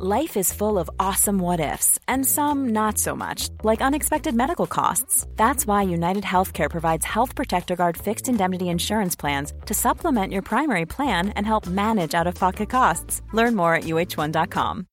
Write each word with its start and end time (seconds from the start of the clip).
Life 0.00 0.36
is 0.36 0.52
full 0.52 0.78
of 0.78 0.88
awesome 1.00 1.40
what 1.40 1.58
ifs, 1.58 1.98
and 2.06 2.24
some 2.24 2.68
not 2.68 2.98
so 2.98 3.16
much, 3.16 3.48
like 3.64 3.82
unexpected 3.82 4.32
medical 4.32 4.68
costs. 4.68 5.26
That's 5.34 5.66
why 5.66 5.82
United 5.82 6.22
Healthcare 6.22 6.70
provides 6.70 7.04
Health 7.04 7.34
Protector 7.34 7.74
Guard 7.74 7.96
fixed 7.96 8.28
indemnity 8.28 8.68
insurance 8.68 9.16
plans 9.16 9.52
to 9.66 9.74
supplement 9.74 10.32
your 10.32 10.42
primary 10.42 10.86
plan 10.86 11.30
and 11.30 11.44
help 11.44 11.66
manage 11.66 12.14
out 12.14 12.28
of 12.28 12.36
pocket 12.36 12.70
costs. 12.70 13.22
Learn 13.32 13.56
more 13.56 13.74
at 13.74 13.84
uh1.com. 13.84 14.86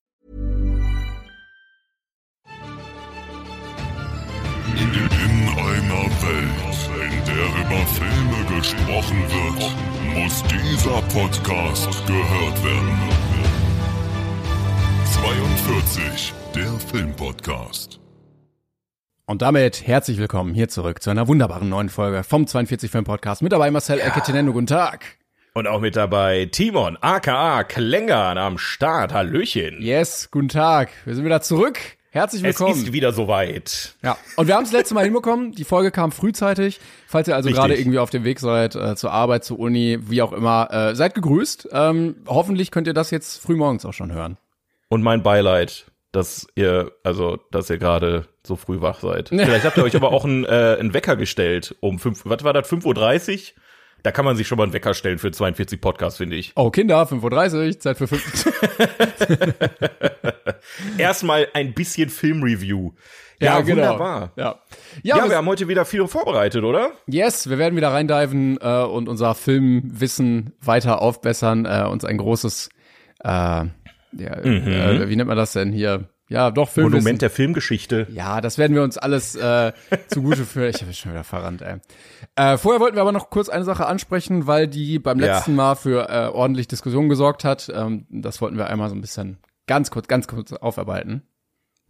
In 4.73 4.89
einer 5.55 6.09
Welt, 6.25 6.89
in 7.11 7.21
der 7.29 7.45
über 7.61 7.85
Filme 7.93 8.57
gesprochen 8.57 9.21
wird, 9.29 9.61
muss 10.17 10.41
dieser 10.49 10.99
Podcast 11.13 12.07
gehört 12.07 12.63
werden. 12.63 13.34
42, 15.15 16.33
der 16.53 16.71
Filmpodcast. 16.91 18.01
Und 19.25 19.41
damit 19.41 19.87
herzlich 19.87 20.17
willkommen 20.17 20.53
hier 20.53 20.67
zurück 20.67 21.01
zu 21.01 21.09
einer 21.09 21.29
wunderbaren 21.29 21.69
neuen 21.69 21.87
Folge 21.87 22.23
vom 22.25 22.45
42 22.45 22.91
Film 22.91 23.05
Podcast. 23.05 23.41
Mit 23.41 23.53
dabei 23.53 23.71
Marcel 23.71 23.99
ja. 23.99 24.05
Elketinendo, 24.05 24.51
guten 24.51 24.67
Tag. 24.67 25.05
Und 25.53 25.67
auch 25.67 25.79
mit 25.79 25.95
dabei 25.95 26.49
Timon, 26.51 26.97
aka 26.99 27.63
Klängern 27.63 28.37
am 28.37 28.57
Start. 28.57 29.13
Hallöchen. 29.13 29.81
Yes, 29.81 30.29
guten 30.31 30.49
Tag. 30.49 30.89
Wir 31.05 31.15
sind 31.15 31.23
wieder 31.23 31.41
zurück. 31.41 31.79
Herzlich 32.11 32.43
willkommen. 32.43 32.71
Es 32.73 32.79
ist 32.79 32.93
wieder 32.93 33.13
soweit. 33.13 33.95
Ja, 34.03 34.17
und 34.35 34.47
wir 34.47 34.55
haben 34.55 34.65
es 34.65 34.73
letzte 34.73 34.95
Mal 34.95 35.05
hinbekommen. 35.05 35.53
Die 35.53 35.63
Folge 35.63 35.91
kam 35.91 36.11
frühzeitig. 36.11 36.81
Falls 37.07 37.29
ihr 37.29 37.35
also 37.35 37.49
gerade 37.49 37.75
irgendwie 37.75 37.99
auf 37.99 38.09
dem 38.09 38.25
Weg 38.25 38.41
seid, 38.41 38.75
äh, 38.75 38.97
zur 38.97 39.11
Arbeit, 39.11 39.45
zur 39.45 39.59
Uni, 39.59 39.97
wie 40.01 40.21
auch 40.21 40.33
immer, 40.33 40.69
äh, 40.71 40.93
seid 40.95 41.15
gegrüßt. 41.15 41.69
Ähm, 41.71 42.17
hoffentlich 42.27 42.71
könnt 42.71 42.87
ihr 42.87 42.93
das 42.93 43.11
jetzt 43.11 43.41
frühmorgens 43.41 43.85
auch 43.85 43.93
schon 43.93 44.11
hören. 44.11 44.37
Und 44.87 45.01
mein 45.01 45.23
Beileid, 45.23 45.85
dass 46.11 46.47
ihr, 46.55 46.91
also, 47.03 47.37
dass 47.51 47.69
ihr 47.69 47.77
gerade 47.77 48.27
so 48.43 48.55
früh 48.55 48.81
wach 48.81 48.99
seid. 48.99 49.29
Vielleicht 49.29 49.65
habt 49.65 49.77
ihr 49.77 49.83
euch 49.83 49.95
aber 49.95 50.11
auch 50.11 50.23
einen, 50.23 50.45
äh, 50.45 50.77
einen 50.79 50.93
Wecker 50.93 51.15
gestellt 51.15 51.75
um 51.81 51.99
fünf, 51.99 52.21
was 52.25 52.43
war 52.43 52.53
das, 52.53 52.71
5.30 52.71 53.33
Uhr? 53.33 53.61
Da 54.03 54.11
kann 54.11 54.23
man 54.23 54.35
sich 54.35 54.47
schon 54.47 54.59
mal 54.59 54.65
einen 54.65 54.73
Wecker 54.73 54.93
stellen 54.93 55.17
für 55.17 55.31
42 55.31 55.81
Podcasts, 55.81 56.17
finde 56.17 56.35
ich. 56.35 56.53
Oh, 56.55 56.69
Kinder, 56.69 57.01
5.30 57.03 57.67
Uhr, 57.67 57.79
Zeit 57.79 57.97
für 57.97 58.07
5. 58.07 58.53
Erstmal 60.99 61.47
ein 61.53 61.73
bisschen 61.73 62.09
Filmreview. 62.09 62.91
Ja, 63.39 63.55
ja 63.57 63.61
genau. 63.61 63.81
wunderbar. 63.81 64.31
Ja, 64.35 64.59
ja, 65.01 65.17
ja 65.17 65.29
wir 65.29 65.37
haben 65.37 65.47
heute 65.47 65.67
wieder 65.67 65.85
viel 65.85 66.07
vorbereitet, 66.07 66.63
oder? 66.63 66.91
Yes, 67.07 67.49
wir 67.49 67.57
werden 67.57 67.75
wieder 67.75 67.89
reindiven 67.89 68.59
äh, 68.61 68.83
und 68.83 69.09
unser 69.09 69.33
Filmwissen 69.33 70.53
weiter 70.61 71.01
aufbessern, 71.01 71.65
äh, 71.65 71.87
uns 71.89 72.05
ein 72.05 72.17
großes 72.17 72.69
äh, 73.23 73.65
ja, 74.17 74.37
mhm. 74.43 74.67
äh, 74.67 75.09
wie 75.09 75.15
nennt 75.15 75.27
man 75.27 75.37
das 75.37 75.53
denn 75.53 75.71
hier? 75.71 76.09
Ja, 76.27 76.49
doch, 76.49 76.69
Film. 76.69 76.89
Monument 76.89 77.21
der 77.21 77.29
Filmgeschichte. 77.29 78.07
Ja, 78.11 78.41
das 78.41 78.57
werden 78.57 78.75
wir 78.75 78.81
uns 78.81 78.97
alles 78.97 79.35
äh, 79.35 79.73
zugute 80.07 80.45
führen. 80.45 80.71
Ich 80.73 80.81
habe 80.81 80.93
schon 80.93 81.11
wieder 81.11 81.23
verrannt, 81.23 81.61
ey. 81.61 81.77
Äh, 82.35 82.57
vorher 82.57 82.81
wollten 82.81 82.95
wir 82.95 83.01
aber 83.01 83.11
noch 83.11 83.29
kurz 83.29 83.47
eine 83.47 83.63
Sache 83.63 83.85
ansprechen, 83.85 84.47
weil 84.47 84.67
die 84.67 84.97
beim 84.97 85.19
letzten 85.19 85.51
ja. 85.51 85.57
Mal 85.57 85.75
für 85.75 86.09
äh, 86.09 86.27
ordentlich 86.27 86.67
Diskussion 86.67 87.09
gesorgt 87.09 87.43
hat. 87.43 87.71
Ähm, 87.73 88.07
das 88.09 88.41
wollten 88.41 88.57
wir 88.57 88.67
einmal 88.67 88.89
so 88.89 88.95
ein 88.95 89.01
bisschen 89.01 89.37
ganz 89.67 89.91
kurz, 89.91 90.07
ganz 90.07 90.27
kurz 90.27 90.51
aufarbeiten. 90.51 91.21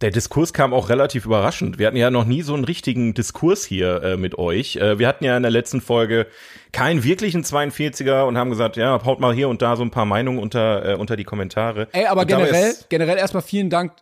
Der 0.02 0.10
Diskurs 0.10 0.52
kam 0.52 0.74
auch 0.74 0.90
relativ 0.90 1.24
überraschend. 1.24 1.78
Wir 1.78 1.86
hatten 1.86 1.96
ja 1.96 2.10
noch 2.10 2.26
nie 2.26 2.42
so 2.42 2.52
einen 2.52 2.64
richtigen 2.64 3.14
Diskurs 3.14 3.64
hier 3.64 4.02
äh, 4.02 4.16
mit 4.18 4.36
euch. 4.36 4.76
Äh, 4.76 4.98
wir 4.98 5.08
hatten 5.08 5.24
ja 5.24 5.34
in 5.38 5.42
der 5.42 5.50
letzten 5.50 5.80
Folge 5.80 6.26
keinen 6.70 7.02
wirklichen 7.02 7.44
42er 7.44 8.24
und 8.24 8.36
haben 8.36 8.50
gesagt, 8.50 8.76
ja, 8.76 9.02
haut 9.06 9.20
mal 9.20 9.32
hier 9.32 9.48
und 9.48 9.62
da 9.62 9.74
so 9.74 9.82
ein 9.82 9.90
paar 9.90 10.04
Meinungen 10.04 10.38
unter, 10.38 10.84
äh, 10.84 10.94
unter 10.96 11.16
die 11.16 11.24
Kommentare. 11.24 11.88
Ey, 11.92 12.04
aber 12.04 12.26
generell, 12.26 12.74
generell 12.90 13.16
erstmal 13.16 13.42
vielen 13.42 13.70
Dank 13.70 13.92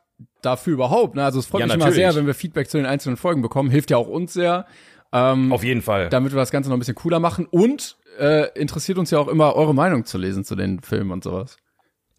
dafür 0.43 0.73
überhaupt. 0.73 1.15
Ne? 1.15 1.25
Also 1.25 1.39
es 1.39 1.47
freut 1.47 1.61
ja, 1.61 1.67
mich 1.67 1.77
natürlich. 1.77 1.99
immer 1.99 2.13
sehr, 2.13 2.21
wenn 2.21 2.27
wir 2.27 2.35
Feedback 2.35 2.69
zu 2.69 2.77
den 2.77 2.87
einzelnen 2.87 3.17
Folgen 3.17 3.41
bekommen. 3.41 3.71
Hilft 3.71 3.93
ja 3.93 3.97
auch 3.97 4.09
uns 4.09 4.33
sehr. 4.33 4.67
Ähm, 5.13 5.53
Auf 5.53 5.63
jeden 5.63 5.83
Fall. 5.83 6.09
Damit 6.09 6.33
wir 6.33 6.39
das 6.39 6.51
Ganze 6.51 6.71
noch 6.71 6.77
ein 6.77 6.81
bisschen 6.81 6.97
cooler 6.97 7.21
machen. 7.21 7.47
Und 7.49 7.99
äh, 8.19 8.49
interessiert 8.59 8.99
uns 8.99 9.13
ja 9.13 9.21
auch 9.21 9.29
immer, 9.29 9.55
eure 9.55 9.75
Meinung 9.75 10.05
zu 10.05 10.19
lesen 10.19 10.45
zu 10.45 10.57
den 10.57 10.81
Filmen 10.81 11.13
und 11.13 11.23
sowas. 11.23 11.57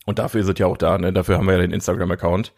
Und 0.05 0.19
dafür 0.19 0.41
ist 0.41 0.47
es 0.47 0.59
ja 0.59 0.67
auch 0.67 0.77
da, 0.77 0.99
ne? 0.99 1.11
Dafür 1.11 1.37
haben 1.37 1.47
wir 1.47 1.55
ja 1.55 1.61
den 1.61 1.71
Instagram-Account. 1.71 2.53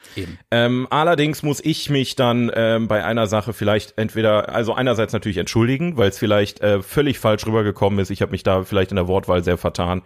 Ähm, 0.52 0.86
allerdings 0.90 1.44
muss 1.44 1.64
ich 1.64 1.90
mich 1.90 2.18
dann 2.18 2.52
ähm, 2.54 2.90
bei 2.90 3.06
einer 3.06 3.26
Sache 3.26 3.54
vielleicht 3.54 3.98
entweder, 3.98 4.54
also 4.54 4.74
einerseits 4.74 5.14
natürlich 5.14 5.38
entschuldigen, 5.38 5.96
weil 5.98 6.10
es 6.10 6.20
vielleicht 6.20 6.60
äh, 6.60 6.82
völlig 6.82 7.20
falsch 7.20 7.46
rübergekommen 7.46 8.00
ist. 8.00 8.10
Ich 8.10 8.22
habe 8.22 8.32
mich 8.32 8.44
da 8.44 8.64
vielleicht 8.64 8.92
in 8.92 8.98
der 8.98 9.08
Wortwahl 9.08 9.46
sehr 9.46 9.58
vertan. 9.58 10.02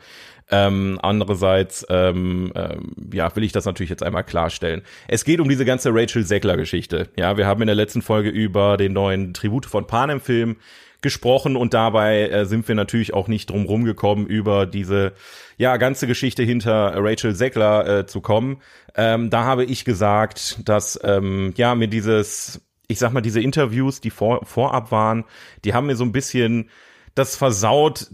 Ähm, 0.52 1.00
andererseits, 1.02 1.84
ähm, 1.90 2.52
ähm, 2.56 2.92
ja, 3.12 3.36
will 3.36 3.44
ich 3.44 3.54
das 3.54 3.66
natürlich 3.66 3.90
jetzt 3.90 4.04
einmal 4.04 4.24
klarstellen. 4.24 4.84
Es 5.08 5.24
geht 5.24 5.40
um 5.40 5.50
diese 5.50 5.66
ganze 5.66 5.90
Rachel 5.92 6.26
Zegler-Geschichte. 6.26 7.10
Ja, 7.18 7.38
wir 7.38 7.48
haben 7.48 7.62
in 7.62 7.68
der 7.68 7.76
letzten 7.76 8.04
Folge 8.04 8.30
über 8.30 8.78
den 8.78 8.94
neuen 8.94 9.34
Tribute 9.34 9.66
von 9.66 9.88
Panem-Film 9.88 10.58
gesprochen 11.02 11.56
und 11.56 11.74
dabei 11.74 12.30
äh, 12.30 12.46
sind 12.46 12.68
wir 12.68 12.76
natürlich 12.76 13.14
auch 13.14 13.28
nicht 13.28 13.50
drum 13.50 13.66
rumgekommen, 13.66 14.28
über 14.28 14.66
diese 14.66 15.14
ja 15.58 15.78
ganze 15.78 16.08
Geschichte 16.08 16.44
hinter 16.44 16.94
Rachel 16.96 17.36
Zegler 17.36 18.00
äh, 18.00 18.06
zu 18.06 18.22
kommen. 18.22 18.62
Ähm, 18.96 19.30
da 19.30 19.44
habe 19.44 19.66
ich 19.66 19.86
gesagt, 19.86 20.68
dass 20.68 21.00
ähm, 21.04 21.54
ja 21.58 21.76
mir 21.76 21.88
dieses, 21.88 22.62
ich 22.88 23.00
sag 23.00 23.14
mal, 23.14 23.22
diese 23.22 23.42
Interviews, 23.42 24.02
die 24.02 24.10
vor, 24.10 24.46
vorab 24.46 24.92
waren, 24.92 25.26
die 25.66 25.74
haben 25.74 25.88
mir 25.88 25.96
so 25.96 26.04
ein 26.04 26.12
bisschen 26.12 26.70
das 27.16 27.36
versaut, 27.36 28.08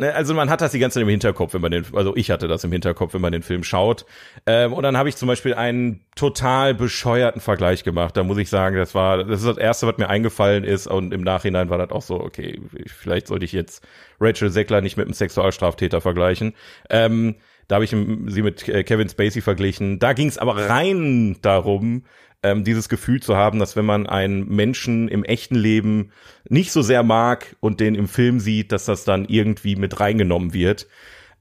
ne, 0.00 0.14
also 0.14 0.34
man 0.34 0.50
hat 0.50 0.60
das 0.60 0.72
die 0.72 0.78
ganze 0.78 0.94
Zeit 0.94 1.02
im 1.02 1.08
Hinterkopf, 1.08 1.54
wenn 1.54 1.60
man 1.60 1.70
den, 1.70 1.84
also 1.94 2.16
ich 2.16 2.30
hatte 2.30 2.48
das 2.48 2.64
im 2.64 2.72
Hinterkopf, 2.72 3.14
wenn 3.14 3.20
man 3.20 3.32
den 3.32 3.42
Film 3.42 3.62
schaut. 3.62 4.04
Ähm, 4.46 4.72
und 4.72 4.82
dann 4.82 4.96
habe 4.96 5.08
ich 5.08 5.16
zum 5.16 5.28
Beispiel 5.28 5.54
einen 5.54 6.04
total 6.16 6.74
bescheuerten 6.74 7.40
Vergleich 7.40 7.84
gemacht. 7.84 8.16
Da 8.16 8.24
muss 8.24 8.38
ich 8.38 8.50
sagen, 8.50 8.76
das 8.76 8.94
war, 8.94 9.24
das 9.24 9.40
ist 9.40 9.46
das 9.46 9.58
erste, 9.58 9.86
was 9.86 9.98
mir 9.98 10.08
eingefallen 10.08 10.64
ist. 10.64 10.86
Und 10.86 11.14
im 11.14 11.22
Nachhinein 11.22 11.70
war 11.70 11.78
das 11.78 11.90
auch 11.90 12.02
so, 12.02 12.20
okay, 12.20 12.60
vielleicht 12.86 13.28
sollte 13.28 13.44
ich 13.44 13.52
jetzt 13.52 13.86
Rachel 14.20 14.50
Seckler 14.50 14.80
nicht 14.80 14.96
mit 14.96 15.06
einem 15.06 15.14
Sexualstraftäter 15.14 16.00
vergleichen. 16.00 16.54
Ähm, 16.88 17.36
da 17.68 17.76
habe 17.76 17.84
ich 17.84 17.90
sie 17.90 18.42
mit 18.42 18.64
Kevin 18.64 19.08
Spacey 19.08 19.42
verglichen. 19.42 20.00
Da 20.00 20.12
ging 20.12 20.26
es 20.26 20.38
aber 20.38 20.68
rein 20.68 21.36
darum, 21.40 22.02
ähm, 22.42 22.64
dieses 22.64 22.88
Gefühl 22.88 23.22
zu 23.22 23.36
haben, 23.36 23.58
dass 23.58 23.76
wenn 23.76 23.84
man 23.84 24.06
einen 24.06 24.48
Menschen 24.48 25.08
im 25.08 25.24
echten 25.24 25.54
Leben 25.54 26.12
nicht 26.48 26.72
so 26.72 26.82
sehr 26.82 27.02
mag 27.02 27.56
und 27.60 27.80
den 27.80 27.94
im 27.94 28.08
Film 28.08 28.40
sieht, 28.40 28.72
dass 28.72 28.84
das 28.84 29.04
dann 29.04 29.26
irgendwie 29.26 29.76
mit 29.76 30.00
reingenommen 30.00 30.52
wird. 30.52 30.86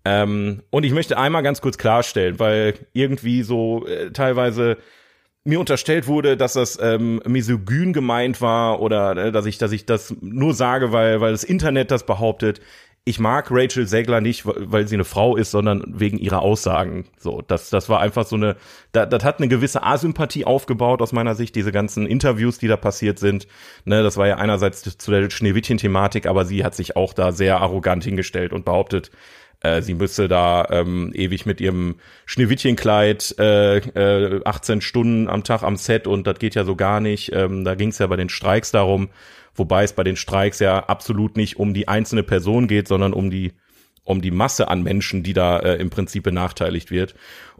Ähm, 0.06 0.64
und 0.70 0.84
ich 0.84 0.94
möchte 0.94 1.18
einmal 1.18 1.44
ganz 1.44 1.62
kurz 1.62 1.78
klarstellen, 1.78 2.40
weil 2.40 2.74
irgendwie 2.94 3.44
so 3.44 3.86
äh, 3.86 4.12
teilweise 4.12 4.78
mir 5.44 5.60
unterstellt 5.60 6.08
wurde, 6.08 6.38
dass 6.38 6.54
das 6.54 6.78
ähm, 6.82 7.22
misogyn 7.26 7.94
gemeint 7.94 8.42
war 8.42 8.82
oder 8.82 9.16
äh, 9.18 9.32
dass 9.32 9.46
ich, 9.46 9.58
dass 9.58 9.72
ich 9.72 9.86
das 9.86 10.14
nur 10.22 10.54
sage, 10.54 10.92
weil, 10.92 11.22
weil 11.22 11.32
das 11.32 11.44
Internet 11.44 11.92
das 11.92 12.06
behauptet 12.06 12.62
ich 13.06 13.20
mag 13.20 13.48
Rachel 13.50 13.88
Segler 13.88 14.22
nicht, 14.22 14.44
weil 14.46 14.88
sie 14.88 14.96
eine 14.96 15.06
Frau 15.06 15.36
ist, 15.36 15.52
sondern 15.52 15.84
wegen 15.88 16.18
ihrer 16.18 16.42
Aussagen. 16.42 17.06
So, 17.18 17.42
das, 17.42 17.70
das 17.70 17.90
war 17.90 18.02
einfach 18.02 18.26
so 18.26 18.36
eine, 18.36 18.56
da, 18.92 19.06
das 19.06 19.24
hat 19.24 19.40
eine 19.40 19.48
gewisse 19.48 19.84
Asympathie 19.84 20.46
aufgebaut 20.46 21.02
aus 21.02 21.12
meiner 21.12 21.34
Sicht, 21.34 21.56
diese 21.56 21.72
ganzen 21.72 22.06
Interviews, 22.06 22.60
die 22.60 22.68
da 22.68 22.78
passiert 22.78 23.18
sind. 23.18 23.48
Ne, 23.86 24.04
das 24.04 24.18
war 24.18 24.28
ja 24.28 24.36
einerseits 24.36 24.98
zu 24.98 25.12
der 25.12 25.30
Schneewittchen-Thematik, 25.30 26.28
aber 26.28 26.46
sie 26.46 26.64
hat 26.64 26.76
sich 26.76 26.96
auch 26.96 27.14
da 27.14 27.32
sehr 27.32 27.60
arrogant 27.62 28.04
hingestellt 28.04 28.54
und 28.54 28.66
behauptet, 28.66 29.12
äh, 29.62 29.82
sie 29.82 29.94
müsse 29.94 30.28
da 30.28 30.68
ähm, 30.70 31.12
ewig 31.14 31.46
mit 31.46 31.60
ihrem 31.62 31.96
Schneewittchenkleid 32.26 33.36
äh, 33.40 33.78
äh, 33.78 34.42
18 34.46 34.82
Stunden 34.82 35.28
am 35.28 35.44
Tag 35.44 35.64
am 35.64 35.76
Set 35.76 36.08
und 36.08 36.28
das 36.28 36.40
geht 36.40 36.56
ja 36.56 36.64
so 36.64 36.76
gar 36.76 37.00
nicht. 37.00 37.32
Ähm, 37.34 37.64
da 37.66 37.76
ging 37.76 37.90
es 37.90 37.98
ja 37.98 38.08
bei 38.08 38.16
den 38.16 38.30
Streiks 38.30 38.72
darum, 38.72 39.10
wobei 39.60 39.84
es 39.84 39.94
bei 39.94 40.04
den 40.04 40.16
Streiks 40.16 40.60
ja 40.60 40.80
absolut 40.80 41.38
nicht 41.38 41.58
um 41.58 41.74
die 41.74 41.88
einzelne 41.88 42.24
Person 42.24 42.68
geht, 42.68 42.88
sondern 42.88 43.14
um 43.14 43.30
die 43.30 43.54
um 44.06 44.22
die 44.22 44.32
Masse 44.32 44.70
an 44.70 44.82
Menschen, 44.82 45.22
die 45.22 45.34
da 45.34 45.60
äh, 45.60 45.76
im 45.76 45.92
Prinzip 45.92 46.24
benachteiligt 46.24 46.90
wird. 46.90 47.14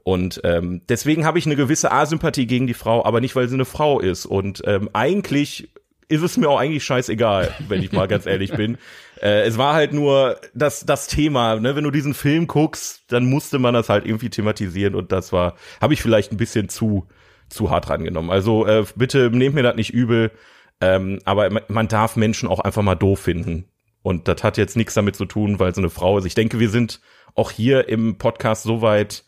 Und 0.04 0.42
ähm, 0.44 0.82
deswegen 0.90 1.24
habe 1.26 1.38
ich 1.38 1.46
eine 1.46 1.56
gewisse 1.56 1.92
Asympathie 1.92 2.48
gegen 2.48 2.66
die 2.66 2.74
Frau, 2.74 3.06
aber 3.06 3.22
nicht, 3.22 3.36
weil 3.36 3.48
sie 3.48 3.54
eine 3.54 3.66
Frau 3.66 4.00
ist. 4.00 4.26
Und 4.26 4.64
ähm, 4.66 4.90
eigentlich 4.94 5.70
ist 6.08 6.24
es 6.24 6.38
mir 6.38 6.50
auch 6.50 6.60
eigentlich 6.60 6.84
scheißegal, 6.84 7.54
wenn 7.68 7.84
ich 7.84 7.92
mal 7.92 8.08
ganz 8.08 8.26
ehrlich 8.26 8.52
bin. 8.52 8.78
Äh, 9.22 9.42
es 9.42 9.58
war 9.58 9.74
halt 9.74 9.92
nur 9.92 10.40
das, 10.54 10.86
das 10.86 11.08
Thema, 11.08 11.60
ne? 11.60 11.76
wenn 11.76 11.84
du 11.84 11.92
diesen 11.92 12.14
Film 12.14 12.48
guckst, 12.48 13.04
dann 13.10 13.26
musste 13.26 13.60
man 13.60 13.74
das 13.74 13.90
halt 13.90 14.06
irgendwie 14.06 14.30
thematisieren 14.30 14.96
und 14.96 15.12
das 15.12 15.34
war, 15.34 15.56
habe 15.82 15.94
ich 15.94 16.02
vielleicht 16.02 16.32
ein 16.32 16.38
bisschen 16.38 16.70
zu, 16.70 17.06
zu 17.50 17.70
hart 17.70 17.90
rangenommen. 17.90 18.32
Also 18.32 18.66
äh, 18.66 18.86
bitte 18.96 19.30
nehmt 19.30 19.56
mir 19.56 19.64
das 19.64 19.76
nicht 19.76 19.94
übel. 19.94 20.32
Ähm, 20.82 21.20
aber 21.26 21.50
man 21.68 21.88
darf 21.88 22.16
Menschen 22.16 22.48
auch 22.48 22.60
einfach 22.60 22.82
mal 22.82 22.96
doof 22.96 23.20
finden. 23.20 23.66
Und 24.02 24.28
das 24.28 24.44
hat 24.44 24.58
jetzt 24.58 24.78
nichts 24.78 24.94
damit 24.94 25.16
zu 25.16 25.26
tun, 25.26 25.60
weil 25.60 25.76
so 25.76 25.82
eine 25.82 25.90
Frau 25.90 26.18
ist. 26.18 26.26
Ich 26.26 26.36
denke, 26.36 26.60
wir 26.60 26.70
sind 26.70 27.02
auch 27.36 27.52
hier 27.52 27.90
im 27.90 28.18
Podcast 28.18 28.64
soweit 28.64 29.24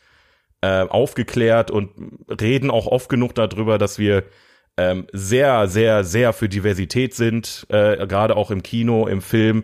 äh, 0.62 0.84
aufgeklärt 0.84 1.72
und 1.72 1.90
reden 2.40 2.72
auch 2.72 2.88
oft 2.88 3.10
genug 3.10 3.36
darüber, 3.36 3.78
dass 3.78 4.00
wir 4.00 4.24
ähm, 4.78 5.08
sehr, 5.12 5.68
sehr, 5.68 6.04
sehr 6.06 6.32
für 6.34 6.48
Diversität 6.48 7.14
sind, 7.14 7.66
äh, 7.70 8.08
gerade 8.08 8.38
auch 8.38 8.52
im 8.52 8.64
Kino, 8.64 9.08
im 9.08 9.22
Film. 9.22 9.64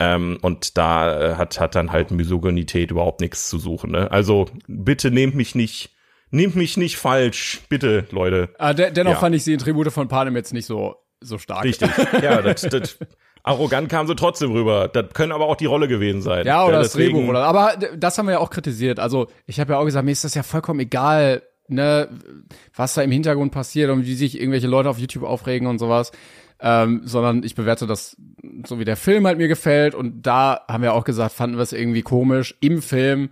Ähm, 0.00 0.38
und 0.42 0.76
da 0.76 1.32
äh, 1.32 1.34
hat, 1.36 1.60
hat 1.60 1.74
dann 1.74 1.92
halt 1.92 2.10
Misogynität 2.10 2.90
überhaupt 2.90 3.20
nichts 3.20 3.48
zu 3.48 3.58
suchen. 3.58 3.92
Ne? 3.92 4.10
Also 4.10 4.46
bitte 4.66 5.10
nehmt 5.10 5.34
mich 5.34 5.54
nicht 5.54 5.94
Nehmt 6.30 6.56
mich 6.56 6.76
nicht 6.76 6.98
falsch, 6.98 7.62
bitte, 7.70 8.04
Leute. 8.10 8.50
Ah, 8.58 8.74
de 8.74 8.90
dennoch 8.90 9.12
Ja. 9.12 9.18
fand 9.18 9.34
ich 9.34 9.44
sie 9.44 9.54
in 9.54 9.58
Tribute 9.58 9.90
von 9.90 10.08
Panem 10.08 10.36
jetzt 10.36 10.52
nicht 10.52 10.66
so, 10.66 10.96
so 11.20 11.38
stark. 11.38 11.64
Richtig. 11.64 11.90
Ja, 12.22 12.42
das, 12.42 12.62
das, 12.62 12.98
arrogant 13.42 13.88
kam 13.88 14.06
sie 14.06 14.14
trotzdem 14.14 14.52
rüber. 14.52 14.88
Das 14.88 15.06
können 15.14 15.32
aber 15.32 15.46
auch 15.46 15.56
die 15.56 15.66
Rolle 15.66 15.88
gewesen 15.88 16.22
sein. 16.22 16.46
Ja, 16.46 16.64
oder 16.64 16.78
das 16.78 16.92
deswegen- 16.92 17.16
Drehbuch 17.16 17.30
oder. 17.30 17.44
Aber 17.44 17.74
das 17.96 18.18
haben 18.18 18.26
wir 18.26 18.32
ja 18.32 18.38
auch 18.38 18.50
kritisiert. 18.50 18.98
Also 19.00 19.28
ich 19.46 19.58
habe 19.60 19.72
ja 19.72 19.78
auch 19.78 19.84
gesagt, 19.84 20.04
mir 20.04 20.12
ist 20.12 20.24
das 20.24 20.34
ja 20.34 20.42
vollkommen 20.42 20.80
egal, 20.80 21.42
ne, 21.68 22.08
was 22.74 22.94
da 22.94 23.02
im 23.02 23.10
Hintergrund 23.10 23.52
passiert 23.52 23.90
und 23.90 24.04
wie 24.06 24.14
sich 24.14 24.38
irgendwelche 24.38 24.66
Leute 24.68 24.88
auf 24.90 24.98
YouTube 24.98 25.24
aufregen 25.24 25.66
und 25.68 25.78
sowas. 25.78 26.12
Ähm, 26.60 27.02
sondern 27.04 27.44
ich 27.44 27.54
bewerte 27.54 27.86
das 27.86 28.16
so 28.66 28.80
wie 28.80 28.84
der 28.84 28.96
Film 28.96 29.26
halt 29.28 29.38
mir 29.38 29.46
gefällt 29.46 29.94
und 29.94 30.22
da 30.22 30.62
haben 30.66 30.82
wir 30.82 30.92
auch 30.92 31.04
gesagt, 31.04 31.32
fanden 31.32 31.56
wir 31.56 31.62
es 31.62 31.72
irgendwie 31.72 32.02
komisch 32.02 32.56
im 32.60 32.82
Film 32.82 33.30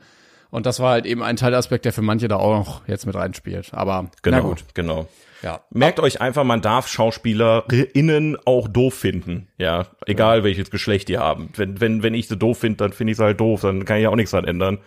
und 0.50 0.64
das 0.64 0.78
war 0.78 0.92
halt 0.92 1.06
eben 1.06 1.24
ein 1.24 1.34
Teilaspekt, 1.34 1.84
der 1.86 1.92
für 1.92 2.02
manche 2.02 2.28
da 2.28 2.36
auch 2.36 2.56
noch 2.56 2.86
jetzt 2.86 3.04
mit 3.04 3.16
reinspielt. 3.16 3.70
Aber 3.74 4.10
Genau, 4.22 4.36
na 4.36 4.42
gut, 4.44 4.64
genau. 4.74 5.08
Ja. 5.42 5.60
Merkt 5.70 6.00
euch 6.00 6.20
einfach, 6.20 6.44
man 6.44 6.62
darf 6.62 6.88
SchauspielerInnen 6.88 8.36
auch 8.44 8.68
doof 8.68 8.94
finden. 8.94 9.48
Ja, 9.58 9.86
egal 10.06 10.44
welches 10.44 10.70
Geschlecht 10.70 11.08
die 11.08 11.18
haben. 11.18 11.50
Wenn, 11.54 11.80
wenn, 11.80 12.02
wenn 12.02 12.14
ich 12.14 12.28
sie 12.28 12.36
doof 12.36 12.58
finde, 12.58 12.78
dann 12.78 12.92
finde 12.92 13.12
ich 13.12 13.16
sie 13.16 13.24
halt 13.24 13.40
doof, 13.40 13.62
dann 13.62 13.84
kann 13.84 13.98
ich 13.98 14.04
ja 14.04 14.10
auch 14.10 14.16
nichts 14.16 14.30
dran 14.30 14.44
ändern. 14.44 14.78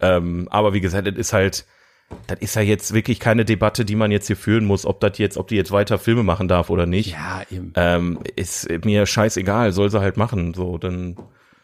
Ähm, 0.00 0.48
aber 0.50 0.74
wie 0.74 0.80
gesagt, 0.80 1.06
das 1.06 1.16
ist 1.16 1.32
halt, 1.32 1.66
das 2.26 2.38
ist 2.40 2.54
ja 2.56 2.62
jetzt 2.62 2.92
wirklich 2.92 3.18
keine 3.20 3.44
Debatte, 3.44 3.84
die 3.84 3.96
man 3.96 4.10
jetzt 4.10 4.26
hier 4.26 4.36
führen 4.36 4.64
muss, 4.64 4.84
ob 4.86 5.00
das 5.00 5.18
jetzt, 5.18 5.36
ob 5.36 5.48
die 5.48 5.56
jetzt 5.56 5.72
weiter 5.72 5.98
Filme 5.98 6.22
machen 6.22 6.48
darf 6.48 6.70
oder 6.70 6.86
nicht. 6.86 7.12
Ja, 7.12 7.42
eben. 7.50 7.72
Ähm, 7.76 8.18
ist 8.36 8.68
mir 8.84 9.06
scheißegal, 9.06 9.72
soll 9.72 9.90
sie 9.90 10.00
halt 10.00 10.16
machen. 10.16 10.54
So, 10.54 10.78
dann 10.78 11.16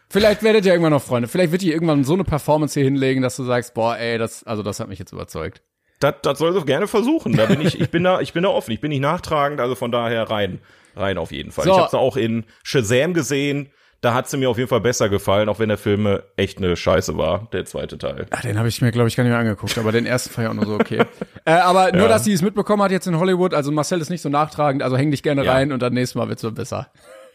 Vielleicht 0.09 0.43
werdet 0.43 0.63
ihr 0.65 0.73
irgendwann 0.73 0.91
noch 0.91 1.01
Freunde. 1.01 1.27
Vielleicht 1.27 1.51
wird 1.51 1.63
die 1.63 1.71
irgendwann 1.71 2.03
so 2.03 2.13
eine 2.13 2.23
Performance 2.23 2.79
hier 2.79 2.83
hinlegen, 2.83 3.23
dass 3.23 3.35
du 3.35 3.43
sagst, 3.43 3.73
boah, 3.73 3.97
ey, 3.97 4.19
das, 4.19 4.43
also 4.43 4.61
das 4.61 4.79
hat 4.79 4.87
mich 4.87 4.99
jetzt 4.99 5.11
überzeugt. 5.11 5.63
Das, 6.03 6.15
das 6.21 6.37
soll 6.39 6.53
sie 6.53 6.65
gerne 6.65 6.87
versuchen. 6.87 7.35
Da 7.37 7.45
bin 7.45 7.61
ich, 7.61 7.79
ich 7.79 7.89
bin 7.89 8.03
da, 8.03 8.19
ich 8.19 8.33
bin 8.33 8.43
da 8.43 8.49
offen. 8.49 8.71
Ich 8.71 8.81
bin 8.81 8.89
nicht 8.89 8.99
nachtragend, 9.01 9.59
also 9.61 9.75
von 9.75 9.91
daher 9.91 10.29
rein, 10.29 10.59
rein 10.95 11.17
auf 11.17 11.31
jeden 11.31 11.51
Fall. 11.51 11.65
So. 11.65 11.71
Ich 11.71 11.77
habe 11.77 11.89
sie 11.89 11.97
auch 11.97 12.17
in 12.17 12.45
Shazam 12.63 13.13
gesehen. 13.13 13.69
Da 14.01 14.13
hat 14.13 14.27
sie 14.29 14.35
mir 14.35 14.49
auf 14.49 14.57
jeden 14.57 14.67
Fall 14.67 14.81
besser 14.81 15.07
gefallen, 15.07 15.47
auch 15.47 15.59
wenn 15.59 15.69
der 15.69 15.77
Film 15.77 16.19
echt 16.35 16.57
eine 16.57 16.75
Scheiße 16.75 17.17
war, 17.17 17.47
der 17.53 17.63
zweite 17.63 17.97
Teil. 17.97 18.25
Ach, 18.31 18.41
den 18.41 18.59
habe 18.59 18.67
ich 18.67 18.81
mir, 18.81 18.91
glaube 18.91 19.07
ich, 19.07 19.15
gar 19.15 19.23
nicht 19.23 19.31
mehr 19.31 19.39
angeguckt, 19.39 19.77
aber 19.77 19.93
den 19.93 20.05
ersten 20.05 20.41
ich 20.41 20.45
auch 20.45 20.53
nur 20.53 20.65
so 20.65 20.73
okay. 20.73 21.05
äh, 21.45 21.51
aber 21.51 21.93
nur, 21.93 22.01
Ja. 22.01 22.07
dass 22.09 22.25
sie 22.25 22.33
es 22.33 22.41
mitbekommen 22.41 22.83
hat 22.83 22.91
jetzt 22.91 23.07
in 23.07 23.17
Hollywood, 23.17 23.53
also 23.53 23.71
Marcel 23.71 24.01
ist 24.01 24.09
nicht 24.09 24.21
so 24.21 24.27
nachtragend, 24.27 24.83
also 24.83 24.97
häng 24.97 25.09
dich 25.11 25.23
gerne 25.23 25.45
Ja. 25.45 25.53
rein 25.53 25.71
und 25.71 25.81
dann 25.81 25.93
nächstes 25.93 26.15
Mal 26.15 26.27
wird's 26.27 26.45
besser. 26.53 26.91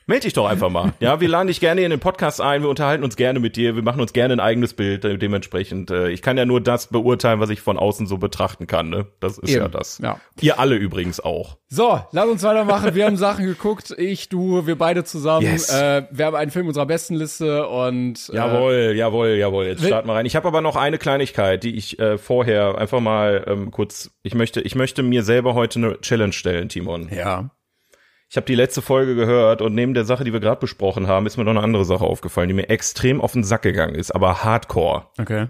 Meld 0.09 0.25
dich 0.25 0.33
doch 0.33 0.47
einfach 0.47 0.71
mal. 0.71 0.95
Ja, 1.01 1.21
wir 1.21 1.29
laden 1.29 1.49
dich 1.49 1.61
gerne 1.61 1.83
in 1.83 1.91
den 1.91 2.01
Podcast 2.01 2.41
ein, 2.41 2.63
wir 2.63 2.71
unterhalten 2.71 3.05
uns 3.05 3.15
gerne 3.15 3.41
mit 3.41 3.57
dir, 3.57 3.77
wir 3.77 3.83
machen 3.83 4.01
uns 4.01 4.15
gerne 4.15 4.33
ein 4.33 4.41
eigenes 4.41 4.73
Bild 4.73 5.05
äh, 5.05 5.19
dementsprechend. 5.19 5.91
Äh, 5.91 6.09
ich 6.09 6.23
kann 6.23 6.39
ja 6.39 6.47
nur 6.47 6.63
das 6.63 6.87
beurteilen, 6.87 7.41
was 7.41 7.51
ich 7.51 7.61
von 7.61 7.79
außen 7.79 8.07
so 8.07 8.17
betrachten 8.17 8.67
kann, 8.67 8.89
ne? 8.89 9.07
Das 9.21 9.37
ist 9.37 9.51
ja 9.51 9.65
Eben. 9.65 9.73
das. 9.73 9.99
Ja. 9.99 10.19
Ihr 10.41 10.59
alle 10.59 10.77
übrigens 10.77 11.21
auch. 11.21 11.59
So, 11.69 12.01
lass 12.13 12.27
uns 12.27 12.43
weitermachen. 12.43 12.95
Wir 12.95 13.05
haben 13.05 13.19
Sachen 13.19 13.45
geguckt, 13.45 13.95
ich, 13.99 14.31
du, 14.31 14.67
wir 14.67 14.79
beide 14.79 15.05
zusammen. 15.05 15.45
Yes. 15.45 15.69
Äh, 15.69 16.05
wir 16.11 16.25
haben 16.25 16.37
einen 16.37 16.51
Film 16.51 16.69
unserer 16.69 16.87
besten 16.87 17.15
Liste 17.15 17.69
und 17.69 18.31
äh, 18.33 18.37
Jawohl, 18.37 18.95
jawohl, 18.97 19.29
jawohl. 19.37 19.67
Jetzt 19.67 19.85
starten 19.85 20.09
wir 20.09 20.15
rein. 20.15 20.25
Ich 20.25 20.37
habe 20.37 20.49
aber 20.49 20.63
noch 20.63 20.77
eine 20.77 20.97
Kleinigkeit, 20.97 21.63
die 21.63 21.77
ich 21.77 21.99
äh, 21.99 22.17
vorher 22.17 22.79
einfach 22.79 23.01
mal 23.01 23.45
ähm, 23.47 23.71
kurz. 23.71 24.11
Ich 24.23 24.35
möchte, 24.35 24.63
ich 24.63 24.75
möchte 24.75 25.03
mir 25.03 25.23
selber 25.23 25.53
heute 25.53 25.81
eine 25.81 26.01
Challenge 26.01 26.33
stellen, 26.33 26.71
Timon. 26.71 27.11
ja. 27.15 27.51
Ich 28.31 28.37
habe 28.37 28.47
die 28.47 28.55
letzte 28.55 28.83
Folge 28.83 29.15
gehört 29.15 29.63
und 29.63 29.75
neben 29.75 29.95
der 29.95 30.05
Sache, 30.05 30.25
die 30.25 30.33
wir 30.33 30.41
gerade 30.41 30.61
besprochen 30.61 31.07
haben, 31.07 31.27
ist 31.27 31.39
mir 31.39 31.45
noch 31.45 31.53
eine 31.53 31.63
andere 31.63 31.87
Sache 31.87 32.05
aufgefallen, 32.05 32.49
die 32.49 32.55
mir 32.55 32.69
extrem 32.69 33.23
auf 33.23 33.33
den 33.33 33.43
Sack 33.43 33.63
gegangen 33.63 33.95
ist, 33.95 34.11
aber 34.11 34.45
Hardcore. 34.45 35.07
Okay. 35.19 35.49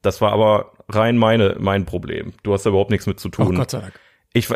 Das 0.00 0.20
war 0.20 0.32
aber 0.32 0.72
rein 0.88 1.16
meine 1.16 1.56
mein 1.58 1.84
Problem. 1.84 2.34
Du 2.42 2.52
hast 2.52 2.64
da 2.64 2.70
überhaupt 2.70 2.90
nichts 2.90 3.06
mit 3.06 3.18
zu 3.18 3.28
Oh 3.28 3.30
tun. 3.30 3.56
Gott 3.56 3.72
sei 3.72 3.80
Dank. 3.80 3.98
Ich, 4.32 4.48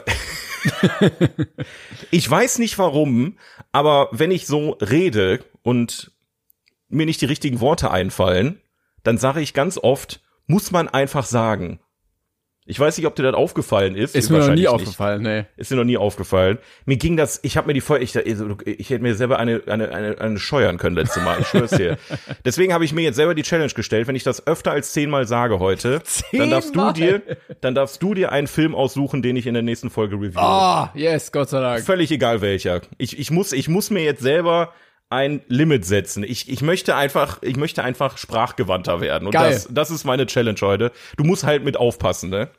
ich 2.10 2.30
weiß 2.30 2.58
nicht 2.58 2.78
warum, 2.78 3.38
aber 3.72 4.08
wenn 4.12 4.30
ich 4.30 4.46
so 4.46 4.70
rede 4.80 5.40
und 5.62 6.12
mir 6.88 7.06
nicht 7.06 7.20
die 7.20 7.26
richtigen 7.26 7.60
Worte 7.60 7.90
einfallen, 7.90 8.60
dann 9.02 9.18
sage 9.18 9.40
ich 9.40 9.54
ganz 9.54 9.78
oft, 9.78 10.20
muss 10.46 10.70
man 10.70 10.88
einfach 10.88 11.26
sagen. 11.26 11.80
Ich 12.68 12.80
weiß 12.80 12.96
nicht, 12.98 13.06
ob 13.06 13.14
dir 13.14 13.22
das 13.22 13.34
aufgefallen 13.34 13.94
ist. 13.94 14.16
Ist 14.16 14.28
mir 14.28 14.38
noch 14.38 14.52
nie 14.52 14.66
aufgefallen, 14.66 15.22
nee. 15.22 15.36
Nicht. 15.38 15.48
Ist 15.56 15.70
dir 15.70 15.76
noch 15.76 15.84
nie 15.84 15.96
aufgefallen. 15.96 16.58
Mir 16.84 16.96
ging 16.96 17.16
das, 17.16 17.38
ich 17.44 17.56
habe 17.56 17.68
mir 17.68 17.74
die 17.74 17.80
Folge, 17.80 18.04
ich, 18.04 18.16
ich 18.16 18.90
hätte 18.90 19.02
mir 19.02 19.14
selber 19.14 19.38
eine, 19.38 19.62
eine, 19.66 19.90
eine, 19.90 20.20
eine 20.20 20.38
scheuern 20.38 20.76
können 20.76 20.96
letzte 20.96 21.20
Mal, 21.20 21.40
ich 21.40 21.46
schwör's 21.46 21.70
dir. 21.70 21.96
Deswegen 22.44 22.72
habe 22.74 22.84
ich 22.84 22.92
mir 22.92 23.02
jetzt 23.02 23.16
selber 23.16 23.36
die 23.36 23.44
Challenge 23.44 23.72
gestellt, 23.72 24.08
wenn 24.08 24.16
ich 24.16 24.24
das 24.24 24.48
öfter 24.48 24.72
als 24.72 24.92
zehnmal 24.92 25.28
sage 25.28 25.60
heute, 25.60 26.02
dann 26.32 26.50
darfst 26.50 26.74
du 26.74 26.92
Zehnmal? 26.92 27.20
dir, 27.20 27.36
dann 27.60 27.76
darfst 27.76 28.02
du 28.02 28.14
dir 28.14 28.32
einen 28.32 28.48
Film 28.48 28.74
aussuchen, 28.74 29.22
den 29.22 29.36
ich 29.36 29.46
in 29.46 29.54
der 29.54 29.62
nächsten 29.62 29.88
Folge 29.88 30.16
reviewe. 30.16 30.40
Ah, 30.40 30.90
yes, 30.94 31.30
Gott 31.30 31.50
sei 31.50 31.60
Dank. 31.60 31.84
Völlig 31.84 32.10
egal 32.10 32.40
welcher. 32.40 32.80
Ich, 32.98 33.16
ich 33.16 33.30
muss, 33.30 33.52
ich 33.52 33.68
muss 33.68 33.90
mir 33.90 34.02
jetzt 34.02 34.22
selber 34.22 34.72
ein 35.08 35.42
Limit 35.48 35.84
setzen. 35.84 36.24
Ich, 36.24 36.48
ich 36.48 36.62
möchte 36.62 36.96
einfach, 36.96 37.42
ich 37.42 37.56
möchte 37.56 37.84
einfach 37.84 38.18
sprachgewandter 38.18 39.00
werden. 39.00 39.26
Und 39.26 39.32
Geil. 39.32 39.52
das, 39.52 39.68
das 39.70 39.90
ist 39.90 40.04
meine 40.04 40.26
Challenge 40.26 40.58
heute. 40.60 40.92
Du 41.16 41.24
musst 41.24 41.44
halt 41.44 41.64
mit 41.64 41.76
aufpassen, 41.76 42.30
ne? 42.30 42.50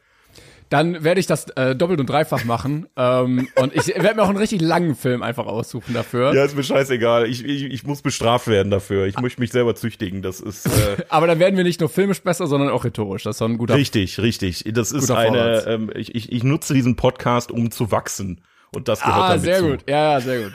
Dann 0.69 1.01
werde 1.05 1.21
ich 1.21 1.27
das 1.27 1.49
äh, 1.51 1.77
doppelt 1.77 2.01
und 2.01 2.09
dreifach 2.09 2.43
machen. 2.43 2.87
ähm, 2.97 3.47
und 3.55 3.73
ich 3.73 3.87
werde 3.87 4.15
mir 4.15 4.23
auch 4.23 4.29
einen 4.29 4.37
richtig 4.37 4.61
langen 4.61 4.95
Film 4.95 5.23
einfach 5.23 5.45
aussuchen 5.45 5.93
dafür. 5.93 6.33
Ja, 6.33 6.43
ist 6.43 6.57
mir 6.57 6.63
scheißegal. 6.63 7.25
Ich, 7.27 7.43
ich, 7.43 7.63
ich 7.63 7.83
muss 7.85 8.01
bestraft 8.01 8.47
werden 8.47 8.69
dafür. 8.69 9.05
Ich 9.05 9.17
möchte 9.19 9.39
mich 9.39 9.51
selber 9.51 9.75
züchtigen. 9.75 10.21
Das 10.21 10.41
ist 10.41 10.65
äh, 10.65 11.03
Aber 11.09 11.27
dann 11.27 11.39
werden 11.39 11.55
wir 11.55 11.63
nicht 11.63 11.79
nur 11.79 11.89
filmisch 11.89 12.21
besser, 12.21 12.47
sondern 12.47 12.69
auch 12.69 12.83
rhetorisch. 12.83 13.23
Das 13.23 13.35
ist 13.35 13.41
doch 13.41 13.47
ein 13.47 13.57
guter 13.57 13.75
richtig, 13.75 14.19
richtig. 14.19 14.65
Das 14.73 14.91
ist 14.91 15.09
eine. 15.09 15.65
Ähm, 15.67 15.89
ich, 15.95 16.15
ich, 16.15 16.31
ich 16.31 16.43
nutze 16.43 16.73
diesen 16.73 16.95
Podcast, 16.95 17.51
um 17.51 17.71
zu 17.71 17.91
wachsen. 17.91 18.41
Und 18.75 18.87
das 18.87 18.99
gehört 19.01 19.17
Ah, 19.17 19.27
damit 19.29 19.41
sehr 19.43 19.59
zu. 19.59 19.69
gut. 19.69 19.89
Ja, 19.89 20.13
ja, 20.13 20.21
sehr 20.21 20.43
gut. 20.43 20.53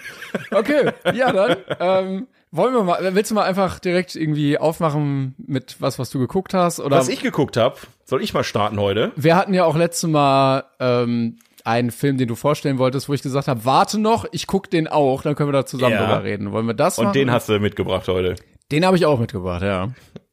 Okay, 0.50 0.90
ja, 1.14 1.32
dann 1.32 1.56
ähm, 1.80 2.26
wollen 2.50 2.74
wir 2.74 2.82
mal, 2.84 3.14
willst 3.14 3.30
du 3.30 3.34
mal 3.34 3.44
einfach 3.44 3.78
direkt 3.78 4.14
irgendwie 4.16 4.58
aufmachen 4.58 5.34
mit 5.38 5.76
was, 5.80 5.98
was 5.98 6.10
du 6.10 6.18
geguckt 6.18 6.52
hast? 6.54 6.78
Oder 6.80 6.98
Was 6.98 7.08
ich 7.08 7.20
geguckt 7.22 7.56
habe, 7.56 7.76
soll 8.04 8.22
ich 8.22 8.34
mal 8.34 8.44
starten 8.44 8.78
heute? 8.78 9.12
wir 9.16 9.36
hatten 9.36 9.54
ja 9.54 9.64
auch 9.64 9.76
letztes 9.76 10.08
Mal 10.10 10.64
ähm, 10.78 11.38
einen 11.64 11.90
Film, 11.90 12.18
den 12.18 12.28
du 12.28 12.34
vorstellen 12.34 12.78
wolltest, 12.78 13.08
wo 13.08 13.14
ich 13.14 13.22
gesagt 13.22 13.48
habe, 13.48 13.64
warte 13.64 13.98
noch, 13.98 14.26
ich 14.32 14.46
guck 14.46 14.68
den 14.70 14.88
auch, 14.88 15.22
dann 15.22 15.34
können 15.34 15.48
wir 15.48 15.52
da 15.54 15.64
zusammen 15.66 15.92
Ja. 15.94 16.04
drüber 16.06 16.24
reden. 16.24 16.52
Wollen 16.52 16.66
wir 16.66 16.74
das 16.74 16.98
Und 16.98 17.06
machen? 17.06 17.14
den 17.14 17.30
hast 17.30 17.48
du 17.48 17.58
mitgebracht 17.60 18.08
heute. 18.08 18.34
Den 18.70 18.84
habe 18.84 18.96
ich 18.96 19.06
auch 19.06 19.18
mitgebracht, 19.18 19.62
ja. 19.62 19.88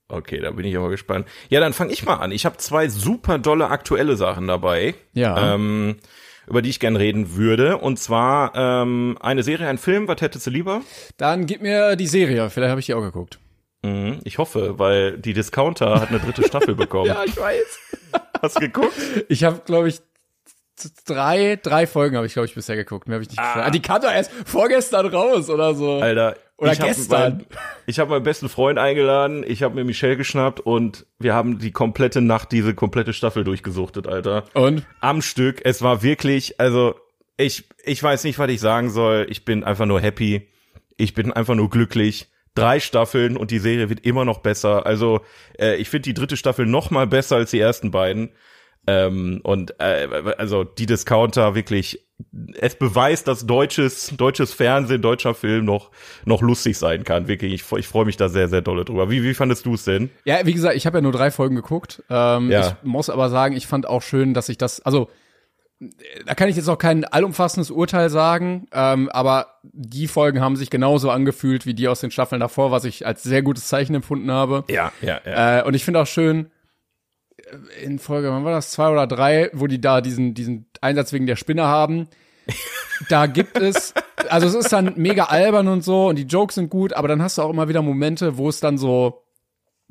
Okay, 0.10 0.40
da 0.40 0.50
bin 0.52 0.66
ich 0.66 0.76
aber 0.76 0.90
gespannt. 0.90 1.28
Ja, 1.50 1.60
dann 1.60 1.72
fange 1.72 1.92
ich 1.94 2.04
mal 2.04 2.16
an. 2.16 2.32
Ich 2.32 2.46
habe 2.46 2.58
zwei 2.58 2.90
super 2.90 3.38
dolle 3.38 3.68
aktuelle 3.70 4.16
Sachen 4.16 4.48
dabei, 4.48 4.96
Ja. 5.14 5.54
ähm, 5.54 5.98
über 6.50 6.62
die 6.62 6.70
ich 6.70 6.80
gern 6.80 6.96
reden 6.96 7.36
würde. 7.36 7.78
Und 7.78 8.00
zwar 8.00 8.54
ähm, 8.56 9.18
eine 9.22 9.44
Serie, 9.44 9.68
ein 9.68 9.78
Film. 9.78 10.08
Was 10.08 10.22
hättest 10.22 10.48
du 10.48 10.52
lieber? 10.52 10.82
Dann 11.18 11.46
gib 11.46 11.62
mir 11.62 11.96
die 11.96 12.08
Serie, 12.08 12.50
vielleicht 12.50 12.72
habe 12.72 12.80
ich 12.80 12.88
die 12.88 12.94
auch 12.94 13.02
geguckt. 13.02 13.40
Mhm, 13.82 14.20
ich 14.26 14.38
hoffe, 14.38 14.78
weil 14.78 15.18
die 15.18 15.34
Discounter 15.34 16.02
hat 16.02 16.10
eine 16.10 16.20
dritte 16.20 16.44
Staffel 16.44 16.76
bekommen. 16.76 17.16
ich 17.26 17.38
weiß. 17.38 17.80
Hast 18.42 18.58
du 18.58 18.60
geguckt? 18.62 18.94
Ich 19.30 19.44
habe, 19.44 19.62
glaube 19.66 19.88
ich, 19.90 20.02
drei, 21.06 21.58
drei 21.62 21.88
Folgen 21.88 22.16
habe 22.16 22.26
ich, 22.26 22.34
glaube 22.34 22.46
ich, 22.48 22.56
bisher 22.56 22.76
geguckt. 22.76 23.08
Mehr 23.08 23.16
habe 23.16 23.24
ich 23.24 23.30
nicht 23.30 23.40
ah. 23.40 23.66
ah, 23.66 23.70
Die 23.70 23.82
kam 23.82 24.02
doch 24.02 24.12
erst 24.12 24.32
vorgestern 24.46 25.08
raus 25.08 25.50
oder 25.50 25.74
so. 25.76 26.00
Alter. 26.00 26.36
Oder 26.60 26.74
ich 26.74 26.80
hab 26.80 26.88
gestern. 26.88 27.38
Mein, 27.38 27.46
ich 27.86 28.00
habe 28.00 28.12
meinen 28.12 28.24
besten 28.24 28.50
Freund 28.50 28.78
eingeladen, 28.78 29.46
ich 29.48 29.64
habe 29.64 29.76
mir 29.76 29.86
Michelle 29.86 30.18
geschnappt 30.18 30.60
und 30.60 31.06
wir 31.18 31.34
haben 31.34 31.58
die 31.58 31.72
komplette 31.72 32.22
Nacht 32.22 32.52
diese 32.52 32.74
komplette 32.74 33.14
Staffel 33.14 33.44
durchgesuchtet, 33.44 34.08
Alter. 34.08 34.44
Und? 34.54 34.86
Am 35.00 35.22
Stück. 35.22 35.62
Es 35.64 35.82
war 35.82 36.04
wirklich, 36.04 36.60
also 36.60 36.96
ich, 37.38 37.64
ich 37.86 38.04
weiß 38.04 38.26
nicht, 38.26 38.38
was 38.40 38.50
ich 38.50 38.60
sagen 38.60 38.90
soll. 38.90 39.28
Ich 39.30 39.46
bin 39.46 39.64
einfach 39.64 39.86
nur 39.86 40.02
happy. 40.02 40.48
Ich 40.98 41.14
bin 41.14 41.32
einfach 41.32 41.56
nur 41.56 41.70
glücklich. 41.70 42.28
Drei 42.56 42.82
Staffeln 42.82 43.38
und 43.38 43.52
die 43.52 43.60
Serie 43.60 43.90
wird 43.90 44.06
immer 44.06 44.26
noch 44.26 44.40
besser. 44.40 44.86
Also 44.86 45.22
äh, 45.58 45.78
ich 45.78 45.90
finde 45.90 46.10
die 46.10 46.14
dritte 46.14 46.36
Staffel 46.36 46.66
noch 46.66 46.92
mal 46.92 47.08
besser 47.08 47.38
als 47.38 47.52
die 47.52 47.60
ersten 47.60 47.92
beiden. 47.92 48.32
Ähm, 48.88 49.42
und 49.44 49.76
äh, 49.80 50.08
also 50.38 50.64
die 50.64 50.86
Discounter 50.86 51.54
wirklich, 51.56 52.06
es 52.60 52.76
beweist, 52.76 53.28
dass 53.28 53.46
deutsches 53.46 54.14
deutsches 54.18 54.54
Fernsehen, 54.54 55.02
deutscher 55.02 55.34
Film 55.34 55.66
noch 55.66 55.92
noch 56.26 56.42
lustig 56.42 56.78
sein 56.78 57.04
kann. 57.04 57.28
Wirklich, 57.28 57.54
ich, 57.54 57.72
ich 57.78 57.88
freue 57.88 58.06
mich 58.06 58.18
da 58.18 58.30
sehr 58.30 58.48
sehr 58.50 58.62
dolle 58.62 58.84
drüber. 58.86 59.10
Wie 59.10 59.24
wie 59.24 59.34
fandest 59.34 59.66
du 59.66 59.76
es 59.76 59.86
denn? 59.86 60.10
Ja, 60.26 60.46
wie 60.46 60.54
gesagt, 60.54 60.76
ich 60.76 60.86
habe 60.86 60.98
ja 60.98 61.02
nur 61.02 61.12
drei 61.12 61.32
Folgen 61.32 61.56
geguckt. 61.56 62.04
Ähm, 62.10 62.50
Ja. 62.52 62.68
Ich 62.68 62.74
muss 62.84 63.10
aber 63.10 63.30
sagen, 63.30 63.56
ich 63.56 63.68
fand 63.68 63.88
auch 63.88 64.02
schön, 64.02 64.34
dass 64.34 64.50
ich 64.50 64.58
das, 64.58 64.82
also 64.82 65.10
da 66.26 66.36
kann 66.36 66.50
ich 66.50 66.58
jetzt 66.58 66.66
noch 66.66 66.78
kein 66.78 67.06
allumfassendes 67.06 67.72
Urteil 67.72 68.10
sagen, 68.10 68.68
ähm, 68.74 69.08
aber 69.10 69.60
die 69.64 70.08
Folgen 70.08 70.42
haben 70.42 70.58
sich 70.58 70.70
genauso 70.70 71.10
angefühlt 71.10 71.66
wie 71.66 71.74
die 71.74 71.88
aus 71.88 72.02
den 72.02 72.12
Staffeln 72.12 72.42
davor, 72.42 72.72
was 72.72 72.84
ich 72.84 73.08
als 73.08 73.24
sehr 73.24 73.42
gutes 73.44 73.70
Zeichen 73.70 73.96
empfunden 73.96 74.30
habe. 74.30 74.66
Ja, 74.70 74.92
ja, 75.02 75.22
ja. 75.26 75.60
Äh, 75.60 75.64
und 75.64 75.76
ich 75.76 75.86
finde 75.86 76.02
auch 76.02 76.08
schön, 76.08 76.52
in 77.84 78.00
Folge, 78.00 78.30
wann 78.32 78.44
war 78.44 78.52
das, 78.52 78.72
zwei 78.72 78.90
oder 78.90 79.08
drei, 79.08 79.50
wo 79.54 79.68
die 79.68 79.82
da 79.82 80.02
diesen, 80.02 80.34
diesen 80.34 80.68
Einsatz 80.82 81.14
wegen 81.14 81.26
der 81.28 81.36
Spinne 81.36 81.64
haben. 81.64 82.08
Da 83.08 83.28
gibt 83.28 83.58
es, 83.58 83.94
also 84.28 84.46
es 84.48 84.54
ist 84.56 84.74
dann 84.74 84.92
mega 84.98 85.26
albern 85.26 85.70
und 85.70 85.86
so 85.86 86.08
und 86.10 86.18
die 86.18 86.24
Jokes 86.24 86.56
sind 86.56 86.70
gut, 86.70 86.92
aber 86.92 87.08
dann 87.08 87.22
hast 87.22 87.38
du 87.38 87.44
auch 87.44 87.50
immer 87.50 87.70
wieder 87.70 87.82
Momente, 87.82 88.38
wo 88.38 88.50
es 88.50 88.60
dann 88.60 88.78
so 88.78 89.24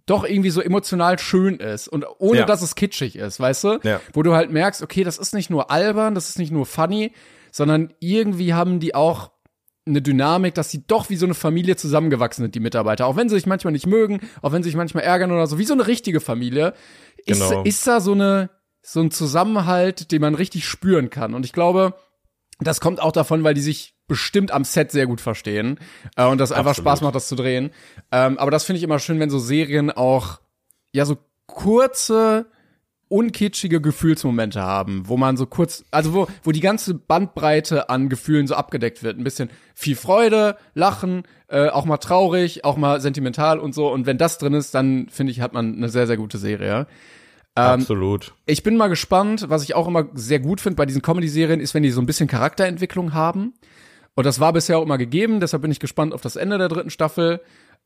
doch 0.04 0.24
irgendwie 0.24 0.50
so 0.50 0.60
emotional 0.60 1.18
schön 1.18 1.56
ist 1.56 1.88
und 1.88 2.04
ohne 2.18 2.40
Ja. 2.40 2.44
dass 2.44 2.60
es 2.60 2.74
kitschig 2.74 3.16
ist, 3.16 3.40
weißt 3.40 3.64
du? 3.64 3.78
Ja. 3.82 4.02
Wo 4.12 4.22
du 4.22 4.34
halt 4.34 4.50
merkst, 4.50 4.82
okay, 4.82 5.04
das 5.04 5.16
ist 5.16 5.32
nicht 5.32 5.48
nur 5.48 5.70
albern, 5.70 6.14
das 6.14 6.28
ist 6.28 6.38
nicht 6.38 6.52
nur 6.52 6.66
funny, 6.66 7.12
sondern 7.50 7.94
irgendwie 8.00 8.52
haben 8.52 8.78
die 8.78 8.94
auch 8.94 9.30
eine 9.86 10.02
Dynamik, 10.02 10.54
dass 10.54 10.70
sie 10.70 10.86
doch 10.86 11.08
wie 11.08 11.16
so 11.16 11.24
eine 11.24 11.34
Familie 11.34 11.76
zusammengewachsen 11.76 12.44
sind, 12.44 12.54
die 12.54 12.60
Mitarbeiter. 12.60 13.06
Auch 13.06 13.16
wenn 13.16 13.30
sie 13.30 13.36
sich 13.36 13.46
manchmal 13.46 13.72
nicht 13.72 13.86
mögen, 13.86 14.20
auch 14.42 14.52
wenn 14.52 14.62
sie 14.62 14.68
sich 14.68 14.76
manchmal 14.76 15.04
ärgern 15.04 15.32
oder 15.32 15.46
so, 15.46 15.58
wie 15.58 15.64
so 15.64 15.72
eine 15.72 15.86
richtige 15.86 16.20
Familie, 16.20 16.74
Genau. 17.28 17.62
ist 17.62 17.86
da 17.86 18.00
so 18.00 18.12
eine, 18.12 18.50
so 18.82 19.00
ein 19.00 19.10
Zusammenhalt, 19.10 20.12
den 20.12 20.20
man 20.20 20.34
richtig 20.34 20.66
spüren 20.66 21.10
kann. 21.10 21.34
Und 21.34 21.44
ich 21.44 21.52
glaube, 21.52 21.94
das 22.60 22.80
kommt 22.80 23.00
auch 23.00 23.12
davon, 23.12 23.44
weil 23.44 23.54
die 23.54 23.60
sich 23.60 23.94
bestimmt 24.06 24.50
am 24.50 24.64
Set 24.64 24.90
sehr 24.90 25.06
gut 25.06 25.20
verstehen 25.20 25.78
äh, 26.16 26.26
und 26.26 26.38
das 26.38 26.50
einfach 26.50 26.70
Absolut. 26.70 26.88
Spaß 26.88 27.00
macht, 27.02 27.14
das 27.14 27.28
zu 27.28 27.36
drehen. 27.36 27.70
Ähm, 28.10 28.38
aber 28.38 28.50
das 28.50 28.64
finde 28.64 28.78
ich 28.78 28.82
immer 28.82 28.98
schön, 28.98 29.20
wenn 29.20 29.30
so 29.30 29.38
Serien 29.38 29.90
auch 29.90 30.40
ja 30.92 31.04
so 31.04 31.18
kurze 31.46 32.46
unkitschige 33.08 33.80
Gefühlsmomente 33.80 34.60
haben, 34.60 35.08
wo 35.08 35.16
man 35.16 35.36
so 35.36 35.46
kurz, 35.46 35.84
also 35.90 36.12
wo, 36.12 36.26
wo 36.42 36.52
die 36.52 36.60
ganze 36.60 36.94
Bandbreite 36.94 37.88
an 37.88 38.08
Gefühlen 38.08 38.46
so 38.46 38.54
abgedeckt 38.54 39.02
wird. 39.02 39.18
Ein 39.18 39.24
bisschen 39.24 39.50
viel 39.74 39.96
Freude, 39.96 40.56
Lachen, 40.74 41.22
äh, 41.48 41.68
auch 41.68 41.86
mal 41.86 41.96
traurig, 41.98 42.64
auch 42.64 42.76
mal 42.76 43.00
sentimental 43.00 43.58
und 43.58 43.74
so. 43.74 43.90
Und 43.90 44.04
wenn 44.06 44.18
das 44.18 44.38
drin 44.38 44.54
ist, 44.54 44.74
dann 44.74 45.08
finde 45.08 45.32
ich, 45.32 45.40
hat 45.40 45.54
man 45.54 45.76
eine 45.76 45.88
sehr, 45.88 46.06
sehr 46.06 46.18
gute 46.18 46.38
Serie. 46.38 46.86
Ähm, 47.58 47.80
Absolut. 47.80 48.34
Ich 48.46 48.62
bin 48.62 48.76
mal 48.76 48.86
gespannt, 48.86 49.46
was 49.48 49.64
ich 49.64 49.74
auch 49.74 49.88
immer 49.88 50.06
sehr 50.14 50.38
gut 50.38 50.60
finde 50.60 50.76
bei 50.76 50.86
diesen 50.86 51.02
Comedy-Serien, 51.02 51.58
ist, 51.58 51.74
wenn 51.74 51.82
die 51.82 51.90
so 51.90 52.00
ein 52.00 52.06
bisschen 52.06 52.28
Charakterentwicklung 52.28 53.14
haben. 53.14 53.54
Und 54.14 54.24
das 54.24 54.38
war 54.38 54.52
bisher 54.52 54.78
auch 54.78 54.82
immer 54.82 54.98
gegeben, 54.98 55.40
deshalb 55.40 55.62
bin 55.62 55.72
ich 55.72 55.80
gespannt 55.80 56.14
auf 56.14 56.20
das 56.20 56.36
Ende 56.36 56.56
der 56.56 56.68
dritten 56.68 56.90
Staffel. 56.90 57.40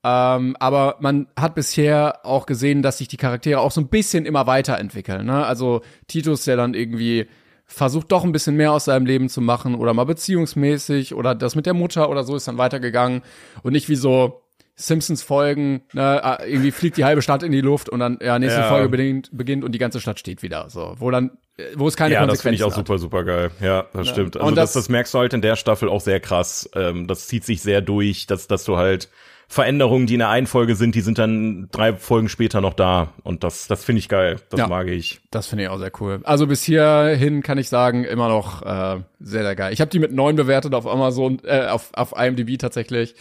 Ähm, 0.05 0.57
aber 0.59 0.97
man 1.01 1.29
hat 1.39 1.55
bisher 1.55 2.27
auch 2.27 2.45
gesehen, 2.45 2.83
dass 2.83 2.99
sich 2.99 3.09
die 3.09 3.17
Charaktere 3.17 3.61
auch 3.61 3.71
so 3.71 3.81
ein 3.81 3.89
bisschen 3.89 4.27
immer 4.27 4.47
weiterentwickeln. 4.47 5.25
Ne? 5.25 5.47
Also 5.47 5.81
Titus, 6.07 6.45
der 6.45 6.57
dann 6.57 6.75
irgendwie 6.75 7.29
versucht 7.65 8.13
doch 8.13 8.25
ein 8.25 8.33
bisschen 8.33 8.57
mehr 8.57 8.73
aus 8.73 8.85
seinem 8.85 9.07
Leben 9.07 9.31
zu 9.31 9.41
machen 9.41 9.75
oder 9.75 9.95
mal 9.95 10.05
beziehungsmäßig 10.05 11.15
oder 11.15 11.35
das 11.35 11.55
mit 11.55 11.65
der 11.65 11.75
Mutter 11.75 12.11
oder 12.11 12.25
so 12.25 12.37
ist 12.37 12.47
dann 12.47 12.59
weitergegangen 12.59 13.23
und 13.63 13.73
nicht 13.73 13.89
wie 13.89 13.97
so 13.97 14.43
Simpsons 14.75 15.23
Folgen, 15.23 15.83
ne, 15.93 16.25
ah, 16.25 16.43
irgendwie 16.45 16.71
fliegt 16.71 16.97
die 16.97 17.05
halbe 17.05 17.23
Stadt 17.23 17.43
in 17.43 17.53
die 17.53 17.61
Luft 17.61 17.89
und 17.89 18.01
dann 18.01 18.19
ja 18.23 18.39
nächste 18.39 18.61
Ja. 18.61 18.69
Folge 18.69 18.89
beginnt, 18.89 19.31
beginnt 19.33 19.65
und 19.65 19.73
die 19.73 19.79
ganze 19.79 20.01
Stadt 20.01 20.19
steht 20.19 20.43
wieder 20.43 20.69
so, 20.71 20.95
wo 20.99 21.11
dann 21.11 21.33
wo 21.77 21.87
es 21.87 21.97
keine 21.97 22.15
Ja, 22.15 22.27
das 22.27 22.41
finde 22.41 22.57
Konsequenzen 22.57 22.63
ich 22.63 22.65
auch 22.65 22.75
super, 22.75 22.99
super 22.99 23.25
geil. 23.25 23.51
Ja, 23.61 23.85
das 23.93 24.09
stimmt. 24.09 24.37
Also 24.37 24.49
Und 24.49 24.57
das, 24.57 24.73
das- 24.73 24.85
das 24.85 24.89
merkst 24.89 25.13
du 25.13 25.19
halt 25.19 25.35
in 25.35 25.43
der 25.43 25.57
Staffel 25.57 25.89
auch 25.91 26.01
sehr 26.01 26.19
krass. 26.19 26.69
Ähm, 26.75 27.07
das 27.07 27.29
zieht 27.29 27.45
sich 27.45 27.61
sehr 27.61 27.83
durch, 27.83 28.27
dass, 28.27 28.49
dass 28.49 28.65
du 28.65 28.79
halt 28.79 29.11
Veränderungen, 29.49 30.07
die 30.07 30.15
in 30.15 30.21
der 30.21 30.31
einen 30.31 30.47
Folge 30.47 30.75
sind, 30.77 30.95
die 30.95 31.03
sind 31.03 31.19
dann 31.19 31.69
drei 31.71 31.93
Folgen 31.93 32.31
später 32.31 32.63
noch 32.63 32.73
da. 32.73 33.13
Und 33.23 33.45
das, 33.45 33.69
das 33.69 33.85
finde 33.85 33.99
ich 33.99 34.09
geil. 34.09 34.37
Das 34.49 34.61
Ja. 34.61 34.67
mag 34.67 34.89
ich. 34.89 35.21
Das 35.31 35.47
finde 35.47 35.65
ich 35.65 35.69
auch 35.69 35.79
sehr 35.79 35.93
cool. 36.01 36.21
Also 36.25 36.47
bis 36.47 36.63
hierhin 36.65 37.43
kann 37.43 37.59
ich 37.59 37.69
sagen, 37.69 38.05
immer 38.05 38.29
noch 38.29 38.63
äh, 38.63 39.01
sehr, 39.21 39.43
sehr 39.43 39.55
geil. 39.55 39.75
Ich 39.75 39.83
habe 39.83 39.91
die 39.91 39.99
mit 39.99 40.13
neun 40.13 40.37
bewertet 40.37 40.73
auf 40.75 40.87
Amazon, 40.87 41.39
äh, 41.45 41.67
auf, 41.67 41.91
auf 41.93 42.15
IMDb 42.17 42.57
tatsächlich. 42.59 43.15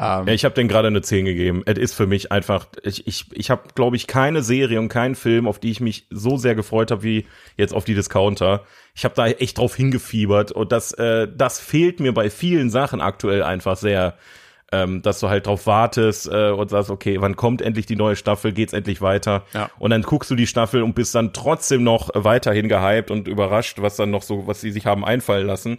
Ja, 0.00 0.32
ich 0.32 0.44
habe 0.44 0.54
den 0.54 0.66
gerade 0.66 0.88
eine 0.88 1.02
10 1.02 1.26
gegeben. 1.26 1.62
Es 1.66 1.78
ist 1.78 1.94
für 1.94 2.06
mich 2.06 2.32
einfach, 2.32 2.66
ich, 2.82 3.06
ich, 3.06 3.26
ich 3.32 3.50
habe, 3.50 3.68
glaube 3.74 3.96
ich, 3.96 4.06
keine 4.06 4.42
Serie 4.42 4.78
und 4.78 4.88
keinen 4.88 5.14
Film, 5.14 5.46
auf 5.46 5.58
die 5.58 5.70
ich 5.70 5.80
mich 5.80 6.06
so 6.10 6.38
sehr 6.38 6.54
gefreut 6.54 6.90
habe 6.90 7.02
wie 7.02 7.26
jetzt 7.58 7.74
auf 7.74 7.84
die 7.84 7.94
Discounter. 7.94 8.64
Ich 8.94 9.04
habe 9.04 9.14
da 9.14 9.26
echt 9.26 9.58
drauf 9.58 9.76
hingefiebert 9.76 10.52
und 10.52 10.72
das, 10.72 10.92
äh, 10.92 11.28
das 11.34 11.60
fehlt 11.60 12.00
mir 12.00 12.14
bei 12.14 12.30
vielen 12.30 12.70
Sachen 12.70 13.00
aktuell 13.00 13.42
einfach 13.42 13.76
sehr, 13.76 14.16
ähm, 14.72 15.02
dass 15.02 15.20
du 15.20 15.28
halt 15.28 15.46
drauf 15.46 15.66
wartest 15.66 16.28
äh, 16.28 16.50
und 16.50 16.70
sagst, 16.70 16.90
okay, 16.90 17.20
wann 17.20 17.36
kommt 17.36 17.60
endlich 17.62 17.86
die 17.86 17.96
neue 17.96 18.16
Staffel, 18.16 18.52
geht's 18.52 18.72
endlich 18.72 19.00
weiter? 19.02 19.44
Ja. 19.52 19.70
Und 19.78 19.90
dann 19.90 20.02
guckst 20.02 20.30
du 20.30 20.36
die 20.36 20.46
Staffel 20.46 20.82
und 20.82 20.94
bist 20.94 21.14
dann 21.14 21.32
trotzdem 21.32 21.82
noch 21.82 22.10
weiterhin 22.14 22.68
gehypt 22.68 23.10
und 23.10 23.26
überrascht, 23.28 23.80
was 23.80 23.96
dann 23.96 24.10
noch 24.10 24.22
so, 24.22 24.46
was 24.46 24.60
sie 24.60 24.70
sich 24.70 24.86
haben 24.86 25.04
einfallen 25.04 25.46
lassen. 25.46 25.78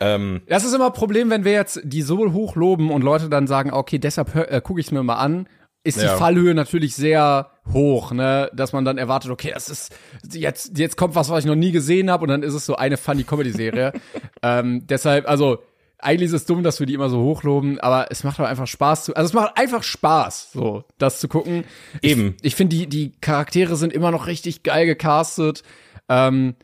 Ähm, 0.00 0.42
Das 0.48 0.64
ist 0.64 0.74
immer 0.74 0.86
ein 0.86 0.92
Problem, 0.92 1.30
wenn 1.30 1.44
wir 1.44 1.52
jetzt 1.52 1.80
die 1.84 2.02
so 2.02 2.32
hoch 2.32 2.56
loben 2.56 2.90
und 2.90 3.02
Leute 3.02 3.28
dann 3.28 3.46
sagen, 3.46 3.72
okay, 3.72 3.98
deshalb 3.98 4.34
äh, 4.34 4.60
gucke 4.62 4.80
ich 4.80 4.86
es 4.86 4.92
mir 4.92 5.02
mal 5.02 5.16
an, 5.16 5.46
ist 5.84 6.00
die 6.00 6.06
Ja. 6.06 6.16
Fallhöhe 6.16 6.54
natürlich 6.54 6.94
sehr 6.94 7.50
hoch, 7.72 8.12
ne, 8.12 8.50
dass 8.54 8.72
man 8.72 8.84
dann 8.84 8.98
erwartet, 8.98 9.30
okay, 9.30 9.50
das 9.52 9.68
ist 9.68 9.94
jetzt 10.32 10.78
jetzt 10.78 10.96
kommt 10.96 11.14
was, 11.14 11.28
was 11.30 11.40
ich 11.40 11.44
noch 11.44 11.56
nie 11.56 11.72
gesehen 11.72 12.10
habe 12.10 12.22
und 12.22 12.28
dann 12.28 12.42
ist 12.42 12.54
es 12.54 12.66
so 12.66 12.76
eine 12.76 12.96
funny 12.96 13.24
Comedy 13.24 13.50
Serie. 13.50 13.92
ähm, 14.42 14.86
deshalb 14.86 15.28
also 15.28 15.58
eigentlich 16.02 16.28
ist 16.28 16.32
es 16.34 16.44
dumm, 16.46 16.62
dass 16.62 16.80
wir 16.80 16.86
die 16.86 16.94
immer 16.94 17.08
so 17.08 17.22
hochloben, 17.22 17.78
aber 17.80 18.08
es 18.10 18.24
macht 18.24 18.38
aber 18.40 18.48
einfach 18.48 18.66
Spaß 18.66 19.04
zu, 19.04 19.14
also 19.16 19.26
es 19.26 19.32
macht 19.32 19.56
einfach 19.56 19.82
Spaß, 19.82 20.52
so 20.52 20.84
das 20.98 21.20
zu 21.20 21.28
gucken. 21.28 21.64
Eben. 22.02 22.34
Ich, 22.40 22.48
ich 22.48 22.54
finde 22.56 22.76
die 22.76 22.86
die 22.88 23.12
Charaktere 23.20 23.76
sind 23.76 23.92
immer 23.92 24.10
noch 24.10 24.26
richtig 24.26 24.62
geil 24.62 24.86
gecastet. 24.86 25.62
Ähm, 26.08 26.54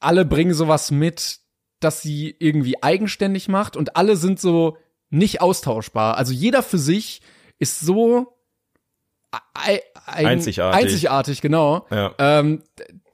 alle 0.00 0.24
bringen 0.24 0.52
sowas 0.54 0.90
mit, 0.90 1.38
dass 1.80 2.02
sie 2.02 2.34
irgendwie 2.38 2.82
eigenständig 2.82 3.48
macht 3.48 3.76
und 3.76 3.96
alle 3.96 4.16
sind 4.16 4.40
so 4.40 4.76
nicht 5.10 5.40
austauschbar. 5.40 6.16
Also 6.16 6.32
jeder 6.32 6.62
für 6.62 6.78
sich 6.78 7.22
ist 7.58 7.80
so 7.80 8.34
ei- 9.54 9.82
eigen- 10.06 10.26
Einzigartig. 10.28 10.84
einzigartig, 10.84 11.40
genau. 11.40 11.86
Ja. 11.90 12.14
Ähm, 12.18 12.62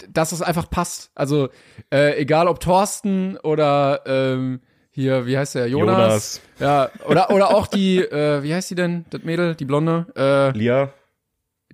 dass 0.08 0.32
es 0.32 0.42
einfach 0.42 0.70
passt. 0.70 1.10
Also 1.14 1.48
äh, 1.92 2.18
egal 2.20 2.48
ob 2.48 2.60
Thorsten 2.60 3.36
oder 3.38 4.02
ähm, 4.06 4.60
hier, 4.98 5.26
wie 5.26 5.38
heißt 5.38 5.54
der, 5.54 5.68
Jonas? 5.68 5.96
Jonas. 5.96 6.40
Ja, 6.58 6.90
oder 7.06 7.30
oder 7.30 7.54
auch 7.54 7.68
die, 7.68 7.98
äh, 8.02 8.42
wie 8.42 8.52
heißt 8.52 8.68
die 8.70 8.74
denn, 8.74 9.04
das 9.10 9.22
Mädel, 9.22 9.54
die 9.54 9.64
Blonde, 9.64 10.06
äh, 10.16 10.58
Lia? 10.58 10.92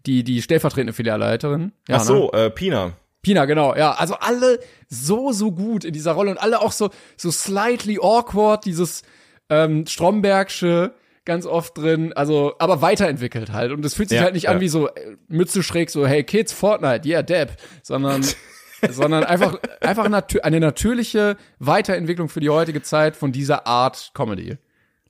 die 0.04 0.22
die 0.24 0.42
stellvertretende 0.42 0.92
Filialleiterin. 0.92 1.72
Ja, 1.88 1.96
Ach 1.96 2.00
ne? 2.00 2.04
so, 2.04 2.32
äh, 2.32 2.50
Pina. 2.50 2.92
Pina, 3.22 3.46
genau, 3.46 3.74
ja. 3.74 3.92
Also 3.92 4.16
alle 4.20 4.60
so, 4.90 5.32
so 5.32 5.52
gut 5.52 5.86
in 5.86 5.94
dieser 5.94 6.12
Rolle 6.12 6.32
und 6.32 6.36
alle 6.36 6.60
auch 6.60 6.72
so, 6.72 6.90
so 7.16 7.30
slightly 7.30 7.98
awkward, 7.98 8.66
dieses 8.66 9.02
ähm, 9.48 9.86
Strombergsche 9.86 10.92
ganz 11.24 11.46
oft 11.46 11.78
drin, 11.78 12.12
also, 12.12 12.52
aber 12.58 12.82
weiterentwickelt 12.82 13.50
halt. 13.54 13.72
Und 13.72 13.82
es 13.86 13.94
fühlt 13.94 14.10
sich 14.10 14.18
Ja, 14.18 14.24
halt 14.24 14.34
nicht 14.34 14.50
an 14.50 14.56
ja. 14.56 14.60
wie 14.60 14.68
so 14.68 14.88
äh, 14.88 15.16
Mütze 15.28 15.62
schräg, 15.62 15.88
so, 15.88 16.06
hey 16.06 16.24
Kids, 16.24 16.52
Fortnite, 16.52 17.08
yeah, 17.08 17.22
Depp, 17.22 17.52
sondern, 17.82 18.22
sondern 18.90 19.24
einfach, 19.24 19.58
einfach 19.80 20.08
natür 20.08 20.44
eine 20.44 20.60
natürliche 20.60 21.36
Weiterentwicklung 21.58 22.28
für 22.28 22.40
die 22.40 22.50
heutige 22.50 22.82
Zeit 22.82 23.16
von 23.16 23.32
dieser 23.32 23.66
Art 23.66 24.12
Comedy. 24.14 24.58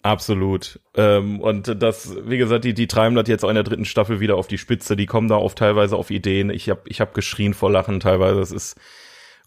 Absolut. 0.03 0.81
Ähm, 0.97 1.41
und 1.41 1.83
das, 1.83 2.15
wie 2.27 2.37
gesagt, 2.37 2.65
die, 2.65 2.75
die 2.75 2.87
treiben 2.87 3.17
das 3.17 3.27
jetzt 3.27 3.43
auch 3.43 3.49
in 3.49 3.55
der 3.55 3.65
dritten 3.65 3.87
Staffel 3.87 4.21
wieder 4.21 4.37
auf 4.37 4.47
die 4.47 4.59
Spitze. 4.59 4.97
Die 4.97 5.07
kommen 5.07 5.29
da 5.29 5.37
oft 5.37 5.57
teilweise 5.57 5.97
auf 5.97 6.11
Ideen. 6.11 6.51
Ich 6.51 6.69
habe 6.69 6.83
ich 6.87 7.01
hab 7.01 7.15
geschrien 7.15 7.55
vor 7.55 7.71
Lachen 7.71 8.01
teilweise. 8.01 8.41
Es 8.41 8.53
ist 8.53 8.77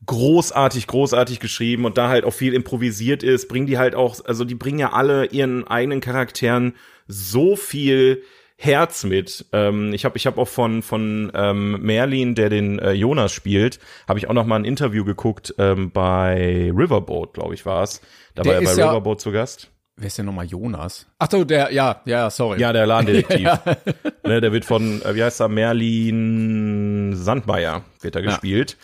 großartig, 0.05 0.87
großartig 0.87 1.39
geschrieben 1.39 1.85
und 1.85 1.97
da 1.97 2.09
halt 2.09 2.25
auch 2.25 2.33
viel 2.33 2.53
improvisiert 2.53 3.23
ist, 3.23 3.47
bringen 3.47 3.67
die 3.67 3.77
halt 3.77 3.95
auch, 3.95 4.23
also 4.25 4.45
die 4.45 4.55
bringen 4.55 4.79
ja 4.79 4.93
alle 4.93 5.25
ihren 5.27 5.67
eigenen 5.67 6.01
Charakteren 6.01 6.75
so 7.07 7.55
viel 7.55 8.23
Herz 8.59 9.03
mit. 9.03 9.45
Ähm, 9.53 9.93
ich 9.93 10.03
habe 10.03 10.17
ich 10.17 10.25
hab 10.25 10.37
auch 10.37 10.47
von 10.47 10.81
von 10.81 11.31
ähm, 11.35 11.79
Merlin, 11.81 12.33
der 12.35 12.49
den 12.49 12.79
äh, 12.79 12.91
Jonas 12.93 13.31
spielt, 13.31 13.79
habe 14.07 14.17
ich 14.19 14.27
auch 14.29 14.33
noch 14.33 14.45
mal 14.47 14.55
ein 14.55 14.65
Interview 14.65 15.05
geguckt 15.05 15.53
ähm, 15.59 15.91
bei 15.91 16.71
Riverboat, 16.75 17.33
glaube 17.35 17.53
ich, 17.53 17.65
war 17.67 17.83
es. 17.83 18.01
Da 18.35 18.41
Der 18.43 18.53
war 18.53 18.61
er 18.61 18.65
bei 18.65 18.73
ja- 18.75 18.87
Riverboat 18.89 19.21
zu 19.21 19.31
Gast. 19.31 19.69
Wer 19.99 20.07
ist 20.07 20.17
denn 20.19 20.27
nochmal 20.27 20.45
Jonas? 20.45 21.07
Ach 21.17 21.27
so, 21.31 21.43
der, 21.43 21.71
ja, 21.73 22.01
ja, 22.05 22.29
sorry. 22.29 22.59
Ja, 22.61 22.71
der 22.71 22.85
Ladendetektiv. 22.85 23.49
ne, 24.23 24.41
der 24.41 24.51
wird 24.51 24.63
von, 24.65 25.01
äh, 25.01 25.15
wie 25.15 25.23
heißt 25.23 25.39
er, 25.41 25.47
Merlin 25.49 27.13
Sandmeier 27.15 27.83
wird 28.01 28.15
er 28.15 28.21
Ja. 28.23 28.29
gespielt, 28.29 28.77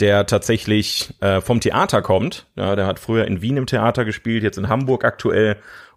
der 0.00 0.26
tatsächlich 0.26 1.14
äh, 1.20 1.40
vom 1.40 1.60
Theater 1.60 2.02
kommt. 2.02 2.46
Ja, 2.56 2.74
der 2.76 2.86
hat 2.86 2.98
früher 2.98 3.26
in 3.26 3.42
Wien 3.42 3.56
im 3.56 3.66
Theater 3.66 4.04
gespielt, 4.04 4.42
jetzt 4.42 4.58
in 4.58 4.68
Hamburg 4.68 5.04
aktuell. 5.04 5.56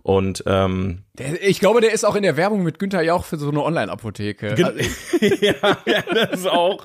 Und 0.10 0.44
ähm, 0.48 1.04
ich 1.40 1.60
glaube, 1.60 1.82
der 1.82 1.94
ist 1.94 2.04
auch 2.04 2.16
in 2.16 2.24
der 2.24 2.36
Werbung 2.36 2.64
mit 2.64 2.80
Günther 2.80 3.04
Jauch 3.04 3.26
für 3.26 3.38
so 3.38 3.50
eine 3.50 3.64
Online-Apotheke. 3.64 4.54
Also, 4.54 4.64
ja, 5.40 5.78
ja, 5.86 6.02
das 6.26 6.48
auch. 6.48 6.84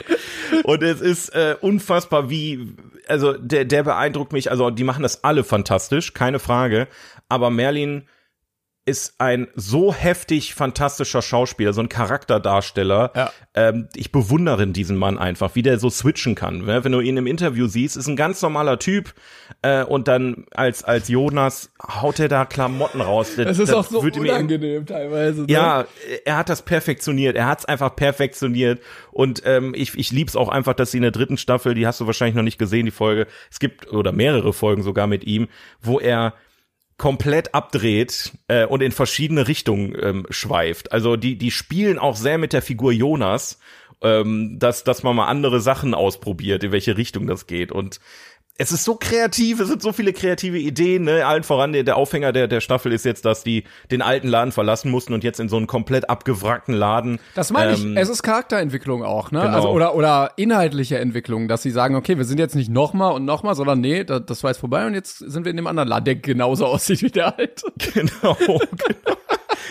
Und 0.65 0.83
es 0.83 1.01
ist 1.01 1.31
äh, 1.31 1.57
unfassbar, 1.59 2.29
wie, 2.29 2.75
also 3.09 3.33
der, 3.33 3.65
der 3.65 3.83
beeindruckt 3.83 4.35
mich, 4.35 4.51
also 4.51 4.69
die 4.69 4.85
machen 4.85 5.03
das 5.03 5.25
alle 5.25 5.43
fantastisch, 5.43 6.13
keine 6.13 6.39
Frage. 6.39 6.87
Aber 7.31 7.49
Merlin 7.49 8.03
ist 8.87 9.15
ein 9.19 9.49
so 9.55 9.95
heftig 9.95 10.55
fantastischer 10.55 11.23
Schauspieler, 11.23 11.73
so 11.73 11.81
ein 11.81 11.89
Charakterdarsteller. 11.89 13.13
Ja. 13.17 13.33
Ähm, 13.55 13.89
ich 13.95 14.13
bewundere 14.13 14.67
diesen 14.67 14.97
Mann 14.97 15.17
einfach, 15.19 15.55
wie 15.55 15.63
der 15.63 15.79
so 15.79 15.89
switchen 15.89 16.35
kann. 16.35 16.67
Ne? 16.67 16.85
Wenn 16.85 16.93
du 16.93 17.01
ihn 17.01 17.17
im 17.17 17.27
Interview 17.27 17.67
siehst, 17.67 17.97
ist 17.97 18.09
ein 18.09 18.17
ganz 18.17 18.43
normaler 18.43 18.79
Typ 18.79 19.15
äh, 19.63 19.85
und 19.85 20.07
dann 20.07 20.45
als 20.55 20.85
als 20.85 21.09
Jonas 21.09 21.71
haut 21.83 22.19
er 22.21 22.29
da 22.29 22.45
Klamotten 22.45 23.01
raus. 23.01 23.37
Das 23.37 23.59
ist 23.59 23.73
auch 23.73 23.85
so 23.85 24.01
unangenehm 24.01 24.85
teilweise. 24.85 25.43
Ne? 25.43 25.47
ja, 25.49 25.87
er 26.27 26.37
hat 26.37 26.51
das 26.51 26.61
perfektioniert. 26.61 27.37
Er 27.37 27.47
hat 27.47 27.61
es 27.61 27.65
einfach 27.65 27.97
perfektioniert. 27.97 28.81
Und 29.13 29.43
ähm, 29.47 29.73
ich, 29.75 29.97
ich 29.97 30.13
lieb's 30.13 30.37
auch 30.37 30.51
einfach, 30.51 30.75
dass 30.75 30.91
sie 30.91 30.99
in 30.99 31.03
der 31.03 31.11
dritten 31.11 31.39
Staffel, 31.39 31.75
die 31.75 31.87
hast 31.87 32.01
du 32.01 32.07
wahrscheinlich 32.07 32.35
noch 32.35 32.43
nicht 32.43 32.59
gesehen, 32.59 32.85
die 32.85 32.91
Folge, 32.91 33.27
es 33.51 33.61
gibt, 33.61 33.91
oder 33.93 34.13
mehrere 34.13 34.53
Folgen 34.53 34.83
sogar 34.83 35.07
mit 35.07 35.25
ihm, 35.25 35.49
wo 35.81 36.01
er 36.01 36.35
komplett 36.97 37.55
abdreht 37.55 38.33
äh, 38.49 38.67
und 38.67 38.83
in 38.83 38.93
verschiedene 38.93 39.49
Richtungen 39.49 39.97
ähm, 40.01 40.27
schweift. 40.31 40.93
Also 40.93 41.17
die 41.17 41.37
die 41.37 41.51
spielen 41.51 41.99
auch 41.99 42.17
sehr 42.17 42.39
mit 42.39 42.53
der 42.53 42.63
Figur 42.63 42.93
Jonas, 42.93 43.59
ähm, 44.01 44.59
dass 44.59 44.85
dass 44.85 45.03
man 45.03 45.17
mal 45.17 45.27
andere 45.27 45.61
Sachen 45.61 45.95
ausprobiert, 45.95 46.63
in 46.63 46.73
welche 46.73 46.97
Richtung 46.97 47.27
das 47.27 47.47
geht 47.47 47.73
und 47.73 48.01
es 48.57 48.71
ist 48.71 48.85
so 48.85 48.95
kreativ, 48.95 49.59
es 49.59 49.69
sind 49.69 49.83
so 49.83 49.93
viele 49.93 50.13
kreative 50.13 50.59
Ideen, 50.59 51.05
ne? 51.05 51.27
Allen 51.27 51.43
voran 51.43 51.73
der, 51.73 51.97
Aufhänger 51.97 52.33
der, 52.33 52.47
der 52.47 52.61
Staffel 52.61 52.93
ist 52.93 53.05
jetzt, 53.05 53.25
dass 53.25 53.43
die 53.43 53.65
den 53.91 54.01
alten 54.01 54.29
Laden 54.29 54.53
verlassen 54.53 54.93
mussten 54.93 55.13
und 55.13 55.25
jetzt 55.25 55.41
in 55.41 55.49
so 55.49 55.57
einen 55.57 55.67
komplett 55.67 56.09
abgewrackten 56.09 56.75
Laden. 56.75 57.19
Das 57.35 57.51
meine 57.51 57.73
ich, 57.73 57.83
ähm, 57.83 57.97
es 57.97 58.09
ist 58.09 58.23
Charakterentwicklung 58.23 59.03
auch, 59.03 59.33
ne? 59.33 59.41
Genau. 59.41 59.55
Also, 59.55 59.71
oder, 59.71 59.97
oder 59.97 60.33
inhaltliche 60.37 60.99
Entwicklung, 60.99 61.49
dass 61.49 61.63
sie 61.63 61.71
sagen, 61.71 61.97
okay, 61.97 62.17
wir 62.17 62.25
sind 62.25 62.39
jetzt 62.39 62.55
nicht 62.55 62.71
nochmal 62.71 63.13
und 63.13 63.25
nochmal, 63.25 63.57
sondern 63.57 63.81
nee, 63.81 64.05
das, 64.05 64.23
das 64.27 64.45
war 64.45 64.51
jetzt 64.51 64.61
vorbei 64.61 64.87
und 64.87 64.95
jetzt 64.95 65.19
sind 65.19 65.45
wir 65.45 65.51
in 65.51 65.57
dem 65.57 65.67
anderen 65.67 65.89
Laden, 65.89 66.05
der 66.05 66.17
genauso 66.17 66.67
aussieht 66.75 67.03
wie 67.03 67.11
der 67.11 67.37
alte. 67.37 67.67
Genau, 67.93 68.37
genau. 68.47 69.17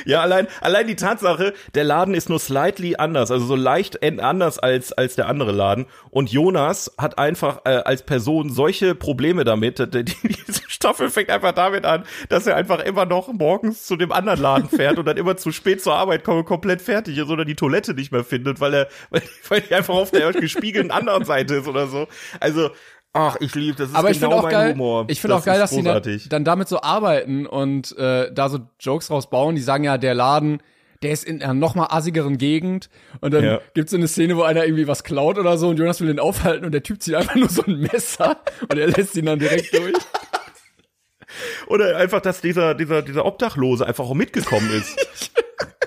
Ja, 0.05 0.21
allein, 0.21 0.47
allein 0.61 0.87
die 0.87 0.95
Tatsache, 0.95 1.53
der 1.75 1.83
Laden 1.83 2.13
ist 2.13 2.29
nur 2.29 2.39
slightly 2.39 2.95
anders, 2.97 3.31
also 3.31 3.45
so 3.45 3.55
leicht 3.55 4.03
anders 4.03 4.59
als, 4.59 4.93
als 4.93 5.15
der 5.15 5.27
andere 5.27 5.51
Laden. 5.51 5.85
Und 6.09 6.31
Jonas 6.31 6.93
hat 6.97 7.17
einfach 7.17 7.61
äh, 7.65 7.69
als 7.69 8.03
Person 8.03 8.49
solche 8.49 8.95
Probleme 8.95 9.43
damit. 9.43 9.79
Die, 9.79 10.03
diese 10.23 10.61
Staffel 10.67 11.09
fängt 11.09 11.29
einfach 11.29 11.53
damit 11.53 11.85
an, 11.85 12.03
dass 12.29 12.47
er 12.47 12.55
einfach 12.55 12.79
immer 12.79 13.05
noch 13.05 13.31
morgens 13.31 13.85
zu 13.85 13.95
dem 13.95 14.11
anderen 14.11 14.41
Laden 14.41 14.69
fährt 14.69 14.97
und 14.97 15.05
dann 15.05 15.17
immer 15.17 15.37
zu 15.37 15.51
spät 15.51 15.81
zur 15.81 15.95
Arbeit 15.95 16.23
kommt, 16.23 16.45
komplett 16.45 16.81
fertig 16.81 17.17
ist 17.17 17.29
oder 17.29 17.45
die 17.45 17.55
Toilette 17.55 17.93
nicht 17.93 18.11
mehr 18.11 18.23
findet, 18.23 18.59
weil 18.59 18.73
er, 18.73 18.87
weil, 19.09 19.21
weil 19.49 19.61
die 19.61 19.73
einfach 19.73 19.95
auf 19.95 20.11
der 20.11 20.31
gespiegelten 20.33 20.91
anderen 20.91 21.25
Seite 21.25 21.55
ist 21.55 21.67
oder 21.67 21.87
so. 21.87 22.07
Also, 22.39 22.71
Ach, 23.13 23.35
ich 23.39 23.53
liebe 23.53 23.77
das. 23.77 23.89
Ist 23.89 23.95
Aber 23.95 24.09
ich 24.09 24.19
genau 24.19 24.39
auch 24.39 24.49
geil, 24.49 24.73
Humor. 24.73 25.05
Ich 25.07 25.21
finde 25.21 25.35
auch 25.35 25.45
geil, 25.45 25.59
dass 25.59 25.69
sie 25.69 25.83
dann, 25.83 26.01
dann 26.29 26.43
damit 26.43 26.67
so 26.67 26.81
arbeiten 26.81 27.45
und 27.45 27.95
äh, 27.97 28.33
da 28.33 28.49
so 28.49 28.59
Jokes 28.79 29.11
rausbauen. 29.11 29.55
Die 29.55 29.61
sagen 29.61 29.83
ja, 29.83 29.99
der 29.99 30.15
Laden, 30.15 30.63
der 31.03 31.11
ist 31.11 31.23
in 31.23 31.43
einer 31.43 31.53
noch 31.53 31.75
mal 31.75 31.87
assigeren 31.91 32.39
Gegend 32.39 32.89
und 33.21 33.31
dann 33.33 33.43
ja. 33.43 33.59
gibt's 33.75 33.91
so 33.91 33.97
eine 33.97 34.07
Szene, 34.07 34.35
wo 34.35 34.41
einer 34.41 34.65
irgendwie 34.65 34.87
was 34.87 35.03
klaut 35.03 35.37
oder 35.37 35.57
so 35.57 35.69
und 35.69 35.77
Jonas 35.77 36.01
will 36.01 36.07
den 36.07 36.19
aufhalten 36.19 36.65
und 36.65 36.71
der 36.71 36.81
Typ 36.81 37.01
zieht 37.03 37.13
einfach 37.13 37.35
nur 37.35 37.49
so 37.49 37.63
ein 37.65 37.79
Messer 37.81 38.37
und 38.61 38.77
er 38.77 38.87
lässt 38.87 39.15
ihn 39.15 39.25
dann 39.25 39.39
direkt 39.39 39.73
durch. 39.73 39.93
Oder 41.67 41.97
einfach, 41.97 42.21
dass 42.21 42.41
dieser, 42.41 42.75
dieser, 42.75 43.01
dieser 43.01 43.25
Obdachlose 43.25 43.85
einfach 43.85 44.05
auch 44.05 44.13
mitgekommen 44.13 44.69
ist. 44.71 45.31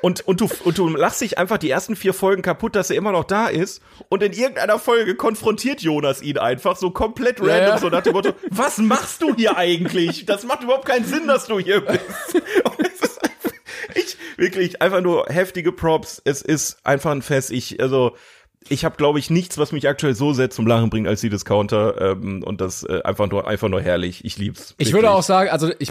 Und, 0.06 0.20
und, 0.20 0.40
du, 0.40 0.48
und 0.62 0.78
du 0.78 0.86
lachst 0.86 1.20
dich 1.20 1.36
einfach 1.36 1.58
die 1.58 1.68
ersten 1.68 1.96
vier 1.96 2.14
Folgen 2.14 2.40
kaputt, 2.40 2.76
dass 2.76 2.90
er 2.90 2.96
immer 2.96 3.10
noch 3.10 3.24
da 3.24 3.48
ist. 3.48 3.82
Und 4.08 4.22
in 4.22 4.32
irgendeiner 4.32 4.78
Folge 4.78 5.16
konfrontiert 5.16 5.82
Jonas 5.82 6.22
ihn 6.22 6.38
einfach 6.38 6.76
so 6.76 6.92
komplett 6.92 7.40
random, 7.40 7.70
ja. 7.70 7.78
so 7.78 7.88
nach 7.88 8.02
dem 8.02 8.12
Motto, 8.12 8.32
was 8.48 8.78
machst 8.78 9.22
du 9.22 9.34
hier 9.34 9.56
eigentlich? 9.56 10.24
Das 10.24 10.44
macht 10.44 10.62
überhaupt 10.62 10.86
keinen 10.86 11.06
Sinn, 11.06 11.26
dass 11.26 11.48
du 11.48 11.58
hier 11.58 11.80
bist. 11.80 12.00
Und 12.34 12.86
es 12.86 13.00
ist 13.00 13.24
einfach, 13.24 13.50
ich, 13.96 14.16
wirklich, 14.36 14.80
einfach 14.80 15.00
nur 15.00 15.26
heftige 15.26 15.72
Props. 15.72 16.22
Es 16.24 16.40
ist 16.40 16.78
einfach 16.84 17.10
ein 17.10 17.22
Fest. 17.22 17.50
Ich, 17.50 17.82
also, 17.82 18.14
ich 18.68 18.84
habe, 18.84 18.96
glaube 18.96 19.18
ich, 19.18 19.28
nichts, 19.28 19.58
was 19.58 19.72
mich 19.72 19.88
aktuell 19.88 20.14
so 20.14 20.32
sehr 20.32 20.50
zum 20.50 20.68
Lachen 20.68 20.88
bringt 20.88 21.08
als 21.08 21.20
die 21.20 21.30
Discounter. 21.30 22.12
Ähm, 22.12 22.44
und 22.44 22.60
das 22.60 22.84
äh, 22.84 23.00
einfach 23.02 23.28
nur, 23.28 23.48
einfach 23.48 23.68
nur 23.68 23.82
herrlich. 23.82 24.24
Ich 24.24 24.38
lieb's. 24.38 24.70
Wirklich. 24.70 24.86
Ich 24.86 24.94
würde 24.94 25.10
auch 25.10 25.24
sagen, 25.24 25.50
also 25.50 25.72
ich 25.80 25.90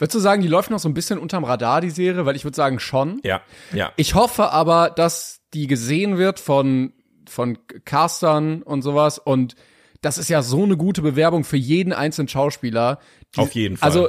Würdest 0.00 0.14
du 0.14 0.18
sagen, 0.18 0.40
die 0.40 0.48
läuft 0.48 0.70
noch 0.70 0.78
so 0.78 0.88
ein 0.88 0.94
bisschen 0.94 1.18
unterm 1.18 1.44
Radar, 1.44 1.82
die 1.82 1.90
Serie? 1.90 2.24
Weil 2.24 2.34
ich 2.34 2.44
würde 2.44 2.56
sagen, 2.56 2.80
schon. 2.80 3.20
Ja, 3.22 3.42
ja. 3.72 3.92
Ich 3.96 4.14
hoffe 4.14 4.50
aber, 4.50 4.88
dass 4.88 5.42
die 5.52 5.66
gesehen 5.66 6.16
wird 6.16 6.40
von, 6.40 6.94
von 7.28 7.58
Castern 7.84 8.62
und 8.62 8.80
sowas 8.80 9.18
und 9.18 9.56
das 10.00 10.16
ist 10.16 10.30
ja 10.30 10.40
so 10.40 10.64
eine 10.64 10.78
gute 10.78 11.02
Bewerbung 11.02 11.44
für 11.44 11.58
jeden 11.58 11.92
einzelnen 11.92 12.28
Schauspieler. 12.28 12.98
Die, 13.36 13.40
Auf 13.40 13.52
jeden 13.52 13.76
Fall. 13.76 13.86
Also 13.86 14.08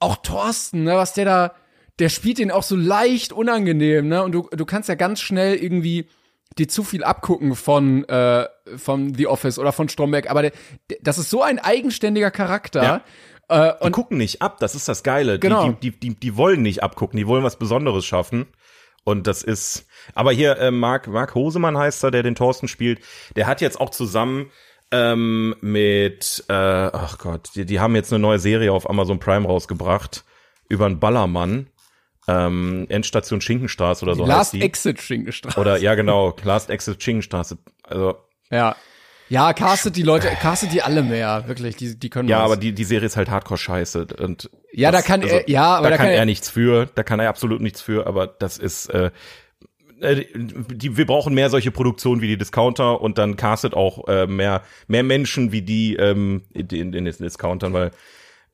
auch 0.00 0.16
Thorsten, 0.16 0.82
ne, 0.82 0.96
was 0.96 1.14
der 1.14 1.24
da, 1.24 1.54
der 2.00 2.08
spielt 2.08 2.38
den 2.38 2.50
auch 2.50 2.64
so 2.64 2.74
leicht 2.74 3.32
unangenehm, 3.32 4.08
ne? 4.08 4.24
Und 4.24 4.32
du, 4.32 4.48
du 4.50 4.64
kannst 4.64 4.88
ja 4.88 4.96
ganz 4.96 5.20
schnell 5.20 5.54
irgendwie 5.54 6.08
dir 6.58 6.66
zu 6.66 6.82
viel 6.82 7.04
abgucken 7.04 7.54
von 7.54 8.04
äh, 8.08 8.46
von 8.76 9.14
The 9.14 9.28
Office 9.28 9.58
oder 9.58 9.72
von 9.72 9.88
Stromberg, 9.88 10.28
aber 10.28 10.42
der, 10.42 10.52
der, 10.90 10.98
das 11.02 11.18
ist 11.18 11.30
so 11.30 11.42
ein 11.42 11.58
eigenständiger 11.58 12.30
Charakter. 12.30 12.82
Ja. 12.82 13.04
Äh, 13.48 13.72
die 13.84 13.90
gucken 13.90 14.18
nicht 14.18 14.42
ab, 14.42 14.58
das 14.60 14.74
ist 14.74 14.88
das 14.88 15.02
Geile. 15.02 15.38
Genau. 15.38 15.70
Die, 15.70 15.90
die, 15.90 15.98
die, 15.98 16.14
die 16.14 16.36
wollen 16.36 16.62
nicht 16.62 16.82
abgucken, 16.82 17.16
die 17.16 17.26
wollen 17.26 17.44
was 17.44 17.56
Besonderes 17.56 18.04
schaffen. 18.04 18.46
Und 19.04 19.26
das 19.26 19.42
ist, 19.42 19.86
aber 20.14 20.32
hier, 20.32 20.58
äh, 20.58 20.70
Marc, 20.70 21.06
Marc 21.06 21.34
Hosemann 21.34 21.78
heißt 21.78 22.04
er, 22.04 22.10
der 22.10 22.22
den 22.22 22.34
Thorsten 22.34 22.68
spielt, 22.68 23.00
der 23.36 23.46
hat 23.46 23.62
jetzt 23.62 23.80
auch 23.80 23.88
zusammen 23.88 24.50
ähm, 24.90 25.54
mit, 25.62 26.44
äh, 26.48 26.52
ach 26.52 27.16
Gott, 27.18 27.50
die, 27.54 27.64
die 27.64 27.80
haben 27.80 27.94
jetzt 27.94 28.12
eine 28.12 28.20
neue 28.20 28.38
Serie 28.38 28.72
auf 28.72 28.88
Amazon 28.88 29.18
Prime 29.18 29.46
rausgebracht 29.46 30.24
über 30.68 30.86
einen 30.86 31.00
Ballermann. 31.00 31.68
Ähm, 32.26 32.84
Endstation 32.90 33.40
Schinkenstraße 33.40 34.04
oder 34.04 34.14
so 34.14 34.26
Last 34.26 34.38
heißt 34.38 34.52
die. 34.52 34.62
Exit 34.62 35.00
Schinkenstraße. 35.00 35.58
Oder 35.58 35.78
ja 35.78 35.94
genau, 35.94 36.36
Last 36.42 36.68
Exit 36.68 37.02
Schinkenstraße. 37.02 37.56
Also 37.82 38.16
ja. 38.50 38.76
Ja, 39.28 39.52
castet 39.52 39.96
die 39.96 40.02
Leute, 40.02 40.28
castet 40.40 40.72
die 40.72 40.82
alle 40.82 41.02
mehr, 41.02 41.46
wirklich, 41.46 41.76
die, 41.76 41.98
die 41.98 42.10
können 42.10 42.28
Ja, 42.28 42.38
was. 42.38 42.44
aber 42.46 42.56
die, 42.56 42.72
die 42.72 42.84
Serie 42.84 43.06
ist 43.06 43.16
halt 43.16 43.30
hardcore 43.30 43.58
scheiße 43.58 44.06
und 44.20 44.50
Ja, 44.72 44.90
das, 44.90 45.02
da 45.02 45.06
kann 45.06 45.22
also, 45.22 45.36
er, 45.36 45.50
ja, 45.50 45.76
aber 45.76 45.84
da, 45.84 45.90
da 45.90 45.96
kann, 45.96 46.06
kann 46.06 46.14
er, 46.14 46.20
er 46.20 46.24
nichts 46.24 46.48
für, 46.48 46.86
da 46.94 47.02
kann 47.02 47.20
er 47.20 47.28
absolut 47.28 47.60
nichts 47.60 47.80
für, 47.82 48.06
aber 48.06 48.26
das 48.26 48.58
ist, 48.58 48.86
äh, 48.86 49.10
äh, 50.00 50.24
die, 50.34 50.96
wir 50.96 51.06
brauchen 51.06 51.34
mehr 51.34 51.50
solche 51.50 51.70
Produktionen 51.70 52.20
wie 52.22 52.28
die 52.28 52.38
Discounter 52.38 53.00
und 53.00 53.18
dann 53.18 53.36
castet 53.36 53.74
auch 53.74 54.06
äh, 54.08 54.26
mehr 54.26 54.62
mehr 54.86 55.02
Menschen 55.02 55.52
wie 55.52 55.62
die 55.62 55.96
ähm, 55.96 56.42
in, 56.52 56.68
in 56.68 56.92
den 56.92 57.04
Discountern, 57.04 57.72
weil 57.72 57.90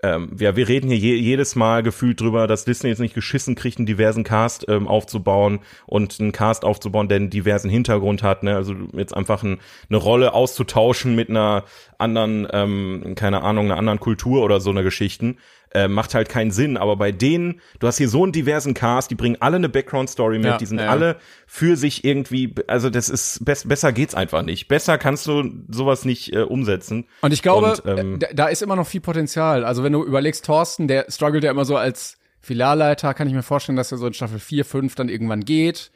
ähm, 0.05 0.37
ja, 0.39 0.55
wir 0.55 0.69
reden 0.69 0.91
hier 0.91 0.99
je, 0.99 1.15
jedes 1.15 1.57
Mal 1.57 1.83
gefühlt 1.83 2.21
drüber, 2.21 2.47
dass 2.47 2.67
Disney 2.67 2.91
jetzt 2.91 2.99
nicht 2.99 3.15
geschissen 3.15 3.55
kriegt, 3.55 3.79
einen 3.79 3.87
diversen 3.87 4.23
Cast 4.23 4.67
ähm, 4.69 4.87
aufzubauen 4.87 5.61
und 5.87 6.21
einen 6.21 6.33
Cast 6.33 6.65
aufzubauen, 6.65 7.09
der 7.09 7.17
einen 7.17 7.31
diversen 7.31 7.71
Hintergrund 7.71 8.23
hat. 8.23 8.43
Ne? 8.43 8.55
Also 8.55 8.75
jetzt 8.93 9.17
einfach 9.17 9.43
ein, 9.43 9.61
eine 9.89 9.97
Rolle 9.97 10.35
auszutauschen 10.35 11.15
mit 11.15 11.31
einer 11.31 11.65
anderen, 11.97 12.47
ähm, 12.53 13.15
keine 13.15 13.43
Ahnung, 13.43 13.67
einer 13.67 13.79
anderen 13.79 13.99
Kultur 13.99 14.43
oder 14.45 14.61
so 14.61 14.69
einer 14.71 14.83
Geschichten 14.83 15.39
äh, 15.75 15.89
macht 15.89 16.15
halt 16.15 16.29
keinen 16.29 16.51
Sinn. 16.51 16.77
Aber 16.77 16.97
bei 16.97 17.13
denen, 17.13 17.61
du 17.81 17.87
hast 17.87 17.99
hier 17.99 18.09
so 18.09 18.23
einen 18.23 18.33
diversen 18.33 18.75
Cast, 18.75 19.11
die 19.11 19.15
bringen 19.15 19.37
alle 19.41 19.57
eine 19.57 19.69
Background-Story 19.69 20.39
mit, 20.39 20.47
ja, 20.47 20.57
die 20.57 20.67
sind 20.67 20.79
ja. 20.79 20.89
alle 20.89 21.17
für 21.47 21.77
sich 21.77 22.05
irgendwie, 22.05 22.55
also 22.67 22.91
das 22.91 23.09
ist, 23.09 23.45
be 23.45 23.55
besser 23.65 23.93
geht's 23.93 24.15
einfach 24.15 24.43
nicht. 24.43 24.69
Besser 24.69 24.99
kannst 24.99 25.27
du 25.27 25.51
sowas 25.69 26.05
nicht 26.05 26.33
äh, 26.33 26.43
umsetzen. 26.43 27.07
Und 27.21 27.33
ich 27.33 27.43
glaube, 27.43 27.73
Und, 27.73 27.99
ähm, 27.99 28.19
da, 28.19 28.29
da 28.33 28.47
ist 28.47 28.63
immer 28.63 28.77
noch 28.77 28.87
viel 28.87 29.01
Potenzial. 29.01 29.65
Also 29.65 29.85
wenn 29.85 29.93
du 29.93 30.05
überlegst, 30.05 30.45
Thorsten, 30.45 30.89
der 30.89 31.07
struggelt 31.09 31.45
ja 31.45 31.51
immer 31.51 31.65
so 31.65 31.77
als 31.77 32.19
Filialleiter, 32.41 33.15
kann 33.15 33.27
ich 33.27 33.35
mir 33.35 33.43
vorstellen, 33.43 33.77
dass 33.77 33.93
er 33.93 33.99
so 33.99 34.07
in 34.07 34.15
Staffel 34.15 34.39
4, 34.39 34.65
5 34.65 34.95
dann 34.95 35.09
irgendwann 35.09 35.45
geht 35.45 35.91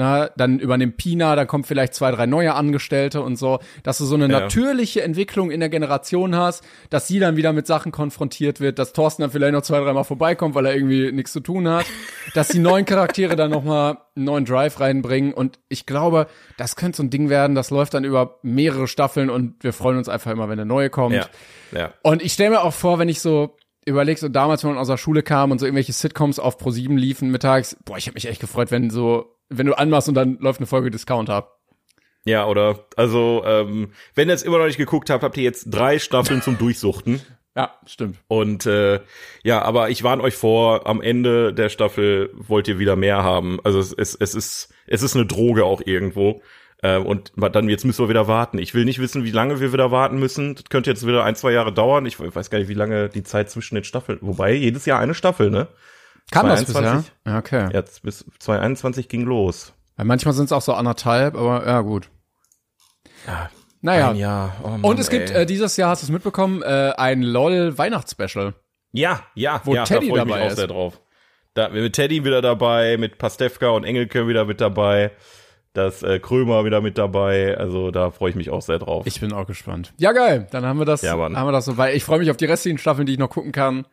na, 0.00 0.30
dann 0.34 0.58
übernimmt 0.58 0.96
Pina, 0.96 1.36
dann 1.36 1.46
kommen 1.46 1.62
vielleicht 1.62 1.92
zwei, 1.92 2.10
drei 2.10 2.24
neue 2.24 2.54
Angestellte 2.54 3.20
und 3.20 3.36
so, 3.36 3.58
dass 3.82 3.98
du 3.98 4.06
so 4.06 4.14
eine 4.14 4.32
ja. 4.32 4.40
natürliche 4.40 5.02
Entwicklung 5.02 5.50
in 5.50 5.60
der 5.60 5.68
Generation 5.68 6.34
hast, 6.34 6.64
dass 6.88 7.06
sie 7.06 7.18
dann 7.18 7.36
wieder 7.36 7.52
mit 7.52 7.66
Sachen 7.66 7.92
konfrontiert 7.92 8.60
wird, 8.60 8.78
dass 8.78 8.94
Thorsten 8.94 9.20
dann 9.20 9.30
vielleicht 9.30 9.52
noch 9.52 9.60
zwei, 9.60 9.78
dreimal 9.78 10.04
vorbeikommt, 10.04 10.54
weil 10.54 10.64
er 10.64 10.74
irgendwie 10.74 11.12
nichts 11.12 11.32
zu 11.32 11.40
tun 11.40 11.68
hat, 11.68 11.84
dass 12.32 12.48
die 12.48 12.60
neuen 12.60 12.86
Charaktere 12.86 13.36
dann 13.36 13.50
nochmal 13.50 13.98
einen 14.16 14.24
neuen 14.24 14.44
Drive 14.46 14.80
reinbringen 14.80 15.34
und 15.34 15.58
ich 15.68 15.84
glaube, 15.84 16.28
das 16.56 16.76
könnte 16.76 16.96
so 16.96 17.02
ein 17.02 17.10
Ding 17.10 17.28
werden, 17.28 17.54
das 17.54 17.68
läuft 17.68 17.92
dann 17.92 18.04
über 18.04 18.38
mehrere 18.42 18.88
Staffeln 18.88 19.28
und 19.28 19.62
wir 19.62 19.74
freuen 19.74 19.98
uns 19.98 20.08
einfach 20.08 20.30
immer, 20.30 20.48
wenn 20.48 20.58
eine 20.58 20.66
neue 20.66 20.88
kommt. 20.88 21.14
Ja. 21.14 21.26
Ja. 21.72 21.92
Und 22.02 22.22
ich 22.22 22.32
stelle 22.32 22.50
mir 22.50 22.62
auch 22.62 22.72
vor, 22.72 22.98
wenn 22.98 23.10
ich 23.10 23.20
so 23.20 23.56
überlegst, 23.84 24.22
so 24.22 24.28
damals, 24.28 24.64
wenn 24.64 24.70
man 24.70 24.78
aus 24.78 24.88
der 24.88 24.96
Schule 24.96 25.22
kam 25.22 25.50
und 25.50 25.58
so 25.58 25.66
irgendwelche 25.66 25.92
Sitcoms 25.92 26.38
auf 26.38 26.56
Pro 26.56 26.70
7 26.70 26.96
liefen 26.96 27.30
mittags, 27.30 27.76
boah, 27.84 27.98
ich 27.98 28.06
habe 28.06 28.14
mich 28.14 28.26
echt 28.26 28.40
gefreut, 28.40 28.70
wenn 28.70 28.88
so 28.88 29.36
wenn 29.50 29.66
du 29.66 29.74
anmachst 29.74 30.08
und 30.08 30.14
dann 30.14 30.38
läuft 30.38 30.60
eine 30.60 30.66
Folge 30.66 30.90
Discounter. 30.90 31.52
Ja, 32.24 32.46
oder 32.46 32.86
also, 32.96 33.42
ähm, 33.46 33.92
wenn 34.14 34.28
ihr 34.28 34.34
es 34.34 34.42
immer 34.42 34.58
noch 34.58 34.66
nicht 34.66 34.76
geguckt 34.76 35.10
habt, 35.10 35.22
habt 35.22 35.36
ihr 35.36 35.42
jetzt 35.42 35.66
drei 35.70 35.98
Staffeln 35.98 36.42
zum 36.42 36.58
Durchsuchten. 36.58 37.20
Ja, 37.56 37.74
stimmt. 37.84 38.16
Und 38.28 38.64
äh, 38.66 39.00
ja, 39.42 39.60
aber 39.62 39.90
ich 39.90 40.04
warne 40.04 40.22
euch 40.22 40.36
vor, 40.36 40.86
am 40.86 41.02
Ende 41.02 41.52
der 41.52 41.68
Staffel 41.68 42.30
wollt 42.32 42.68
ihr 42.68 42.78
wieder 42.78 42.94
mehr 42.94 43.24
haben. 43.24 43.58
Also 43.64 43.80
es, 43.80 43.92
es, 43.92 44.14
es 44.14 44.36
ist 44.36 44.72
es 44.86 45.02
ist 45.02 45.16
eine 45.16 45.26
Droge 45.26 45.64
auch 45.64 45.80
irgendwo. 45.84 46.42
Äh, 46.82 46.98
und 46.98 47.32
dann 47.36 47.68
jetzt 47.68 47.84
müssen 47.84 48.04
wir 48.04 48.08
wieder 48.08 48.28
warten. 48.28 48.58
Ich 48.58 48.74
will 48.74 48.84
nicht 48.84 49.00
wissen, 49.00 49.24
wie 49.24 49.30
lange 49.30 49.60
wir 49.60 49.72
wieder 49.72 49.90
warten 49.90 50.18
müssen. 50.18 50.54
Das 50.54 50.64
könnte 50.64 50.90
jetzt 50.90 51.06
wieder 51.06 51.24
ein, 51.24 51.36
zwei 51.36 51.52
Jahre 51.52 51.72
dauern. 51.72 52.06
Ich 52.06 52.18
weiß 52.20 52.50
gar 52.50 52.58
nicht, 52.58 52.68
wie 52.68 52.74
lange 52.74 53.08
die 53.08 53.22
Zeit 53.22 53.50
zwischen 53.50 53.74
den 53.74 53.84
Staffeln. 53.84 54.18
Wobei 54.20 54.52
jedes 54.52 54.86
Jahr 54.86 55.00
eine 55.00 55.14
Staffel, 55.14 55.50
ne? 55.50 55.68
Kann 56.30 56.46
das 56.46 56.64
bisher? 56.64 57.04
Ja, 57.26 57.38
okay. 57.38 57.68
Jetzt 57.72 58.02
bis 58.02 58.24
2021 58.38 59.08
ging 59.08 59.22
los. 59.22 59.72
Ja, 59.98 60.04
manchmal 60.04 60.34
sind 60.34 60.46
es 60.46 60.52
auch 60.52 60.62
so 60.62 60.74
anderthalb, 60.74 61.34
aber 61.34 61.66
ja, 61.66 61.80
gut. 61.80 62.08
Ja, 63.26 63.50
naja. 63.82 64.12
Jahr. 64.12 64.56
Oh 64.62 64.68
Mann, 64.68 64.82
Und 64.82 64.98
es 64.98 65.10
gibt 65.10 65.30
äh, 65.30 65.46
dieses 65.46 65.76
Jahr, 65.76 65.90
hast 65.90 66.02
du 66.02 66.06
es 66.06 66.10
mitbekommen, 66.10 66.62
äh, 66.62 66.92
ein 66.96 67.22
LOL 67.22 67.76
Weihnachtsspecial. 67.78 68.54
Ja, 68.92 69.22
ja, 69.34 69.60
wo 69.64 69.74
ja, 69.74 69.84
Teddy 69.84 70.08
da 70.08 70.16
dabei 70.16 70.30
ich 70.30 70.36
mich 70.36 70.46
ist. 70.46 70.52
auch 70.52 70.56
sehr 70.56 70.66
drauf. 70.66 71.00
Da, 71.54 71.68
mit 71.68 71.92
Teddy 71.94 72.24
wieder 72.24 72.42
dabei, 72.42 72.96
mit 72.96 73.18
Pastewka 73.18 73.70
und 73.70 73.84
Engelke 73.84 74.28
wieder 74.28 74.44
mit 74.44 74.60
dabei, 74.60 75.12
das 75.72 76.02
äh, 76.02 76.18
Krömer 76.18 76.64
wieder 76.64 76.80
mit 76.80 76.98
dabei. 76.98 77.56
Also 77.56 77.90
da 77.90 78.10
freue 78.10 78.30
ich 78.30 78.36
mich 78.36 78.50
auch 78.50 78.62
sehr 78.62 78.78
drauf. 78.78 79.06
Ich 79.06 79.20
bin 79.20 79.32
auch 79.32 79.46
gespannt. 79.46 79.92
Ja, 79.98 80.12
geil. 80.12 80.46
Dann 80.50 80.64
haben 80.64 80.78
wir 80.78 80.86
das, 80.86 81.02
ja, 81.02 81.12
haben 81.12 81.32
wir 81.32 81.52
das 81.52 81.64
so, 81.64 81.76
weil 81.76 81.96
ich 81.96 82.04
freue 82.04 82.18
mich 82.18 82.30
auf 82.30 82.36
die 82.36 82.46
restlichen 82.46 82.78
Staffeln, 82.78 83.06
die 83.06 83.14
ich 83.14 83.18
noch 83.18 83.30
gucken 83.30 83.52
kann. 83.52 83.86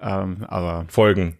Ähm, 0.00 0.44
aber 0.48 0.84
Folgen. 0.88 1.38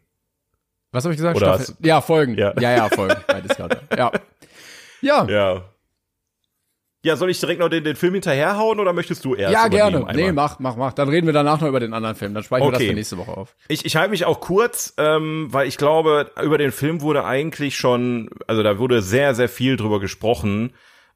Was 0.96 1.04
habe 1.04 1.12
ich 1.14 1.18
gesagt? 1.18 1.36
Oder 1.36 1.54
Staffel? 1.54 1.76
Ja, 1.80 2.00
Folgen. 2.00 2.34
Ja. 2.36 2.52
ja, 2.58 2.74
ja 2.76 2.88
Folgen. 2.88 3.16
Beides 3.26 3.56
gerade. 3.56 3.80
Ja. 3.96 4.10
Ja. 5.02 5.26
Ja. 5.28 5.62
Ja, 7.04 7.14
soll 7.14 7.30
ich 7.30 7.38
direkt 7.38 7.60
noch 7.60 7.68
den, 7.68 7.84
den 7.84 7.94
Film 7.94 8.14
hinterherhauen 8.14 8.80
oder 8.80 8.92
möchtest 8.92 9.24
du 9.24 9.36
erst? 9.36 9.52
Ja, 9.52 9.68
gerne. 9.68 9.98
einmal? 9.98 10.16
Nee, 10.16 10.32
mach, 10.32 10.58
mach, 10.58 10.74
mach. 10.74 10.92
Dann 10.92 11.08
reden 11.08 11.26
wir 11.26 11.32
danach 11.32 11.60
noch 11.60 11.68
über 11.68 11.78
den 11.78 11.94
anderen 11.94 12.16
Film. 12.16 12.34
Dann 12.34 12.42
speichern 12.42 12.66
wir 12.66 12.72
das 12.72 12.80
Okay. 12.80 12.88
für 12.88 12.94
nächste 12.94 13.16
Woche 13.18 13.36
auf. 13.36 13.54
Ich, 13.68 13.84
ich 13.84 13.94
halte 13.94 14.10
mich 14.10 14.24
auch 14.24 14.40
kurz, 14.40 14.94
ähm, 14.96 15.46
weil 15.50 15.68
ich 15.68 15.76
glaube, 15.76 16.32
über 16.42 16.58
den 16.58 16.72
Film 16.72 17.02
wurde 17.02 17.24
eigentlich 17.24 17.76
schon, 17.76 18.30
also 18.48 18.64
da 18.64 18.80
wurde 18.80 19.02
sehr, 19.02 19.36
sehr 19.36 19.48
viel 19.48 19.76
drüber 19.76 20.00
gesprochen, 20.00 20.72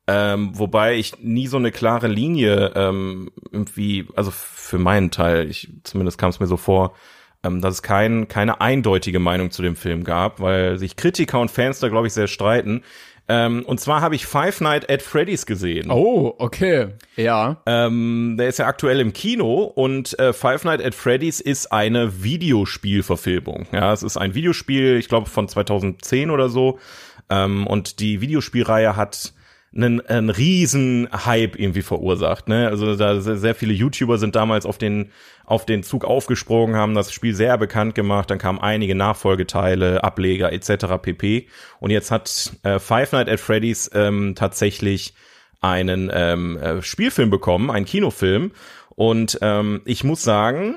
ähm, 0.07 0.53
wobei 0.57 0.95
ich 0.95 1.19
nie 1.19 1.49
so 1.49 1.57
eine 1.57 1.73
klare 1.73 2.07
Linie 2.07 2.71
ähm, 2.77 3.33
irgendwie, 3.51 4.07
also 4.15 4.31
für 4.31 4.79
meinen 4.79 5.11
Teil, 5.11 5.51
ich 5.51 5.73
zumindest 5.83 6.19
kam 6.19 6.31
es 6.31 6.39
mir 6.39 6.47
so 6.47 6.57
vor, 6.57 6.95
ähm, 7.43 7.61
dass 7.61 7.75
es 7.75 7.83
kein, 7.83 8.29
keine 8.29 8.61
eindeutige 8.61 9.19
Meinung 9.19 9.51
zu 9.51 9.63
dem 9.63 9.77
Film 9.77 10.05
gab, 10.05 10.41
weil 10.41 10.79
sich 10.79 10.97
Kritiker 10.97 11.41
und 11.41 11.51
Fans 11.51 11.79
da, 11.81 11.89
glaube 11.89 12.07
ich, 12.07 12.13
sehr 12.13 12.27
streiten. 12.29 12.83
Ähm, 13.29 13.65
und 13.65 13.79
zwar 13.79 14.01
habe 14.01 14.17
ich 14.17 14.27
Five 14.27 14.61
Night 14.61 14.91
at 14.91 15.03
Freddy's 15.03 15.47
gesehen. 15.47 15.91
Oh, 15.91 16.35
okay. 16.39 16.89
Ja. 17.15 17.63
Ähm, 17.65 18.35
der 18.37 18.49
ist 18.49 18.59
ja 18.59 18.67
aktuell 18.67 18.99
im 18.99 19.13
Kino 19.13 19.63
und 19.63 20.19
äh, 20.19 20.33
Five 20.33 20.65
Nights 20.65 20.85
at 20.85 20.97
Freddy's 20.97 21.41
ist 21.41 21.71
eine 21.71 22.25
Videospielverfilmung. 22.25 23.69
Ja, 23.71 23.93
es 23.93 24.03
ist 24.03 24.17
ein 24.17 24.35
Videospiel, 24.35 24.97
ich 24.97 25.09
glaube 25.09 25.31
von 25.31 25.47
2010 25.47 26.31
oder 26.31 26.49
so. 26.49 26.81
Ähm, 27.29 27.69
und 27.69 28.01
die 28.01 28.21
Videospielreihe 28.21 28.97
hat 28.97 29.33
einen, 29.73 30.01
einen 30.01 30.31
riesen 30.31 31.09
Hype 31.13 31.57
irgendwie 31.57 31.83
verursacht. 31.83 32.49
Ne? 32.49 32.67
Also 32.67 32.97
da 32.97 33.21
sehr 33.21 33.55
viele 33.55 33.73
YouTuber 33.73 34.19
sind 34.19 34.35
damals 34.35 34.67
auf 34.67 34.79
den 34.79 35.13
auf 35.51 35.67
den 35.67 35.83
Zug 35.83 36.05
aufgesprungen, 36.05 36.77
haben 36.77 36.95
das 36.95 37.13
Spiel 37.13 37.35
sehr 37.35 37.59
bekannt 37.59 37.97
gemacht. 37.97 38.31
Dann 38.31 38.39
kamen 38.39 38.61
einige 38.61 38.95
Nachfolgeteile, 38.95 40.05
Ableger 40.05 40.53
etc. 40.53 41.03
pp. 41.03 41.49
Und 41.81 41.91
jetzt 41.91 42.13
hat 42.13 42.53
äh, 42.63 42.79
Five 42.79 43.11
Nights 43.11 43.31
at 43.31 43.41
Freddy's 43.41 43.91
ähm, 43.93 44.35
tatsächlich 44.37 45.15
einen 45.61 46.09
ähm, 46.15 46.57
äh, 46.57 46.83
Spielfilm 46.83 47.31
bekommen, 47.31 47.69
einen 47.69 47.85
Kinofilm. 47.85 48.53
Und 48.91 49.39
ähm, 49.43 49.83
ich 49.87 50.05
muss 50.05 50.23
sagen, 50.23 50.77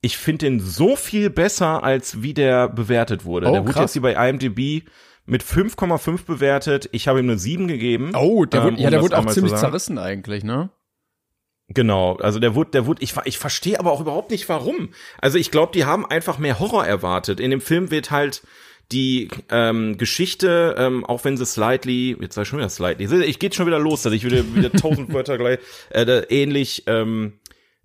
ich 0.00 0.16
finde 0.16 0.46
den 0.46 0.60
so 0.60 0.96
viel 0.96 1.28
besser, 1.28 1.84
als 1.84 2.22
wie 2.22 2.32
der 2.32 2.70
bewertet 2.70 3.26
wurde. 3.26 3.48
Oh, 3.48 3.52
der 3.52 3.62
wurde 3.64 3.72
krass. 3.74 3.82
jetzt 3.82 3.92
hier 3.92 4.02
bei 4.02 4.28
IMDb 4.28 4.88
mit 5.26 5.42
5,5 5.42 6.24
bewertet. 6.24 6.88
Ich 6.92 7.06
habe 7.06 7.18
ihm 7.18 7.28
eine 7.28 7.38
7 7.38 7.68
gegeben. 7.68 8.12
Oh, 8.16 8.46
der 8.46 8.60
ähm, 8.62 8.64
wurde, 8.64 8.76
ja, 8.80 8.86
um 8.86 8.90
der 8.90 9.00
das 9.00 9.02
wurde 9.02 9.18
auch 9.18 9.26
ziemlich 9.26 9.54
zerrissen 9.56 9.98
eigentlich, 9.98 10.42
ne? 10.42 10.70
Genau, 11.68 12.16
also 12.16 12.38
der 12.38 12.54
wurde, 12.54 12.70
der 12.70 12.86
wurde, 12.86 13.02
ich, 13.02 13.14
ich 13.24 13.38
verstehe 13.38 13.80
aber 13.80 13.90
auch 13.90 14.00
überhaupt 14.00 14.30
nicht 14.30 14.48
warum. 14.48 14.90
Also 15.18 15.36
ich 15.36 15.50
glaube, 15.50 15.72
die 15.72 15.84
haben 15.84 16.06
einfach 16.06 16.38
mehr 16.38 16.60
Horror 16.60 16.86
erwartet. 16.86 17.40
In 17.40 17.50
dem 17.50 17.60
Film 17.60 17.90
wird 17.90 18.12
halt 18.12 18.42
die 18.92 19.28
ähm, 19.50 19.98
Geschichte, 19.98 20.76
ähm, 20.78 21.04
auch 21.04 21.24
wenn 21.24 21.36
sie 21.36 21.44
slightly, 21.44 22.16
jetzt 22.20 22.36
ich 22.36 22.46
schon 22.46 22.60
wieder 22.60 22.68
slightly, 22.68 23.24
ich 23.24 23.40
geht 23.40 23.56
schon 23.56 23.66
wieder 23.66 23.80
los, 23.80 24.02
dass 24.02 24.12
ich 24.12 24.24
wieder 24.24 24.44
wieder 24.54 24.70
tausend 24.70 25.12
Wörter 25.12 25.38
gleich, 25.38 25.58
äh, 25.90 26.04
ähnlich 26.28 26.84
ähm, 26.86 27.32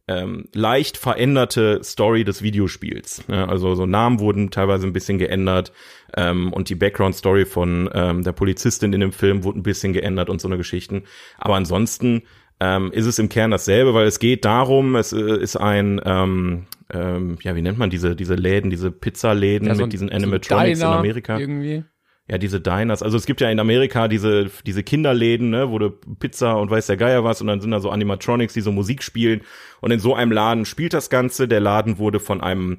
ähm, 0.07 0.49
leicht 0.53 0.97
veränderte 0.97 1.83
Story 1.83 2.23
des 2.23 2.43
Videospiels. 2.43 3.23
Ja, 3.27 3.47
also 3.47 3.73
so 3.75 3.85
Namen 3.85 4.19
wurden 4.19 4.51
teilweise 4.51 4.85
ein 4.85 4.93
bisschen 4.93 5.17
geändert 5.17 5.71
ähm, 6.15 6.53
und 6.53 6.69
die 6.69 6.75
Background-Story 6.75 7.45
von 7.45 7.89
ähm, 7.93 8.23
der 8.23 8.33
Polizistin 8.33 8.93
in 8.93 8.99
dem 8.99 9.13
Film 9.13 9.43
wurde 9.43 9.59
ein 9.59 9.63
bisschen 9.63 9.93
geändert 9.93 10.29
und 10.29 10.41
so 10.41 10.47
eine 10.47 10.57
Geschichten. 10.57 11.03
Aber 11.37 11.55
ansonsten 11.55 12.23
ähm, 12.63 12.91
ist 12.91 13.07
es 13.07 13.17
im 13.17 13.27
Kern 13.27 13.49
dasselbe, 13.49 13.95
weil 13.95 14.05
es 14.05 14.19
geht 14.19 14.45
darum, 14.45 14.95
es 14.95 15.11
äh, 15.13 15.37
ist 15.41 15.55
ein, 15.57 15.99
ähm, 16.05 16.67
ähm, 16.93 17.37
ja, 17.41 17.55
wie 17.55 17.61
nennt 17.63 17.79
man 17.79 17.89
diese, 17.89 18.15
diese 18.15 18.35
Läden, 18.35 18.69
diese 18.69 18.91
Pizzaläden 18.91 19.67
Ja, 19.67 19.73
so 19.73 19.81
ein- 19.81 19.85
mit 19.87 19.93
diesen 19.93 20.09
so 20.09 20.13
Animatronics 20.15 20.79
in 20.79 20.85
Amerika. 20.85 21.39
Irgendwie. 21.39 21.83
Ja, 22.27 22.37
diese 22.37 22.61
Diners. 22.61 23.01
Also 23.01 23.17
es 23.17 23.25
gibt 23.25 23.41
ja 23.41 23.49
in 23.49 23.59
Amerika 23.59 24.07
diese, 24.07 24.51
diese 24.65 24.83
Kinderläden, 24.83 25.49
ne, 25.49 25.71
wo 25.71 25.79
du 25.79 25.89
Pizza 25.89 26.53
und 26.59 26.69
weiß 26.69 26.85
der 26.85 26.97
Geier 26.97 27.23
was 27.23 27.41
und 27.41 27.47
dann 27.47 27.61
sind 27.61 27.71
da 27.71 27.79
so 27.79 27.89
Animatronics, 27.89 28.53
die 28.53 28.61
so 28.61 28.71
Musik 28.71 29.01
spielen. 29.01 29.41
Und 29.81 29.89
in 29.89 29.99
so 29.99 30.13
einem 30.13 30.31
Laden 30.31 30.65
spielt 30.65 30.93
das 30.93 31.09
Ganze. 31.09 31.47
Der 31.47 31.59
Laden 31.59 31.97
wurde 31.97 32.19
von 32.19 32.39
einem 32.41 32.77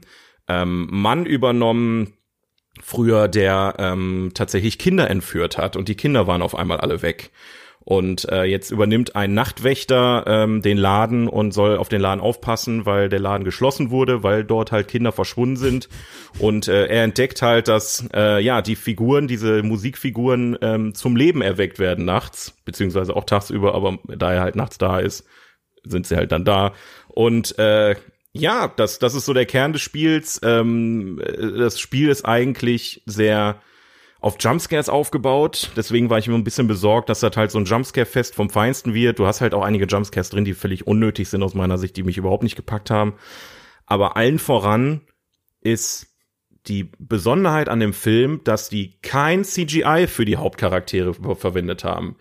ähm, 0.49 0.87
Mann 0.93 1.27
übernommen, 1.27 2.15
früher, 2.81 3.27
der 3.29 3.75
ähm, 3.79 4.31
tatsächlich 4.33 4.79
Kinder 4.79 5.11
entführt 5.11 5.59
hat 5.59 5.77
und 5.77 5.89
die 5.89 5.97
Kinder 5.97 6.27
waren 6.27 6.41
auf 6.41 6.55
einmal 6.55 6.79
alle 6.79 7.03
weg. 7.03 7.31
Und 7.85 8.29
äh, 8.31 8.45
jetzt 8.45 8.71
übernimmt 8.71 9.17
ein 9.17 9.35
Nachtwächter 9.35 10.25
ähm, 10.27 10.63
den 10.63 10.79
Laden 10.79 11.29
und 11.29 11.53
soll 11.53 11.77
auf 11.77 11.89
den 11.89 12.01
Laden 12.01 12.21
aufpassen, 12.21 12.87
weil 12.87 13.09
der 13.09 13.19
Laden 13.19 13.45
geschlossen 13.45 13.91
wurde, 13.91 14.23
weil 14.23 14.45
dort 14.45 14.71
halt 14.71 14.89
Kinder 14.89 15.11
verschwunden 15.11 15.57
sind. 15.57 15.89
Und 16.39 16.69
äh, 16.69 16.87
er 16.87 17.03
entdeckt 17.05 17.43
halt, 17.43 17.69
dass 17.69 18.09
äh, 18.15 18.41
ja 18.43 18.63
die 18.63 18.77
Figuren, 18.77 19.27
diese 19.27 19.63
Musikfiguren 19.63 20.57
ähm, 20.63 20.95
zum 20.95 21.17
Leben 21.17 21.43
erweckt 21.43 21.79
werden 21.79 22.05
nachts, 22.05 22.55
beziehungsweise 22.65 23.17
auch 23.17 23.25
tagsüber, 23.25 23.75
aber 23.75 23.99
da 24.07 24.33
er 24.33 24.43
halt 24.43 24.57
nachts 24.57 24.79
da 24.79 25.01
ist, 25.01 25.27
sind 25.83 26.07
sie 26.07 26.17
halt 26.17 26.31
dann 26.31 26.45
da. 26.45 26.73
Und 27.09 27.59
äh, 27.59 27.97
ja, 28.33 28.69
das, 28.69 28.99
das 28.99 29.15
ist 29.15 29.27
so 29.27 29.35
der 29.35 29.47
Kern 29.47 29.73
des 29.73 29.83
Spiels. 29.83 30.41
Ähm, 30.43 31.21
äh, 31.21 31.59
das 31.59 31.81
Spiel 31.81 32.09
ist 32.09 32.25
eigentlich 32.25 33.03
sehr 33.07 33.61
auf 34.23 34.37
Jumpscares 34.39 34.89
aufgebaut. 34.89 35.71
Deswegen 35.77 36.09
war 36.09 36.19
ich 36.19 36.29
immer 36.29 36.39
ein 36.39 36.45
bisschen 36.45 36.69
besorgt, 36.69 37.09
dass 37.09 37.21
das 37.21 37.37
halt 37.37 37.51
so 37.51 37.59
ein 37.59 37.65
Jumpscare-Fest 37.65 38.35
vom 38.35 38.49
Feinsten 38.49 38.95
wird. 38.95 39.19
Du 39.19 39.27
hast 39.27 39.41
halt 39.41 39.53
auch 39.53 39.63
einige 39.63 39.85
Jumpscares 39.87 40.31
drin, 40.31 40.45
die 40.45 40.55
völlig 40.55 40.87
unnötig 40.87 41.29
sind 41.29 41.43
aus 41.43 41.55
meiner 41.55 41.77
Sicht, 41.77 41.97
die 41.97 42.05
mich 42.05 42.17
überhaupt 42.17 42.45
nicht 42.45 42.57
gepackt 42.57 42.89
haben. 42.91 43.15
Aber 43.85 44.17
allen 44.17 44.39
voran 44.39 45.03
ist 45.61 46.07
die 46.69 46.93
Besonderheit 47.01 47.69
an 47.69 47.81
dem 47.81 47.93
Film, 47.93 48.41
dass 48.45 48.69
die 48.69 49.01
kein 49.03 49.43
CGI 49.45 50.07
für 50.07 50.25
die 50.25 50.37
Hauptcharaktere 50.37 51.15
ver- 51.15 51.35
verwendet 51.35 51.83
haben. 51.83 52.17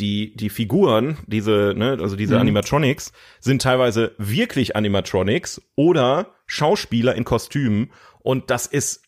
Die, 0.00 0.34
die 0.34 0.48
Figuren, 0.50 1.18
diese, 1.28 1.72
ne, 1.76 1.96
also 2.00 2.16
diese 2.16 2.34
Animatronics, 2.40 3.12
sind 3.38 3.62
teilweise 3.62 4.16
wirklich 4.18 4.74
Animatronics 4.74 5.62
oder 5.76 6.34
Schauspieler 6.46 7.14
in 7.14 7.22
Kostümen. 7.22 7.92
Und 8.18 8.50
das 8.50 8.66
ist 8.66 9.03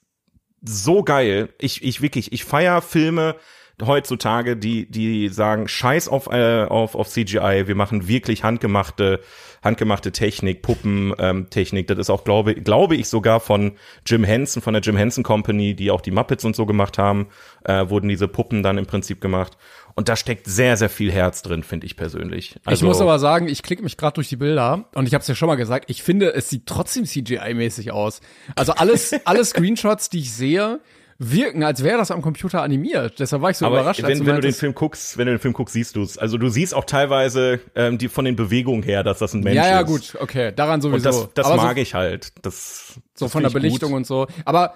so 0.69 1.03
geil. 1.03 1.51
Ich, 1.59 1.83
ich 1.83 2.03
wirklich, 2.03 2.33
ich 2.33 2.45
feier 2.45 2.83
Filme 2.83 3.37
heutzutage, 3.85 4.57
die, 4.57 4.91
die 4.91 5.29
sagen, 5.29 5.69
scheiß 5.69 6.09
auf, 6.09 6.29
äh, 6.29 6.65
auf, 6.65 6.95
auf 6.95 7.09
CGI, 7.09 7.65
wir 7.67 7.75
machen 7.75 8.09
wirklich 8.09 8.43
handgemachte, 8.43 9.21
handgemachte 9.63 10.13
Technik, 10.13 10.63
Puppen, 10.63 11.13
ähm. 11.19 11.47
Das 11.51 11.99
ist 11.99 12.11
auch, 12.11 12.25
glaube, 12.25 12.55
glaube 12.55 12.97
ich, 12.97 13.09
sogar 13.09 13.41
von 13.41 13.73
Jim 14.07 14.25
Henson, 14.25 14.63
von 14.63 14.73
der 14.73 14.83
Jim 14.83 14.97
Henson 14.97 15.25
Company, 15.25 15.75
die 15.75 15.91
auch 15.91 16.01
die 16.01 16.11
Muppets 16.11 16.45
und 16.45 16.57
so 16.57 16.65
gemacht 16.65 16.97
haben, 16.97 17.29
äh, 17.65 17.89
wurden 17.89 18.09
diese 18.09 18.29
Puppen 18.29 18.63
dann 18.63 18.79
im 18.79 18.87
Prinzip 18.87 19.21
gemacht. 19.21 19.59
Und 19.97 20.11
da 20.11 20.15
steckt 20.15 20.47
sehr, 20.47 20.77
sehr 20.77 20.91
viel 20.91 21.11
Herz 21.11 21.41
drin, 21.41 21.63
finde 21.63 21.87
ich 21.87 21.97
persönlich. 21.97 22.57
ich 22.71 22.83
muss 22.83 23.01
aber 23.01 23.19
sagen, 23.19 23.49
ich 23.49 23.63
klicke 23.63 23.83
mich 23.83 23.97
gerade 23.97 24.15
durch 24.15 24.29
die 24.29 24.37
Bilder 24.37 24.85
und 24.95 25.09
ich 25.09 25.15
habe 25.15 25.23
es 25.23 25.29
ja 25.29 25.35
schon 25.35 25.49
mal 25.49 25.55
gesagt, 25.55 25.89
ich 25.89 26.03
finde, 26.03 26.35
es 26.35 26.51
sieht 26.51 26.67
trotzdem 26.67 27.05
CGI-mäßig 27.05 27.93
aus. 27.93 28.21
Also 28.57 28.73
alles, 28.73 29.15
alle 29.25 29.43
Screenshots, 29.43 30.11
die 30.11 30.19
ich 30.19 30.35
sehe, 30.35 30.81
wirken, 31.19 31.63
als 31.63 31.83
wäre 31.83 31.97
das 31.97 32.11
am 32.11 32.21
Computer 32.21 32.61
animiert. 32.63 33.19
Deshalb 33.21 33.41
war 33.41 33.49
ich 33.49 33.57
so 33.57 33.65
aber 33.65 33.81
überrascht, 33.81 34.03
wenn, 34.03 34.27
wenn 34.27 34.35
du 34.35 34.41
den 34.43 34.53
Film 34.53 34.75
guckst, 34.75 35.17
wenn 35.17 35.27
du 35.27 35.33
den 35.33 35.39
Film 35.39 35.55
guckst, 35.55 35.73
siehst 35.73 35.97
du 35.97 36.03
es. 36.03 36.19
Also 36.19 36.37
du 36.37 36.51
siehst 36.51 36.75
auch 36.75 36.85
teilweise 36.85 37.61
ähm, 37.75 37.97
die 37.97 38.09
von 38.09 38.27
den 38.27 38.37
Bewegungen 38.37 38.83
her, 38.83 39.03
dass 39.03 39.21
das 39.21 39.33
ein 39.33 39.41
Mensch 39.41 39.57
Ja, 39.57 39.67
ja, 39.67 39.81
ist. 39.81 39.87
gut, 39.87 40.19
okay, 40.21 40.53
daran 40.55 40.83
sowieso. 40.83 40.97
Und 40.97 41.05
das, 41.07 41.29
das 41.33 41.47
Aber 41.47 41.57
mag 41.57 41.77
so, 41.77 41.81
ich 41.83 41.95
halt. 41.95 42.33
Das, 42.43 43.01
so 43.15 43.25
das 43.25 43.33
von 43.33 43.43
der 43.43 43.51
Belichtung 43.51 43.93
gut. 43.93 43.97
und 43.97 44.07
so. 44.07 44.27
Aber 44.45 44.75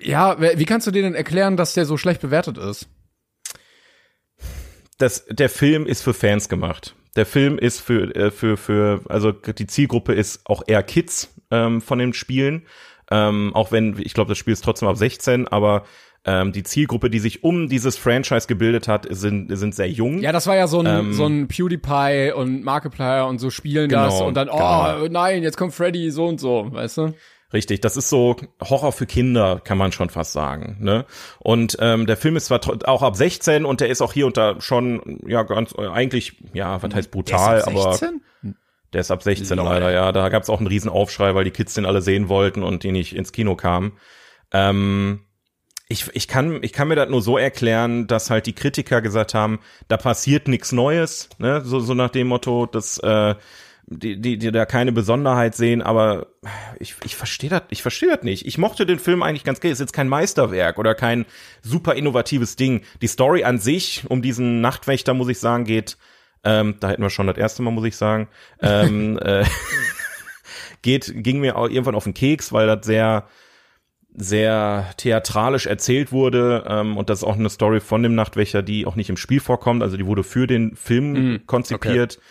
ja, 0.00 0.36
wie 0.40 0.64
kannst 0.64 0.86
du 0.86 0.92
dir 0.92 1.02
denn 1.02 1.16
erklären, 1.16 1.56
dass 1.56 1.74
der 1.74 1.86
so 1.86 1.96
schlecht 1.96 2.20
bewertet 2.20 2.56
ist? 2.56 2.88
Das, 4.98 5.24
der 5.30 5.48
Film 5.48 5.86
ist 5.86 6.02
für 6.02 6.14
Fans 6.14 6.48
gemacht. 6.48 6.94
Der 7.16 7.26
Film 7.26 7.58
ist 7.58 7.80
für, 7.80 8.14
äh, 8.14 8.30
für, 8.30 8.56
für, 8.56 9.00
also 9.08 9.32
die 9.32 9.66
Zielgruppe 9.66 10.12
ist 10.12 10.40
auch 10.44 10.62
eher 10.66 10.82
Kids 10.82 11.34
ähm, 11.50 11.80
von 11.80 11.98
den 11.98 12.12
Spielen. 12.12 12.66
Ähm, 13.10 13.52
auch 13.54 13.72
wenn, 13.72 13.96
ich 13.98 14.12
glaube, 14.12 14.28
das 14.28 14.38
Spiel 14.38 14.52
ist 14.52 14.62
trotzdem 14.62 14.88
ab 14.88 14.96
16, 14.96 15.48
aber 15.48 15.84
ähm, 16.24 16.52
die 16.52 16.62
Zielgruppe, 16.62 17.08
die 17.10 17.20
sich 17.20 17.42
um 17.42 17.68
dieses 17.68 17.96
Franchise 17.96 18.46
gebildet 18.46 18.86
hat, 18.86 19.06
sind, 19.08 19.56
sind 19.56 19.74
sehr 19.74 19.88
jung. 19.88 20.18
Ja, 20.18 20.32
das 20.32 20.46
war 20.46 20.56
ja 20.56 20.66
so 20.66 20.80
ein, 20.80 20.86
Ähm, 20.86 21.12
so 21.14 21.24
ein 21.26 21.48
PewDiePie 21.48 22.32
und 22.32 22.64
Markiplier 22.64 23.26
und 23.26 23.38
so 23.38 23.50
spielen 23.50 23.88
das 23.88 24.14
Genau, 24.14 24.28
und 24.28 24.34
dann, 24.34 24.48
oh 24.50 24.56
genau. 24.56 25.08
nein, 25.08 25.42
jetzt 25.42 25.56
kommt 25.56 25.74
Freddy 25.74 26.10
so 26.10 26.26
und 26.26 26.38
so, 26.38 26.68
weißt 26.70 26.98
du? 26.98 27.14
Richtig, 27.52 27.80
das 27.80 27.96
ist 27.96 28.10
so 28.10 28.36
Horror 28.62 28.92
für 28.92 29.06
Kinder, 29.06 29.60
kann 29.64 29.78
man 29.78 29.90
schon 29.90 30.10
fast 30.10 30.32
sagen. 30.32 30.76
Ne? 30.80 31.06
Und 31.38 31.78
ähm, 31.80 32.06
der 32.06 32.18
Film 32.18 32.36
ist 32.36 32.46
zwar 32.46 32.60
auch 32.84 33.02
ab 33.02 33.16
16 33.16 33.64
und 33.64 33.80
der 33.80 33.88
ist 33.88 34.02
auch 34.02 34.12
hier 34.12 34.26
und 34.26 34.36
da 34.36 34.60
schon, 34.60 35.20
ja, 35.26 35.44
ganz 35.44 35.74
äh, 35.78 35.86
eigentlich, 35.86 36.36
ja, 36.52 36.82
was 36.82 36.94
heißt 36.94 37.10
brutal, 37.10 37.62
aber 37.62 37.98
der 38.92 39.00
ist 39.00 39.10
ab 39.10 39.22
16 39.22 39.56
Lol. 39.56 39.66
leider, 39.66 39.90
ja. 39.90 40.12
Da 40.12 40.28
gab 40.28 40.42
es 40.42 40.50
auch 40.50 40.58
einen 40.58 40.66
riesen 40.66 40.90
Aufschrei, 40.90 41.34
weil 41.34 41.44
die 41.44 41.50
Kids 41.50 41.72
den 41.74 41.86
alle 41.86 42.02
sehen 42.02 42.28
wollten 42.28 42.62
und 42.62 42.82
die 42.82 42.92
nicht 42.92 43.16
ins 43.16 43.32
Kino 43.32 43.56
kamen. 43.56 43.92
Ähm, 44.52 45.20
ich, 45.88 46.06
ich, 46.12 46.28
kann, 46.28 46.62
ich 46.62 46.74
kann 46.74 46.88
mir 46.88 46.96
das 46.96 47.08
nur 47.08 47.22
so 47.22 47.38
erklären, 47.38 48.06
dass 48.06 48.28
halt 48.28 48.44
die 48.44 48.54
Kritiker 48.54 49.00
gesagt 49.00 49.32
haben, 49.32 49.60
da 49.88 49.96
passiert 49.96 50.48
nichts 50.48 50.72
Neues, 50.72 51.30
ne? 51.38 51.62
so, 51.64 51.80
so 51.80 51.94
nach 51.94 52.10
dem 52.10 52.26
Motto, 52.26 52.66
dass 52.66 52.98
äh, 52.98 53.34
die, 53.90 54.20
die, 54.20 54.38
die 54.38 54.52
da 54.52 54.66
keine 54.66 54.92
Besonderheit 54.92 55.54
sehen, 55.54 55.80
aber 55.80 56.26
ich, 56.78 56.96
ich 57.04 57.16
verstehe 57.16 57.48
das, 57.48 57.62
ich 57.70 57.82
verstehe 57.82 58.10
das 58.10 58.22
nicht. 58.22 58.46
Ich 58.46 58.58
mochte 58.58 58.84
den 58.84 58.98
Film 58.98 59.22
eigentlich 59.22 59.44
ganz 59.44 59.60
gerne. 59.60 59.72
Ist 59.72 59.78
jetzt 59.78 59.94
kein 59.94 60.08
Meisterwerk 60.08 60.78
oder 60.78 60.94
kein 60.94 61.24
super 61.62 61.94
innovatives 61.94 62.56
Ding. 62.56 62.82
Die 63.00 63.06
Story 63.06 63.44
an 63.44 63.58
sich 63.58 64.04
um 64.08 64.20
diesen 64.20 64.60
Nachtwächter, 64.60 65.14
muss 65.14 65.28
ich 65.28 65.38
sagen, 65.38 65.64
geht, 65.64 65.96
ähm, 66.44 66.76
da 66.80 66.90
hätten 66.90 67.02
wir 67.02 67.10
schon 67.10 67.26
das 67.26 67.38
erste 67.38 67.62
Mal, 67.62 67.70
muss 67.70 67.86
ich 67.86 67.96
sagen, 67.96 68.28
ähm, 68.60 69.18
äh, 69.22 69.44
geht, 70.82 71.10
ging 71.14 71.40
mir 71.40 71.56
auch 71.56 71.68
irgendwann 71.68 71.94
auf 71.94 72.04
den 72.04 72.14
Keks, 72.14 72.52
weil 72.52 72.66
das 72.66 72.84
sehr, 72.84 73.26
sehr 74.14 74.90
theatralisch 74.98 75.66
erzählt 75.66 76.12
wurde 76.12 76.64
ähm, 76.68 76.98
und 76.98 77.08
das 77.08 77.20
ist 77.20 77.24
auch 77.24 77.36
eine 77.36 77.48
Story 77.48 77.80
von 77.80 78.02
dem 78.02 78.14
Nachtwächter, 78.14 78.62
die 78.62 78.84
auch 78.84 78.96
nicht 78.96 79.08
im 79.08 79.16
Spiel 79.16 79.40
vorkommt, 79.40 79.82
also 79.82 79.96
die 79.96 80.06
wurde 80.06 80.24
für 80.24 80.46
den 80.46 80.76
Film 80.76 81.12
mm, 81.12 81.46
konzipiert. 81.46 82.18
Okay. 82.18 82.26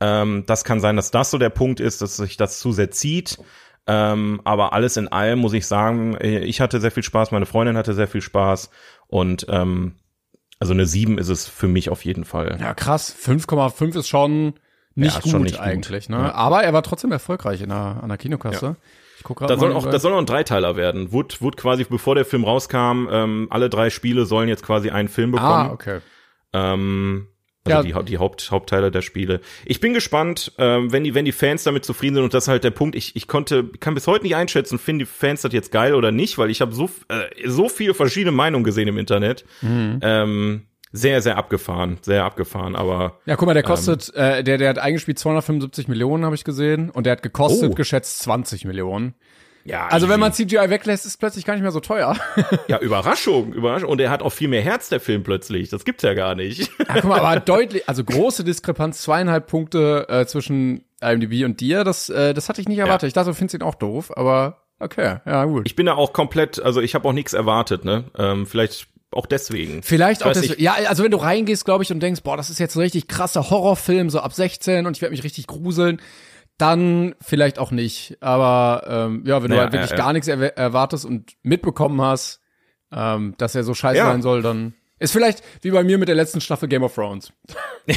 Ähm, 0.00 0.44
das 0.46 0.64
kann 0.64 0.80
sein, 0.80 0.96
dass 0.96 1.10
das 1.10 1.30
so 1.30 1.38
der 1.38 1.50
Punkt 1.50 1.80
ist, 1.80 2.02
dass 2.02 2.16
sich 2.16 2.36
das 2.36 2.58
zu 2.58 2.72
sehr 2.72 2.90
zieht. 2.90 3.38
Ähm, 3.86 4.40
aber 4.44 4.74
alles 4.74 4.96
in 4.96 5.08
allem 5.08 5.38
muss 5.38 5.54
ich 5.54 5.66
sagen, 5.66 6.14
äh, 6.16 6.40
ich 6.40 6.60
hatte 6.60 6.80
sehr 6.80 6.90
viel 6.90 7.02
Spaß, 7.02 7.30
meine 7.30 7.46
Freundin 7.46 7.76
hatte 7.76 7.94
sehr 7.94 8.06
viel 8.06 8.20
Spaß 8.20 8.68
und 9.06 9.46
ähm, 9.48 9.94
also 10.60 10.74
eine 10.74 10.84
7 10.84 11.16
ist 11.16 11.28
es 11.28 11.48
für 11.48 11.68
mich 11.68 11.88
auf 11.88 12.04
jeden 12.04 12.24
Fall. 12.24 12.58
Ja, 12.60 12.74
krass. 12.74 13.14
5,5 13.18 13.98
ist 13.98 14.08
schon 14.08 14.54
nicht 14.94 15.14
ja, 15.14 15.20
gut 15.20 15.30
schon 15.30 15.42
nicht 15.42 15.60
eigentlich, 15.60 16.08
gut. 16.08 16.16
ne? 16.16 16.22
Ja. 16.22 16.34
Aber 16.34 16.62
er 16.64 16.72
war 16.72 16.82
trotzdem 16.82 17.12
erfolgreich 17.12 17.62
in 17.62 17.70
der, 17.70 18.00
an 18.02 18.08
der 18.08 18.18
Kinokasse. 18.18 18.66
Ja. 18.66 18.76
Ich 19.16 19.24
guck 19.24 19.44
da 19.46 19.56
soll 19.56 19.72
auch, 19.72 19.88
das 19.88 20.02
soll 20.02 20.12
auch 20.12 20.18
ein 20.18 20.26
Dreiteiler 20.26 20.76
werden. 20.76 21.10
Wurde, 21.10 21.34
wurde 21.40 21.56
quasi, 21.56 21.84
bevor 21.84 22.14
der 22.14 22.24
Film 22.24 22.44
rauskam, 22.44 23.08
ähm, 23.10 23.46
alle 23.50 23.68
drei 23.70 23.90
Spiele 23.90 24.26
sollen 24.26 24.48
jetzt 24.48 24.62
quasi 24.62 24.90
einen 24.90 25.08
Film 25.08 25.32
bekommen. 25.32 25.70
Ah, 25.70 25.72
okay. 25.72 26.00
Ähm, 26.52 27.26
also 27.76 27.88
ja. 27.88 28.02
die, 28.02 28.04
die 28.04 28.18
Haupt, 28.18 28.50
Hauptteile 28.50 28.90
der 28.90 29.02
Spiele. 29.02 29.40
Ich 29.64 29.80
bin 29.80 29.94
gespannt, 29.94 30.52
ähm, 30.58 30.92
wenn 30.92 31.04
die, 31.04 31.14
wenn 31.14 31.24
die 31.24 31.32
Fans 31.32 31.64
damit 31.64 31.84
zufrieden 31.84 32.16
sind 32.16 32.24
und 32.24 32.34
das 32.34 32.44
ist 32.44 32.48
halt 32.48 32.64
der 32.64 32.70
Punkt. 32.70 32.96
Ich, 32.96 33.16
ich 33.16 33.28
konnte, 33.28 33.64
kann 33.64 33.94
bis 33.94 34.06
heute 34.06 34.24
nicht 34.24 34.36
einschätzen, 34.36 34.78
finden 34.78 35.00
die 35.00 35.04
Fans 35.06 35.42
das 35.42 35.52
jetzt 35.52 35.72
geil 35.72 35.94
oder 35.94 36.12
nicht, 36.12 36.38
weil 36.38 36.50
ich 36.50 36.60
habe 36.60 36.72
so, 36.72 36.90
äh, 37.08 37.48
so 37.48 37.68
viele 37.68 37.94
verschiedene 37.94 38.32
Meinungen 38.32 38.64
gesehen 38.64 38.88
im 38.88 38.98
Internet. 38.98 39.44
Mhm. 39.62 40.00
Ähm, 40.02 40.62
sehr, 40.90 41.20
sehr 41.20 41.36
abgefahren, 41.36 41.98
sehr 42.00 42.24
abgefahren, 42.24 42.74
aber. 42.74 43.18
Ja, 43.26 43.36
guck 43.36 43.46
mal, 43.46 43.54
der 43.54 43.62
kostet, 43.62 44.10
ähm, 44.16 44.22
äh, 44.22 44.42
der, 44.42 44.58
der 44.58 44.70
hat 44.70 44.78
eingespielt 44.78 45.18
275 45.18 45.86
Millionen, 45.88 46.24
habe 46.24 46.34
ich 46.34 46.44
gesehen, 46.44 46.88
und 46.90 47.04
der 47.04 47.12
hat 47.12 47.22
gekostet, 47.22 47.72
oh. 47.72 47.74
geschätzt 47.74 48.20
20 48.20 48.64
Millionen. 48.64 49.14
Ja, 49.68 49.86
also 49.88 50.08
wenn 50.08 50.18
man 50.18 50.32
CGI 50.32 50.70
weglässt, 50.70 51.04
ist 51.04 51.12
es 51.12 51.16
plötzlich 51.18 51.44
gar 51.44 51.52
nicht 51.52 51.62
mehr 51.62 51.72
so 51.72 51.80
teuer. 51.80 52.16
ja, 52.68 52.78
Überraschung, 52.78 53.52
Überraschung. 53.52 53.90
Und 53.90 54.00
er 54.00 54.08
hat 54.10 54.22
auch 54.22 54.32
viel 54.32 54.48
mehr 54.48 54.62
Herz, 54.62 54.88
der 54.88 54.98
Film 54.98 55.22
plötzlich. 55.22 55.68
Das 55.68 55.84
gibt's 55.84 56.02
ja 56.02 56.14
gar 56.14 56.34
nicht. 56.34 56.70
ja, 56.78 56.94
guck 56.94 57.04
mal, 57.04 57.20
aber 57.20 57.38
deutlich, 57.40 57.86
also 57.86 58.02
große 58.02 58.44
Diskrepanz, 58.44 59.02
zweieinhalb 59.02 59.46
Punkte 59.46 60.06
äh, 60.08 60.26
zwischen 60.26 60.84
IMDb 61.02 61.44
und 61.44 61.60
dir, 61.60 61.84
das, 61.84 62.08
äh, 62.08 62.32
das 62.32 62.48
hatte 62.48 62.62
ich 62.62 62.68
nicht 62.68 62.78
erwartet. 62.78 63.02
Ja. 63.02 63.08
Ich 63.08 63.14
dachte, 63.14 63.30
du 63.30 63.34
findest 63.34 63.54
ihn 63.54 63.62
auch 63.62 63.74
doof, 63.74 64.10
aber 64.16 64.62
okay, 64.80 65.18
ja 65.26 65.44
gut. 65.44 65.64
Ich 65.66 65.76
bin 65.76 65.84
da 65.84 65.94
auch 65.94 66.14
komplett, 66.14 66.62
also 66.62 66.80
ich 66.80 66.94
habe 66.94 67.06
auch 67.06 67.12
nichts 67.12 67.34
erwartet, 67.34 67.84
ne? 67.84 68.04
Ähm, 68.16 68.46
vielleicht 68.46 68.88
auch 69.10 69.26
deswegen. 69.26 69.82
Vielleicht 69.82 70.24
auch 70.24 70.32
deswegen. 70.32 70.62
Ja, 70.62 70.76
also 70.88 71.04
wenn 71.04 71.10
du 71.10 71.18
reingehst, 71.18 71.64
glaube 71.64 71.84
ich, 71.84 71.92
und 71.92 72.00
denkst, 72.00 72.22
boah, 72.22 72.36
das 72.36 72.50
ist 72.50 72.58
jetzt 72.58 72.74
ein 72.76 72.80
richtig 72.80 73.06
krasser 73.06 73.50
Horrorfilm, 73.50 74.10
so 74.10 74.20
ab 74.20 74.32
16 74.32 74.86
und 74.86 74.96
ich 74.96 75.02
werde 75.02 75.12
mich 75.12 75.24
richtig 75.24 75.46
gruseln 75.46 76.00
dann 76.58 77.14
vielleicht 77.20 77.58
auch 77.58 77.70
nicht. 77.70 78.18
Aber 78.20 78.84
ähm, 78.86 79.22
ja, 79.24 79.42
wenn 79.42 79.50
naja, 79.50 79.60
du 79.60 79.64
halt 79.64 79.72
wirklich 79.72 79.90
ja, 79.90 79.96
ja. 79.96 80.02
gar 80.02 80.12
nichts 80.12 80.28
er 80.28 80.56
erwartest 80.56 81.04
und 81.04 81.32
mitbekommen 81.42 82.00
hast, 82.02 82.40
ähm, 82.92 83.34
dass 83.38 83.54
er 83.54 83.64
so 83.64 83.74
scheiße 83.74 83.98
ja. 83.98 84.06
sein 84.06 84.22
soll, 84.22 84.42
dann 84.42 84.74
ist 84.98 85.12
vielleicht 85.12 85.42
wie 85.62 85.70
bei 85.70 85.84
mir 85.84 85.98
mit 85.98 86.08
der 86.08 86.16
letzten 86.16 86.40
Staffel 86.40 86.68
Game 86.68 86.82
of 86.82 86.94
Thrones. 86.94 87.32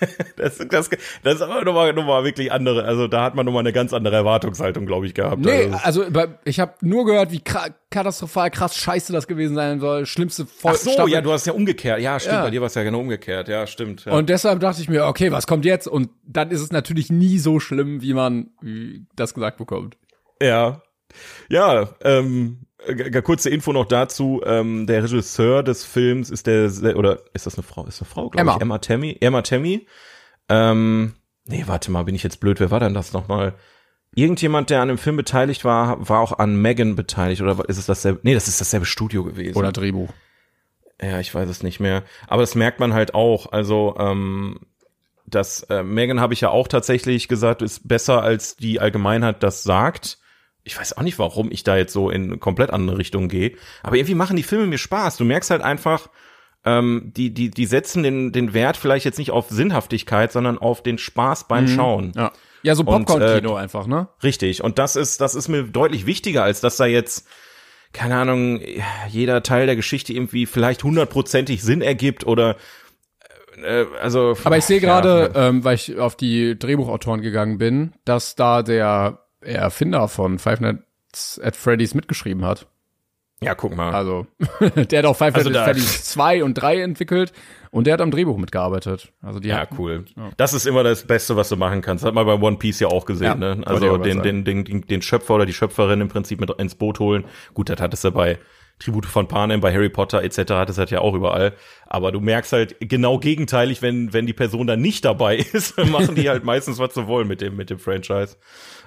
das, 0.36 0.58
das, 0.58 0.90
das 1.22 1.34
ist 1.34 1.42
aber 1.42 1.64
nochmal 1.64 1.92
noch 1.92 2.04
mal 2.04 2.24
wirklich 2.24 2.52
andere, 2.52 2.84
also 2.84 3.08
da 3.08 3.24
hat 3.24 3.34
man 3.34 3.46
nochmal 3.46 3.60
eine 3.60 3.72
ganz 3.72 3.92
andere 3.92 4.16
Erwartungshaltung, 4.16 4.86
glaube 4.86 5.06
ich, 5.06 5.14
gehabt. 5.14 5.44
Nee, 5.44 5.70
also, 5.82 6.04
also 6.04 6.24
ich 6.44 6.60
habe 6.60 6.74
nur 6.80 7.04
gehört, 7.04 7.32
wie 7.32 7.40
katastrophal 7.40 8.50
krass 8.50 8.76
scheiße 8.76 9.12
das 9.12 9.26
gewesen 9.26 9.54
sein 9.54 9.80
soll. 9.80 10.06
Schlimmste 10.06 10.46
Folge. 10.46 10.78
Ach 10.78 10.84
so, 10.84 10.90
Staffel. 10.90 11.12
ja, 11.12 11.20
du 11.20 11.32
hast 11.32 11.46
ja 11.46 11.52
umgekehrt. 11.52 12.00
Ja, 12.00 12.18
stimmt, 12.20 12.34
ja. 12.34 12.42
bei 12.42 12.50
dir 12.50 12.60
war 12.60 12.66
es 12.66 12.74
ja 12.74 12.82
genau 12.82 13.00
umgekehrt. 13.00 13.48
Ja, 13.48 13.66
stimmt. 13.66 14.04
Ja. 14.04 14.12
Und 14.12 14.28
deshalb 14.28 14.60
dachte 14.60 14.80
ich 14.80 14.88
mir, 14.88 15.06
okay, 15.06 15.32
was 15.32 15.46
kommt 15.46 15.64
jetzt? 15.64 15.88
Und 15.88 16.10
dann 16.26 16.50
ist 16.50 16.60
es 16.60 16.70
natürlich 16.70 17.10
nie 17.10 17.38
so 17.38 17.60
schlimm, 17.60 18.02
wie 18.02 18.14
man 18.14 18.50
wie 18.60 19.06
das 19.16 19.34
gesagt 19.34 19.58
bekommt. 19.58 19.96
Ja. 20.42 20.82
Ja, 21.48 21.88
ähm, 22.02 22.58
äh, 22.60 22.67
kurze 23.22 23.50
Info 23.50 23.72
noch 23.72 23.86
dazu, 23.86 24.40
ähm, 24.44 24.86
der 24.86 25.02
Regisseur 25.02 25.62
des 25.62 25.84
Films 25.84 26.30
ist 26.30 26.46
der, 26.46 26.70
oder 26.96 27.20
ist 27.34 27.46
das 27.46 27.56
eine 27.56 27.62
Frau? 27.62 27.84
Ist 27.86 28.00
eine 28.00 28.08
Frau, 28.08 28.30
glaube 28.30 28.50
ich. 28.50 28.60
Emma 28.60 28.78
Tammy. 28.78 29.16
Emma 29.20 29.42
Tammy. 29.42 29.86
Ähm, 30.48 31.14
nee, 31.44 31.64
warte 31.66 31.90
mal, 31.90 32.04
bin 32.04 32.14
ich 32.14 32.22
jetzt 32.22 32.40
blöd? 32.40 32.60
Wer 32.60 32.70
war 32.70 32.80
denn 32.80 32.94
das 32.94 33.12
nochmal? 33.12 33.54
Irgendjemand, 34.14 34.70
der 34.70 34.80
an 34.80 34.88
dem 34.88 34.98
Film 34.98 35.16
beteiligt 35.16 35.64
war, 35.64 36.08
war 36.08 36.20
auch 36.20 36.38
an 36.38 36.56
Megan 36.60 36.96
beteiligt, 36.96 37.42
oder 37.42 37.68
ist 37.68 37.78
es 37.78 37.86
dasselbe? 37.86 38.20
Nee, 38.22 38.34
das 38.34 38.48
ist 38.48 38.60
dasselbe 38.60 38.86
Studio 38.86 39.24
gewesen. 39.24 39.58
Oder 39.58 39.72
Drehbuch. 39.72 40.10
Ja, 41.00 41.20
ich 41.20 41.34
weiß 41.34 41.48
es 41.48 41.62
nicht 41.62 41.80
mehr. 41.80 42.04
Aber 42.26 42.42
das 42.42 42.54
merkt 42.54 42.80
man 42.80 42.94
halt 42.94 43.14
auch. 43.14 43.52
Also, 43.52 43.96
ähm, 43.98 44.60
das 45.26 45.62
äh, 45.64 45.82
Megan 45.82 46.20
habe 46.20 46.32
ich 46.32 46.40
ja 46.40 46.48
auch 46.48 46.68
tatsächlich 46.68 47.28
gesagt, 47.28 47.60
ist 47.60 47.86
besser 47.86 48.22
als 48.22 48.56
die 48.56 48.80
Allgemeinheit 48.80 49.42
das 49.42 49.62
sagt 49.62 50.18
ich 50.68 50.78
weiß 50.78 50.98
auch 50.98 51.02
nicht, 51.02 51.18
warum 51.18 51.50
ich 51.50 51.64
da 51.64 51.78
jetzt 51.78 51.94
so 51.94 52.10
in 52.10 52.40
komplett 52.40 52.70
andere 52.70 52.98
Richtung 52.98 53.28
gehe. 53.28 53.52
Aber 53.82 53.96
irgendwie 53.96 54.14
machen 54.14 54.36
die 54.36 54.42
Filme 54.42 54.66
mir 54.66 54.76
Spaß. 54.76 55.16
Du 55.16 55.24
merkst 55.24 55.50
halt 55.50 55.62
einfach, 55.62 56.10
ähm, 56.66 57.10
die, 57.16 57.32
die, 57.32 57.50
die 57.50 57.64
setzen 57.64 58.02
den, 58.02 58.32
den 58.32 58.52
Wert 58.52 58.76
vielleicht 58.76 59.06
jetzt 59.06 59.18
nicht 59.18 59.30
auf 59.30 59.48
Sinnhaftigkeit, 59.48 60.30
sondern 60.30 60.58
auf 60.58 60.82
den 60.82 60.98
Spaß 60.98 61.48
beim 61.48 61.64
mhm. 61.64 61.68
Schauen. 61.68 62.12
Ja. 62.14 62.32
Ja, 62.62 62.74
so 62.74 62.84
Popcorn-Kino 62.84 63.56
äh, 63.56 63.60
einfach, 63.60 63.86
ne? 63.86 64.08
Richtig. 64.22 64.62
Und 64.62 64.78
das 64.78 64.96
ist, 64.96 65.20
das 65.20 65.34
ist 65.34 65.48
mir 65.48 65.62
deutlich 65.62 66.04
wichtiger, 66.04 66.42
als 66.42 66.60
dass 66.60 66.76
da 66.76 66.86
jetzt, 66.86 67.26
keine 67.92 68.16
Ahnung, 68.16 68.60
jeder 69.08 69.42
Teil 69.44 69.66
der 69.66 69.76
Geschichte 69.76 70.12
irgendwie 70.12 70.44
vielleicht 70.44 70.82
hundertprozentig 70.82 71.62
Sinn 71.62 71.80
ergibt 71.80 72.26
oder 72.26 72.56
äh, 73.62 73.86
also. 74.02 74.36
Aber 74.42 74.58
ich 74.58 74.64
sehe 74.64 74.80
gerade, 74.80 75.30
ja, 75.34 75.48
ähm, 75.48 75.64
weil 75.64 75.76
ich 75.76 75.98
auf 75.98 76.16
die 76.16 76.58
Drehbuchautoren 76.58 77.22
gegangen 77.22 77.58
bin, 77.58 77.94
dass 78.04 78.34
da 78.34 78.62
der 78.62 79.27
Erfinder 79.40 80.08
von 80.08 80.38
Five 80.38 80.60
Nights 80.60 81.40
at 81.42 81.56
Freddy's 81.56 81.94
mitgeschrieben 81.94 82.44
hat. 82.44 82.66
Ja, 83.40 83.54
guck 83.54 83.76
mal. 83.76 83.94
Also, 83.94 84.26
der 84.74 84.98
hat 84.98 85.06
auch 85.06 85.16
Five 85.16 85.34
also 85.34 85.48
Nights 85.48 85.60
at 85.60 85.64
Freddy's 85.64 86.04
2 86.06 86.42
und 86.42 86.54
3 86.54 86.80
entwickelt 86.80 87.32
und 87.70 87.86
der 87.86 87.94
hat 87.94 88.00
am 88.00 88.10
Drehbuch 88.10 88.36
mitgearbeitet. 88.36 89.12
Also 89.22 89.38
die 89.38 89.48
Ja, 89.48 89.58
hatten, 89.58 89.76
cool. 89.78 90.04
Ja. 90.16 90.30
Das 90.36 90.54
ist 90.54 90.66
immer 90.66 90.82
das 90.82 91.06
Beste, 91.06 91.36
was 91.36 91.48
du 91.48 91.56
machen 91.56 91.80
kannst. 91.80 92.02
Das 92.02 92.08
hat 92.08 92.14
man 92.14 92.26
bei 92.26 92.34
One 92.34 92.56
Piece 92.56 92.80
ja 92.80 92.88
auch 92.88 93.04
gesehen, 93.04 93.40
ja, 93.40 93.54
ne? 93.54 93.62
Also 93.64 93.96
den, 93.98 94.22
den, 94.22 94.44
den, 94.44 94.64
den 94.64 95.02
Schöpfer 95.02 95.34
oder 95.34 95.46
die 95.46 95.52
Schöpferin 95.52 96.00
im 96.00 96.08
Prinzip 96.08 96.40
mit 96.40 96.50
ins 96.58 96.74
Boot 96.74 96.98
holen. 96.98 97.24
Gut, 97.54 97.68
das 97.68 97.80
hattest 97.80 98.02
du 98.04 98.10
bei 98.10 98.38
Tribute 98.78 99.06
von 99.06 99.26
Panem, 99.26 99.60
bei 99.60 99.72
Harry 99.72 99.88
Potter 99.88 100.22
etc. 100.22 100.52
hat 100.52 100.70
es 100.70 100.78
halt 100.78 100.90
ja 100.90 101.00
auch 101.00 101.14
überall. 101.14 101.54
Aber 101.86 102.12
du 102.12 102.20
merkst 102.20 102.52
halt 102.52 102.76
genau 102.80 103.18
gegenteilig, 103.18 103.82
wenn, 103.82 104.12
wenn 104.12 104.26
die 104.26 104.32
Person 104.32 104.66
dann 104.66 104.80
nicht 104.80 105.04
dabei 105.04 105.36
ist, 105.52 105.76
machen 105.86 106.14
die 106.14 106.28
halt 106.28 106.44
meistens, 106.44 106.78
was 106.78 106.94
sie 106.94 107.06
wollen 107.06 107.26
mit 107.26 107.40
dem, 107.40 107.56
mit 107.56 107.70
dem 107.70 107.78
Franchise. 107.78 108.36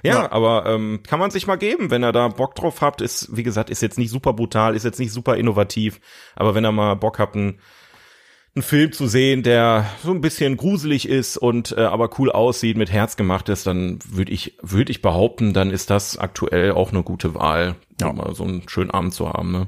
Ja, 0.04 0.24
ja. 0.24 0.32
aber 0.32 0.66
ähm, 0.66 1.02
kann 1.06 1.20
man 1.20 1.32
sich 1.32 1.46
mal 1.48 1.58
geben, 1.58 1.92
wenn 1.92 2.04
er 2.04 2.12
da 2.12 2.30
Bock 2.30 2.56
drauf 2.56 2.82
habt. 2.82 3.02
Ist, 3.02 3.36
wie 3.36 3.44
gesagt, 3.44 3.70
ist 3.70 3.82
jetzt 3.82 3.98
nicht 3.98 4.12
super 4.12 4.34
brutal, 4.34 4.76
ist 4.76 4.86
jetzt 4.86 5.00
nicht 5.00 5.12
super 5.12 5.36
innovativ, 5.36 6.00
aber 6.36 6.56
wenn 6.56 6.64
er 6.64 6.72
mal 6.72 6.96
Bock 6.96 7.20
habt, 7.20 7.36
ein 7.36 7.60
einen 8.54 8.64
Film 8.64 8.92
zu 8.92 9.08
sehen, 9.08 9.44
der 9.44 9.86
so 10.04 10.12
ein 10.12 10.20
bisschen 10.20 10.58
gruselig 10.58 11.08
ist 11.08 11.38
und 11.38 11.72
äh, 11.78 11.82
aber 11.82 12.10
cool 12.20 12.32
aussieht, 12.32 12.76
mit 12.76 12.92
Herz 12.92 13.16
gemacht 13.16 13.48
ist, 13.48 13.66
dann 13.66 14.00
würde 14.06 14.32
ich 14.32 14.58
würde 14.62 14.92
ich 14.92 15.02
behaupten, 15.02 15.54
dann 15.54 15.72
ist 15.72 15.90
das 15.90 16.18
aktuell 16.18 16.72
auch 16.72 16.92
eine 16.92 17.04
gute 17.04 17.34
Wahl, 17.34 17.76
ja. 18.02 18.12
mal 18.12 18.36
so 18.36 18.44
einen 18.44 18.68
schönen 18.68 18.92
Abend 18.92 19.14
zu 19.14 19.30
haben. 19.30 19.52
Ne? 19.54 19.68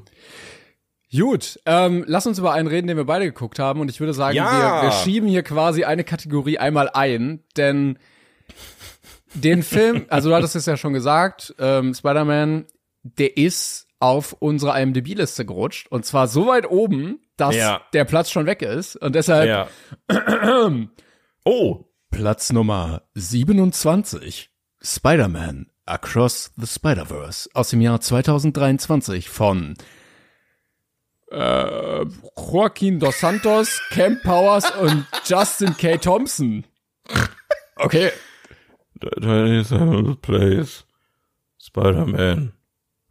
Gut, 1.15 1.59
ähm, 1.65 2.03
lass 2.07 2.27
uns 2.27 2.39
über 2.39 2.51
einen 2.51 2.67
reden, 2.67 2.87
den 2.87 2.97
wir 2.97 3.05
beide 3.05 3.25
geguckt 3.25 3.59
haben 3.59 3.79
und 3.79 3.89
ich 3.89 3.99
würde 4.01 4.13
sagen, 4.13 4.35
ja. 4.35 4.81
wir, 4.81 4.89
wir 4.89 4.91
schieben 4.91 5.29
hier 5.29 5.43
quasi 5.43 5.85
eine 5.85 6.03
Kategorie 6.03 6.57
einmal 6.57 6.89
ein, 6.89 7.41
denn 7.55 7.99
den 9.33 9.63
Film, 9.63 10.05
also 10.09 10.29
du 10.29 10.35
hattest 10.35 10.55
es 10.55 10.65
ja 10.65 10.75
schon 10.75 10.93
gesagt, 10.93 11.55
ähm, 11.57 11.93
Spider-Man, 11.93 12.65
der 13.03 13.37
ist 13.37 13.87
auf 14.03 14.33
unsere 14.33 14.77
IMDb-Liste 14.79 15.45
gerutscht 15.45 15.87
und 15.89 16.05
zwar 16.05 16.27
so 16.27 16.47
weit 16.47 16.69
oben, 16.69 17.21
dass 17.37 17.55
ja. 17.55 17.81
der 17.93 18.03
Platz 18.03 18.29
schon 18.29 18.45
weg 18.45 18.61
ist. 18.61 18.97
Und 18.97 19.15
deshalb. 19.15 19.47
Ja. 19.47 19.69
oh. 21.45 21.85
Platz 22.11 22.51
Nummer 22.51 23.03
27. 23.15 24.51
Spider-Man 24.81 25.71
Across 25.85 26.51
the 26.57 26.67
Spider-Verse 26.67 27.49
aus 27.53 27.69
dem 27.69 27.79
Jahr 27.79 28.01
2023 28.01 29.29
von 29.29 29.75
äh, 31.31 32.05
Joaquin 32.35 32.99
Dos 32.99 33.19
Santos, 33.21 33.81
Cam 33.89 34.19
Powers 34.21 34.69
und 34.71 35.07
Justin 35.25 35.75
K. 35.77 35.97
Thompson. 35.97 36.65
Okay. 37.77 38.11
Is 39.01 39.73
place. 40.21 40.85
Spider-Man 41.57 42.53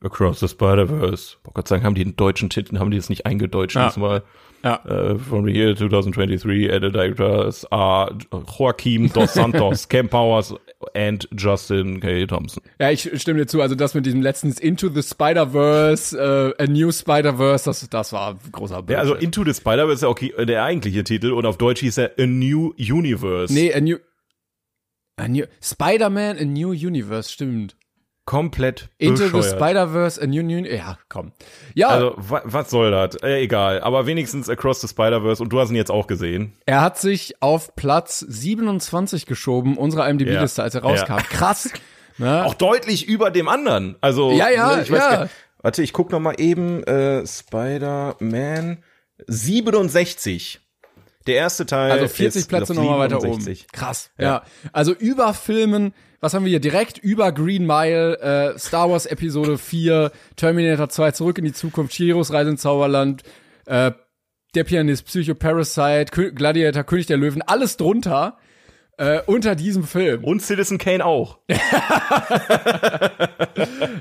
Across 0.05 0.41
the 0.41 0.49
Spider-Verse. 0.49 1.37
Boah, 1.43 1.53
Gott 1.55 1.69
sei 1.69 1.77
Dank 1.77 1.85
haben 1.85 1.95
die 1.95 2.05
den 2.05 2.17
deutschen 2.17 2.51
Titel, 2.51 2.79
haben 2.79 2.91
die 2.91 2.97
das 2.97 3.09
nicht 3.09 3.27
eingedeutscht 3.27 3.77
Ja. 3.77 3.87
diesmal. 3.89 4.23
Ja. 4.65 4.81
Uh, 4.89 5.19
from 5.19 5.45
the 5.45 5.51
year 5.53 5.75
2023, 5.75 6.71
edit 6.71 6.95
directors 6.95 7.67
are 7.73 8.17
Joaquim 8.57 9.13
Dos 9.13 9.35
Santos, 9.35 9.89
Cam 9.89 10.09
Powers 10.09 10.55
and 10.95 11.29
Justin 11.37 11.99
K. 11.99 12.27
Thompson. 12.27 12.63
Ja, 12.79 12.93
ich 12.93 13.11
stimme 13.21 13.41
dir 13.41 13.47
zu. 13.49 13.61
Also 13.61 13.75
das 13.75 13.95
mit 13.95 14.07
diesem 14.07 14.23
letztens 14.23 14.61
Into 14.61 14.89
the 14.89 15.03
Spider-Verse, 15.03 16.17
äh, 16.59 16.63
A 16.63 16.67
New 16.69 16.93
Spider-Verse, 16.93 17.65
das, 17.65 17.89
das 17.91 18.13
war 18.13 18.39
großer 18.53 18.85
Ja, 18.89 18.99
also. 18.99 19.15
Into 19.15 19.43
the 19.45 19.53
Spider-Verse 19.53 19.95
ist 19.95 20.03
ja 20.03 20.09
okay, 20.09 20.33
äh, 20.37 20.47
der 20.47 20.63
eigentliche 20.63 21.03
Titel 21.03 21.33
und 21.33 21.45
auf 21.45 21.59
Deutsch 21.59 21.81
hieß 21.81 21.99
er 21.99 22.13
A 22.19 22.27
New 22.27 22.73
Universe. 22.79 23.53
Nee, 23.53 23.75
A 23.75 23.81
New... 23.81 23.97
A 25.17 25.29
new 25.29 25.45
Spider-Man, 25.61 26.39
A 26.39 26.45
New 26.45 26.71
Universe, 26.71 27.31
stimmt. 27.31 27.77
Komplett 28.25 28.89
Into 28.99 29.17
the 29.27 29.33
bescheuert. 29.33 29.57
Spider-Verse, 29.57 30.23
A 30.23 30.27
New 30.27 30.41
Universe, 30.41 30.77
ja, 30.77 30.99
komm. 31.09 31.33
Ja, 31.75 31.89
Also, 31.89 32.15
wa 32.17 32.43
was 32.45 32.71
soll 32.71 32.91
das? 32.93 33.17
Äh, 33.23 33.43
egal. 33.43 33.81
Aber 33.81 34.07
wenigstens 34.07 34.49
Across 34.49 34.81
the 34.83 34.89
Spider-Verse 34.89 35.43
und 35.43 35.49
du 35.53 35.59
hast 35.61 35.71
ihn 35.71 35.77
jetzt 35.77 35.91
auch 35.91 36.07
gesehen. 36.07 36.53
er 36.67 36.83
hat 36.83 36.99
sich 36.99 37.43
auf 37.43 37.75
Platz 37.75 38.21
27 38.21 39.27
geschoben, 39.27 39.77
unsere 39.77 40.09
IMDb-Liste, 40.09 40.61
Ja. 40.61 40.65
als 40.65 40.75
er 40.77 40.83
rauskam. 40.83 41.15
Ja. 41.17 41.23
Krass. 41.23 41.71
Ne? 42.19 42.45
Auch 42.47 42.55
deutlich 42.55 43.09
über 43.09 43.31
dem 43.33 43.49
anderen. 43.49 43.97
Also, 44.01 44.31
Ja, 44.33 44.49
ja, 44.51 44.77
ne, 44.77 44.83
ich 44.83 44.91
weiß 44.93 44.99
ja. 44.99 45.11
gar 45.11 45.23
nicht. 45.25 45.35
Warte, 45.63 45.83
ich 45.83 45.93
guck 45.93 46.13
noch 46.13 46.21
mal 46.21 46.35
eben. 46.39 46.83
Äh, 46.85 47.27
Spider-Man 47.27 48.83
67. 49.27 50.61
Der 51.27 51.37
erste 51.37 51.67
Teil. 51.67 51.93
Also 51.93 52.09
40 52.09 52.41
ist 52.43 52.49
Plätze 52.49 52.75
nochmal 52.75 52.99
weiter 52.99 53.21
67. 53.21 53.63
oben. 53.63 53.73
Krass. 53.73 54.11
Ja. 54.19 54.43
Also 54.73 54.93
über 54.93 55.35
Filmen, 55.35 55.95
was 56.23 56.33
haben 56.35 56.45
wir 56.45 56.51
hier? 56.51 56.61
Direkt 56.61 56.99
über 56.99 57.33
Green 57.33 57.67
Mile, 57.67 58.19
äh, 58.21 58.59
Star 58.59 58.89
Wars 58.89 59.07
Episode 59.07 59.59
4, 59.59 60.13
Terminator 60.37 60.89
2, 60.89 61.11
Zurück 61.11 61.37
in 61.39 61.45
die 61.45 61.53
Zukunft, 61.53 61.93
Chihiros 61.93 62.33
Reise 62.33 62.51
ins 62.51 62.63
Zauberland, 62.63 63.25
äh, 63.67 63.91
Der 64.55 64.65
Pianist, 64.65 65.05
Psycho 65.07 65.35
Parasite, 65.35 66.07
Kö 66.13 66.31
Gladiator, 66.31 66.85
König 66.85 67.07
der 67.07 67.17
Löwen, 67.17 67.43
alles 67.43 67.77
drunter. 67.77 68.39
Äh, 68.99 69.21
unter 69.27 69.57
diesem 69.57 69.85
Film. 69.85 70.23
Und 70.23 70.43
Citizen 70.43 70.79
Kane 70.79 71.05
auch. 71.05 71.39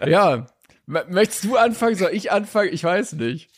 Ja. 0.06 0.48
M 0.88 1.00
möchtest 1.10 1.46
du 1.46 1.56
anfangen? 1.56 1.96
Soll 1.96 2.12
ich 2.14 2.32
anfangen? 2.32 2.74
Ich 2.74 2.84
weiß 2.84 3.14
nicht. 3.14 3.50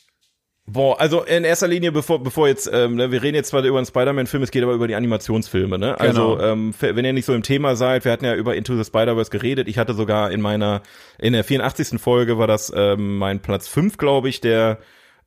Boah, 0.65 0.97
also 0.97 1.23
in 1.23 1.43
erster 1.43 1.67
Linie, 1.67 1.91
bevor, 1.91 2.23
bevor 2.23 2.47
jetzt, 2.47 2.69
ähm, 2.71 2.95
ne, 2.95 3.11
wir 3.11 3.21
reden 3.21 3.35
jetzt 3.35 3.49
zwar 3.49 3.61
über 3.63 3.77
einen 3.77 3.85
Spider-Man-Film, 3.85 4.43
es 4.43 4.49
geht 4.51 4.63
aber 4.63 4.71
über 4.73 4.87
die 4.87 4.95
Animationsfilme, 4.95 5.77
ne? 5.77 5.99
Also, 5.99 6.37
Genau. 6.37 6.51
ähm, 6.53 6.69
f- 6.69 6.95
wenn 6.95 7.03
ihr 7.03 7.11
nicht 7.11 7.25
so 7.25 7.33
im 7.33 7.43
Thema 7.43 7.75
seid, 7.75 8.05
wir 8.05 8.13
hatten 8.13 8.23
ja 8.23 8.33
über 8.33 8.55
Into 8.55 8.77
the 8.77 8.85
Spider-Verse 8.85 9.29
geredet. 9.29 9.67
Ich 9.67 9.77
hatte 9.77 9.93
sogar 9.93 10.31
in 10.31 10.39
meiner, 10.39 10.81
in 11.19 11.33
der 11.33 11.43
84. 11.43 11.99
Folge 11.99 12.37
war 12.37 12.47
das 12.47 12.71
ähm, 12.73 13.17
mein 13.17 13.41
Platz 13.41 13.67
5, 13.67 13.97
glaube 13.97 14.29
ich, 14.29 14.39
der, 14.39 14.79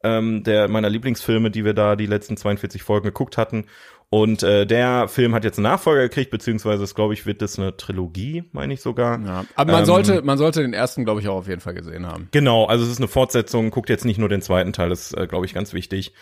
ähm, 0.03 0.43
der 0.43 0.69
meiner 0.69 0.89
Lieblingsfilme, 0.89 1.51
die 1.51 1.67
wir 1.67 1.75
da 1.75 1.97
die 1.97 2.07
letzten 2.07 2.39
42 2.39 2.83
Folgen 2.83 3.05
geguckt 3.05 3.37
hatten. 3.37 3.67
Und 4.09 4.45
äh, 4.45 4.67
der 4.67 5.09
Film 5.09 5.35
hat 5.35 5.43
jetzt 5.43 5.59
einen 5.59 5.65
Nachfolger 5.65 6.03
gekriegt, 6.03 6.31
beziehungsweise, 6.31 6.85
es, 6.85 6.95
glaube 6.95 7.13
ich, 7.13 7.27
wird 7.27 7.43
das 7.43 7.59
eine 7.59 7.77
Trilogie, 7.77 8.45
meine 8.53 8.73
ich 8.73 8.81
sogar. 8.81 9.21
Ja. 9.21 9.45
Aber 9.57 9.73
man 9.73 9.81
Ähm, 9.81 9.87
sollte, 9.87 10.23
man 10.23 10.39
sollte 10.39 10.63
den 10.63 10.73
ersten, 10.73 11.05
glaube 11.05 11.21
ich, 11.21 11.29
auch 11.29 11.37
auf 11.37 11.49
jeden 11.49 11.61
Fall 11.61 11.75
gesehen 11.75 12.07
haben. 12.07 12.29
Genau, 12.31 12.67
also 12.67 12.85
es 12.85 12.91
ist 12.91 12.99
eine 12.99 13.09
Fortsetzung, 13.09 13.71
guckt 13.71 13.91
jetzt 13.91 14.05
nicht 14.05 14.19
nur 14.19 14.29
den 14.29 14.43
zweiten 14.43 14.73
Teil, 14.73 14.91
das 14.91 15.13
ist, 15.13 15.19
äh, 15.19 15.27
glaube 15.27 15.45
ich, 15.47 15.55
ganz 15.55 15.73
wichtig. 15.73 16.13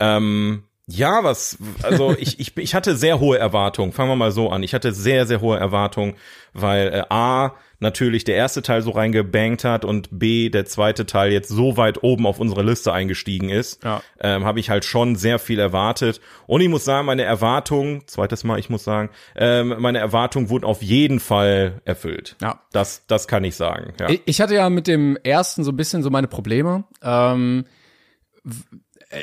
Ähm, 0.00 0.64
ja, 0.86 1.24
was, 1.24 1.58
also 1.82 2.14
ich, 2.18 2.38
ich, 2.40 2.56
ich 2.56 2.74
hatte 2.74 2.96
sehr 2.96 3.20
hohe 3.20 3.38
Erwartungen, 3.38 3.92
fangen 3.92 4.10
wir 4.10 4.16
mal 4.16 4.32
so 4.32 4.50
an. 4.50 4.62
Ich 4.62 4.74
hatte 4.74 4.92
sehr, 4.92 5.26
sehr 5.26 5.40
hohe 5.40 5.58
Erwartungen, 5.58 6.14
weil 6.52 6.88
äh, 6.88 7.02
A, 7.10 7.54
natürlich 7.78 8.24
der 8.24 8.36
erste 8.36 8.62
Teil 8.62 8.80
so 8.80 8.90
reingebankt 8.90 9.62
hat 9.64 9.84
und 9.84 10.08
B, 10.18 10.48
der 10.48 10.64
zweite 10.64 11.04
Teil 11.04 11.30
jetzt 11.30 11.50
so 11.50 11.76
weit 11.76 12.02
oben 12.02 12.26
auf 12.26 12.40
unsere 12.40 12.62
Liste 12.62 12.92
eingestiegen 12.92 13.50
ist, 13.50 13.84
Ja. 13.84 14.00
ähm, 14.20 14.46
habe 14.46 14.60
ich 14.60 14.70
halt 14.70 14.86
schon 14.86 15.16
sehr 15.16 15.38
viel 15.38 15.58
erwartet. 15.58 16.20
Und 16.46 16.62
ich 16.62 16.68
muss 16.70 16.84
sagen, 16.86 17.04
meine 17.06 17.24
Erwartungen, 17.24 18.06
zweites 18.06 18.44
Mal, 18.44 18.58
ich 18.58 18.70
muss 18.70 18.82
sagen, 18.84 19.10
ähm, 19.34 19.74
meine 19.78 19.98
Erwartungen 19.98 20.48
wurden 20.48 20.64
auf 20.64 20.82
jeden 20.82 21.20
Fall 21.20 21.82
erfüllt. 21.84 22.36
Ja. 22.40 22.62
Das, 22.72 23.06
das 23.06 23.28
kann 23.28 23.44
ich 23.44 23.56
sagen. 23.56 23.92
Ja. 24.00 24.08
Ich, 24.24 24.40
hatte 24.40 24.54
ja 24.54 24.70
mit 24.70 24.86
dem 24.86 25.18
ersten 25.22 25.62
so 25.62 25.72
ein 25.72 25.76
bisschen 25.76 26.02
so 26.02 26.08
meine 26.08 26.28
Probleme. 26.28 26.84
Ähm, 27.02 27.66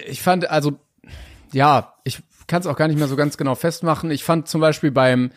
ich 0.07 0.21
fand, 0.21 0.49
also, 0.49 0.73
ja, 1.53 1.93
ich 2.03 2.21
kann 2.47 2.61
es 2.61 2.67
auch 2.67 2.75
gar 2.75 2.87
nicht 2.87 2.97
mehr 2.97 3.07
so 3.07 3.15
ganz 3.15 3.37
genau 3.37 3.55
festmachen. 3.55 4.11
Ich 4.11 4.23
fand 4.23 4.47
zum 4.47 4.61
Beispiel 4.61 4.91
beim, 4.91 5.31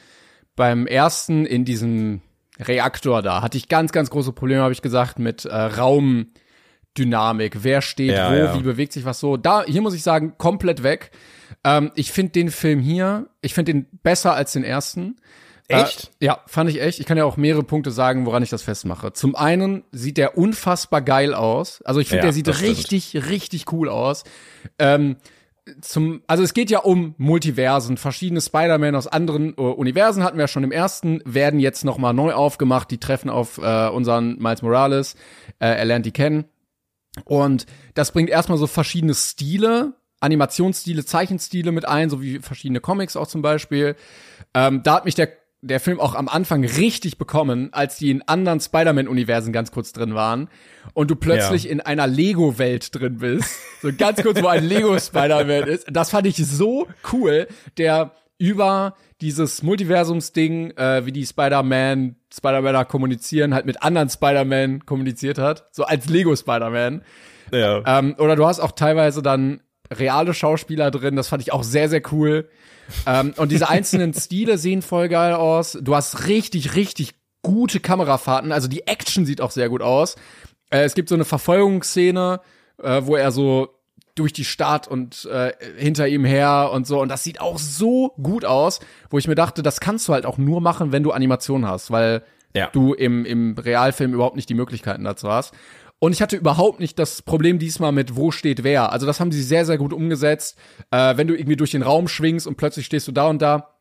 beim 0.56 0.86
ersten 0.86 1.46
in 1.46 1.64
diesem 1.64 2.20
Reaktor 2.58 3.22
da, 3.22 3.42
hatte 3.42 3.58
ich 3.58 3.68
ganz, 3.68 3.92
ganz 3.92 4.10
große 4.10 4.32
Probleme, 4.32 4.62
habe 4.62 4.72
ich 4.72 4.82
gesagt, 4.82 5.18
mit 5.18 5.44
äh, 5.44 5.54
Raumdynamik. 5.54 7.62
Wer 7.62 7.82
steht 7.82 8.12
Ja, 8.12 8.30
wo, 8.30 8.34
ja. 8.36 8.54
wie 8.54 8.62
bewegt 8.62 8.92
sich 8.92 9.04
was 9.04 9.20
so. 9.20 9.36
Da, 9.36 9.64
hier 9.64 9.82
muss 9.82 9.94
ich 9.94 10.02
sagen, 10.02 10.34
komplett 10.38 10.82
weg. 10.82 11.10
Ähm, 11.64 11.92
ich 11.94 12.12
finde 12.12 12.32
den 12.32 12.50
Film 12.50 12.80
hier, 12.80 13.26
ich 13.42 13.54
finde 13.54 13.72
den 13.72 13.86
besser 14.02 14.34
als 14.34 14.52
den 14.52 14.64
ersten. 14.64 15.16
Echt? 15.68 16.12
Äh, 16.20 16.26
ja, 16.26 16.40
fand 16.46 16.70
ich 16.70 16.80
echt. 16.80 17.00
Ich 17.00 17.06
kann 17.06 17.18
ja 17.18 17.24
auch 17.24 17.36
mehrere 17.36 17.64
Punkte 17.64 17.90
sagen, 17.90 18.24
woran 18.24 18.42
ich 18.42 18.50
das 18.50 18.62
festmache. 18.62 19.12
Zum 19.12 19.34
einen 19.34 19.82
sieht 19.90 20.16
der 20.16 20.38
unfassbar 20.38 21.02
geil 21.02 21.34
aus. 21.34 21.82
Also 21.82 22.00
ich 22.00 22.08
finde, 22.08 22.20
Ja, 22.20 22.26
der 22.26 22.32
sieht 22.32 22.46
stimmt. 22.54 22.70
richtig, 22.70 23.16
richtig 23.28 23.72
cool 23.72 23.88
aus. 23.88 24.22
Ähm, 24.78 25.16
zum, 25.80 26.22
also 26.26 26.42
es 26.42 26.54
geht 26.54 26.70
ja 26.70 26.80
um 26.80 27.14
Multiversen, 27.18 27.96
verschiedene 27.96 28.40
Spider-Man 28.40 28.94
aus 28.94 29.06
anderen 29.06 29.54
äh, 29.56 29.60
Universen 29.60 30.22
hatten 30.22 30.36
wir 30.36 30.44
ja 30.44 30.48
schon 30.48 30.64
im 30.64 30.72
ersten, 30.72 31.20
werden 31.24 31.58
jetzt 31.58 31.84
noch 31.84 31.98
mal 31.98 32.12
neu 32.12 32.32
aufgemacht. 32.32 32.90
Die 32.90 32.98
treffen 32.98 33.30
auf 33.30 33.58
äh, 33.58 33.88
unseren 33.88 34.36
Miles 34.38 34.62
Morales. 34.62 35.14
Äh, 35.58 35.76
er 35.76 35.84
lernt 35.84 36.06
die 36.06 36.12
kennen. 36.12 36.44
Und 37.24 37.66
das 37.94 38.12
bringt 38.12 38.30
erstmal 38.30 38.58
so 38.58 38.66
verschiedene 38.66 39.14
Stile, 39.14 39.94
Animationsstile, 40.20 41.04
Zeichenstile 41.04 41.72
mit 41.72 41.86
ein, 41.86 42.10
so 42.10 42.22
wie 42.22 42.38
verschiedene 42.38 42.80
Comics 42.80 43.16
auch 43.16 43.26
zum 43.26 43.42
Beispiel. 43.42 43.96
Ähm, 44.54 44.82
da 44.82 44.96
hat 44.96 45.04
mich 45.04 45.14
der, 45.14 45.30
der 45.62 45.80
Film 45.80 45.98
auch 46.00 46.14
am 46.14 46.28
Anfang 46.28 46.64
richtig 46.64 47.18
bekommen, 47.18 47.70
als 47.72 47.96
die 47.96 48.10
in 48.10 48.22
anderen 48.28 48.60
Spider-Man-Universen 48.60 49.52
ganz 49.52 49.72
kurz 49.72 49.92
drin 49.92 50.14
waren 50.14 50.48
und 50.94 51.10
du 51.10 51.16
plötzlich 51.16 51.64
Ja. 51.64 51.70
in 51.70 51.80
einer 51.80 52.06
Lego-Welt 52.06 52.94
drin 52.94 53.18
bist. 53.18 53.50
So 53.82 53.90
ganz 53.96 54.22
kurz, 54.22 54.40
wo 54.42 54.46
ein 54.48 54.64
Lego-Spider-Man 54.64 55.64
ist. 55.68 55.86
Das 55.90 56.10
fand 56.10 56.26
ich 56.26 56.36
so 56.36 56.86
cool, 57.12 57.48
der 57.78 58.12
über 58.38 58.94
dieses 59.22 59.62
Multiversums-Ding, 59.62 60.72
äh, 60.76 61.06
wie 61.06 61.12
die 61.12 61.24
Spider-Man, 61.24 62.16
Spider-Maner 62.32 62.84
kommunizieren, 62.84 63.54
halt 63.54 63.64
mit 63.66 63.82
anderen 63.82 64.10
Spider-Man 64.10 64.84
kommuniziert 64.84 65.38
hat. 65.38 65.68
So 65.72 65.84
als 65.84 66.08
Lego-Spider-Man. 66.08 67.02
Ja. 67.50 67.82
Ähm, 67.98 68.14
oder 68.18 68.36
du 68.36 68.44
hast 68.46 68.60
auch 68.60 68.72
teilweise 68.72 69.22
dann 69.22 69.62
reale 69.90 70.34
Schauspieler 70.34 70.90
drin, 70.90 71.16
das 71.16 71.28
fand 71.28 71.42
ich 71.42 71.52
auch 71.52 71.62
sehr, 71.64 71.88
sehr 71.88 72.02
cool. 72.12 72.48
Ähm, 73.06 73.34
und 73.36 73.50
diese 73.52 73.68
einzelnen 73.68 74.12
Stile 74.18 74.58
sehen 74.58 74.82
voll 74.82 75.08
geil 75.08 75.34
aus. 75.34 75.78
Du 75.80 75.94
hast 75.94 76.28
richtig, 76.28 76.74
richtig 76.74 77.14
gute 77.42 77.80
Kamerafahrten. 77.80 78.52
Also 78.52 78.68
die 78.68 78.86
Action 78.86 79.26
sieht 79.26 79.40
auch 79.40 79.50
sehr 79.50 79.68
gut 79.68 79.82
aus. 79.82 80.16
Äh, 80.70 80.82
es 80.84 80.94
gibt 80.94 81.08
so 81.08 81.14
eine 81.14 81.24
Verfolgungsszene, 81.24 82.40
äh, 82.82 83.02
wo 83.04 83.16
er 83.16 83.30
so 83.32 83.68
durch 84.14 84.32
die 84.32 84.44
Stadt 84.44 84.88
und 84.88 85.26
äh, 85.26 85.52
hinter 85.76 86.08
ihm 86.08 86.24
her 86.24 86.70
und 86.72 86.86
so. 86.86 87.00
Und 87.00 87.08
das 87.10 87.22
sieht 87.22 87.40
auch 87.40 87.58
so 87.58 88.12
gut 88.22 88.44
aus, 88.44 88.80
wo 89.10 89.18
ich 89.18 89.28
mir 89.28 89.34
dachte, 89.34 89.62
das 89.62 89.78
kannst 89.80 90.08
du 90.08 90.14
halt 90.14 90.24
auch 90.24 90.38
nur 90.38 90.60
machen, 90.60 90.90
wenn 90.92 91.02
du 91.02 91.12
Animation 91.12 91.66
hast, 91.68 91.90
weil 91.90 92.22
Ja. 92.54 92.68
du 92.72 92.94
im, 92.94 93.26
im 93.26 93.56
Realfilm 93.58 94.14
überhaupt 94.14 94.36
nicht 94.36 94.48
die 94.48 94.54
Möglichkeiten 94.54 95.04
dazu 95.04 95.28
hast. 95.30 95.52
Und 95.98 96.12
ich 96.12 96.20
hatte 96.20 96.36
überhaupt 96.36 96.78
nicht 96.78 96.98
das 96.98 97.22
Problem 97.22 97.58
diesmal 97.58 97.92
mit, 97.92 98.16
wo 98.16 98.30
steht 98.30 98.64
wer. 98.64 98.92
Also 98.92 99.06
das 99.06 99.18
haben 99.18 99.32
sie 99.32 99.42
sehr, 99.42 99.64
sehr 99.64 99.78
gut 99.78 99.92
umgesetzt. 99.92 100.58
Äh, 100.90 101.16
wenn 101.16 101.26
du 101.26 101.34
irgendwie 101.34 101.56
durch 101.56 101.70
den 101.70 101.82
Raum 101.82 102.06
schwingst 102.06 102.46
und 102.46 102.56
plötzlich 102.56 102.86
stehst 102.86 103.08
du 103.08 103.12
da 103.12 103.28
und 103.28 103.40
da, 103.40 103.76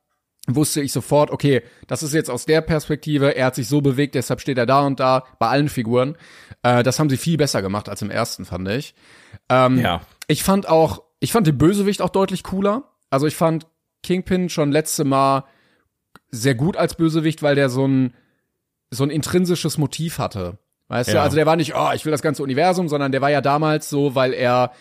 wusste 0.47 0.81
ich 0.81 0.91
sofort, 0.91 1.31
okay, 1.31 1.63
das 1.87 2.03
ist 2.03 2.13
jetzt 2.13 2.29
aus 2.29 2.45
der 2.45 2.61
Perspektive, 2.61 3.35
er 3.35 3.47
hat 3.47 3.55
sich 3.55 3.67
so 3.67 3.81
bewegt, 3.81 4.15
deshalb 4.15 4.41
steht 4.41 4.57
er 4.57 4.65
da 4.65 4.85
und 4.85 4.99
da, 4.99 5.23
bei 5.39 5.47
allen 5.47 5.69
Figuren. 5.69 6.17
Äh, 6.63 6.83
das 6.83 6.99
haben 6.99 7.09
sie 7.09 7.17
viel 7.17 7.37
besser 7.37 7.61
gemacht 7.61 7.89
als 7.89 8.01
im 8.01 8.11
ersten, 8.11 8.45
fand 8.45 8.67
ich. 8.69 8.93
Ähm, 9.49 9.79
Ja. 9.79 10.01
Ich 10.27 10.43
fand 10.43 10.67
auch, 10.67 11.03
ich 11.19 11.31
fand 11.31 11.47
den 11.47 11.57
Bösewicht 11.57 12.01
auch 12.01 12.09
deutlich 12.09 12.43
cooler. 12.43 12.91
Also 13.09 13.27
ich 13.27 13.35
fand 13.35 13.67
Kingpin 14.03 14.49
schon 14.49 14.71
letzte 14.71 15.03
Mal 15.03 15.45
sehr 16.31 16.55
gut 16.55 16.77
als 16.77 16.95
Bösewicht, 16.95 17.43
weil 17.43 17.55
der 17.55 17.69
so 17.69 17.87
ein, 17.87 18.13
so 18.89 19.03
ein 19.03 19.09
intrinsisches 19.09 19.77
Motiv 19.77 20.19
hatte. 20.19 20.57
Weißt 20.87 21.09
du, 21.09 21.15
Ja. 21.15 21.23
also 21.23 21.35
der 21.35 21.45
war 21.45 21.55
nicht, 21.55 21.73
oh, 21.75 21.89
ich 21.95 22.05
will 22.05 22.11
das 22.11 22.21
ganze 22.21 22.43
Universum, 22.43 22.87
sondern 22.87 23.11
der 23.11 23.21
war 23.21 23.31
ja 23.31 23.41
damals 23.41 23.89
so, 23.89 24.13
weil 24.15 24.33
er, 24.33 24.71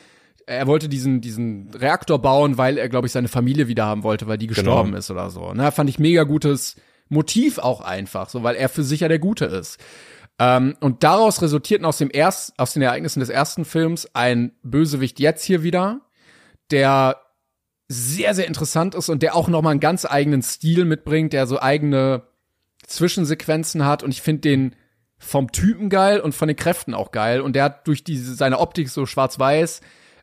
er 0.47 0.67
wollte 0.67 0.89
diesen, 0.89 1.21
diesen 1.23 1.71
Reaktor 1.71 2.21
bauen, 2.21 2.59
weil 2.59 2.77
er, 2.79 2.89
glaube 2.89 3.07
ich, 3.07 3.13
seine 3.13 3.29
Familie 3.29 3.69
wieder 3.69 3.87
haben 3.87 4.03
wollte, 4.03 4.27
weil 4.27 4.37
die 4.39 4.47
gestorben 4.47 4.89
Genau. 4.91 4.99
ist 4.99 5.11
oder 5.11 5.31
so. 5.31 5.53
Ne, 5.55 5.73
fand 5.73 5.89
ich 5.89 5.99
mega 5.99 6.25
gutes 6.25 6.77
Motiv 7.09 7.59
auch 7.59 7.81
einfach, 7.81 8.29
so, 8.29 8.43
weil 8.43 8.57
er 8.57 8.69
für 8.69 8.83
sich 8.83 9.01
ja 9.01 9.09
der 9.09 9.19
Gute 9.19 9.47
ist. 9.47 9.79
Ähm, 10.39 10.75
und 10.81 11.05
daraus 11.05 11.41
resultierten 11.43 11.87
aus 11.87 11.99
dem 11.99 12.11
erst, 12.13 12.59
aus 12.59 12.73
den 12.75 12.83
Ereignissen 12.83 13.21
des 13.21 13.29
ersten 13.29 13.65
Films 13.65 14.09
ein 14.15 14.53
Bösewicht 14.63 15.21
jetzt 15.21 15.45
hier 15.45 15.63
wieder, 15.63 16.01
der 16.71 17.19
sehr, 17.89 18.35
sehr 18.35 18.47
interessant 18.49 18.95
ist 18.95 19.09
und 19.11 19.23
der 19.23 19.37
auch 19.37 19.49
nochmal 19.49 19.71
einen 19.73 19.81
ganz 19.81 20.05
eigenen 20.05 20.43
Stil 20.43 20.85
mitbringt, 20.87 21.33
der 21.33 21.47
so 21.47 21.61
eigene 21.61 22.23
Zwischensequenzen 22.87 23.85
hat 23.85 24.03
und 24.03 24.11
ich 24.11 24.23
finde 24.23 24.41
den 24.43 24.77
vom 25.25 25.53
Typen 25.53 25.89
geil 25.89 26.21
und 26.21 26.35
von 26.35 26.49
den 26.49 26.57
Kräften 26.57 26.95
auch 26.95 27.13
geil. 27.13 27.41
Und 27.41 27.57
der 27.57 27.65
hat 27.65 27.87
durch 27.87 28.05
diese, 28.05 28.35
seine 28.35 28.59
Optik 28.59 28.89
so 28.89 29.07
schwarz-weiß 29.07 29.81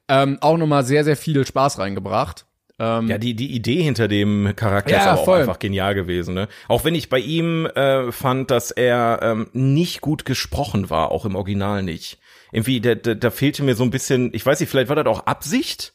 ähm, 0.07 0.37
auch 0.41 0.57
nochmal 0.57 0.83
sehr, 0.83 1.03
sehr 1.03 1.17
viel 1.17 1.45
Spaß 1.45 1.79
reingebracht. 1.79 2.45
Ähm, 2.79 3.07
ja, 3.07 3.17
die, 3.17 3.35
die 3.35 3.53
Idee 3.53 3.83
hinter 3.83 4.07
dem 4.07 4.53
Charakter 4.55 4.91
ja, 4.91 4.97
ist 4.97 5.07
aber 5.07 5.23
voll. 5.23 5.37
auch 5.37 5.41
einfach 5.41 5.59
genial 5.59 5.93
gewesen. 5.93 6.33
Ne? 6.33 6.47
Auch 6.67 6.83
wenn 6.83 6.95
ich 6.95 7.09
bei 7.09 7.19
ihm 7.19 7.67
äh, 7.67 8.11
fand, 8.11 8.49
dass 8.49 8.71
er 8.71 9.19
ähm, 9.21 9.49
nicht 9.53 10.01
gut 10.01 10.25
gesprochen 10.25 10.89
war, 10.89 11.11
auch 11.11 11.25
im 11.25 11.35
Original 11.35 11.83
nicht. 11.83 12.17
Irgendwie, 12.51 12.81
da, 12.81 12.95
da, 12.95 13.13
da 13.13 13.29
fehlte 13.29 13.63
mir 13.63 13.75
so 13.75 13.83
ein 13.83 13.91
bisschen, 13.91 14.31
ich 14.33 14.45
weiß 14.45 14.59
nicht, 14.59 14.69
vielleicht 14.69 14.89
war 14.89 14.95
das 14.95 15.05
auch 15.05 15.27
Absicht, 15.27 15.93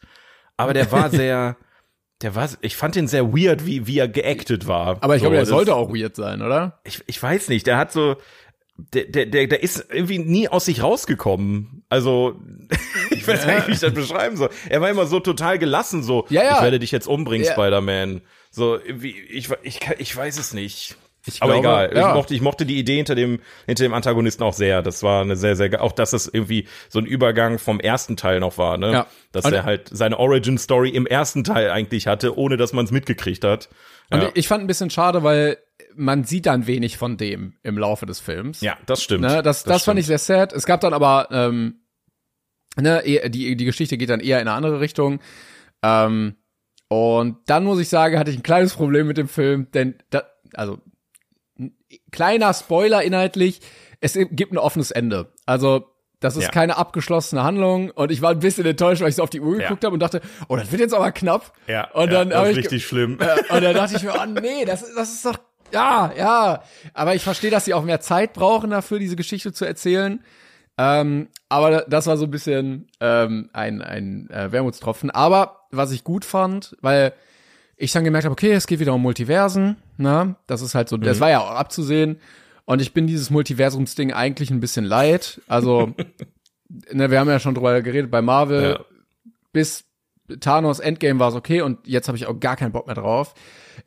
aber 0.57 0.75
der 0.75 0.93
war 0.93 1.11
sehr, 1.11 1.57
der 2.23 2.35
war, 2.35 2.49
ich 2.61 2.77
fand 2.77 2.95
den 2.95 3.09
sehr 3.09 3.33
weird, 3.33 3.67
wie, 3.67 3.87
wie 3.87 3.99
er 3.99 4.09
geactet 4.09 4.67
war. 4.67 4.97
Aber 5.03 5.17
ich 5.17 5.23
glaube, 5.23 5.37
so, 5.37 5.41
der 5.41 5.47
sollte 5.47 5.75
auch 5.75 5.93
weird 5.93 6.17
sein, 6.17 6.41
oder? 6.41 6.81
Ich, 6.85 7.03
ich 7.07 7.23
weiß 7.23 7.49
nicht, 7.49 7.67
der 7.67 7.77
hat 7.79 7.91
so, 7.91 8.17
der, 8.79 9.05
der, 9.05 9.27
der, 9.27 9.47
der 9.47 9.63
ist 9.63 9.87
irgendwie 9.91 10.19
nie 10.19 10.49
aus 10.49 10.67
sich 10.67 10.83
rausgekommen. 10.83 11.85
Also, 11.89 12.41
ich 13.11 13.27
weiß 13.27 13.47
gar 13.47 13.57
nicht, 13.57 13.69
wie 13.69 13.73
ich 13.73 13.81
das 13.81 13.95
beschreiben 13.95 14.37
soll. 14.37 14.51
Er 14.69 14.81
war 14.81 14.91
immer 14.91 15.07
so 15.07 15.21
total 15.21 15.59
gelassen, 15.59 16.03
so, 16.03 16.27
ja, 16.29 16.45
ja. 16.45 16.57
ich 16.57 16.63
werde 16.63 16.79
dich 16.79 16.93
jetzt 16.93 17.07
umbringen, 17.09 17.47
ja. 17.47 17.53
Spider-Man. 17.53 18.23
So, 18.51 18.79
wie, 18.87 19.19
ich, 19.19 19.51
ich, 19.63 19.81
ich 19.99 20.17
weiß 20.17 20.39
es 20.39 20.53
nicht. 20.53 20.97
Ich 21.29 21.43
Aber 21.43 21.61
glaube, 21.61 21.67
egal. 21.67 21.97
Ja. 21.97 22.09
Ich, 22.09 22.15
mochte, 22.15 22.35
ich 22.35 22.41
mochte 22.41 22.67
die 22.67 22.79
Idee 22.79 22.97
hinter 22.97 23.15
dem, 23.15 23.41
hinter 23.67 23.83
dem 23.83 23.95
Antagonisten 23.95 24.45
auch 24.45 24.53
sehr. 24.53 24.83
Das 24.83 25.03
war 25.03 25.23
eine 25.23 25.37
sehr, 25.37 25.57
sehr, 25.57 25.83
auch 25.83 25.93
dass 25.93 26.13
es 26.13 26.29
irgendwie 26.33 26.69
so 26.89 27.01
ein 27.01 27.07
Übergang 27.07 27.59
vom 27.59 27.81
ersten 27.81 28.17
Teil 28.17 28.39
noch 28.41 28.59
war, 28.59 28.79
ne? 28.79 28.93
Ja. 28.93 29.07
Dass 29.33 29.45
und 29.45 29.53
er 29.53 29.65
halt 29.65 29.89
seine 29.91 30.19
Origin-Story 30.19 30.91
im 30.91 31.07
ersten 31.07 31.43
Teil 31.43 31.71
eigentlich 31.71 32.07
hatte, 32.07 32.39
ohne 32.39 32.57
dass 32.57 32.73
man 32.73 32.85
es 32.85 32.93
mitgekriegt 32.93 33.45
hat. 33.45 33.69
Und 34.11 34.23
ja. 34.23 34.31
ich 34.35 34.47
fand 34.47 34.63
ein 34.63 34.69
bisschen 34.69 34.91
schade, 34.91 35.25
weil 35.25 35.59
man 35.95 36.25
sieht 36.25 36.47
dann 36.47 36.67
wenig 36.67 36.97
von 36.97 37.17
dem 37.17 37.55
im 37.63 37.79
Laufe 37.79 38.07
des 38.07 38.21
Films. 38.21 38.61
Ja, 38.61 38.77
das 38.87 39.03
stimmt. 39.03 39.23
Ne, 39.23 39.43
das, 39.43 39.65
das, 39.65 39.75
das 39.75 39.85
fand 39.85 39.99
ich 39.99 40.07
sehr 40.07 40.19
sad. 40.19 40.53
Es 40.53 40.67
gab 40.67 40.81
dann 40.81 40.95
aber, 40.95 41.29
ähm, 41.31 41.81
ne, 42.77 43.03
die, 43.29 43.57
die 43.57 43.65
Geschichte 43.65 43.97
geht 43.97 44.11
dann 44.11 44.21
eher 44.21 44.41
in 44.41 44.49
eine 44.49 44.57
andere 44.57 44.81
Richtung. 44.81 45.21
Ähm, 45.83 46.37
und 46.89 47.39
dann 47.47 47.65
muss 47.65 47.81
ich 47.81 47.89
sagen, 47.89 48.19
hatte 48.19 48.31
ich 48.31 48.39
ein 48.39 48.43
kleines 48.43 48.75
Problem 48.75 49.07
mit 49.07 49.19
dem 49.19 49.29
Film, 49.29 49.71
denn 49.73 49.97
da, 50.11 50.23
also 50.55 50.79
kleiner 52.13 52.55
Spoiler 52.55 53.03
inhaltlich, 53.03 53.61
es 54.01 54.15
gibt 54.15 54.53
ein 54.53 54.59
offenes 54.59 54.91
Ende. 54.91 55.33
Also 55.47 55.87
das 56.21 56.37
ist 56.37 56.45
ja. 56.45 56.51
keine 56.51 56.77
abgeschlossene 56.77 57.43
Handlung 57.43 57.91
und 57.91 58.11
ich 58.11 58.23
war 58.23 58.31
ein 58.31 58.39
bisschen 58.39 58.65
enttäuscht, 58.65 59.03
weil 59.03 59.11
ich 59.11 59.17
so 59.17 59.23
auf 59.23 59.31
die 59.31 59.41
Uhr 59.41 59.59
geguckt 59.59 59.83
ja. 59.83 59.89
habe 59.89 59.95
und 59.95 60.01
dachte, 60.01 60.23
oh, 60.49 60.57
das 60.57 60.71
wird 60.71 60.81
jetzt 60.81 60.95
aber 60.95 61.13
knapp. 61.13 61.53
Ja. 61.67 61.91
Und 61.91 62.11
dann 62.11 62.31
ja, 62.31 62.41
das 62.41 62.51
ist 62.51 62.57
ich, 62.57 62.65
richtig 62.65 62.87
schlimm. 62.87 63.19
Äh, 63.21 63.55
und 63.55 63.63
dann 63.63 63.75
dachte 63.75 63.97
ich 63.97 64.03
mir, 64.03 64.15
oh 64.15 64.27
nee, 64.27 64.65
das, 64.65 64.95
das 64.95 65.13
ist 65.13 65.27
doch 65.27 65.39
ja, 65.73 66.13
ja. 66.17 66.63
Aber 66.95 67.15
ich 67.15 67.23
verstehe, 67.23 67.51
dass 67.51 67.65
sie 67.65 67.75
auch 67.75 67.85
mehr 67.85 68.01
Zeit 68.01 68.33
brauchen 68.33 68.71
dafür, 68.71 68.99
diese 68.99 69.17
Geschichte 69.17 69.53
zu 69.53 69.65
erzählen. 69.65 70.21
Ähm, 70.79 71.29
aber 71.49 71.87
das 71.89 72.07
war 72.07 72.17
so 72.17 72.25
ein 72.25 72.31
bisschen 72.31 72.89
ähm, 73.01 73.51
ein, 73.53 73.83
ein 73.83 74.29
äh, 74.31 74.53
Wermutstropfen. 74.53 75.11
Aber 75.11 75.67
was 75.71 75.93
ich 75.93 76.05
gut 76.05 76.25
fand, 76.25 76.77
weil 76.81 77.13
ich 77.77 77.93
dann 77.93 78.05
gemerkt 78.05 78.25
habe, 78.25 78.33
okay, 78.33 78.53
es 78.53 78.67
geht 78.67 78.81
wieder 78.81 78.95
um 78.95 79.03
Multiversen, 79.03 79.77
ne? 79.97 80.37
Das 80.47 80.63
ist 80.63 80.75
halt 80.75 80.89
so, 80.89 80.97
mhm. 80.97 81.03
das 81.03 81.21
war 81.21 81.31
ja 81.31 81.41
auch 81.41 81.51
abzusehen. 81.51 82.19
Und 82.65 82.83
ich 82.83 82.93
bin 82.93 83.07
dieses 83.07 83.31
Multiversumsding 83.31 84.13
eigentlich 84.13 84.51
ein 84.51 84.61
bisschen 84.61 84.85
leid. 84.85 85.41
Also, 85.47 85.95
ne, 86.93 87.11
wir 87.11 87.21
haben 87.21 87.29
ja 87.29 87.39
schon 87.39 87.55
drüber 87.55 87.81
geredet 87.83 88.11
bei 88.11 88.23
Marvel. 88.23 88.79
Ja. 88.79 88.85
Bis 89.53 89.85
Thanos 90.41 90.81
Endgame 90.81 91.21
war 91.21 91.29
es 91.29 91.35
okay 91.35 91.61
und 91.61 91.87
jetzt 91.87 92.09
habe 92.09 92.19
ich 92.19 92.27
auch 92.27 92.39
gar 92.41 92.57
keinen 92.57 92.73
Bock 92.73 92.87
mehr 92.87 92.97
drauf. 92.97 93.35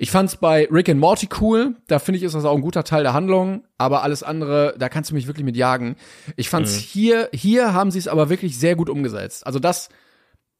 Ich 0.01 0.11
fand's 0.11 0.37
bei 0.37 0.65
Rick 0.71 0.87
and 0.87 1.01
Morty 1.01 1.27
cool. 1.41 1.75
Da 1.87 1.99
finde 1.99 2.19
ich, 2.19 2.23
ist 2.23 2.33
das 2.33 2.45
auch 2.45 2.55
ein 2.55 2.61
guter 2.61 2.85
Teil 2.85 3.03
der 3.03 3.11
Handlung. 3.11 3.65
Aber 3.77 4.01
alles 4.01 4.23
andere, 4.23 4.73
da 4.79 4.87
kannst 4.87 5.11
du 5.11 5.13
mich 5.13 5.27
wirklich 5.27 5.43
mit 5.43 5.57
jagen. 5.57 5.97
Ich 6.37 6.47
fand's 6.47 6.73
mhm. 6.73 6.79
hier, 6.79 7.29
hier 7.33 7.73
haben 7.73 7.91
sie 7.91 7.99
es 7.99 8.07
aber 8.07 8.29
wirklich 8.29 8.57
sehr 8.57 8.77
gut 8.77 8.89
umgesetzt. 8.89 9.45
Also 9.45 9.59
das, 9.59 9.89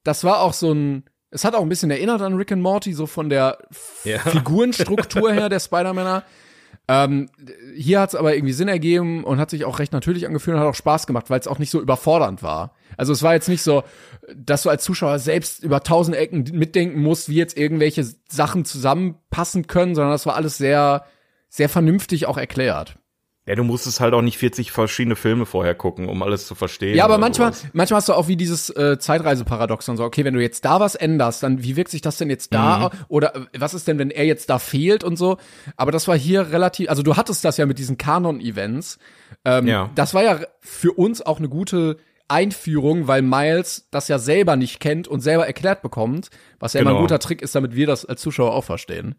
das 0.04 0.26
war 0.26 0.42
auch 0.42 0.52
so 0.52 0.74
ein, 0.74 1.06
es 1.32 1.46
hat 1.46 1.56
auch 1.56 1.62
ein 1.62 1.70
bisschen 1.70 1.90
erinnert 1.90 2.22
an 2.22 2.34
Rick 2.36 2.52
and 2.52 2.62
Morty, 2.62 2.92
so 2.92 3.06
von 3.06 3.30
der 3.30 3.60
ja. 4.04 4.20
Figurenstruktur 4.30 5.32
her 5.32 5.48
der 5.48 5.62
Spider-Männer. 5.62 6.24
Ähm, 6.90 7.30
hier 7.78 8.02
hat 8.02 8.10
es 8.10 8.16
aber 8.16 8.36
irgendwie 8.36 8.54
Sinn 8.54 8.68
ergeben 8.68 9.24
und 9.24 9.40
hat 9.40 9.52
sich 9.52 9.64
auch 9.64 9.80
recht 9.80 9.94
natürlich 9.94 10.28
angefühlt 10.28 10.56
und 10.56 10.62
hat 10.62 10.70
auch 10.70 10.76
Spaß 10.76 11.08
gemacht, 11.08 11.30
weil 11.30 11.40
es 11.40 11.48
auch 11.48 11.60
nicht 11.60 11.70
so 11.70 11.80
überfordernd 11.80 12.44
war. 12.44 12.74
Also 13.00 13.14
es 13.14 13.24
war 13.24 13.34
jetzt 13.34 13.48
nicht 13.48 13.64
so, 13.64 13.84
dass 14.36 14.64
du 14.64 14.70
als 14.70 14.84
Zuschauer 14.84 15.20
selbst 15.20 15.64
über 15.64 15.84
tausend 15.84 16.18
Ecken 16.18 16.44
mitdenken 16.52 17.02
musst, 17.02 17.30
wie 17.30 17.36
jetzt 17.36 17.58
irgendwelche 17.58 18.06
Sachen 18.28 18.66
zusammenpassen 18.66 19.68
können, 19.68 19.96
sondern 19.96 20.12
das 20.12 20.26
war 20.26 20.36
alles 20.36 20.58
sehr, 20.58 21.06
sehr 21.48 21.70
vernünftig 21.70 22.26
auch 22.26 22.38
erklärt. 22.38 22.98
Ja, 23.46 23.56
du 23.56 23.64
musstest 23.64 24.02
halt 24.02 24.14
auch 24.14 24.22
nicht 24.22 24.38
40 24.38 24.74
verschiedene 24.74 25.16
Filme 25.16 25.46
vorher 25.46 25.76
gucken, 25.76 26.10
um 26.10 26.22
alles 26.24 26.46
zu 26.46 26.56
verstehen. 26.56 26.96
Ja, 26.96 27.06
aber 27.06 27.18
manchmal, 27.18 27.54
sowas. 27.54 27.72
manchmal 27.72 27.98
hast 28.00 28.10
du 28.10 28.14
auch 28.14 28.28
wie 28.28 28.36
dieses 28.36 28.70
äh, 28.70 29.00
Zeitreiseparadoxon 29.00 29.96
so, 29.96 30.04
okay, 30.04 30.26
wenn 30.26 30.34
du 30.34 30.42
jetzt 30.42 30.66
da 30.66 30.82
was 30.82 30.96
änderst, 30.96 31.42
dann 31.42 31.64
wie 31.64 31.78
wirkt 31.78 31.92
sich 31.92 32.02
das 32.02 32.18
denn 32.18 32.30
jetzt 32.30 32.54
da? 32.54 32.92
Mhm. 32.94 33.06
Oder 33.08 33.48
was 33.58 33.74
ist 33.74 33.88
denn, 33.88 33.98
wenn 33.98 34.12
er 34.12 34.26
jetzt 34.26 34.50
da 34.50 34.60
fehlt 34.60 35.06
und 35.06 35.16
so? 35.16 35.38
Aber 35.78 35.94
das 35.94 36.10
war 36.10 36.18
hier 36.18 36.52
relativ, 36.52 36.90
also 36.90 37.02
du 37.02 37.16
hattest 37.16 37.46
das 37.46 37.56
ja 37.56 37.66
mit 37.66 37.80
diesen 37.80 37.98
Kanon-Events. 37.98 39.00
Ähm, 39.46 39.68
ja. 39.68 39.90
Das 39.96 40.14
war 40.14 40.22
ja 40.22 40.42
für 40.60 40.92
uns 40.92 41.22
auch 41.22 41.40
eine 41.40 41.48
gute 41.48 41.96
Einführung, 42.30 43.08
weil 43.08 43.22
Miles 43.22 43.88
das 43.92 44.08
ja 44.08 44.20
selber 44.20 44.56
nicht 44.56 44.80
kennt 44.80 45.08
und 45.08 45.22
selber 45.22 45.48
erklärt 45.48 45.82
bekommt, 45.82 46.30
was 46.60 46.74
ja 46.74 46.80
genau. 46.80 46.92
immer 46.92 47.00
ein 47.00 47.04
guter 47.04 47.20
Trick 47.20 47.42
ist, 47.42 47.56
damit 47.56 47.76
wir 47.76 47.88
das 47.88 48.06
als 48.06 48.22
Zuschauer 48.22 48.54
auch 48.54 48.64
verstehen. 48.64 49.16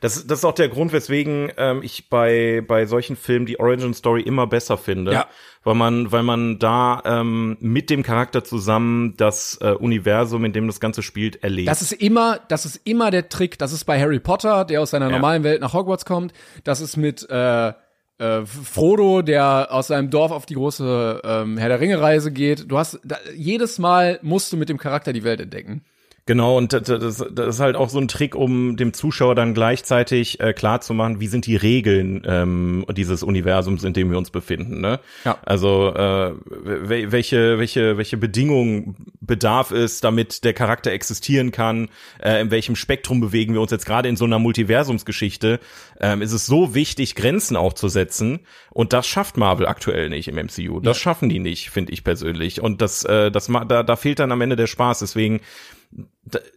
Das, 0.00 0.26
das 0.26 0.38
ist 0.38 0.44
auch 0.44 0.54
der 0.54 0.68
Grund, 0.68 0.92
weswegen 0.92 1.52
ähm, 1.56 1.82
ich 1.82 2.08
bei, 2.08 2.62
bei 2.66 2.86
solchen 2.86 3.16
Filmen 3.16 3.46
die 3.46 3.60
Origin 3.60 3.94
Story 3.94 4.22
immer 4.22 4.46
besser 4.46 4.78
finde. 4.78 5.12
Ja. 5.12 5.26
Weil 5.64 5.74
man, 5.74 6.12
weil 6.12 6.22
man 6.22 6.58
da 6.58 7.02
ähm, 7.04 7.56
mit 7.60 7.90
dem 7.90 8.02
Charakter 8.02 8.44
zusammen 8.44 9.14
das 9.16 9.58
äh, 9.60 9.72
Universum, 9.72 10.44
in 10.44 10.52
dem 10.52 10.66
das 10.66 10.80
Ganze 10.80 11.02
spielt, 11.02 11.42
erlebt. 11.42 11.68
Das 11.68 11.82
ist 11.82 11.92
immer, 11.92 12.40
das 12.48 12.64
ist 12.64 12.80
immer 12.84 13.10
der 13.10 13.28
Trick. 13.28 13.58
Das 13.58 13.72
ist 13.72 13.84
bei 13.84 14.00
Harry 14.00 14.20
Potter, 14.20 14.64
der 14.64 14.80
aus 14.80 14.90
seiner 14.90 15.06
ja. 15.06 15.12
normalen 15.12 15.44
Welt 15.44 15.60
nach 15.60 15.74
Hogwarts 15.74 16.04
kommt. 16.04 16.32
Das 16.64 16.80
ist 16.80 16.96
mit 16.96 17.28
äh, 17.28 17.72
äh, 18.18 18.44
Frodo, 18.44 19.22
der 19.22 19.68
aus 19.70 19.88
seinem 19.88 20.10
Dorf 20.10 20.32
auf 20.32 20.46
die 20.46 20.54
große 20.54 21.20
ähm, 21.24 21.58
Herr 21.58 21.68
der 21.68 21.80
Ringe 21.80 22.00
Reise 22.00 22.32
geht. 22.32 22.70
Du 22.70 22.78
hast 22.78 22.98
da, 23.04 23.18
jedes 23.34 23.78
Mal 23.78 24.18
musst 24.22 24.52
du 24.52 24.56
mit 24.56 24.68
dem 24.68 24.78
Charakter 24.78 25.12
die 25.12 25.24
Welt 25.24 25.40
entdecken. 25.40 25.84
Genau, 26.26 26.56
und 26.58 26.72
das, 26.72 26.82
das, 26.82 27.20
ist 27.20 27.60
halt 27.60 27.76
auch 27.76 27.88
so 27.88 28.00
ein 28.00 28.08
Trick, 28.08 28.34
um 28.34 28.76
dem 28.76 28.92
Zuschauer 28.92 29.36
dann 29.36 29.54
gleichzeitig 29.54 30.40
äh, 30.40 30.52
klar 30.52 30.80
zu 30.80 30.92
machen, 30.92 31.20
wie 31.20 31.28
sind 31.28 31.46
die 31.46 31.54
Regeln 31.54 32.22
ähm, 32.26 32.84
dieses 32.96 33.22
Universums, 33.22 33.84
in 33.84 33.92
dem 33.92 34.10
wir 34.10 34.18
uns 34.18 34.30
befinden. 34.30 34.80
Ne? 34.80 34.98
Ja. 35.24 35.38
Also 35.44 35.94
äh, 35.94 36.32
welche, 36.64 37.60
welche, 37.60 37.96
welche 37.96 38.16
Bedingungen 38.16 38.96
bedarf 39.20 39.70
es, 39.70 40.00
damit 40.00 40.42
der 40.42 40.52
Charakter 40.52 40.90
existieren 40.90 41.52
kann, 41.52 41.90
äh, 42.20 42.40
in 42.40 42.50
welchem 42.50 42.74
Spektrum 42.74 43.20
bewegen 43.20 43.54
wir 43.54 43.60
uns 43.60 43.70
jetzt 43.70 43.86
gerade 43.86 44.08
in 44.08 44.16
so 44.16 44.24
einer 44.24 44.40
Multiversumsgeschichte, 44.40 45.60
ähm, 46.00 46.22
ist 46.22 46.32
es 46.32 46.44
so 46.44 46.74
wichtig, 46.74 47.14
Grenzen 47.14 47.56
auch 47.56 47.72
zu 47.72 47.86
setzen. 47.86 48.40
Und 48.70 48.92
das 48.92 49.06
schafft 49.06 49.36
Marvel 49.36 49.68
aktuell 49.68 50.08
nicht 50.08 50.26
im 50.26 50.34
MCU. 50.34 50.80
Das 50.80 50.96
ja. 50.96 51.02
schaffen 51.02 51.28
die 51.28 51.38
nicht, 51.38 51.70
finde 51.70 51.92
ich 51.92 52.02
persönlich. 52.02 52.60
Und 52.60 52.82
das, 52.82 53.04
äh, 53.04 53.30
das 53.30 53.46
da, 53.46 53.84
da 53.84 53.94
fehlt 53.96 54.18
dann 54.18 54.32
am 54.32 54.40
Ende 54.40 54.56
der 54.56 54.66
Spaß. 54.66 54.98
Deswegen 54.98 55.40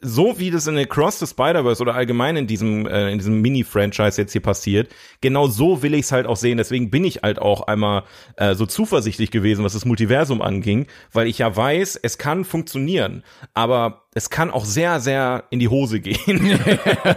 so 0.01 0.39
wie 0.39 0.49
das 0.49 0.67
in 0.67 0.77
Across 0.77 1.19
the 1.19 1.27
Spider-Verse 1.27 1.81
oder 1.81 1.93
allgemein 1.93 2.35
in 2.37 2.47
diesem, 2.47 2.87
äh, 2.87 3.11
in 3.11 3.19
diesem 3.19 3.41
Mini-Franchise 3.41 4.19
jetzt 4.19 4.31
hier 4.31 4.41
passiert, 4.41 4.89
genau 5.21 5.47
so 5.47 5.83
will 5.83 5.93
ich 5.93 6.01
es 6.01 6.11
halt 6.11 6.25
auch 6.25 6.37
sehen. 6.37 6.57
Deswegen 6.57 6.89
bin 6.89 7.03
ich 7.03 7.21
halt 7.21 7.39
auch 7.39 7.67
einmal 7.67 8.03
äh, 8.37 8.55
so 8.55 8.65
zuversichtlich 8.65 9.31
gewesen, 9.31 9.63
was 9.63 9.73
das 9.73 9.85
Multiversum 9.85 10.41
anging, 10.41 10.87
weil 11.13 11.27
ich 11.27 11.39
ja 11.39 11.55
weiß, 11.55 11.99
es 12.01 12.17
kann 12.17 12.45
funktionieren, 12.45 13.23
aber 13.53 14.05
es 14.15 14.31
kann 14.31 14.49
auch 14.49 14.65
sehr, 14.65 14.99
sehr 14.99 15.43
in 15.51 15.59
die 15.59 15.67
Hose 15.67 15.99
gehen. 15.99 16.47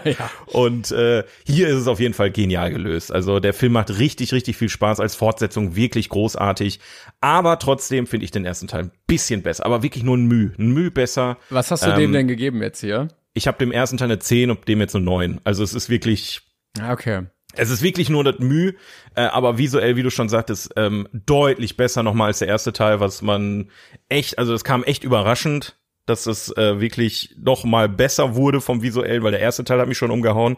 ja. 0.04 0.30
Und 0.46 0.92
äh, 0.92 1.24
hier 1.46 1.68
ist 1.68 1.76
es 1.76 1.88
auf 1.88 2.00
jeden 2.00 2.12
Fall 2.12 2.30
genial 2.30 2.70
gelöst. 2.70 3.10
Also 3.10 3.40
der 3.40 3.54
Film 3.54 3.72
macht 3.72 3.98
richtig, 3.98 4.32
richtig 4.32 4.58
viel 4.58 4.68
Spaß 4.68 5.00
als 5.00 5.14
Fortsetzung, 5.14 5.74
wirklich 5.74 6.10
großartig. 6.10 6.80
Aber 7.22 7.58
trotzdem 7.58 8.06
finde 8.06 8.24
ich 8.24 8.30
den 8.30 8.44
ersten 8.44 8.68
Teil 8.68 8.84
ein 8.84 8.90
bisschen 9.06 9.42
besser, 9.42 9.64
aber 9.64 9.82
wirklich 9.82 10.04
nur 10.04 10.18
ein 10.18 10.26
Mühe, 10.26 10.52
ein 10.58 10.72
Mühe 10.72 10.90
besser. 10.90 11.38
Was 11.48 11.70
hast 11.70 11.84
du 11.84 11.90
ähm, 11.90 11.98
dem 11.98 12.12
denn 12.12 12.28
gegeben 12.28 12.41
jetzt 12.50 12.80
hier? 12.80 13.08
Ich 13.34 13.46
habe 13.46 13.58
dem 13.58 13.72
ersten 13.72 13.96
Teil 13.96 14.06
eine 14.06 14.18
10 14.18 14.50
und 14.50 14.68
dem 14.68 14.80
jetzt 14.80 14.94
eine 14.94 15.04
9. 15.04 15.40
Also 15.44 15.62
es 15.62 15.74
ist 15.74 15.88
wirklich. 15.88 16.42
Ah, 16.80 16.92
okay. 16.92 17.26
Es 17.54 17.68
ist 17.68 17.82
wirklich 17.82 18.08
nur 18.08 18.24
das 18.24 18.38
Mühe, 18.38 18.74
äh, 19.14 19.22
aber 19.22 19.58
visuell, 19.58 19.96
wie 19.96 20.02
du 20.02 20.10
schon 20.10 20.30
sagtest, 20.30 20.72
ähm, 20.76 21.06
deutlich 21.12 21.76
besser 21.76 22.02
nochmal 22.02 22.28
als 22.28 22.38
der 22.38 22.48
erste 22.48 22.72
Teil, 22.72 22.98
was 22.98 23.20
man 23.20 23.70
echt, 24.08 24.38
also 24.38 24.54
es 24.54 24.64
kam 24.64 24.84
echt 24.84 25.04
überraschend 25.04 25.76
dass 26.06 26.26
es 26.26 26.54
äh, 26.56 26.80
wirklich 26.80 27.34
noch 27.38 27.64
mal 27.64 27.88
besser 27.88 28.34
wurde 28.34 28.60
vom 28.60 28.82
visuellen, 28.82 29.22
weil 29.22 29.30
der 29.30 29.40
erste 29.40 29.64
Teil 29.64 29.78
hat 29.78 29.88
mich 29.88 29.98
schon 29.98 30.10
umgehauen. 30.10 30.56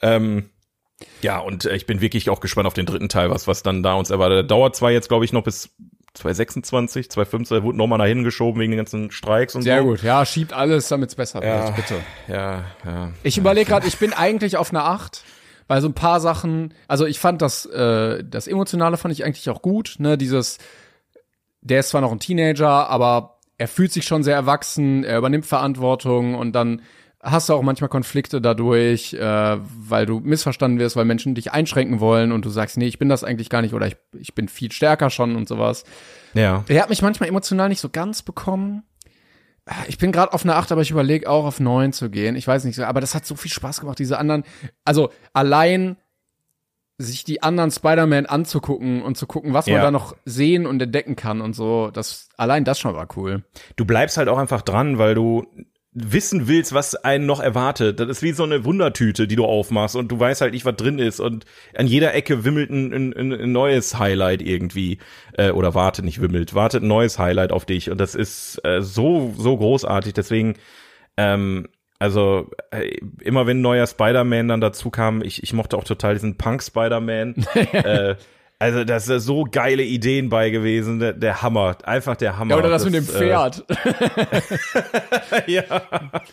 Ähm, 0.00 0.50
ja, 1.20 1.38
und 1.38 1.64
äh, 1.64 1.74
ich 1.74 1.86
bin 1.86 2.00
wirklich 2.00 2.30
auch 2.30 2.40
gespannt 2.40 2.66
auf 2.66 2.74
den 2.74 2.86
dritten 2.86 3.08
Teil, 3.08 3.30
was 3.30 3.48
was 3.48 3.62
dann 3.62 3.82
da 3.82 3.94
uns 3.94 4.10
erwartet. 4.10 4.50
Dauert 4.50 4.76
zwar 4.76 4.92
jetzt, 4.92 5.08
glaube 5.08 5.24
ich, 5.24 5.32
noch 5.32 5.42
bis 5.42 5.74
2026, 6.14 7.10
2025, 7.10 7.64
wurde 7.64 7.76
nochmal 7.76 7.98
dahin 7.98 8.22
geschoben 8.22 8.60
wegen 8.60 8.70
den 8.72 8.78
ganzen 8.78 9.10
Streiks 9.10 9.54
und 9.54 9.62
Sehr 9.62 9.78
so. 9.78 9.82
Sehr 9.82 9.90
gut, 9.90 10.02
ja, 10.02 10.24
schiebt 10.24 10.52
alles, 10.52 10.88
damit 10.88 11.10
es 11.10 11.16
besser 11.16 11.44
ja, 11.44 11.64
wird, 11.64 11.76
bitte. 11.76 11.94
Ja, 12.28 12.64
ja. 12.84 13.10
Ich 13.22 13.36
überlege 13.36 13.68
gerade, 13.68 13.86
ich 13.86 13.98
bin 13.98 14.12
eigentlich 14.12 14.56
auf 14.56 14.70
einer 14.70 14.84
8, 14.84 15.24
weil 15.66 15.80
so 15.80 15.88
ein 15.88 15.94
paar 15.94 16.20
Sachen, 16.20 16.72
also 16.86 17.04
ich 17.04 17.18
fand 17.18 17.42
das, 17.42 17.66
äh, 17.66 18.22
das 18.24 18.46
Emotionale 18.46 18.96
fand 18.96 19.12
ich 19.12 19.24
eigentlich 19.24 19.50
auch 19.50 19.60
gut, 19.60 19.96
ne, 19.98 20.16
dieses, 20.16 20.58
der 21.62 21.80
ist 21.80 21.88
zwar 21.88 22.00
noch 22.00 22.12
ein 22.12 22.20
Teenager, 22.20 22.88
aber 22.88 23.38
er 23.58 23.68
fühlt 23.68 23.92
sich 23.92 24.04
schon 24.04 24.22
sehr 24.22 24.36
erwachsen, 24.36 25.04
er 25.04 25.18
übernimmt 25.18 25.46
Verantwortung 25.46 26.34
und 26.36 26.52
dann 26.52 26.82
hast 27.24 27.48
du 27.48 27.54
auch 27.54 27.62
manchmal 27.62 27.88
Konflikte 27.88 28.40
dadurch, 28.40 29.14
äh, 29.14 29.18
weil 29.58 30.06
du 30.06 30.20
missverstanden 30.20 30.78
wirst, 30.78 30.94
weil 30.96 31.04
Menschen 31.06 31.34
dich 31.34 31.52
einschränken 31.52 31.98
wollen 32.00 32.30
und 32.32 32.44
du 32.44 32.50
sagst, 32.50 32.76
nee, 32.76 32.86
ich 32.86 32.98
bin 32.98 33.08
das 33.08 33.24
eigentlich 33.24 33.48
gar 33.50 33.62
nicht 33.62 33.74
oder 33.74 33.86
ich, 33.86 33.96
ich 34.18 34.34
bin 34.34 34.48
viel 34.48 34.70
stärker 34.70 35.10
schon 35.10 35.34
und 35.34 35.48
sowas. 35.48 35.84
Ja. 36.34 36.64
Der 36.68 36.82
hat 36.82 36.90
mich 36.90 37.02
manchmal 37.02 37.28
emotional 37.28 37.68
nicht 37.68 37.80
so 37.80 37.88
ganz 37.88 38.22
bekommen. 38.22 38.82
Ich 39.88 39.96
bin 39.96 40.12
gerade 40.12 40.34
auf 40.34 40.42
eine 40.44 40.56
8, 40.56 40.72
aber 40.72 40.82
ich 40.82 40.90
überlege 40.90 41.28
auch 41.28 41.46
auf 41.46 41.58
9 41.58 41.94
zu 41.94 42.10
gehen. 42.10 42.36
Ich 42.36 42.46
weiß 42.46 42.64
nicht, 42.64 42.78
aber 42.80 43.00
das 43.00 43.14
hat 43.14 43.24
so 43.24 43.34
viel 43.34 43.50
Spaß 43.50 43.80
gemacht, 43.80 43.98
diese 43.98 44.18
anderen. 44.18 44.44
Also 44.84 45.10
allein 45.32 45.96
sich 46.98 47.24
die 47.24 47.42
anderen 47.42 47.70
Spider-Man 47.70 48.26
anzugucken 48.26 49.02
und 49.02 49.16
zu 49.16 49.26
gucken, 49.26 49.52
was 49.52 49.66
man 49.66 49.76
Ja. 49.76 49.82
da 49.82 49.90
noch 49.90 50.14
sehen 50.24 50.66
und 50.66 50.80
entdecken 50.80 51.16
kann 51.16 51.40
und 51.40 51.54
so, 51.54 51.90
das 51.90 52.28
allein 52.36 52.64
das 52.64 52.78
schon 52.78 52.94
war 52.94 53.08
cool. 53.16 53.42
Du 53.76 53.84
bleibst 53.84 54.16
halt 54.16 54.28
auch 54.28 54.38
einfach 54.38 54.62
dran, 54.62 54.98
weil 54.98 55.14
du 55.14 55.44
wissen 55.94 56.48
willst, 56.48 56.74
was 56.74 56.96
einen 56.96 57.24
noch 57.24 57.40
erwartet. 57.40 58.00
Das 58.00 58.08
ist 58.08 58.22
wie 58.22 58.32
so 58.32 58.42
eine 58.42 58.64
Wundertüte, 58.64 59.28
die 59.28 59.36
du 59.36 59.44
aufmachst 59.44 59.94
und 59.94 60.08
du 60.08 60.18
weißt 60.18 60.40
halt 60.40 60.52
nicht, 60.52 60.64
was 60.64 60.74
drin 60.74 60.98
ist 60.98 61.20
und 61.20 61.44
an 61.76 61.86
jeder 61.86 62.14
Ecke 62.14 62.44
wimmelt 62.44 62.70
ein, 62.70 62.92
ein, 62.92 63.32
ein 63.32 63.52
neues 63.52 63.98
Highlight 63.98 64.42
irgendwie 64.42 64.98
äh, 65.38 65.50
oder 65.50 65.74
wartet 65.74 66.04
nicht 66.04 66.20
wimmelt, 66.20 66.54
wartet 66.54 66.82
ein 66.82 66.88
neues 66.88 67.18
Highlight 67.20 67.52
auf 67.52 67.64
dich 67.64 67.90
und 67.90 67.98
das 67.98 68.16
ist 68.16 68.60
äh, 68.64 68.82
so 68.82 69.32
so 69.38 69.56
großartig. 69.56 70.14
Deswegen 70.14 70.54
ähm, 71.16 71.68
also 72.00 72.50
äh, 72.72 72.96
immer 73.22 73.46
wenn 73.46 73.58
ein 73.58 73.62
neuer 73.62 73.86
Spider-Man 73.86 74.48
dann 74.48 74.60
dazu 74.60 74.90
kam, 74.90 75.22
ich, 75.22 75.44
ich 75.44 75.52
mochte 75.52 75.76
auch 75.76 75.84
total 75.84 76.14
diesen 76.14 76.36
Punk-Spider-Man. 76.36 77.46
äh, 77.72 78.16
also 78.64 78.82
da 78.84 78.98
sind 78.98 79.20
so 79.20 79.44
geile 79.44 79.82
Ideen 79.82 80.30
bei 80.30 80.48
gewesen, 80.48 80.98
der, 80.98 81.12
der 81.12 81.42
Hammer, 81.42 81.76
einfach 81.84 82.16
der 82.16 82.38
Hammer. 82.38 82.52
Ja, 82.52 82.58
oder 82.58 82.70
das, 82.70 82.86
mit 82.86 82.94
dem 82.94 83.04
äh, 83.04 83.06
Pferd. 83.06 83.62
ja. 85.46 85.62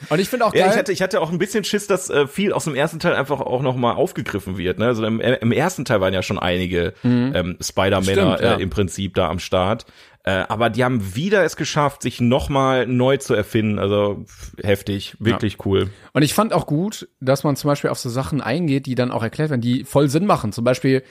und 0.07 0.17
ich 0.17 0.29
finde 0.29 0.45
auch 0.45 0.53
Ja, 0.53 0.63
geil. 0.63 0.71
ich 0.71 0.77
hatte, 0.77 0.91
ich 0.93 1.01
hatte 1.01 1.19
auch 1.19 1.29
ein 1.29 1.39
bisschen 1.39 1.65
Schiss, 1.65 1.87
dass 1.87 2.09
äh, 2.09 2.27
viel 2.27 2.53
aus 2.53 2.63
dem 2.63 2.73
ersten 2.73 2.99
Teil 2.99 3.15
einfach 3.15 3.41
auch 3.41 3.61
noch 3.61 3.75
mal 3.75 3.91
aufgegriffen 3.91 4.57
wird. 4.57 4.79
Ne? 4.79 4.85
Also 4.85 5.05
im, 5.05 5.19
im 5.19 5.51
ersten 5.51 5.83
Teil 5.83 5.99
waren 5.99 6.13
ja 6.13 6.23
schon 6.23 6.39
einige 6.39 6.93
ähm, 7.03 7.57
Spider-Männer 7.61 8.41
ja. 8.41 8.55
äh, 8.55 8.61
im 8.61 8.69
Prinzip 8.69 9.15
da 9.15 9.27
am 9.27 9.39
Start. 9.39 9.85
Äh, 10.23 10.45
aber 10.47 10.69
die 10.69 10.85
haben 10.85 11.15
wieder 11.15 11.43
es 11.43 11.57
geschafft, 11.57 12.01
sich 12.01 12.21
noch 12.21 12.47
mal 12.47 12.87
neu 12.87 13.17
zu 13.17 13.33
erfinden. 13.33 13.77
Also 13.77 14.23
heftig, 14.63 15.17
wirklich 15.19 15.65
cool. 15.65 15.89
Und 16.13 16.21
ich 16.21 16.33
fand 16.33 16.53
auch 16.53 16.65
gut, 16.65 17.09
dass 17.19 17.43
man 17.43 17.57
zum 17.57 17.67
Beispiel 17.67 17.89
auf 17.89 17.99
so 17.99 18.09
Sachen 18.09 18.39
eingeht, 18.39 18.85
die 18.85 18.95
dann 18.95 19.11
auch 19.11 19.23
erklärt 19.23 19.49
werden, 19.49 19.61
die 19.61 19.83
voll 19.83 20.07
Sinn 20.07 20.25
machen. 20.25 20.53
Zum 20.53 20.63
Beispiel, 20.63 21.03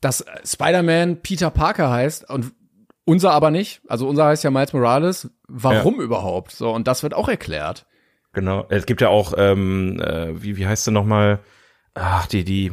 dass 0.00 0.24
Spider-Man 0.44 1.22
Peter 1.22 1.50
Parker 1.50 1.90
heißt 1.90 2.28
und 2.30 2.52
unser 3.04 3.32
aber 3.32 3.50
nicht. 3.50 3.80
Also 3.88 4.06
unser 4.08 4.26
heißt 4.26 4.44
ja 4.44 4.50
Miles 4.50 4.72
Morales. 4.72 5.30
Warum 5.48 6.00
überhaupt? 6.00 6.52
So, 6.52 6.70
und 6.70 6.86
das 6.86 7.02
wird 7.02 7.14
auch 7.14 7.28
erklärt. 7.28 7.86
Genau. 8.32 8.66
Es 8.68 8.86
gibt 8.86 9.00
ja 9.00 9.08
auch, 9.08 9.32
ähm, 9.36 10.00
äh, 10.00 10.42
wie, 10.42 10.56
wie 10.56 10.66
heißt 10.66 10.84
sie 10.84 10.92
noch 10.92 11.04
mal? 11.04 11.40
Ach, 11.94 12.26
die, 12.26 12.44
die 12.44 12.72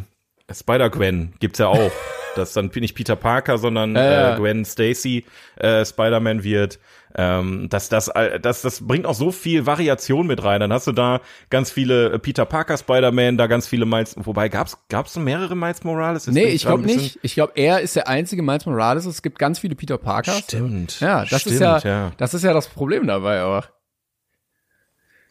Spider-Gwen 0.52 1.36
gibt's 1.40 1.60
ja 1.60 1.68
auch. 1.68 1.92
dass 2.36 2.54
dann 2.54 2.72
nicht 2.76 2.96
Peter 2.96 3.16
Parker, 3.16 3.58
sondern 3.58 3.96
Ja, 3.96 4.04
ja. 4.04 4.34
äh, 4.36 4.38
Gwen 4.38 4.66
Stacy 4.66 5.26
äh, 5.56 5.86
Spider-Man 5.86 6.44
wird. 6.44 6.80
Ähm, 7.18 7.68
das, 7.70 7.88
das, 7.88 8.12
das, 8.42 8.62
das 8.62 8.86
bringt 8.86 9.06
auch 9.06 9.14
so 9.14 9.32
viel 9.32 9.66
Variation 9.66 10.28
mit 10.28 10.44
rein. 10.44 10.60
Dann 10.60 10.74
hast 10.74 10.88
du 10.88 10.92
da 10.92 11.22
ganz 11.50 11.72
viele 11.72 12.12
äh, 12.12 12.20
Peter 12.20 12.46
Parker 12.46 12.78
Spider-Man, 12.78 13.38
da 13.38 13.48
ganz 13.48 13.68
viele 13.68 13.86
Miles. 13.86 14.16
Wobei 14.18 14.50
gab's 14.50 14.78
gab's 14.90 15.16
mehrere 15.16 15.56
Miles 15.56 15.84
Morales? 15.84 16.26
Jetzt 16.26 16.36
Nee, 16.36 16.48
ich 16.48 16.64
glaube 16.64 16.84
nicht. 16.84 17.18
Ich 17.22 17.36
glaube, 17.36 17.54
er 17.56 17.80
ist 17.80 17.96
der 17.96 18.10
einzige 18.10 18.42
Miles 18.42 18.66
Morales. 18.66 19.06
Es 19.06 19.22
gibt 19.22 19.40
ganz 19.40 19.60
viele 19.60 19.76
Peter 19.76 19.98
Parkers. 19.98 20.40
Stimmt. 20.40 21.00
Ja, 21.00 21.24
das 21.24 21.42
Stimmt, 21.42 21.56
ist 21.56 21.62
ja, 21.62 21.80
ja. 21.80 22.12
das 22.18 22.34
ist 22.34 22.44
ja 22.44 22.54
das 22.54 22.68
Problem 22.68 23.08
dabei 23.08 23.44
auch. 23.44 23.66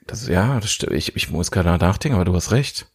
Das, 0.07 0.27
ja, 0.27 0.59
das 0.61 0.73
stimmt. 0.73 0.93
Ich, 0.93 1.17
ich 1.17 1.31
muss 1.31 1.51
gerade 1.51 1.71
nachdenken, 1.79 2.17
aber 2.17 2.25
du 2.25 2.35
hast 2.35 2.51
recht. 2.51 2.87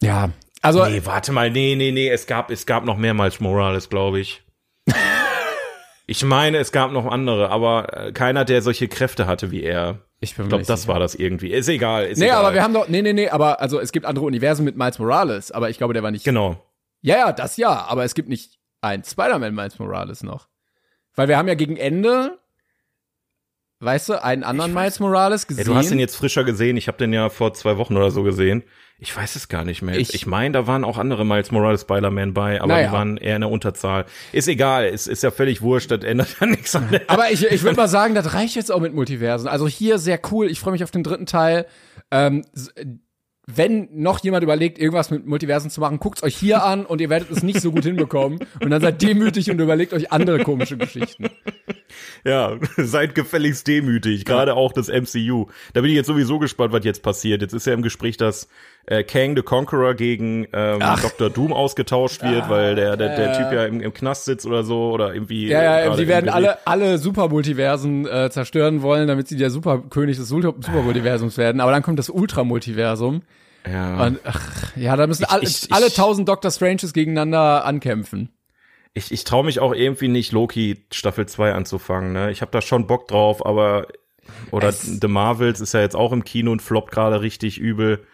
Ja. 0.00 0.30
Also, 0.62 0.84
Nee, 0.84 1.02
warte 1.04 1.32
mal, 1.32 1.50
nee, 1.50 1.74
nee, 1.74 1.90
nee, 1.90 2.08
es 2.08 2.26
gab, 2.26 2.50
es 2.50 2.66
gab 2.66 2.84
noch 2.84 2.96
mehr 2.96 3.14
Miles 3.14 3.40
Morales, 3.40 3.88
glaube 3.88 4.20
ich. 4.20 4.42
ich 6.10 6.24
meine, 6.24 6.58
es 6.58 6.72
gab 6.72 6.90
noch 6.90 7.06
andere, 7.06 7.50
aber 7.50 8.06
äh, 8.08 8.12
keiner, 8.12 8.44
der 8.44 8.62
solche 8.62 8.88
Kräfte 8.88 9.26
hatte 9.28 9.52
wie 9.52 9.62
er. 9.62 10.00
ich 10.18 10.30
Ich 10.30 10.34
glaube, 10.36 10.64
das 10.64 10.82
sicher. 10.82 10.92
war 10.92 10.98
das 10.98 11.14
irgendwie. 11.14 11.52
Ist 11.52 11.68
egal, 11.68 12.06
ist 12.06 12.18
Nee, 12.18 12.24
egal. 12.26 12.38
aber 12.44 12.52
wir 12.52 12.64
haben 12.64 12.74
doch, 12.74 12.88
nee, 12.88 13.00
nee, 13.00 13.12
nee, 13.12 13.28
aber, 13.28 13.60
also, 13.60 13.78
es 13.78 13.92
gibt 13.92 14.06
andere 14.06 14.24
Universen 14.24 14.64
mit 14.64 14.76
Miles 14.76 14.98
Morales, 14.98 15.52
aber 15.52 15.70
ich 15.70 15.78
glaube, 15.78 15.94
der 15.94 16.02
war 16.02 16.10
nicht. 16.10 16.24
Genau. 16.24 16.60
Ja, 17.00 17.16
ja, 17.16 17.32
das 17.32 17.56
ja, 17.56 17.86
aber 17.86 18.02
es 18.04 18.14
gibt 18.14 18.28
nicht 18.28 18.58
ein 18.80 19.04
Spider-Man 19.04 19.54
Miles 19.54 19.78
Morales 19.78 20.22
noch. 20.24 20.48
Weil 21.14 21.28
wir 21.28 21.36
haben 21.38 21.46
ja 21.48 21.54
gegen 21.54 21.76
Ende, 21.76 22.38
weißt 23.78 24.08
du, 24.08 24.22
einen 24.24 24.42
anderen 24.42 24.74
Miles 24.74 24.98
Morales 25.00 25.42
Ja, 25.42 25.48
gesehen. 25.48 25.64
du 25.66 25.74
hast 25.76 25.90
ihn 25.92 25.98
jetzt 26.00 26.16
frischer 26.16 26.42
gesehen. 26.44 26.76
Ich 26.76 26.88
habe 26.88 26.98
den 26.98 27.12
ja 27.12 27.28
vor 27.28 27.54
zwei 27.54 27.76
Wochen 27.76 27.96
oder 27.96 28.10
so 28.10 28.22
gesehen. 28.24 28.64
Ich 29.02 29.16
weiß 29.16 29.34
es 29.36 29.48
gar 29.48 29.64
nicht 29.64 29.80
mehr. 29.80 29.96
Ich- 29.98 30.12
Ich, 30.14 30.26
meine, 30.26 30.52
da 30.52 30.66
waren 30.66 30.84
auch 30.84 30.98
andere 30.98 31.24
Miles 31.24 31.50
Morales 31.50 31.80
Spider-Man 31.82 32.34
bei, 32.34 32.58
aber 32.60 32.74
Naja. 32.74 32.88
die 32.88 32.92
waren 32.92 33.16
eher 33.16 33.34
in 33.36 33.40
der 33.40 33.50
Unterzahl. 33.50 34.04
Ist 34.32 34.46
egal, 34.46 34.84
es 34.84 35.06
ist 35.06 35.22
ja 35.22 35.30
völlig 35.30 35.62
wurscht, 35.62 35.90
das 35.90 36.04
ändert 36.04 36.36
ja 36.38 36.46
nichts 36.46 36.76
an 36.76 36.88
der 36.90 37.02
Aber 37.08 37.30
ich, 37.30 37.44
ich 37.46 37.62
würde 37.62 37.76
mal 37.80 37.88
sagen, 37.88 38.14
das 38.14 38.34
reicht 38.34 38.56
jetzt 38.56 38.70
auch 38.70 38.80
mit 38.80 38.94
Multiversen. 38.94 39.48
Also 39.48 39.66
hier 39.66 39.98
sehr 39.98 40.20
cool. 40.30 40.50
Ich 40.50 40.60
freue 40.60 40.72
mich 40.72 40.84
auf 40.84 40.90
den 40.90 41.02
dritten 41.02 41.24
Teil. 41.26 41.66
Ähm, 42.10 42.44
wenn 43.52 43.88
noch 43.92 44.22
jemand 44.22 44.44
überlegt, 44.44 44.78
irgendwas 44.78 45.10
mit 45.10 45.26
Multiversen 45.26 45.70
zu 45.70 45.80
machen, 45.80 45.98
guckt's 45.98 46.22
euch 46.22 46.36
hier 46.36 46.62
an 46.62 46.86
und 46.86 47.00
ihr 47.00 47.10
werdet 47.10 47.30
es 47.32 47.42
nicht 47.42 47.60
so 47.60 47.72
gut 47.72 47.82
hinbekommen. 47.84 48.38
Und 48.62 48.70
dann 48.70 48.80
seid 48.80 49.02
demütig 49.02 49.50
und 49.50 49.58
überlegt 49.58 49.92
euch 49.92 50.12
andere 50.12 50.44
komische 50.44 50.76
Geschichten. 50.76 51.26
Ja, 52.24 52.56
seid 52.76 53.16
gefälligst 53.16 53.66
demütig, 53.66 54.24
gerade 54.24 54.54
auch 54.54 54.72
das 54.72 54.86
MCU. 54.88 55.46
Da 55.72 55.80
bin 55.80 55.90
ich 55.90 55.96
jetzt 55.96 56.06
sowieso 56.06 56.38
gespannt, 56.38 56.72
was 56.72 56.84
jetzt 56.84 57.02
passiert. 57.02 57.42
Jetzt 57.42 57.52
ist 57.54 57.66
ja 57.66 57.72
im 57.72 57.82
Gespräch, 57.82 58.16
dass 58.16 58.46
äh, 58.86 59.04
Kang 59.04 59.36
the 59.36 59.42
Conqueror 59.42 59.94
gegen 59.94 60.46
ähm, 60.52 60.80
Dr. 61.02 61.30
Doom 61.30 61.52
ausgetauscht 61.52 62.22
wird, 62.22 62.48
weil 62.48 62.74
der, 62.74 62.96
der, 62.96 63.14
der 63.16 63.32
Typ 63.34 63.52
ja 63.52 63.64
im, 63.66 63.80
im 63.80 63.92
Knast 63.94 64.24
sitzt 64.24 64.46
oder 64.46 64.64
so 64.64 64.90
oder 64.90 65.14
irgendwie. 65.14 65.48
Ja, 65.48 65.60
äh, 65.60 65.64
ja, 65.64 65.84
gerade 65.84 65.96
die 65.98 66.02
im 66.04 66.08
werden 66.08 66.28
alle, 66.30 66.66
alle 66.66 66.98
Supermultiversen 66.98 68.06
äh, 68.06 68.30
zerstören 68.30 68.82
wollen, 68.82 69.06
damit 69.08 69.28
sie 69.28 69.36
der 69.36 69.50
Superkönig 69.50 70.16
des 70.16 70.28
Supermultiversums 70.28 71.36
werden. 71.38 71.60
Aber 71.60 71.70
dann 71.72 71.82
kommt 71.82 71.98
das 71.98 72.10
Ultramultiversum. 72.10 73.22
Ja. 73.70 74.06
Und 74.06 74.20
ach, 74.24 74.72
ja, 74.76 74.96
da 74.96 75.06
müssen 75.06 75.24
alle, 75.24 75.42
ich- 75.42 75.64
ich- 75.64 75.72
alle 75.72 75.92
tausend 75.92 76.28
Doctor 76.28 76.50
Stranges 76.50 76.92
gegeneinander 76.92 77.64
ankämpfen. 77.64 78.30
Ich, 78.94 79.12
ich 79.12 79.22
traue 79.24 79.44
mich 79.44 79.60
auch 79.60 79.72
irgendwie 79.74 80.08
nicht, 80.08 80.32
Loki 80.32 80.84
Staffel 80.92 81.26
2 81.26 81.52
anzufangen. 81.52 82.12
Ne? 82.12 82.30
Ich 82.32 82.40
habe 82.40 82.50
da 82.50 82.60
schon 82.60 82.86
Bock 82.86 83.06
drauf, 83.06 83.44
aber 83.46 83.86
oder 84.50 84.68
Es- 84.68 84.98
The 85.00 85.06
Marvels 85.08 85.60
ist 85.60 85.74
ja 85.74 85.80
jetzt 85.80 85.94
auch 85.94 86.12
im 86.12 86.24
Kino 86.24 86.50
und 86.52 86.62
floppt 86.62 86.90
gerade 86.90 87.20
richtig 87.20 87.58
übel. 87.58 88.04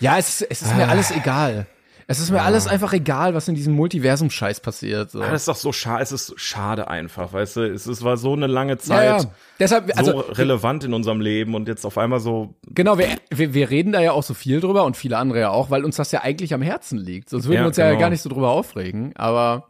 Ja, 0.00 0.18
es, 0.18 0.40
ist- 0.40 0.50
es 0.50 0.62
ist 0.62 0.76
mir 0.76 0.88
alles 0.88 1.10
egal. 1.10 1.66
Es 2.06 2.20
ist 2.20 2.30
mir 2.30 2.42
alles 2.42 2.66
einfach 2.66 2.92
egal, 2.92 3.32
was 3.34 3.48
in 3.48 3.54
diesem 3.54 3.72
Multiversum-Scheiß 3.76 4.60
passiert. 4.60 5.10
So. 5.10 5.22
Ah, 5.22 5.30
Das 5.30 5.40
ist 5.42 5.48
doch 5.48 5.56
so 5.56 5.72
schade, 5.72 6.02
es 6.02 6.12
ist 6.12 6.34
schade 6.38 6.88
einfach, 6.88 7.32
weißt 7.32 7.56
du? 7.56 7.60
Es, 7.72 7.86
es 7.86 8.02
war 8.04 8.18
so 8.18 8.34
eine 8.34 8.46
lange 8.46 8.72
ja, 8.72 8.78
Zeit. 8.78 9.22
ja. 9.22 9.30
Deshalb, 9.58 9.90
also 9.96 10.12
so 10.12 10.18
relevant 10.32 10.84
in 10.84 10.92
unserem 10.92 11.22
Leben 11.22 11.54
und 11.54 11.66
jetzt 11.66 11.86
auf 11.86 11.96
einmal 11.96 12.20
so 12.20 12.56
genau, 12.66 12.98
wir, 12.98 13.08
wir, 13.30 13.54
wir 13.54 13.70
reden 13.70 13.92
da 13.92 14.00
ja 14.02 14.12
auch 14.12 14.22
so 14.22 14.34
viel 14.34 14.60
drüber 14.60 14.84
und 14.84 14.98
viele 14.98 15.16
andere 15.16 15.40
ja 15.40 15.48
auch, 15.50 15.70
weil 15.70 15.82
uns 15.82 15.96
das 15.96 16.12
ja 16.12 16.20
eigentlich 16.20 16.52
am 16.52 16.60
Herzen 16.60 16.98
liegt. 16.98 17.30
Sonst 17.30 17.44
würden 17.46 17.54
Ja, 17.54 17.60
wir 17.62 17.68
uns 17.68 17.76
ja 17.78 17.88
genau. 17.88 18.00
gar 18.00 18.10
nicht 18.10 18.20
so 18.20 18.28
drüber 18.28 18.50
aufregen. 18.50 19.12
Aber 19.16 19.68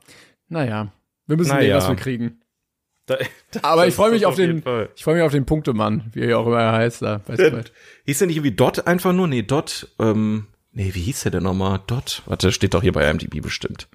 naja, 0.49 0.89
wir 1.29 1.37
müssen 1.37 1.51
Naja. 1.55 1.77
was 1.77 1.89
wir 1.89 1.95
kriegen. 1.95 2.41
Da, 3.51 3.61
Aber 3.63 3.87
ich 3.87 3.95
freue 3.95 4.11
mich 4.11 4.23
das 4.23 4.31
auf 4.31 4.37
den, 4.37 4.63
Fall. 4.63 4.89
ich 4.97 5.05
freue 5.05 5.15
mich 5.17 5.23
auf 5.23 5.33
den 5.33 5.45
Punktemann, 5.47 6.11
wie 6.13 6.23
er 6.23 6.39
auch 6.39 6.47
immer 6.47 6.73
heißt 6.73 7.03
da. 7.03 7.21
Bei 7.27 7.35
Sprite. 7.35 7.71
Hieß 8.07 8.19
der 8.19 8.27
nicht 8.27 8.37
irgendwie 8.37 8.57
Dot 8.57 8.87
einfach 8.87 9.13
nur? 9.13 9.29
Nee, 9.29 9.43
Dot, 9.43 9.89
ähm, 10.01 10.47
nee, 10.73 10.91
wie 10.95 11.03
hieß 11.03 11.23
der 11.23 11.33
denn 11.33 11.43
nochmal? 11.43 11.81
Dot? 11.87 12.23
Warte, 12.27 12.51
steht 12.51 12.75
doch 12.75 12.83
hier 12.83 12.93
bei 12.93 13.09
IMDb 13.09 13.43
bestimmt. 13.43 13.89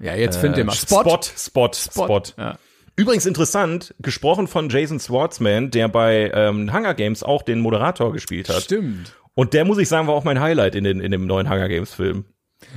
Ja, 0.00 0.14
jetzt 0.14 0.38
find 0.38 0.56
den 0.56 0.66
mal. 0.66 0.72
Spot, 0.72 1.02
Spot. 1.02 1.20
Spot, 1.36 1.70
Spot. 1.74 2.22
Ja. 2.36 2.58
Übrigens 2.96 3.26
interessant, 3.26 3.94
gesprochen 3.98 4.46
von 4.46 4.68
Jason 4.68 5.00
Schwartzman, 5.00 5.70
der 5.70 5.88
bei 5.88 6.30
ähm, 6.32 6.72
Hunger 6.72 6.94
Games 6.94 7.22
auch 7.22 7.42
den 7.42 7.60
Moderator 7.60 8.12
gespielt 8.12 8.48
hat. 8.48 8.62
Stimmt. 8.62 9.14
Und 9.34 9.52
der, 9.52 9.64
muss 9.64 9.78
ich 9.78 9.88
sagen, 9.88 10.06
war 10.06 10.14
auch 10.14 10.24
mein 10.24 10.40
Highlight 10.40 10.76
in, 10.76 10.84
den, 10.84 11.00
in 11.00 11.10
dem 11.10 11.26
neuen 11.26 11.50
Hunger 11.50 11.68
Games 11.68 11.92
Film. 11.92 12.24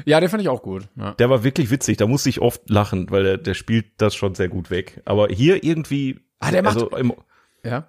Ja, 0.05 0.19
den 0.19 0.29
fand 0.29 0.41
ich 0.41 0.49
auch 0.49 0.61
gut. 0.61 0.87
Ja. 0.95 1.11
Der 1.13 1.29
war 1.29 1.43
wirklich 1.43 1.69
witzig, 1.71 1.97
da 1.97 2.07
musste 2.07 2.29
ich 2.29 2.41
oft 2.41 2.69
lachen, 2.69 3.09
weil 3.09 3.23
der, 3.23 3.37
der 3.37 3.53
spielt 3.53 3.85
das 3.97 4.15
schon 4.15 4.35
sehr 4.35 4.49
gut 4.49 4.69
weg. 4.69 5.01
Aber 5.05 5.27
hier 5.27 5.63
irgendwie, 5.63 6.19
Ah, 6.39 6.51
der 6.51 6.63
macht- 6.63 6.75
also 6.75 6.89
im, 6.95 7.13
ja. 7.63 7.87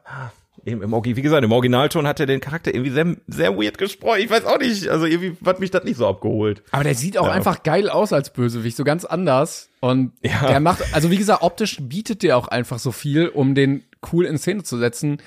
im, 0.65 0.83
im, 0.83 0.93
wie 1.05 1.23
gesagt, 1.23 1.45
im 1.45 1.53
Originalton 1.53 2.07
hat 2.07 2.19
er 2.21 2.27
den 2.27 2.41
Charakter 2.41 2.73
irgendwie 2.75 2.91
sehr, 2.91 3.17
sehr 3.27 3.57
weird 3.57 3.79
gesprochen. 3.79 4.21
Ich 4.21 4.31
weiß 4.31 4.45
auch 4.45 4.59
nicht, 4.59 4.89
also 4.89 5.07
irgendwie 5.07 5.37
hat 5.47 5.61
mich 5.61 5.71
das 5.71 5.85
nicht 5.85 5.97
so 5.97 6.07
abgeholt. 6.07 6.63
Aber 6.71 6.85
der 6.85 6.95
sieht 6.95 7.19
auch 7.19 7.27
Ja. 7.27 7.33
einfach 7.33 7.63
geil 7.63 7.89
aus 7.89 8.13
als 8.13 8.33
Bösewicht, 8.33 8.77
so 8.77 8.85
ganz 8.85 9.05
anders. 9.05 9.69
Und 9.81 10.13
Ja. 10.23 10.47
der 10.49 10.61
macht, 10.61 10.83
also 10.95 11.11
wie 11.11 11.17
gesagt, 11.19 11.43
optisch 11.43 11.79
bietet 11.81 12.23
der 12.23 12.37
auch 12.37 12.49
einfach 12.49 12.79
so 12.79 12.91
viel, 12.93 13.29
um 13.29 13.55
den 13.55 13.85
cool 14.13 14.25
in 14.25 14.39
Szene 14.39 14.63
zu 14.63 14.79
setzen, 14.79 15.19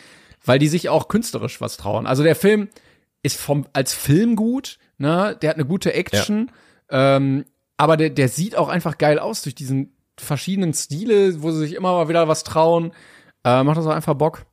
weil 0.46 0.60
die 0.60 0.68
sich 0.68 0.90
auch 0.90 1.08
künstlerisch 1.08 1.62
was 1.62 1.78
trauen. 1.78 2.08
Also 2.08 2.24
der 2.24 2.36
Film 2.36 2.70
ist 3.24 3.40
vom, 3.40 3.68
als 3.74 3.94
Film 3.94 4.36
gut, 4.36 4.80
ne, 5.02 5.38
der 5.42 5.50
hat 5.50 5.58
eine 5.58 5.66
gute 5.66 5.94
Action, 5.94 6.52
Ähm, 6.90 7.46
aber 7.78 7.98
der, 7.98 8.10
der 8.10 8.28
sieht 8.28 8.56
auch 8.56 8.70
einfach 8.70 8.98
geil 8.98 9.18
aus 9.18 9.42
durch 9.42 9.56
diesen 9.56 9.96
verschiedenen 10.18 10.74
Stile, 10.74 11.42
wo 11.42 11.52
sie 11.52 11.60
sich 11.60 11.74
immer 11.74 11.94
mal 11.94 12.10
wieder 12.10 12.28
was 12.28 12.44
trauen. 12.44 12.92
Äh, 13.44 13.64
macht 13.64 13.78
das 13.78 13.88
auch 13.88 13.96
einfach 13.96 14.14
Bock. 14.14 14.46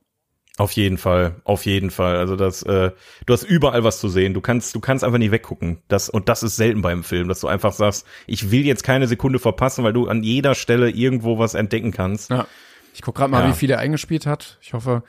Auf 0.57 0.71
jeden 0.71 0.97
Fall, 0.97 1.35
auf 1.43 1.65
jeden 1.65 1.91
Fall. 1.91 2.17
Also 2.17 2.35
das, 2.35 2.63
äh, 2.63 2.91
du 3.25 3.33
hast 3.33 3.43
überall 3.43 3.83
was 3.83 3.99
zu 3.99 4.09
sehen. 4.09 4.33
Du 4.33 4.41
kannst, 4.41 4.73
du 4.73 4.79
kannst 4.79 5.03
einfach 5.03 5.19
nicht 5.19 5.31
weggucken. 5.31 5.81
Das 5.87 6.09
und 6.09 6.27
das 6.27 6.43
ist 6.43 6.55
selten 6.55 6.81
beim 6.81 7.03
Film, 7.03 7.27
dass 7.27 7.39
du 7.39 7.47
einfach 7.47 7.71
sagst, 7.71 8.05
ich 8.25 8.51
will 8.51 8.65
jetzt 8.65 8.83
keine 8.83 9.07
Sekunde 9.07 9.39
verpassen, 9.39 9.83
weil 9.83 9.93
du 9.93 10.07
an 10.07 10.23
jeder 10.23 10.55
Stelle 10.55 10.89
irgendwo 10.89 11.39
was 11.39 11.53
entdecken 11.53 11.91
kannst. 11.91 12.31
Ja. 12.31 12.47
Ich 12.93 13.01
guck 13.01 13.15
gerade 13.15 13.31
mal, 13.31 13.43
ja. 13.43 13.49
wie 13.49 13.57
viel 13.57 13.69
er 13.69 13.79
eingespielt 13.79 14.25
hat. 14.25 14.57
Ich 14.61 14.73
hoffe, 14.73 15.03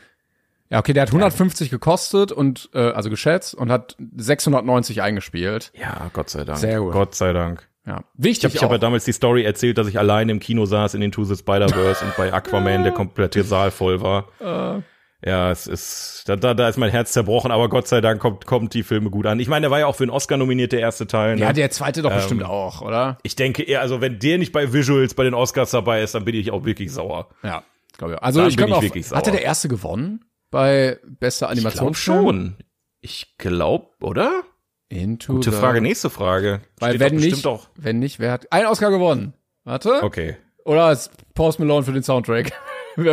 ja, 0.71 0.79
okay, 0.79 0.93
der 0.93 1.03
hat 1.03 1.09
150 1.09 1.69
ja. 1.69 1.77
gekostet 1.77 2.31
und 2.31 2.71
äh, 2.75 2.79
also 2.79 3.11
geschätzt 3.11 3.55
und 3.55 3.73
hat 3.73 3.97
690 4.17 5.03
eingespielt. 5.03 5.73
Ja, 5.75 6.11
Gott 6.13 6.31
sei 6.31 6.45
Dank. 6.45 6.59
Sehr 6.59 6.81
gut. 6.81 6.93
Gott 6.93 7.15
sei 7.17 7.33
Dank. 7.33 7.69
Ja, 7.87 8.05
wichtig. 8.15 8.55
Ich 8.55 8.63
habe 8.63 8.67
hab 8.67 8.73
ja 8.73 8.79
damals 8.79 9.05
die 9.05 9.13
Story 9.13 9.43
erzählt, 9.43 9.79
dass 9.79 9.89
ich 9.89 9.99
allein 9.99 10.29
im 10.29 10.39
Kino 10.39 10.67
saß 10.67 10.95
in 10.95 11.01
den 11.01 11.11
Two 11.11 11.25
the 11.25 11.35
Spider-Verse 11.35 12.05
und 12.05 12.17
bei 12.17 12.33
Aquaman 12.33 12.85
der 12.85 12.93
komplette 12.93 13.43
Saal 13.43 13.73
voll 13.73 14.01
war. 14.01 14.29
Uh. 14.41 14.83
Ja, 15.25 15.51
es 15.51 15.67
ist, 15.67 16.23
da, 16.27 16.37
da, 16.37 16.55
da 16.55 16.69
ist 16.69 16.79
mein 16.79 16.91
Herz 16.91 17.13
zerbrochen, 17.13 17.51
aber 17.51 17.69
Gott 17.69 17.89
sei 17.89 18.01
Dank 18.01 18.21
kommt, 18.21 18.47
kommt 18.47 18.73
die 18.73 18.83
Filme 18.83 19.11
gut 19.11 19.27
an. 19.27 19.39
Ich 19.39 19.49
meine, 19.49 19.65
der 19.65 19.71
war 19.71 19.81
ja 19.81 19.87
auch 19.87 19.97
für 19.97 20.05
einen 20.05 20.13
Oscar 20.13 20.39
nominiert, 20.39 20.73
der 20.73 20.81
erste 20.81 21.07
Teil. 21.07 21.35
Ne? 21.35 21.43
Ja, 21.43 21.53
der 21.53 21.71
zweite 21.71 22.01
doch 22.01 22.11
ähm, 22.11 22.17
bestimmt 22.17 22.45
auch, 22.45 22.81
oder? 22.81 23.19
Ich 23.23 23.37
denke 23.37 23.63
eher, 23.63 23.81
also 23.81 24.01
wenn 24.01 24.19
der 24.19 24.39
nicht 24.39 24.53
bei 24.53 24.73
Visuals 24.73 25.15
bei 25.15 25.25
den 25.25 25.35
Oscars 25.35 25.73
dabei 25.73 26.03
ist, 26.03 26.15
dann 26.15 26.25
bin 26.25 26.37
ich 26.37 26.53
auch 26.53 26.65
wirklich 26.65 26.91
sauer. 26.91 27.29
Ja, 27.43 27.65
glaube 27.99 28.15
ich. 28.15 28.23
Also 28.23 28.41
dann 28.41 28.49
ich 28.49 28.57
glaube 28.57 28.77
auch, 28.77 28.83
wirklich 28.83 29.09
sauer. 29.09 29.19
hatte 29.19 29.31
der 29.31 29.43
erste 29.43 29.69
gewonnen 29.69 30.25
bei 30.51 30.99
bester 31.05 31.49
Animationsfilm? 31.49 31.93
Ich 31.93 32.05
glaube 32.05 32.25
schon. 32.29 32.57
Ich 33.01 33.39
glaube, 33.39 33.89
oder? 34.03 34.43
Into 34.89 35.35
Gute 35.35 35.53
Frage, 35.53 35.81
nächste 35.81 36.11
Frage. 36.11 36.61
Weil 36.79 36.97
Steht 36.97 37.01
wenn 37.01 37.17
nicht, 37.17 37.47
auch. 37.47 37.69
wenn 37.77 37.99
nicht, 37.99 38.19
wer 38.19 38.33
hat 38.33 38.53
ein 38.53 38.67
Oscar 38.67 38.91
gewonnen? 38.91 39.35
Warte. 39.65 40.03
Okay. 40.03 40.37
Oder 40.65 40.91
ist 40.93 41.11
Post 41.35 41.61
Malone 41.61 41.85
für 41.85 41.93
den 41.93 42.03
Soundtrack? 42.03 42.53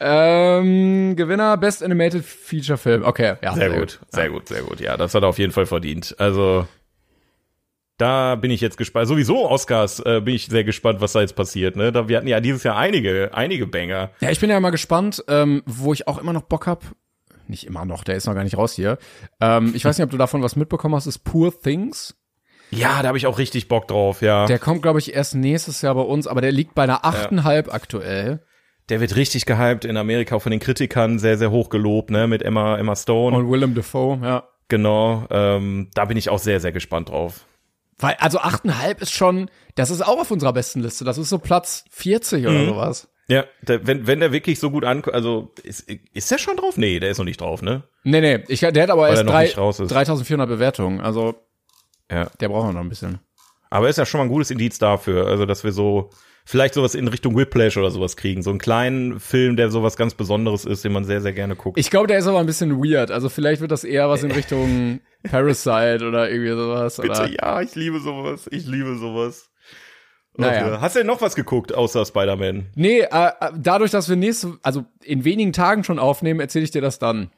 ähm, 0.00 1.14
Gewinner 1.16 1.56
Best 1.56 1.82
Animated 1.82 2.24
Feature 2.24 2.76
Film. 2.76 3.04
Okay, 3.04 3.36
ja. 3.42 3.54
Sehr, 3.54 3.70
sehr 3.70 3.78
gut, 3.78 3.98
gut, 4.00 4.12
sehr 4.12 4.30
gut, 4.30 4.48
sehr 4.48 4.62
gut. 4.62 4.80
Ja, 4.80 4.96
das 4.96 5.14
hat 5.14 5.22
er 5.22 5.28
auf 5.28 5.38
jeden 5.38 5.52
Fall 5.52 5.66
verdient. 5.66 6.16
Also 6.18 6.66
da 7.98 8.34
bin 8.34 8.50
ich 8.50 8.60
jetzt 8.60 8.76
gespannt. 8.76 9.08
Sowieso 9.08 9.48
Oscars 9.48 10.00
äh, 10.00 10.20
bin 10.20 10.34
ich 10.34 10.46
sehr 10.46 10.64
gespannt, 10.64 11.00
was 11.00 11.12
da 11.12 11.20
jetzt 11.20 11.36
passiert. 11.36 11.76
Ne? 11.76 11.92
Da, 11.92 12.08
wir 12.08 12.18
hatten 12.18 12.28
ja 12.28 12.40
dieses 12.40 12.62
Jahr 12.62 12.76
einige, 12.76 13.30
einige 13.32 13.66
Banger. 13.66 14.10
Ja, 14.20 14.30
ich 14.30 14.40
bin 14.40 14.50
ja 14.50 14.60
mal 14.60 14.70
gespannt, 14.70 15.24
ähm, 15.28 15.62
wo 15.66 15.92
ich 15.92 16.06
auch 16.06 16.18
immer 16.18 16.32
noch 16.32 16.42
Bock 16.42 16.66
hab. 16.66 16.84
Nicht 17.48 17.66
immer 17.66 17.84
noch, 17.84 18.02
der 18.04 18.16
ist 18.16 18.26
noch 18.26 18.34
gar 18.34 18.44
nicht 18.44 18.58
raus 18.58 18.72
hier. 18.72 18.98
Ähm, 19.40 19.72
ich 19.74 19.84
weiß 19.84 19.96
nicht, 19.96 20.04
ob 20.04 20.10
du 20.10 20.16
davon 20.16 20.42
was 20.42 20.56
mitbekommen 20.56 20.94
hast, 20.94 21.06
ist 21.06 21.20
Poor 21.20 21.52
Things. 21.58 22.16
Ja, 22.70 23.00
da 23.02 23.08
habe 23.08 23.18
ich 23.18 23.26
auch 23.26 23.38
richtig 23.38 23.68
Bock 23.68 23.86
drauf, 23.86 24.22
ja. 24.22 24.46
Der 24.46 24.58
kommt, 24.58 24.82
glaube 24.82 24.98
ich, 24.98 25.14
erst 25.14 25.36
nächstes 25.36 25.82
Jahr 25.82 25.94
bei 25.94 26.00
uns, 26.02 26.26
aber 26.26 26.40
der 26.40 26.50
liegt 26.50 26.74
bei 26.74 26.82
einer 26.82 27.04
8,5 27.04 27.66
ja. 27.66 27.72
aktuell. 27.72 28.42
Der 28.88 29.00
wird 29.00 29.16
richtig 29.16 29.46
gehypt 29.46 29.84
in 29.84 29.96
Amerika 29.96 30.38
von 30.40 30.50
den 30.50 30.60
Kritikern, 30.60 31.18
sehr, 31.18 31.38
sehr 31.38 31.50
hoch 31.50 31.70
gelobt, 31.70 32.10
ne, 32.10 32.26
mit 32.26 32.42
Emma, 32.42 32.76
Emma 32.76 32.96
Stone. 32.96 33.36
Und 33.36 33.50
Willem 33.50 33.74
Dafoe, 33.74 34.18
ja. 34.22 34.44
Genau, 34.68 35.26
ähm, 35.30 35.90
da 35.94 36.06
bin 36.06 36.16
ich 36.16 36.28
auch 36.28 36.40
sehr, 36.40 36.58
sehr 36.58 36.72
gespannt 36.72 37.10
drauf. 37.10 37.46
Weil, 37.98 38.16
also 38.18 38.40
8,5 38.40 39.00
ist 39.00 39.12
schon, 39.12 39.50
das 39.74 39.90
ist 39.90 40.02
auch 40.02 40.20
auf 40.20 40.30
unserer 40.30 40.52
besten 40.52 40.80
Liste. 40.82 41.04
Das 41.04 41.18
ist 41.18 41.30
so 41.30 41.38
Platz 41.38 41.84
40 41.90 42.46
oder 42.46 42.58
mhm. 42.58 42.68
sowas. 42.68 43.08
Ja, 43.28 43.44
der, 43.62 43.86
wenn, 43.86 44.06
wenn 44.06 44.20
der 44.20 44.32
wirklich 44.32 44.60
so 44.60 44.70
gut 44.70 44.84
ankommt, 44.84 45.14
also 45.14 45.52
ist, 45.62 45.90
ist 46.12 46.30
der 46.30 46.38
schon 46.38 46.56
drauf? 46.56 46.76
Nee, 46.76 47.00
der 47.00 47.10
ist 47.10 47.18
noch 47.18 47.24
nicht 47.24 47.40
drauf, 47.40 47.60
ne? 47.60 47.82
Nee, 48.04 48.20
nee, 48.20 48.44
ich, 48.46 48.60
der 48.60 48.82
hat 48.82 48.90
aber 48.90 49.02
Weil 49.02 49.16
erst 49.16 49.28
drei, 49.28 49.48
3400 49.48 50.48
Bewertungen, 50.48 51.00
also 51.00 51.34
ja. 52.10 52.26
Der 52.40 52.48
braucht 52.48 52.72
noch 52.72 52.80
ein 52.80 52.88
bisschen. 52.88 53.20
Aber 53.70 53.88
ist 53.88 53.98
ja 53.98 54.06
schon 54.06 54.18
mal 54.18 54.24
ein 54.26 54.30
gutes 54.30 54.50
Indiz 54.50 54.78
dafür, 54.78 55.26
also 55.26 55.44
dass 55.44 55.64
wir 55.64 55.72
so 55.72 56.10
vielleicht 56.46 56.74
sowas 56.74 56.94
in 56.94 57.08
Richtung 57.08 57.36
Whiplash 57.36 57.76
oder 57.76 57.90
sowas 57.90 58.16
kriegen. 58.16 58.42
So 58.42 58.50
einen 58.50 58.60
kleinen 58.60 59.20
Film, 59.20 59.56
der 59.56 59.70
sowas 59.70 59.96
ganz 59.96 60.14
Besonderes 60.14 60.64
ist, 60.64 60.84
den 60.84 60.92
man 60.92 61.04
sehr, 61.04 61.20
sehr 61.20 61.32
gerne 61.32 61.56
guckt. 61.56 61.78
Ich 61.78 61.90
glaube, 61.90 62.06
der 62.06 62.18
ist 62.18 62.26
aber 62.26 62.38
ein 62.38 62.46
bisschen 62.46 62.82
weird. 62.82 63.10
Also 63.10 63.28
vielleicht 63.28 63.60
wird 63.60 63.72
das 63.72 63.84
eher 63.84 64.08
was 64.08 64.22
in 64.22 64.30
Richtung 64.30 65.00
Parasite 65.24 66.06
oder 66.06 66.30
irgendwie 66.30 66.52
sowas. 66.52 66.96
Bitte, 66.96 67.10
oder? 67.10 67.30
ja, 67.30 67.60
ich 67.60 67.74
liebe 67.74 68.00
sowas. 68.00 68.48
Ich 68.50 68.64
liebe 68.64 68.96
sowas. 68.96 69.50
Naja. 70.38 70.80
Hast 70.80 70.94
du 70.94 71.00
denn 71.00 71.06
noch 71.06 71.20
was 71.20 71.34
geguckt 71.34 71.74
außer 71.74 72.04
Spider-Man? 72.04 72.66
Nee, 72.74 73.00
äh, 73.00 73.06
äh, 73.10 73.32
dadurch, 73.56 73.90
dass 73.90 74.08
wir 74.08 74.16
nächste, 74.16 74.58
also 74.62 74.84
in 75.02 75.24
wenigen 75.24 75.52
Tagen 75.52 75.82
schon 75.82 75.98
aufnehmen, 75.98 76.40
erzähle 76.40 76.64
ich 76.64 76.70
dir 76.70 76.82
das 76.82 76.98
dann. 76.98 77.30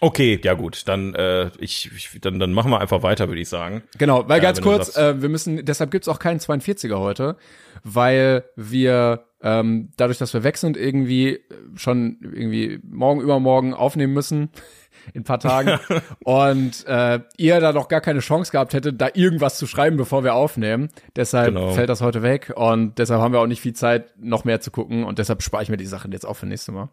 Okay, 0.00 0.40
ja 0.42 0.54
gut, 0.54 0.88
dann 0.88 1.14
äh, 1.14 1.50
ich, 1.58 1.90
ich 1.94 2.20
dann 2.20 2.40
dann 2.40 2.52
machen 2.52 2.72
wir 2.72 2.80
einfach 2.80 3.02
weiter, 3.04 3.28
würde 3.28 3.40
ich 3.40 3.48
sagen. 3.48 3.82
Genau, 3.98 4.28
weil 4.28 4.40
ganz 4.40 4.60
kurz, 4.60 4.96
äh, 4.96 5.22
wir 5.22 5.28
müssen, 5.28 5.64
deshalb 5.64 5.92
gibt's 5.92 6.08
auch 6.08 6.18
keinen 6.18 6.40
42er 6.40 6.98
heute, 6.98 7.36
weil 7.84 8.44
wir 8.56 9.26
ähm, 9.42 9.90
dadurch, 9.96 10.18
dass 10.18 10.34
wir 10.34 10.44
weg 10.44 10.56
sind, 10.56 10.76
irgendwie 10.76 11.40
schon 11.74 12.18
irgendwie 12.20 12.80
morgen 12.82 13.20
übermorgen 13.20 13.74
aufnehmen 13.74 14.12
müssen 14.12 14.50
in 15.14 15.24
paar 15.24 15.40
Tagen 15.40 15.78
und 16.24 16.86
äh, 16.86 17.20
ihr 17.36 17.60
da 17.60 17.72
noch 17.72 17.88
gar 17.88 18.00
keine 18.00 18.20
Chance 18.20 18.52
gehabt 18.52 18.72
hättet, 18.72 19.00
da 19.00 19.08
irgendwas 19.14 19.58
zu 19.58 19.66
schreiben, 19.66 19.96
bevor 19.96 20.24
wir 20.24 20.34
aufnehmen. 20.34 20.90
Deshalb 21.16 21.54
genau. 21.54 21.72
fällt 21.72 21.88
das 21.88 22.00
heute 22.00 22.22
weg 22.22 22.52
und 22.54 22.98
deshalb 22.98 23.20
haben 23.20 23.32
wir 23.32 23.40
auch 23.40 23.46
nicht 23.46 23.60
viel 23.60 23.74
Zeit, 23.74 24.14
noch 24.18 24.44
mehr 24.44 24.60
zu 24.60 24.70
gucken 24.70 25.04
und 25.04 25.18
deshalb 25.18 25.42
spare 25.42 25.62
ich 25.62 25.68
mir 25.68 25.76
die 25.76 25.86
Sachen 25.86 26.12
jetzt 26.12 26.26
auch 26.26 26.34
für 26.34 26.46
nächstes 26.46 26.74
Mal. 26.74 26.88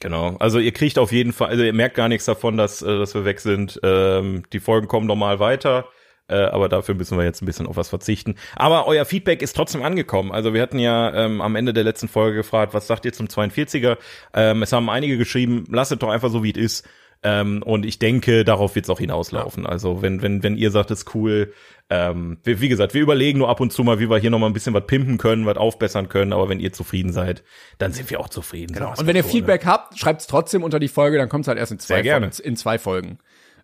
Genau, 0.00 0.36
also 0.38 0.60
ihr 0.60 0.72
kriegt 0.72 0.98
auf 0.98 1.10
jeden 1.10 1.32
Fall, 1.32 1.48
also 1.48 1.64
ihr 1.64 1.72
merkt 1.72 1.96
gar 1.96 2.08
nichts 2.08 2.24
davon, 2.24 2.56
dass, 2.56 2.82
äh, 2.82 2.98
dass 2.98 3.14
wir 3.14 3.24
weg 3.24 3.40
sind. 3.40 3.80
Ähm, 3.82 4.44
die 4.52 4.60
Folgen 4.60 4.86
kommen 4.86 5.08
normal 5.08 5.40
weiter, 5.40 5.88
äh, 6.28 6.36
aber 6.36 6.68
dafür 6.68 6.94
müssen 6.94 7.18
wir 7.18 7.24
jetzt 7.24 7.42
ein 7.42 7.46
bisschen 7.46 7.66
auf 7.66 7.76
was 7.76 7.88
verzichten. 7.88 8.36
Aber 8.54 8.86
euer 8.86 9.04
Feedback 9.04 9.42
ist 9.42 9.56
trotzdem 9.56 9.82
angekommen. 9.82 10.30
Also 10.30 10.54
wir 10.54 10.62
hatten 10.62 10.78
ja 10.78 11.12
ähm, 11.14 11.40
am 11.40 11.56
Ende 11.56 11.72
der 11.72 11.84
letzten 11.84 12.06
Folge 12.06 12.36
gefragt, 12.36 12.74
was 12.74 12.86
sagt 12.86 13.06
ihr 13.06 13.12
zum 13.12 13.26
42er? 13.26 13.98
Ähm, 14.34 14.62
es 14.62 14.72
haben 14.72 14.88
einige 14.88 15.18
geschrieben, 15.18 15.64
lasst 15.70 15.90
doch 16.00 16.10
einfach 16.10 16.30
so, 16.30 16.44
wie 16.44 16.52
es 16.52 16.56
ist. 16.56 16.88
Ähm, 17.24 17.64
und 17.64 17.84
ich 17.84 17.98
denke, 17.98 18.44
darauf 18.44 18.76
wird 18.76 18.86
es 18.86 18.90
auch 18.90 19.00
hinauslaufen. 19.00 19.64
Ja. 19.64 19.70
Also 19.70 20.02
wenn, 20.02 20.22
wenn, 20.22 20.44
wenn 20.44 20.56
ihr 20.56 20.70
sagt, 20.70 20.92
es 20.92 21.00
ist 21.00 21.14
cool, 21.14 21.52
ähm, 21.90 22.38
wie, 22.44 22.60
wie, 22.60 22.68
gesagt, 22.68 22.92
wir 22.92 23.00
überlegen 23.00 23.38
nur 23.38 23.48
ab 23.48 23.60
und 23.60 23.72
zu 23.72 23.82
mal, 23.82 23.98
wie 23.98 24.10
wir 24.10 24.18
hier 24.18 24.30
noch 24.30 24.38
mal 24.38 24.46
ein 24.46 24.52
bisschen 24.52 24.74
was 24.74 24.86
pimpen 24.86 25.16
können, 25.16 25.46
was 25.46 25.56
aufbessern 25.56 26.08
können, 26.08 26.34
aber 26.34 26.48
wenn 26.48 26.60
ihr 26.60 26.72
zufrieden 26.72 27.12
seid, 27.12 27.42
dann 27.78 27.92
sind 27.92 28.10
wir 28.10 28.20
auch 28.20 28.28
zufrieden. 28.28 28.74
Genau. 28.74 28.92
Und 28.96 29.06
wenn 29.06 29.16
ihr 29.16 29.22
so, 29.22 29.30
Feedback 29.30 29.64
ne? 29.64 29.72
habt, 29.72 29.98
schreibt 29.98 30.20
es 30.20 30.26
trotzdem 30.26 30.62
unter 30.62 30.78
die 30.78 30.88
Folge, 30.88 31.16
dann 31.16 31.30
kommt 31.30 31.44
es 31.44 31.48
halt 31.48 31.58
erst 31.58 31.72
in 31.72 31.78
zwei, 31.78 31.96
Sehr 31.96 32.02
gerne. 32.02 32.30
Folgen, 32.30 32.48
in 32.48 32.56
zwei 32.56 32.78
Folgen. 32.78 33.18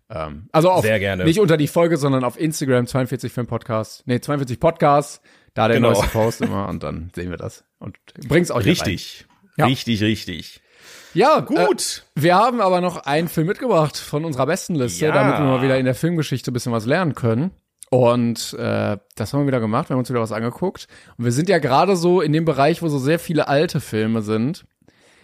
Ähm, 0.09 0.49
also 0.51 0.71
auf, 0.71 0.83
Sehr 0.83 0.99
gerne. 0.99 1.23
nicht 1.23 1.39
unter 1.39 1.57
die 1.57 1.67
Folge, 1.67 1.97
sondern 1.97 2.23
auf 2.23 2.39
Instagram 2.39 2.87
42 2.87 3.31
Film 3.31 3.47
Podcast. 3.47 4.03
Nee, 4.07 4.19
42 4.19 4.59
Podcast, 4.59 5.21
da 5.53 5.67
der 5.67 5.77
genau. 5.77 5.89
neueste 5.89 6.07
Post 6.07 6.41
immer 6.41 6.67
und 6.67 6.81
dann 6.81 7.11
sehen 7.15 7.29
wir 7.29 7.37
das 7.37 7.63
und 7.79 7.97
bringt's 8.27 8.49
euch 8.51 8.65
Richtig. 8.65 9.25
Ja. 9.57 9.67
Richtig, 9.67 10.01
richtig. 10.01 10.61
Ja, 11.13 11.39
gut. 11.39 12.05
Äh, 12.15 12.21
wir 12.23 12.35
haben 12.35 12.59
aber 12.59 12.81
noch 12.81 12.97
einen 12.97 13.29
Film 13.29 13.47
mitgebracht 13.47 13.97
von 13.97 14.25
unserer 14.25 14.47
besten 14.47 14.75
Liste, 14.75 15.05
ja. 15.05 15.13
damit 15.13 15.37
wir 15.37 15.45
mal 15.45 15.61
wieder 15.61 15.77
in 15.77 15.85
der 15.85 15.95
Filmgeschichte 15.95 16.51
ein 16.51 16.53
bisschen 16.53 16.73
was 16.73 16.85
lernen 16.85 17.15
können. 17.15 17.51
Und 17.95 18.53
äh, 18.59 18.97
das 19.15 19.31
haben 19.31 19.43
wir 19.43 19.47
wieder 19.47 19.61
gemacht, 19.61 19.87
wir 19.87 19.93
haben 19.93 19.99
uns 19.99 20.09
wieder 20.09 20.19
was 20.19 20.33
angeguckt. 20.33 20.89
Und 21.17 21.23
wir 21.23 21.31
sind 21.31 21.47
ja 21.47 21.59
gerade 21.59 21.95
so 21.95 22.19
in 22.19 22.33
dem 22.33 22.43
Bereich, 22.43 22.81
wo 22.81 22.89
so 22.89 22.99
sehr 22.99 23.19
viele 23.19 23.47
alte 23.47 23.79
Filme 23.79 24.21
sind. 24.21 24.65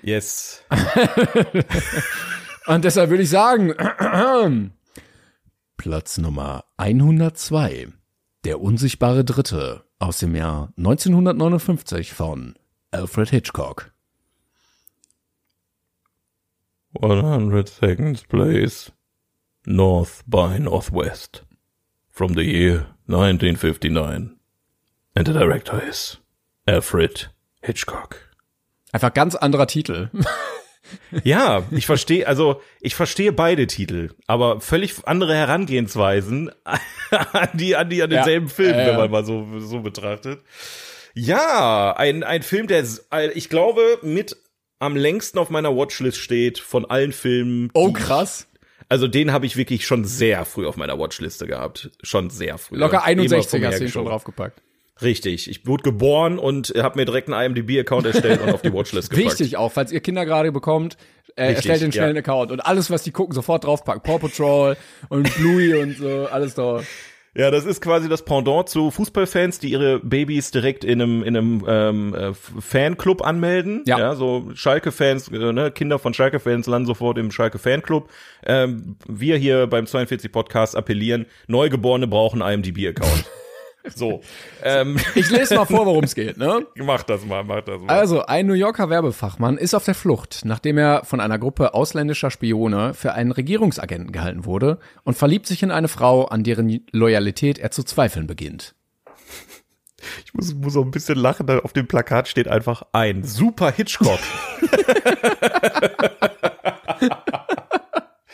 Yes. 0.01 0.63
Und 2.67 2.86
deshalb 2.86 3.09
würde 3.09 3.24
ich 3.24 3.30
sagen, 3.30 3.74
Platz 5.76 6.17
Nummer 6.17 6.63
102, 6.78 7.89
Der 8.45 8.61
unsichtbare 8.61 9.26
Dritte 9.26 9.84
aus 9.99 10.19
dem 10.19 10.34
Jahr 10.34 10.72
1959 10.78 12.13
von 12.13 12.55
Alfred 12.91 13.32
Hitchcock. 13.32 13.91
100 17.01 17.67
Seconds 17.67 18.24
Place, 18.24 18.93
North 19.65 20.24
by 20.26 20.57
Northwest, 20.57 21.45
from 22.22 22.36
the 22.36 22.43
year 22.43 22.86
1959. 23.07 24.36
And 25.15 25.26
the 25.26 25.34
director 25.34 25.82
is 25.82 26.19
Alfred 26.67 27.32
Hitchcock. 27.63 28.30
Einfach 28.93 29.11
ganz 29.15 29.34
anderer 29.36 29.65
Titel. 29.65 30.11
ja, 31.24 31.63
ich 31.72 31.88
verstehe, 31.88 32.28
also 32.28 32.61
ich 32.80 32.93
verstehe 32.93 33.32
beide 33.32 33.65
Titel, 33.65 34.11
aber 34.28 34.61
völlig 34.61 35.07
andere 35.07 35.34
Herangehensweisen 35.34 36.51
an 37.34 37.49
die, 37.53 37.76
an 37.76 37.89
die, 37.89 38.03
an 38.03 38.11
denselben 38.11 38.49
ja, 38.49 38.53
Film, 38.53 38.74
äh, 38.76 38.86
wenn 38.86 38.97
man 38.97 39.09
mal 39.09 39.26
so, 39.26 39.59
so 39.59 39.80
betrachtet. 39.80 40.41
Ja, 41.15 41.95
ein, 41.97 42.22
ein 42.22 42.43
Film, 42.43 42.67
der, 42.67 42.86
ich 43.34 43.49
glaube, 43.49 43.97
mit 44.03 44.38
am 44.78 44.95
längsten 44.95 45.39
auf 45.39 45.49
meiner 45.49 45.76
Watchlist 45.76 46.19
steht 46.19 46.59
von 46.59 46.86
allen 46.86 47.13
Filmen. 47.13 47.72
Oh, 47.74 47.91
krass. 47.91 48.45
Also 48.91 49.07
den 49.07 49.31
habe 49.31 49.45
ich 49.45 49.55
wirklich 49.55 49.87
schon 49.87 50.03
sehr 50.03 50.43
früh 50.43 50.67
auf 50.67 50.75
meiner 50.75 50.99
Watchliste 50.99 51.47
gehabt. 51.47 51.91
Schon 52.03 52.29
sehr 52.29 52.57
früh. 52.57 52.75
Locker 52.75 53.05
61 53.05 53.63
hast 53.63 53.79
du 53.79 53.85
ihn 53.85 53.89
schon 53.89 54.03
draufgepackt. 54.03 54.61
Richtig. 55.01 55.49
Ich 55.49 55.65
wurde 55.65 55.83
geboren 55.83 56.37
und 56.37 56.73
habe 56.75 56.99
mir 56.99 57.05
direkt 57.05 57.29
einen 57.31 57.55
IMDb-Account 57.55 58.07
erstellt 58.07 58.41
und 58.41 58.49
auf 58.53 58.61
die 58.61 58.73
Watchlist 58.73 59.09
gepackt. 59.09 59.39
Wichtig 59.39 59.55
auch, 59.55 59.71
falls 59.71 59.93
ihr 59.93 60.01
Kinder 60.01 60.25
gerade 60.25 60.51
bekommt, 60.51 60.97
äh, 61.37 61.43
Richtig, 61.43 61.55
erstellt 61.55 61.81
den 61.83 61.91
schnellen 61.93 62.17
ja. 62.17 62.19
Account 62.19 62.51
und 62.51 62.59
alles, 62.59 62.91
was 62.91 63.03
die 63.03 63.11
gucken, 63.11 63.33
sofort 63.33 63.63
draufpacken. 63.63 64.03
Paw 64.03 64.19
Patrol 64.19 64.75
und 65.07 65.33
Bluey 65.37 65.73
und 65.75 65.95
so, 65.95 66.27
alles 66.29 66.55
da. 66.55 66.81
Ja, 67.34 67.49
das 67.49 67.65
ist 67.65 67.82
quasi 67.82 68.09
das 68.09 68.25
Pendant 68.25 68.67
zu 68.67 68.91
Fußballfans, 68.91 69.59
die 69.59 69.71
ihre 69.71 69.99
Babys 69.99 70.51
direkt 70.51 70.84
in 70.84 71.01
einem, 71.01 71.23
in 71.23 71.38
einem 71.38 71.65
ähm, 71.65 72.13
äh, 72.13 72.34
Fanclub 72.34 73.25
anmelden. 73.25 73.84
Ja. 73.86 73.99
ja 73.99 74.15
so 74.15 74.49
Schalke-Fans, 74.53 75.29
äh, 75.29 75.53
ne, 75.53 75.71
Kinder 75.71 75.97
von 75.97 76.13
Schalke-Fans 76.13 76.67
landen 76.67 76.88
sofort 76.88 77.17
im 77.17 77.32
Schalke-Fanclub. 77.32 78.09
Ähm, 78.45 78.97
wir 79.07 79.38
hier 79.38 79.67
beim 79.67 79.88
42 79.88 80.29
Podcast 80.29 80.75
appellieren, 80.75 81.25
Neugeborene 81.47 82.07
brauchen 82.07 82.41
IMDb-Account. 82.41 83.25
So. 83.95 84.21
Ähm. 84.63 84.97
Ich 85.15 85.29
lese 85.29 85.55
mal 85.55 85.65
vor, 85.65 85.86
worum 85.86 86.03
es 86.03 86.15
geht, 86.15 86.38
ne? 86.38 86.65
Mach 86.75 87.03
das 87.03 87.25
mal, 87.25 87.43
mach 87.43 87.61
das 87.61 87.82
mal. 87.82 87.89
Also, 87.89 88.25
ein 88.25 88.47
New 88.47 88.53
Yorker 88.53 88.89
Werbefachmann 88.89 89.57
ist 89.57 89.73
auf 89.73 89.86
der 89.86 89.95
Flucht, 89.95 90.41
nachdem 90.45 90.77
er 90.77 91.03
von 91.03 91.19
einer 91.19 91.38
Gruppe 91.38 91.73
ausländischer 91.73 92.32
Spione 92.32 92.93
für 92.93 93.13
einen 93.13 93.32
Regierungsagenten 93.32 94.11
gehalten 94.11 94.45
wurde 94.45 94.79
und 95.03 95.17
verliebt 95.17 95.47
sich 95.47 95.63
in 95.63 95.71
eine 95.71 95.88
Frau, 95.88 96.25
an 96.25 96.43
deren 96.43 96.86
Loyalität 96.91 97.59
er 97.59 97.71
zu 97.71 97.84
zweifeln 97.84 98.27
beginnt. 98.27 98.75
Ich 100.25 100.34
muss, 100.34 100.53
muss 100.53 100.77
auch 100.77 100.86
ein 100.86 100.91
bisschen 100.91 101.17
lachen, 101.17 101.45
da 101.45 101.59
auf 101.59 101.73
dem 101.73 101.88
Plakat 101.88 102.27
steht 102.27 102.47
einfach 102.47 102.84
ein 102.91 103.23
super 103.23 103.71
Hitchcock. 103.71 104.19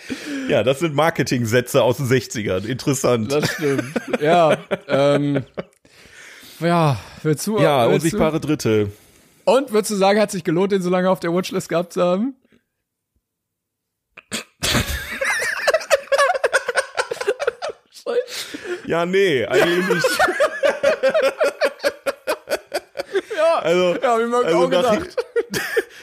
Ja, 0.49 0.63
das 0.63 0.79
sind 0.79 0.95
Marketing-Sätze 0.95 1.83
aus 1.83 1.97
den 1.97 2.07
60ern. 2.07 2.65
Interessant. 2.65 3.31
Das 3.31 3.51
stimmt. 3.51 3.93
Ja, 4.21 4.57
ähm, 4.87 5.43
ja, 6.59 6.99
willst 7.23 7.47
du? 7.47 7.59
Ja, 7.59 7.89
willst 7.89 8.05
unsichtbare 8.05 8.39
du? 8.39 8.47
Dritte. 8.47 8.91
Und 9.45 9.71
würdest 9.71 9.91
du 9.91 9.95
sagen, 9.95 10.19
hat 10.19 10.31
sich 10.31 10.43
gelohnt, 10.43 10.71
den 10.71 10.81
so 10.81 10.89
lange 10.89 11.07
auf 11.09 11.19
der 11.19 11.31
Watchlist 11.33 11.69
gehabt 11.69 11.93
zu 11.93 12.01
haben? 12.01 12.35
ja, 18.85 19.05
nee, 19.05 19.45
eigentlich 19.45 19.87
nicht. 19.87 20.07
ja, 23.35 23.59
also, 23.59 23.95
ja, 24.01 24.19
wie 24.19 24.25
man 24.25 24.45
also 24.45 24.57
auch 24.57 24.69
gedacht 24.69 25.15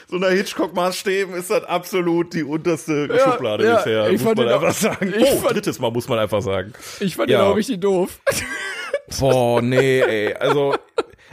so 0.09 0.16
einer 0.16 0.28
Hitchcock-Maßstäben 0.28 1.34
ist 1.34 1.50
das 1.50 1.64
absolut 1.64 2.34
die 2.34 2.44
unterste 2.44 3.09
ja, 3.11 3.32
Schublade 3.32 3.64
ja, 3.64 3.76
bisher, 3.76 4.12
muss 4.12 4.22
man 4.22 4.48
einfach 4.48 4.68
auch, 4.68 4.72
sagen. 4.72 5.14
Oh, 5.18 5.36
fand, 5.38 5.55
drittes 5.57 5.78
Mal 5.78 5.90
muss 5.90 6.09
man 6.09 6.18
einfach 6.18 6.42
sagen. 6.42 6.72
Ich 7.00 7.16
fand 7.16 7.30
ja. 7.30 7.42
den 7.42 7.52
auch 7.52 7.57
richtig 7.57 7.80
doof. 7.80 8.20
Boah, 9.18 9.61
nee, 9.61 10.00
ey, 10.00 10.34
also 10.34 10.74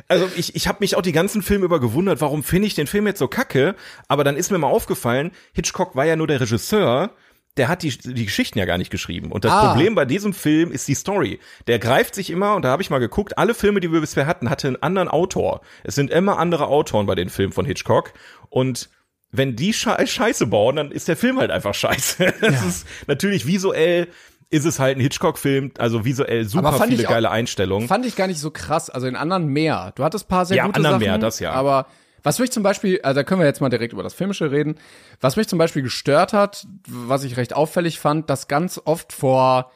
also 0.07 0.27
ich, 0.35 0.55
ich 0.55 0.67
habe 0.67 0.79
mich 0.81 0.97
auch 0.97 1.01
die 1.01 1.13
ganzen 1.13 1.41
Filme 1.41 1.65
über 1.65 1.79
gewundert, 1.79 2.19
warum 2.19 2.43
finde 2.43 2.67
ich 2.67 2.75
den 2.75 2.87
Film 2.87 3.07
jetzt 3.07 3.19
so 3.19 3.27
kacke? 3.27 3.75
Aber 4.09 4.23
dann 4.23 4.35
ist 4.35 4.51
mir 4.51 4.57
mal 4.57 4.67
aufgefallen, 4.67 5.31
Hitchcock 5.53 5.95
war 5.95 6.05
ja 6.05 6.17
nur 6.17 6.27
der 6.27 6.41
Regisseur 6.41 7.11
der 7.57 7.67
hat 7.67 7.83
die, 7.83 7.89
die 7.89 8.25
Geschichten 8.25 8.59
ja 8.59 8.65
gar 8.65 8.77
nicht 8.77 8.91
geschrieben. 8.91 9.31
Und 9.31 9.43
das 9.43 9.51
ah. 9.51 9.69
Problem 9.69 9.93
bei 9.93 10.05
diesem 10.05 10.33
Film 10.33 10.71
ist 10.71 10.87
die 10.87 10.95
Story. 10.95 11.39
Der 11.67 11.79
greift 11.79 12.15
sich 12.15 12.29
immer, 12.29 12.55
und 12.55 12.63
da 12.63 12.69
habe 12.69 12.81
ich 12.81 12.89
mal 12.89 12.99
geguckt, 12.99 13.37
alle 13.37 13.53
Filme, 13.53 13.81
die 13.81 13.91
wir 13.91 13.99
bisher 13.99 14.25
hatten, 14.25 14.49
hatte 14.49 14.67
einen 14.67 14.81
anderen 14.81 15.09
Autor. 15.09 15.61
Es 15.83 15.95
sind 15.95 16.11
immer 16.11 16.39
andere 16.39 16.67
Autoren 16.67 17.05
bei 17.05 17.15
den 17.15 17.29
Filmen 17.29 17.51
von 17.51 17.65
Hitchcock. 17.65 18.13
Und 18.49 18.89
wenn 19.31 19.55
die 19.55 19.73
Scheiße 19.73 20.47
bauen, 20.47 20.77
dann 20.77 20.91
ist 20.91 21.07
der 21.07 21.17
Film 21.17 21.39
halt 21.39 21.51
einfach 21.51 21.73
scheiße. 21.73 22.33
Das 22.41 22.61
ja. 22.61 22.67
ist 22.67 22.87
natürlich 23.07 23.45
visuell 23.45 24.07
ist 24.51 24.65
es 24.65 24.79
halt 24.79 24.97
ein 24.97 25.01
Hitchcock-Film, 25.01 25.71
also 25.77 26.03
visuell 26.03 26.43
super 26.43 26.73
viele 26.85 27.03
geile 27.03 27.29
auch, 27.29 27.33
Einstellungen. 27.33 27.87
Fand 27.87 28.05
ich 28.05 28.17
gar 28.17 28.27
nicht 28.27 28.39
so 28.39 28.51
krass, 28.51 28.89
also 28.89 29.07
in 29.07 29.15
anderen 29.15 29.47
mehr. 29.47 29.93
Du 29.95 30.03
hattest 30.03 30.27
paar 30.27 30.45
sehr 30.45 30.57
ja, 30.57 30.65
gute 30.65 30.75
anderen 30.75 30.95
Sachen, 30.95 31.07
mehr, 31.07 31.17
das 31.17 31.39
ja. 31.39 31.53
aber 31.53 31.87
was 32.23 32.39
mich 32.39 32.51
zum 32.51 32.63
Beispiel, 32.63 33.01
also 33.01 33.19
da 33.19 33.23
können 33.23 33.41
wir 33.41 33.47
jetzt 33.47 33.61
mal 33.61 33.69
direkt 33.69 33.93
über 33.93 34.03
das 34.03 34.13
Filmische 34.13 34.51
reden. 34.51 34.75
Was 35.19 35.35
mich 35.35 35.47
zum 35.47 35.59
Beispiel 35.59 35.81
gestört 35.81 36.33
hat, 36.33 36.67
was 36.87 37.23
ich 37.23 37.37
recht 37.37 37.53
auffällig 37.53 37.99
fand, 37.99 38.29
dass 38.29 38.47
ganz 38.47 38.79
oft 38.83 39.13
vor, 39.13 39.71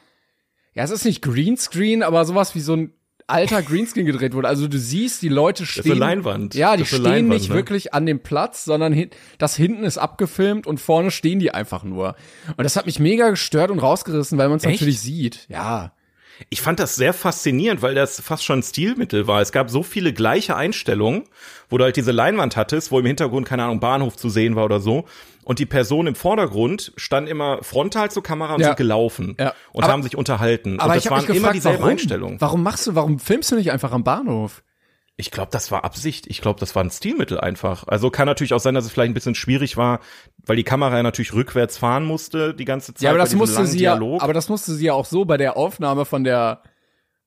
ja, 0.74 0.84
es 0.84 0.90
ist 0.90 1.04
nicht 1.04 1.22
Greenscreen, 1.22 2.02
aber 2.02 2.24
sowas 2.24 2.54
wie 2.54 2.60
so 2.60 2.74
ein 2.74 2.92
alter 3.26 3.62
Greenscreen 3.62 4.06
gedreht 4.06 4.34
wurde. 4.34 4.48
Also 4.48 4.68
du 4.68 4.78
siehst, 4.78 5.22
die 5.22 5.28
Leute 5.28 5.66
stehen. 5.66 5.82
Das 5.82 5.86
ist 5.86 5.92
eine 5.92 6.00
Leinwand. 6.00 6.54
Ja, 6.54 6.76
die 6.76 6.84
stehen 6.84 7.02
Leinwand, 7.02 7.40
nicht 7.40 7.48
ne? 7.48 7.54
wirklich 7.56 7.92
an 7.92 8.06
dem 8.06 8.20
Platz, 8.20 8.64
sondern 8.64 8.92
hin, 8.92 9.10
das 9.38 9.56
hinten 9.56 9.84
ist 9.84 9.98
abgefilmt 9.98 10.66
und 10.66 10.78
vorne 10.78 11.10
stehen 11.10 11.38
die 11.38 11.50
einfach 11.50 11.82
nur. 11.82 12.14
Und 12.56 12.64
das 12.64 12.76
hat 12.76 12.86
mich 12.86 13.00
mega 13.00 13.30
gestört 13.30 13.70
und 13.70 13.80
rausgerissen, 13.80 14.38
weil 14.38 14.48
man 14.48 14.58
es 14.58 14.64
natürlich 14.64 15.00
sieht. 15.00 15.46
Ja. 15.48 15.92
Ich 16.50 16.60
fand 16.60 16.78
das 16.78 16.96
sehr 16.96 17.12
faszinierend, 17.12 17.82
weil 17.82 17.94
das 17.94 18.20
fast 18.20 18.44
schon 18.44 18.60
ein 18.60 18.62
Stilmittel 18.62 19.26
war. 19.26 19.40
Es 19.40 19.52
gab 19.52 19.70
so 19.70 19.82
viele 19.82 20.12
gleiche 20.12 20.56
Einstellungen, 20.56 21.24
wo 21.68 21.78
du 21.78 21.84
halt 21.84 21.96
diese 21.96 22.12
Leinwand 22.12 22.56
hattest, 22.56 22.90
wo 22.90 22.98
im 22.98 23.06
Hintergrund, 23.06 23.46
keine 23.46 23.64
Ahnung, 23.64 23.80
Bahnhof 23.80 24.16
zu 24.16 24.28
sehen 24.28 24.56
war 24.56 24.64
oder 24.64 24.80
so. 24.80 25.06
Und 25.44 25.58
die 25.58 25.66
Person 25.66 26.06
im 26.06 26.14
Vordergrund 26.14 26.92
stand 26.96 27.28
immer 27.28 27.62
frontal 27.62 28.10
zur 28.10 28.22
Kamera 28.22 28.54
und 28.54 28.60
ja. 28.60 28.68
sind 28.68 28.76
gelaufen 28.76 29.36
ja. 29.38 29.54
und 29.72 29.84
aber, 29.84 29.92
haben 29.92 30.02
sich 30.02 30.16
unterhalten. 30.16 30.80
Aber 30.80 30.92
und 30.92 30.96
das 30.96 31.10
waren 31.10 31.20
gefragt, 31.20 31.38
immer 31.38 31.52
dieselben 31.52 31.78
warum? 31.78 31.90
Einstellungen. 31.90 32.40
Warum 32.40 32.62
machst 32.62 32.86
du, 32.86 32.94
warum 32.94 33.18
filmst 33.18 33.52
du 33.52 33.56
nicht 33.56 33.70
einfach 33.70 33.92
am 33.92 34.02
Bahnhof? 34.02 34.62
Ich 35.18 35.30
glaube, 35.30 35.48
das 35.50 35.72
war 35.72 35.84
Absicht. 35.84 36.26
Ich 36.26 36.42
glaube, 36.42 36.60
das 36.60 36.74
war 36.74 36.84
ein 36.84 36.90
Stilmittel 36.90 37.40
einfach. 37.40 37.86
Also 37.86 38.10
kann 38.10 38.26
natürlich 38.26 38.52
auch 38.52 38.60
sein, 38.60 38.74
dass 38.74 38.84
es 38.84 38.92
vielleicht 38.92 39.10
ein 39.10 39.14
bisschen 39.14 39.34
schwierig 39.34 39.78
war, 39.78 40.00
weil 40.44 40.56
die 40.56 40.64
Kamera 40.64 40.96
ja 40.96 41.02
natürlich 41.02 41.32
rückwärts 41.32 41.78
fahren 41.78 42.04
musste 42.04 42.52
die 42.52 42.66
ganze 42.66 42.92
Zeit. 42.92 43.02
Ja, 43.02 43.10
aber 43.10 43.18
das 43.18 43.34
musste 43.34 43.66
sie 43.66 43.78
Dialog. 43.78 44.18
ja, 44.18 44.22
aber 44.22 44.34
das 44.34 44.50
musste 44.50 44.74
sie 44.74 44.86
ja 44.86 44.92
auch 44.92 45.06
so 45.06 45.24
bei 45.24 45.38
der 45.38 45.56
Aufnahme 45.56 46.04
von 46.04 46.22
der 46.24 46.62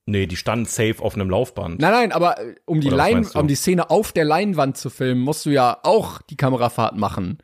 Nee, 0.06 0.26
die 0.26 0.38
standen 0.38 0.66
safe 0.66 0.96
auf 1.00 1.14
einem 1.14 1.30
Laufband. 1.30 1.80
Nein, 1.80 1.92
nein, 1.92 2.12
aber 2.12 2.40
äh, 2.40 2.56
um 2.66 2.82
die 2.82 2.90
Lein, 2.90 3.28
um 3.36 3.48
die 3.48 3.56
Szene 3.56 3.92
auf 3.92 4.12
der 4.12 4.26
Leinwand 4.26 4.76
zu 4.76 4.90
filmen, 4.90 5.22
musst 5.22 5.46
du 5.46 5.52
ja 5.52 5.78
auch 5.84 6.22
die 6.24 6.36
Kamerafahrt 6.36 6.98
machen. 6.98 7.38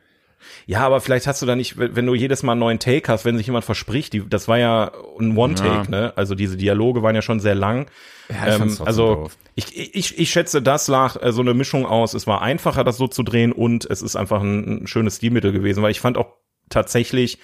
Ja, 0.66 0.80
aber 0.80 1.00
vielleicht 1.00 1.26
hast 1.26 1.42
du 1.42 1.46
da 1.46 1.56
nicht, 1.56 1.78
wenn 1.78 2.06
du 2.06 2.14
jedes 2.14 2.42
Mal 2.42 2.52
einen 2.52 2.60
neuen 2.60 2.78
Take 2.78 3.10
hast, 3.10 3.24
wenn 3.24 3.36
sich 3.36 3.46
jemand 3.46 3.64
verspricht, 3.64 4.12
die, 4.12 4.28
das 4.28 4.48
war 4.48 4.58
ja 4.58 4.92
ein 5.18 5.36
One-Take, 5.36 5.84
ja. 5.84 5.88
ne? 5.90 6.12
Also 6.16 6.34
diese 6.34 6.56
Dialoge 6.56 7.02
waren 7.02 7.14
ja 7.14 7.22
schon 7.22 7.40
sehr 7.40 7.54
lang. 7.54 7.86
Ja, 8.28 8.48
ich 8.48 8.60
ähm, 8.60 8.78
also 8.84 9.14
doof. 9.14 9.36
ich, 9.54 9.94
ich, 9.94 10.18
ich 10.18 10.30
schätze, 10.30 10.62
das 10.62 10.88
lag 10.88 11.22
äh, 11.22 11.32
so 11.32 11.40
eine 11.40 11.54
Mischung 11.54 11.86
aus. 11.86 12.14
Es 12.14 12.26
war 12.26 12.42
einfacher, 12.42 12.84
das 12.84 12.96
so 12.96 13.06
zu 13.08 13.22
drehen 13.22 13.52
und 13.52 13.84
es 13.88 14.02
ist 14.02 14.16
einfach 14.16 14.40
ein, 14.40 14.82
ein 14.82 14.86
schönes 14.86 15.16
Stilmittel 15.16 15.52
gewesen, 15.52 15.82
weil 15.82 15.90
ich 15.90 16.00
fand 16.00 16.18
auch 16.18 16.34
tatsächlich 16.68 17.38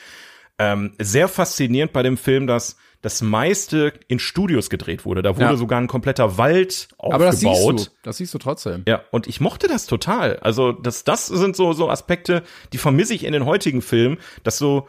ähm, 0.58 0.94
sehr 0.98 1.28
faszinierend 1.28 1.92
bei 1.92 2.02
dem 2.02 2.16
Film, 2.16 2.46
dass 2.46 2.76
das 3.02 3.20
meiste 3.20 3.92
in 4.06 4.18
Studios 4.18 4.70
gedreht 4.70 5.04
wurde. 5.04 5.22
Da 5.22 5.36
wurde 5.36 5.44
ja. 5.44 5.56
sogar 5.56 5.80
ein 5.80 5.88
kompletter 5.88 6.38
Wald 6.38 6.88
aufgebaut. 6.96 7.14
Aber 7.14 7.24
das 7.26 7.40
siehst 7.40 7.68
du, 7.68 7.86
das 8.02 8.16
siehst 8.16 8.32
du 8.32 8.38
trotzdem. 8.38 8.84
Ja, 8.86 9.02
und 9.10 9.26
ich 9.26 9.40
mochte 9.40 9.66
das 9.66 9.86
total. 9.86 10.36
Also 10.36 10.72
das, 10.72 11.04
das 11.04 11.26
sind 11.26 11.56
so, 11.56 11.72
so 11.72 11.90
Aspekte, 11.90 12.42
die 12.72 12.78
vermisse 12.78 13.12
ich 13.12 13.24
in 13.24 13.32
den 13.32 13.44
heutigen 13.44 13.82
Filmen, 13.82 14.18
dass 14.44 14.56
so 14.56 14.88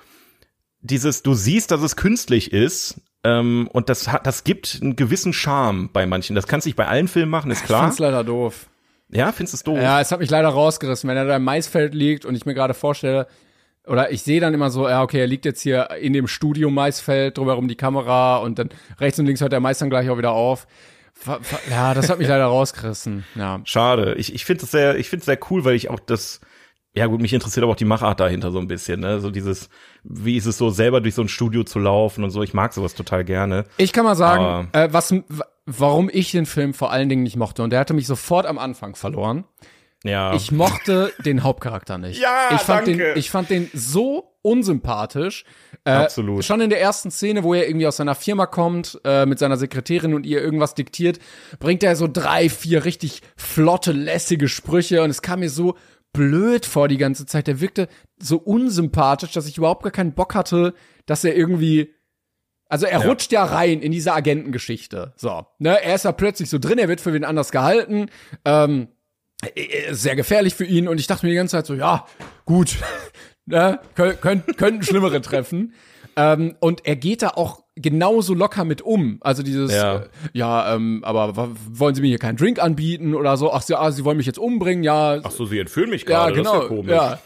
dieses, 0.82 1.24
du 1.24 1.34
siehst, 1.34 1.72
dass 1.72 1.82
es 1.82 1.96
künstlich 1.96 2.54
ist, 2.54 3.02
ähm, 3.24 3.70
und 3.72 3.90
das 3.90 4.10
hat, 4.10 4.28
das 4.28 4.44
gibt 4.44 4.80
einen 4.82 4.96
gewissen 4.96 5.34
Charme 5.34 5.90
bei 5.92 6.06
manchen. 6.06 6.36
Das 6.36 6.46
kannst 6.46 6.66
du 6.66 6.70
nicht 6.70 6.76
bei 6.76 6.88
allen 6.88 7.08
Filmen 7.08 7.32
machen, 7.32 7.52
ist 7.52 7.66
klar. 7.66 7.82
Ich 7.82 7.86
find's 7.86 8.00
leider 8.00 8.24
doof. 8.24 8.68
Ja, 9.10 9.32
findest 9.32 9.54
du 9.54 9.58
es 9.58 9.64
doof? 9.64 9.78
Ja, 9.78 10.02
es 10.02 10.12
hat 10.12 10.20
mich 10.20 10.30
leider 10.30 10.50
rausgerissen, 10.50 11.10
wenn 11.10 11.18
er 11.18 11.26
da 11.26 11.36
im 11.36 11.44
Maisfeld 11.44 11.94
liegt 11.94 12.26
und 12.26 12.36
ich 12.36 12.46
mir 12.46 12.54
gerade 12.54 12.74
vorstelle, 12.74 13.28
oder 13.86 14.12
ich 14.12 14.24
sehe 14.24 14.40
dann 14.40 14.54
immer 14.54 14.70
so, 14.70 14.88
ja, 14.88 15.02
okay, 15.02 15.20
er 15.20 15.28
liegt 15.28 15.46
jetzt 15.46 15.62
hier 15.62 15.90
in 16.00 16.14
dem 16.14 16.28
Studio 16.28 16.70
Maisfeld, 16.70 17.38
drumherum 17.38 17.68
die 17.68 17.76
Kamera 17.76 18.38
und 18.38 18.60
dann 18.60 18.70
rechts 19.00 19.20
und 19.20 19.26
links 19.26 19.42
hört 19.42 19.52
der 19.52 19.60
Mais 19.60 19.80
dann 19.80 19.90
gleich 19.90 20.10
auch 20.10 20.18
wieder 20.18 20.32
auf. 20.32 20.68
Ja, 21.70 21.94
das 21.94 22.10
hat 22.10 22.20
mich 22.20 22.28
leider 22.28 22.46
rausgerissen. 22.48 23.26
Ja. 23.36 23.62
Schade. 23.66 24.16
Ich, 24.16 24.34
ich 24.34 24.46
finde 24.46 24.64
es 24.64 24.72
sehr, 24.72 24.98
ich 24.98 25.10
finde 25.10 25.26
sehr 25.26 25.40
cool, 25.50 25.66
weil 25.66 25.76
ich 25.76 25.90
auch 25.90 26.00
das, 26.00 26.40
ja 26.94 27.08
gut, 27.08 27.22
mich 27.22 27.34
interessiert 27.34 27.64
aber 27.64 27.74
auch 27.74 27.78
die 27.78 27.86
Machart 27.86 28.20
dahinter 28.20 28.52
so 28.52 28.60
ein 28.60 28.68
bisschen, 28.68 29.02
ne? 29.02 29.20
So 29.20 29.30
dieses, 29.32 29.70
wie 30.04 30.38
ist 30.38 30.46
es 30.46 30.58
so, 30.58 30.70
selber 30.70 31.02
durch 31.02 31.16
so 31.16 31.22
ein 31.22 31.30
Studio 31.30 31.64
zu 31.64 31.80
laufen 31.80 32.24
und 32.24 32.30
so. 32.30 32.42
Ich 32.42 32.54
mag 32.54 32.74
sowas 32.74 32.94
total 32.94 33.24
gerne. 33.26 33.66
Ich 33.78 33.94
kann 33.94 34.06
mal 34.06 34.16
sagen, 34.16 34.70
äh, 34.74 34.90
was, 34.92 35.14
warum 35.66 36.10
ich 36.12 36.32
den 36.32 36.46
Film 36.46 36.74
vor 36.74 36.92
allen 36.92 37.10
Dingen 37.10 37.24
nicht 37.24 37.36
mochte. 37.36 37.64
Und 37.64 37.72
der 37.72 37.80
hatte 37.80 37.94
mich 37.94 38.08
sofort 38.08 38.46
am 38.46 38.58
Anfang 38.58 38.96
verloren. 38.96 39.44
Ja. 40.04 40.34
Ich 40.36 40.52
mochte 40.52 41.14
den 41.26 41.44
Hauptcharakter 41.44 41.98
nicht. 41.98 42.22
Ja, 42.22 42.50
ich 42.52 42.62
fand 42.62 42.88
danke. 42.88 43.04
Den, 43.04 43.18
ich 43.18 43.30
fand 43.30 43.50
den 43.50 43.70
so 43.74 44.36
unsympathisch. 44.42 45.46
Äh, 45.86 45.92
Absolut. 45.92 46.44
Schon 46.44 46.60
in 46.60 46.70
der 46.70 46.82
ersten 46.82 47.10
Szene, 47.10 47.44
wo 47.44 47.54
er 47.54 47.68
irgendwie 47.68 47.88
aus 47.88 47.98
seiner 47.98 48.16
Firma 48.16 48.46
kommt, 48.46 49.00
äh, 49.06 49.26
mit 49.26 49.40
seiner 49.40 49.58
Sekretärin 49.58 50.14
und 50.14 50.26
ihr 50.26 50.42
irgendwas 50.42 50.76
diktiert, 50.76 51.20
bringt 51.60 51.84
er 51.84 51.96
so 51.96 52.10
drei, 52.12 52.50
vier 52.50 52.84
richtig 52.84 53.22
flotte, 53.38 53.94
lässige 53.94 54.50
Sprüche 54.50 55.02
und 55.02 55.10
es 55.10 55.22
kam 55.22 55.40
mir 55.40 55.50
so 55.50 55.76
blöd 56.12 56.66
vor 56.66 56.90
die 56.90 56.98
ganze 56.98 57.26
Zeit. 57.26 57.48
Der 57.48 57.62
wirkte 57.62 57.88
so 58.22 58.38
unsympathisch, 58.38 59.32
dass 59.32 59.48
ich 59.48 59.58
überhaupt 59.58 59.84
gar 59.84 59.92
keinen 59.92 60.14
Bock 60.14 60.36
hatte, 60.36 60.74
dass 61.06 61.24
er 61.24 61.36
irgendwie 61.36 61.94
also 62.70 62.88
er 62.88 63.02
ja. 63.02 63.08
rutscht 63.08 63.32
ja 63.32 63.44
rein 63.44 63.82
in 63.82 63.92
diese 63.92 64.14
Agentengeschichte. 64.14 65.14
So, 65.16 65.46
ne, 65.60 65.84
er 65.84 65.94
ist 65.94 66.06
da 66.06 66.12
plötzlich 66.12 66.50
so 66.50 66.58
drin, 66.58 66.80
er 66.80 66.88
wird 66.88 67.02
für 67.02 67.14
wen 67.14 67.24
anders 67.24 67.52
gehalten. 67.52 68.08
Ähm, 68.46 68.84
äh, 68.84 68.88
sehr 69.92 70.16
gefährlich 70.16 70.56
für 70.56 70.66
ihn 70.66 70.88
und 70.88 71.00
ich 71.00 71.08
dachte 71.08 71.26
mir 71.26 71.32
die 71.32 71.38
ganze 71.38 71.58
Zeit 71.58 71.66
so, 71.66 71.74
ja, 71.74 72.06
gut, 72.46 72.78
ne, 73.46 73.80
könnten, 73.96 74.56
könnten 74.56 74.84
schlimmere 74.84 75.22
treffen. 75.22 75.74
Ähm, 76.16 76.56
und 76.60 76.86
er 76.86 76.96
geht 76.96 77.22
da 77.22 77.30
auch 77.30 77.63
genauso 77.76 78.34
locker 78.34 78.66
mit 78.66 78.82
um. 78.82 79.18
Also 79.22 79.42
dieses, 79.44 79.72
Ja. 79.74 79.96
äh, 79.98 80.08
ja, 80.34 80.76
ähm, 80.76 81.02
aber 81.04 81.50
wollen 81.72 81.96
Sie 81.96 82.02
mir 82.02 82.08
hier 82.08 82.20
keinen 82.20 82.38
Drink 82.38 82.62
anbieten 82.62 83.16
oder 83.16 83.36
so? 83.38 83.52
Ach, 83.52 83.62
Sie, 83.62 83.76
ah, 83.76 83.92
Sie 83.92 84.06
wollen 84.06 84.18
mich 84.18 84.26
jetzt 84.28 84.38
umbringen? 84.40 84.84
Ja, 84.84 85.20
Ach 85.24 85.32
so, 85.32 85.46
sie 85.46 85.58
entführen 85.60 85.90
mich 85.90 86.04
ja, 86.04 86.30
gerade, 86.30 86.36
genau. 86.36 86.54
das 86.54 86.64
ist 86.66 86.70
ja 86.70 86.76
komisch. 86.76 86.92
Ja. 86.92 87.20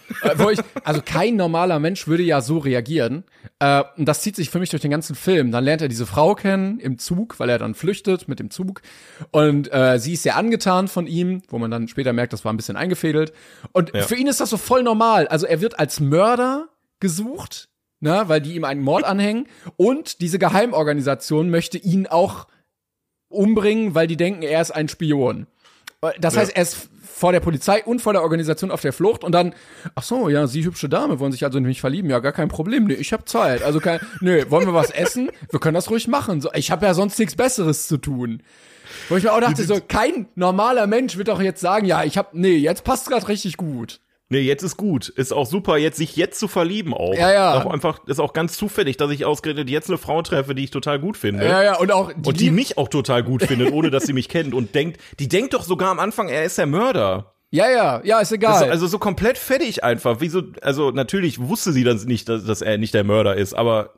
Äh, 0.49 0.53
ich, 0.53 0.59
also 0.85 1.01
kein 1.03 1.35
normaler 1.35 1.79
Mensch 1.79 2.07
würde 2.07 2.23
ja 2.23 2.41
so 2.41 2.59
reagieren. 2.59 3.23
Äh, 3.59 3.83
und 3.97 4.05
das 4.07 4.21
zieht 4.21 4.35
sich 4.37 4.49
für 4.49 4.59
mich 4.59 4.69
durch 4.69 4.81
den 4.81 4.91
ganzen 4.91 5.15
Film. 5.15 5.51
Dann 5.51 5.63
lernt 5.63 5.81
er 5.81 5.89
diese 5.89 6.05
Frau 6.05 6.33
kennen 6.35 6.79
im 6.79 6.97
Zug, 6.97 7.39
weil 7.39 7.49
er 7.49 7.57
dann 7.59 7.75
flüchtet 7.75 8.27
mit 8.29 8.39
dem 8.39 8.49
Zug. 8.49 8.81
Und 9.31 9.71
äh, 9.73 9.99
sie 9.99 10.13
ist 10.13 10.23
sehr 10.23 10.37
angetan 10.37 10.87
von 10.87 11.07
ihm, 11.07 11.41
wo 11.49 11.57
man 11.57 11.71
dann 11.71 11.87
später 11.89 12.13
merkt, 12.13 12.31
das 12.33 12.45
war 12.45 12.53
ein 12.53 12.57
bisschen 12.57 12.77
eingefädelt. 12.77 13.33
Und 13.73 13.93
Ja. 13.93 14.03
für 14.03 14.15
ihn 14.15 14.27
ist 14.27 14.39
das 14.39 14.49
so 14.49 14.57
voll 14.57 14.83
normal. 14.83 15.27
Also 15.27 15.45
er 15.45 15.59
wird 15.59 15.77
als 15.79 15.99
Mörder 15.99 16.67
gesucht, 16.99 17.69
ne, 17.99 18.23
weil 18.27 18.41
die 18.41 18.55
ihm 18.55 18.63
einen 18.63 18.81
Mord 18.81 19.03
anhängen. 19.03 19.47
Und 19.75 20.21
diese 20.21 20.39
Geheimorganisation 20.39 21.49
möchte 21.49 21.77
ihn 21.77 22.07
auch 22.07 22.47
umbringen, 23.29 23.95
weil 23.95 24.07
die 24.07 24.17
denken, 24.17 24.41
er 24.43 24.61
ist 24.61 24.71
ein 24.71 24.87
Spion. 24.87 25.47
Das 26.19 26.35
Ja. 26.35 26.41
heißt, 26.41 26.55
er 26.55 26.61
ist 26.61 26.89
vor 27.03 27.31
der 27.31 27.39
Polizei 27.39 27.83
und 27.83 27.99
vor 28.01 28.13
der 28.13 28.21
Organisation 28.21 28.69
auf 28.69 28.81
der 28.81 28.93
Flucht 28.93 29.23
und 29.23 29.31
dann, 29.31 29.55
ach 29.95 30.03
so, 30.03 30.29
ja, 30.29 30.45
Sie 30.45 30.63
hübsche 30.63 30.87
Dame, 30.87 31.19
wollen 31.19 31.31
sich 31.31 31.43
also 31.43 31.57
in 31.57 31.63
mich 31.63 31.81
verlieben? 31.81 32.09
Ja, 32.11 32.19
gar 32.19 32.31
kein 32.31 32.47
Problem. 32.47 32.85
Nee, 32.85 32.93
ich 32.93 33.11
habe 33.11 33.25
Zeit. 33.25 33.63
Also 33.63 33.79
kein, 33.79 33.99
nö, 34.21 34.43
wollen 34.49 34.67
wir 34.67 34.75
was 34.75 34.91
essen? 34.91 35.31
Wir 35.49 35.59
können 35.59 35.73
das 35.73 35.89
ruhig 35.89 36.07
machen. 36.07 36.39
So, 36.41 36.51
ich 36.53 36.69
habe 36.69 36.85
ja 36.85 36.93
sonst 36.93 37.17
nichts 37.17 37.35
Besseres 37.35 37.87
zu 37.87 37.97
tun. 37.97 38.43
Wo 39.09 39.15
ich 39.17 39.23
mir 39.23 39.33
auch 39.33 39.41
dachte, 39.41 39.63
so, 39.63 39.79
kein 39.85 40.27
normaler 40.35 40.85
Mensch 40.85 41.17
wird 41.17 41.27
doch 41.29 41.41
jetzt 41.41 41.59
sagen, 41.59 41.87
ja, 41.87 42.03
ich 42.03 42.17
hab, 42.19 42.35
nee, 42.35 42.55
jetzt 42.55 42.83
passt 42.83 43.09
grad 43.09 43.27
richtig 43.27 43.57
gut. 43.57 43.99
Nee, 44.29 44.41
jetzt 44.41 44.61
ist 44.63 44.75
gut. 44.75 45.07
Ist 45.07 45.31
auch 45.31 45.45
super, 45.45 45.77
jetzt 45.77 45.97
sich 45.97 46.17
jetzt 46.17 46.37
zu 46.37 46.49
verlieben 46.49 46.93
auch. 46.93 47.15
Ja, 47.15 47.31
ja. 47.31 47.61
Auch 47.61 47.71
einfach, 47.71 48.05
ist 48.07 48.19
auch 48.19 48.33
ganz 48.33 48.57
zufällig, 48.57 48.97
dass 48.97 49.09
ich 49.11 49.23
ausgerechnet 49.23 49.69
jetzt 49.69 49.89
eine 49.89 49.97
Frau 49.97 50.21
treffe, 50.21 50.53
die 50.53 50.65
ich 50.65 50.71
total 50.71 50.99
gut 50.99 51.15
finde. 51.15 51.45
Ja, 51.45 51.63
ja, 51.63 51.77
und 51.77 51.91
auch 51.93 52.11
Und 52.13 52.39
die 52.39 52.51
mich 52.51 52.77
auch 52.77 52.89
total 52.89 53.23
gut 53.23 53.43
findet, 53.43 53.71
ohne 53.71 53.89
dass 53.89 54.03
sie 54.03 54.13
mich 54.13 54.27
kennt 54.29 54.53
und 54.53 54.75
denkt, 54.75 54.99
die 55.19 55.29
denkt 55.29 55.53
doch 55.53 55.63
sogar 55.63 55.89
am 55.89 55.99
Anfang, 55.99 56.27
er 56.27 56.43
ist 56.43 56.57
der 56.57 56.65
Mörder. 56.65 57.33
Ja, 57.49 57.69
ja, 57.69 58.01
ja, 58.03 58.19
ist 58.19 58.33
egal. 58.33 58.55
Also, 58.55 58.65
also 58.65 58.87
so 58.87 58.99
komplett 58.99 59.37
fertig 59.37 59.83
einfach. 59.83 60.17
Wieso, 60.19 60.43
also 60.61 60.91
natürlich 60.91 61.39
wusste 61.39 61.71
sie 61.71 61.85
dann 61.85 61.97
nicht, 61.99 62.27
dass, 62.27 62.43
dass 62.43 62.61
er 62.61 62.77
nicht 62.77 62.93
der 62.93 63.05
Mörder 63.05 63.35
ist, 63.35 63.53
aber, 63.53 63.93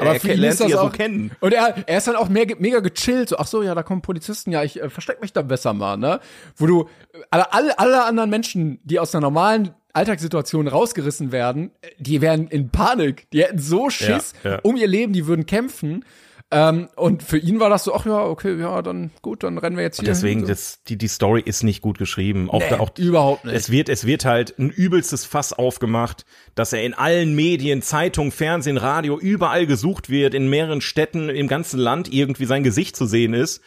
Aber 0.00 0.14
er 0.14 0.36
lernt 0.36 0.56
sie 0.56 0.64
das 0.64 0.72
ja 0.72 0.78
so 0.78 0.84
auch, 0.84 0.92
kennen. 0.92 1.30
Und 1.40 1.52
er, 1.52 1.74
er 1.86 1.98
ist 1.98 2.06
dann 2.06 2.16
auch 2.16 2.28
mehr, 2.28 2.46
mega 2.58 2.80
gechillt. 2.80 3.28
So, 3.28 3.38
ach 3.38 3.46
so, 3.46 3.62
ja, 3.62 3.74
da 3.74 3.82
kommen 3.82 4.02
Polizisten. 4.02 4.52
Ja, 4.52 4.62
ich 4.62 4.80
äh, 4.80 4.90
versteck 4.90 5.20
mich 5.20 5.32
da 5.32 5.42
besser 5.42 5.72
mal, 5.72 5.96
ne? 5.96 6.20
Wo 6.56 6.66
du, 6.66 6.88
alle, 7.30 7.52
alle, 7.52 7.78
alle 7.78 8.04
anderen 8.04 8.30
Menschen, 8.30 8.80
die 8.84 8.98
aus 8.98 9.14
einer 9.14 9.22
normalen 9.22 9.70
Alltagssituation 9.92 10.68
rausgerissen 10.68 11.32
werden, 11.32 11.72
äh, 11.80 11.88
die 11.98 12.20
wären 12.20 12.48
in 12.48 12.70
Panik. 12.70 13.30
Die 13.32 13.42
hätten 13.42 13.58
so 13.58 13.90
Schiss 13.90 14.34
Ja, 14.44 14.52
ja. 14.52 14.58
um 14.62 14.76
ihr 14.76 14.88
Leben, 14.88 15.12
die 15.12 15.26
würden 15.26 15.46
kämpfen. 15.46 16.04
Ähm, 16.50 16.88
und 16.96 17.22
für 17.22 17.36
ihn 17.36 17.60
war 17.60 17.68
das 17.68 17.84
so, 17.84 17.94
ach 17.94 18.06
ja, 18.06 18.24
okay, 18.24 18.58
ja, 18.58 18.80
dann 18.80 19.10
gut, 19.20 19.42
dann 19.42 19.58
rennen 19.58 19.76
wir 19.76 19.84
jetzt 19.84 20.00
hier. 20.00 20.08
Deswegen, 20.08 20.40
hin, 20.40 20.46
so. 20.46 20.52
das, 20.52 20.82
die, 20.88 20.96
die 20.96 21.08
Story 21.08 21.42
ist 21.44 21.62
nicht 21.62 21.82
gut 21.82 21.98
geschrieben. 21.98 22.48
Auch, 22.48 22.60
Nee, 22.60 22.70
da, 22.70 22.80
auch 22.80 22.96
überhaupt 22.96 23.44
nicht. 23.44 23.54
Es 23.54 23.70
wird, 23.70 23.90
es 23.90 24.06
wird 24.06 24.24
halt 24.24 24.58
ein 24.58 24.70
übelstes 24.70 25.26
Fass 25.26 25.52
aufgemacht, 25.52 26.24
dass 26.54 26.72
er 26.72 26.82
in 26.84 26.94
allen 26.94 27.34
Medien, 27.34 27.82
Zeitung, 27.82 28.32
Fernsehen, 28.32 28.78
Radio, 28.78 29.18
überall 29.18 29.66
gesucht 29.66 30.08
wird, 30.08 30.32
in 30.32 30.48
mehreren 30.48 30.80
Städten 30.80 31.28
im 31.28 31.48
ganzen 31.48 31.78
Land 31.78 32.10
irgendwie 32.10 32.46
sein 32.46 32.62
Gesicht 32.62 32.96
zu 32.96 33.04
sehen 33.04 33.34
ist. 33.34 33.60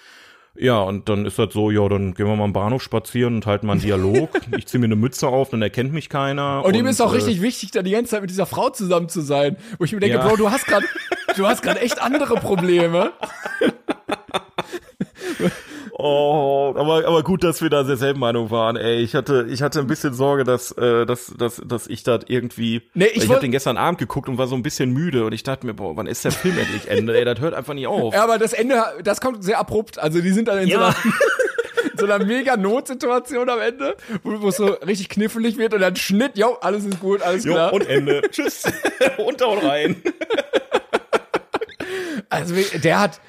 Ja, 0.55 0.81
und 0.81 1.07
dann 1.07 1.25
ist 1.25 1.39
das 1.39 1.53
so, 1.53 1.71
ja, 1.71 1.87
dann 1.87 2.13
gehen 2.13 2.27
wir 2.27 2.35
mal 2.35 2.43
am 2.43 2.53
Bahnhof 2.53 2.83
spazieren 2.83 3.35
und 3.35 3.45
halten 3.45 3.67
mal 3.67 3.73
einen 3.73 3.81
Dialog. 3.81 4.29
ich 4.57 4.67
zieh 4.67 4.77
mir 4.79 4.85
eine 4.85 4.97
Mütze 4.97 5.27
auf, 5.27 5.49
dann 5.49 5.61
erkennt 5.61 5.93
mich 5.93 6.09
keiner. 6.09 6.63
Und 6.65 6.75
ihm 6.75 6.85
ist 6.87 7.01
auch 7.01 7.13
äh, 7.13 7.17
richtig 7.17 7.41
wichtig, 7.41 7.71
da 7.71 7.81
die 7.81 7.91
ganze 7.91 8.11
Zeit 8.11 8.21
mit 8.21 8.29
dieser 8.29 8.45
Frau 8.45 8.69
zusammen 8.69 9.07
zu 9.07 9.21
sein. 9.21 9.55
Wo 9.77 9.85
ich 9.85 9.93
mir 9.93 10.01
denke, 10.01 10.17
Ja. 10.17 10.27
Bro, 10.27 10.35
du 10.35 10.51
hast 10.51 10.65
gerade, 10.65 10.85
du 11.37 11.47
hast 11.47 11.61
gerade 11.61 11.79
echt 11.79 12.01
andere 12.01 12.35
Probleme. 12.35 13.13
Oh, 16.03 16.73
aber, 16.75 17.05
aber 17.07 17.21
gut, 17.23 17.43
dass 17.43 17.61
wir 17.61 17.69
da 17.69 17.83
derselben 17.83 18.19
Meinung 18.19 18.49
waren, 18.49 18.75
ey. 18.75 18.97
Ich 19.01 19.13
hatte, 19.13 19.45
ich 19.49 19.61
hatte 19.61 19.79
ein 19.79 19.87
bisschen 19.87 20.13
Sorge, 20.13 20.43
dass, 20.43 20.71
äh, 20.71 21.05
dass, 21.05 21.33
dass, 21.37 21.61
dass 21.65 21.87
ich 21.87 22.03
das 22.03 22.21
irgendwie. 22.27 22.81
Nee, 22.93 23.05
ich 23.13 23.23
ich 23.23 23.29
habe 23.29 23.39
den 23.39 23.51
gestern 23.51 23.77
Abend 23.77 23.99
geguckt 23.99 24.27
und 24.27 24.37
war 24.37 24.47
so 24.47 24.55
ein 24.55 24.63
bisschen 24.63 24.91
müde 24.91 25.25
und 25.25 25.31
ich 25.33 25.43
dachte 25.43 25.65
mir, 25.65 25.73
boah, 25.75 25.95
wann 25.95 26.07
ist 26.07 26.25
der 26.25 26.31
Film 26.31 26.57
endlich 26.57 26.87
Ende? 26.89 27.17
Ey, 27.17 27.23
das 27.25 27.39
hört 27.39 27.53
einfach 27.53 27.73
nicht 27.73 27.87
auf. 27.87 28.13
Ja, 28.15 28.23
aber 28.23 28.37
das 28.39 28.53
Ende, 28.53 28.83
das 29.03 29.21
kommt 29.21 29.43
sehr 29.43 29.59
abrupt. 29.59 29.99
Also 29.99 30.21
die 30.21 30.31
sind 30.31 30.47
dann 30.47 30.57
in 30.59 30.65
so 30.69 30.73
Ja. 30.73 30.87
einer, 30.87 30.95
in 31.91 31.97
so 31.99 32.05
einer 32.05 32.25
mega 32.25 32.57
Notsituation 32.57 33.47
am 33.49 33.59
Ende, 33.59 33.95
wo 34.23 34.47
es 34.49 34.57
so 34.57 34.65
richtig 34.67 35.09
knifflig 35.09 35.57
wird 35.57 35.73
und 35.75 35.81
dann 35.81 35.95
Schnitt, 35.95 36.37
jo, 36.37 36.57
alles 36.61 36.83
ist 36.85 36.99
gut, 36.99 37.21
alles 37.21 37.43
Jo, 37.45 37.53
klar. 37.53 37.73
und 37.73 37.87
Ende. 37.87 38.21
Tschüss. 38.31 38.63
und 39.23 39.41
haut 39.41 39.63
rein. 39.63 40.01
also 42.29 42.55
der 42.83 42.99
hat, 42.99 43.21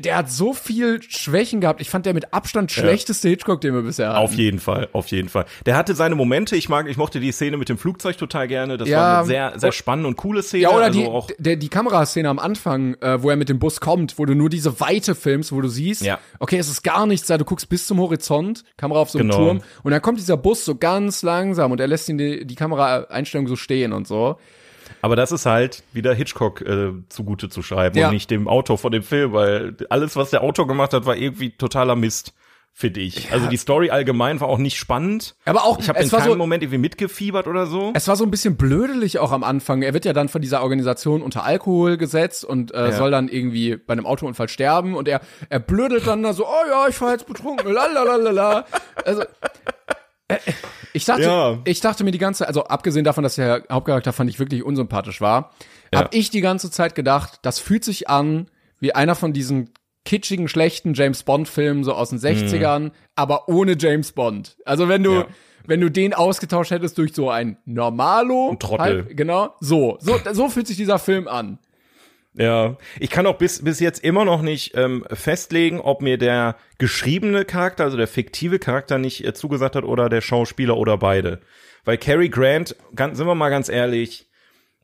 der 0.00 0.16
hat 0.16 0.30
so 0.30 0.52
viel 0.54 1.00
Schwächen 1.02 1.60
gehabt. 1.60 1.80
Ich 1.80 1.90
fand 1.90 2.06
der 2.06 2.14
mit 2.14 2.32
Abstand 2.32 2.70
schlechteste 2.72 3.28
Hitchcock, 3.28 3.60
den 3.60 3.74
wir 3.74 3.82
bisher 3.82 4.08
hatten. 4.10 4.18
Auf 4.18 4.34
jeden 4.34 4.58
Fall, 4.58 4.88
auf 4.92 5.08
jeden 5.08 5.28
Fall. 5.28 5.46
Der 5.66 5.76
hatte 5.76 5.94
seine 5.94 6.14
Momente. 6.14 6.56
Ich 6.56 6.68
mag, 6.68 6.88
ich 6.88 6.96
mochte 6.96 7.20
die 7.20 7.32
Szene 7.32 7.56
mit 7.56 7.68
dem 7.68 7.78
Flugzeug 7.78 8.16
total 8.18 8.48
gerne. 8.48 8.76
Das 8.76 8.88
Ja. 8.88 8.98
war 8.98 9.18
eine 9.18 9.26
sehr, 9.26 9.52
sehr 9.56 9.72
spannende 9.72 10.08
und 10.08 10.16
coole 10.16 10.42
Szene. 10.42 10.64
Ja, 10.64 10.70
oder 10.70 10.84
also 10.86 11.00
die, 11.00 11.06
auch, 11.06 11.28
der, 11.38 11.56
die 11.56 11.68
Kameraszene 11.68 12.28
am 12.28 12.38
Anfang, 12.38 12.94
äh, 13.00 13.22
wo 13.22 13.30
er 13.30 13.36
mit 13.36 13.48
dem 13.48 13.58
Bus 13.58 13.80
kommt, 13.80 14.18
wo 14.18 14.24
du 14.24 14.34
nur 14.34 14.48
diese 14.50 14.80
Weite 14.80 15.14
filmst, 15.14 15.52
wo 15.52 15.60
du 15.60 15.68
siehst, 15.68 16.02
Ja. 16.02 16.18
okay, 16.38 16.58
es 16.58 16.68
ist 16.68 16.82
gar 16.82 17.06
nichts 17.06 17.26
da, 17.26 17.38
du 17.38 17.44
guckst 17.44 17.68
bis 17.68 17.86
zum 17.86 17.98
Horizont, 18.00 18.64
Kamera 18.76 19.00
auf 19.00 19.10
so 19.10 19.18
einem 19.18 19.28
Genau. 19.30 19.44
Turm, 19.44 19.62
und 19.82 19.90
dann 19.90 20.02
kommt 20.02 20.18
dieser 20.18 20.36
Bus 20.36 20.64
so 20.64 20.74
ganz 20.76 21.22
langsam 21.22 21.72
und 21.72 21.80
er 21.80 21.86
lässt 21.86 22.08
ihn 22.08 22.18
die, 22.18 22.46
die 22.46 22.54
Kameraeinstellung 22.54 23.46
so 23.48 23.56
stehen 23.56 23.92
und 23.92 24.06
so. 24.06 24.38
Aber 25.06 25.14
das 25.14 25.30
ist 25.30 25.46
halt 25.46 25.84
wieder 25.92 26.12
Hitchcock 26.14 26.62
äh, 26.62 26.90
zugute 27.08 27.48
zu 27.48 27.62
schreiben 27.62 27.96
Ja. 27.96 28.08
und 28.08 28.14
nicht 28.14 28.28
dem 28.28 28.48
Autor 28.48 28.76
von 28.76 28.90
dem 28.90 29.04
Film, 29.04 29.32
weil 29.32 29.76
alles, 29.88 30.16
was 30.16 30.30
der 30.30 30.42
Autor 30.42 30.66
gemacht 30.66 30.92
hat, 30.92 31.06
war 31.06 31.14
irgendwie 31.14 31.50
totaler 31.50 31.94
Mist, 31.94 32.34
finde 32.72 32.98
ich. 33.00 33.30
Also 33.30 33.46
die 33.48 33.56
Story 33.56 33.90
allgemein 33.90 34.40
war 34.40 34.48
auch 34.48 34.58
nicht 34.58 34.76
spannend. 34.76 35.36
Aber 35.44 35.64
auch, 35.64 35.78
Ich 35.78 35.88
habe 35.88 36.00
in 36.00 36.10
keinem 36.10 36.32
so, 36.32 36.34
Moment 36.36 36.64
irgendwie 36.64 36.78
mitgefiebert 36.78 37.46
oder 37.46 37.66
so. 37.66 37.92
es 37.94 38.08
war 38.08 38.16
so 38.16 38.24
ein 38.24 38.32
bisschen 38.32 38.56
blödelig 38.56 39.20
auch 39.20 39.30
am 39.30 39.44
Anfang. 39.44 39.82
Er 39.82 39.94
wird 39.94 40.04
ja 40.06 40.12
dann 40.12 40.28
von 40.28 40.42
dieser 40.42 40.60
Organisation 40.62 41.22
unter 41.22 41.44
Alkohol 41.44 41.98
gesetzt 41.98 42.44
und 42.44 42.74
äh, 42.74 42.90
soll 42.92 43.12
dann 43.12 43.28
irgendwie 43.28 43.76
bei 43.76 43.92
einem 43.92 44.06
Autounfall 44.06 44.48
sterben 44.48 44.96
und 44.96 45.06
er, 45.06 45.20
er 45.50 45.60
blödelt 45.60 46.04
dann 46.08 46.24
da 46.24 46.32
so, 46.32 46.44
oh 46.46 46.68
ja, 46.68 46.88
ich 46.88 47.00
war 47.00 47.12
jetzt 47.12 47.28
betrunken, 47.28 47.72
lalalala. 47.72 48.66
Also, 49.04 49.22
äh, 50.28 50.38
ich 50.96 51.04
dachte, 51.04 51.22
Ja. 51.22 51.58
ich 51.64 51.80
dachte 51.80 52.02
mir 52.04 52.10
die 52.10 52.18
ganze, 52.18 52.46
also 52.48 52.64
abgesehen 52.64 53.04
davon, 53.04 53.22
dass 53.22 53.36
der 53.36 53.62
Hauptcharakter 53.70 54.12
fand 54.12 54.30
ich 54.30 54.38
wirklich 54.38 54.62
unsympathisch 54.64 55.20
war, 55.20 55.50
Ja. 55.92 56.00
habe 56.00 56.08
ich 56.16 56.30
die 56.30 56.40
ganze 56.40 56.70
Zeit 56.70 56.94
gedacht, 56.94 57.38
das 57.42 57.58
fühlt 57.58 57.84
sich 57.84 58.08
an 58.08 58.46
wie 58.80 58.94
einer 58.94 59.14
von 59.14 59.32
diesen 59.32 59.70
kitschigen, 60.04 60.48
schlechten 60.48 60.94
James 60.94 61.22
Bond-Filmen 61.24 61.82
so 61.84 61.92
aus 61.92 62.10
den 62.10 62.18
60ern, 62.18 62.92
aber 63.16 63.48
ohne 63.48 63.76
James 63.78 64.12
Bond. 64.12 64.56
Also 64.64 64.88
wenn 64.88 65.02
du, 65.02 65.10
Mhm. 65.10 65.16
Ja. 65.18 65.26
wenn 65.66 65.80
du 65.80 65.90
den 65.90 66.14
ausgetauscht 66.14 66.70
hättest 66.70 66.96
durch 66.98 67.12
so 67.14 67.28
ein 67.30 67.56
Normalo, 67.64 68.50
Ein 68.52 68.58
Trottel. 68.58 68.78
Halt, 69.06 69.16
genau, 69.16 69.54
so, 69.60 69.98
so, 70.00 70.18
so 70.32 70.48
fühlt 70.48 70.66
sich 70.68 70.76
dieser 70.76 70.98
Film 70.98 71.26
an. 71.28 71.58
Ja, 72.38 72.76
ich 73.00 73.08
kann 73.08 73.26
auch 73.26 73.38
bis, 73.38 73.64
bis 73.64 73.80
jetzt 73.80 74.04
immer 74.04 74.24
noch 74.26 74.42
nicht 74.42 74.76
ähm, 74.76 75.04
festlegen, 75.10 75.80
ob 75.80 76.02
mir 76.02 76.18
der 76.18 76.56
geschriebene 76.78 77.44
Charakter, 77.46 77.84
also 77.84 77.96
der 77.96 78.08
fiktive 78.08 78.58
Charakter 78.58 78.98
nicht 78.98 79.24
äh, 79.24 79.32
zugesagt 79.32 79.74
hat 79.74 79.84
oder 79.84 80.08
der 80.10 80.20
Schauspieler 80.20 80.76
oder 80.76 80.98
beide. 80.98 81.40
Weil 81.86 81.96
Cary 81.96 82.28
Grant, 82.28 82.76
ganz, 82.94 83.16
sind 83.16 83.26
wir 83.26 83.34
mal 83.34 83.48
ganz 83.48 83.68
ehrlich, 83.70 84.26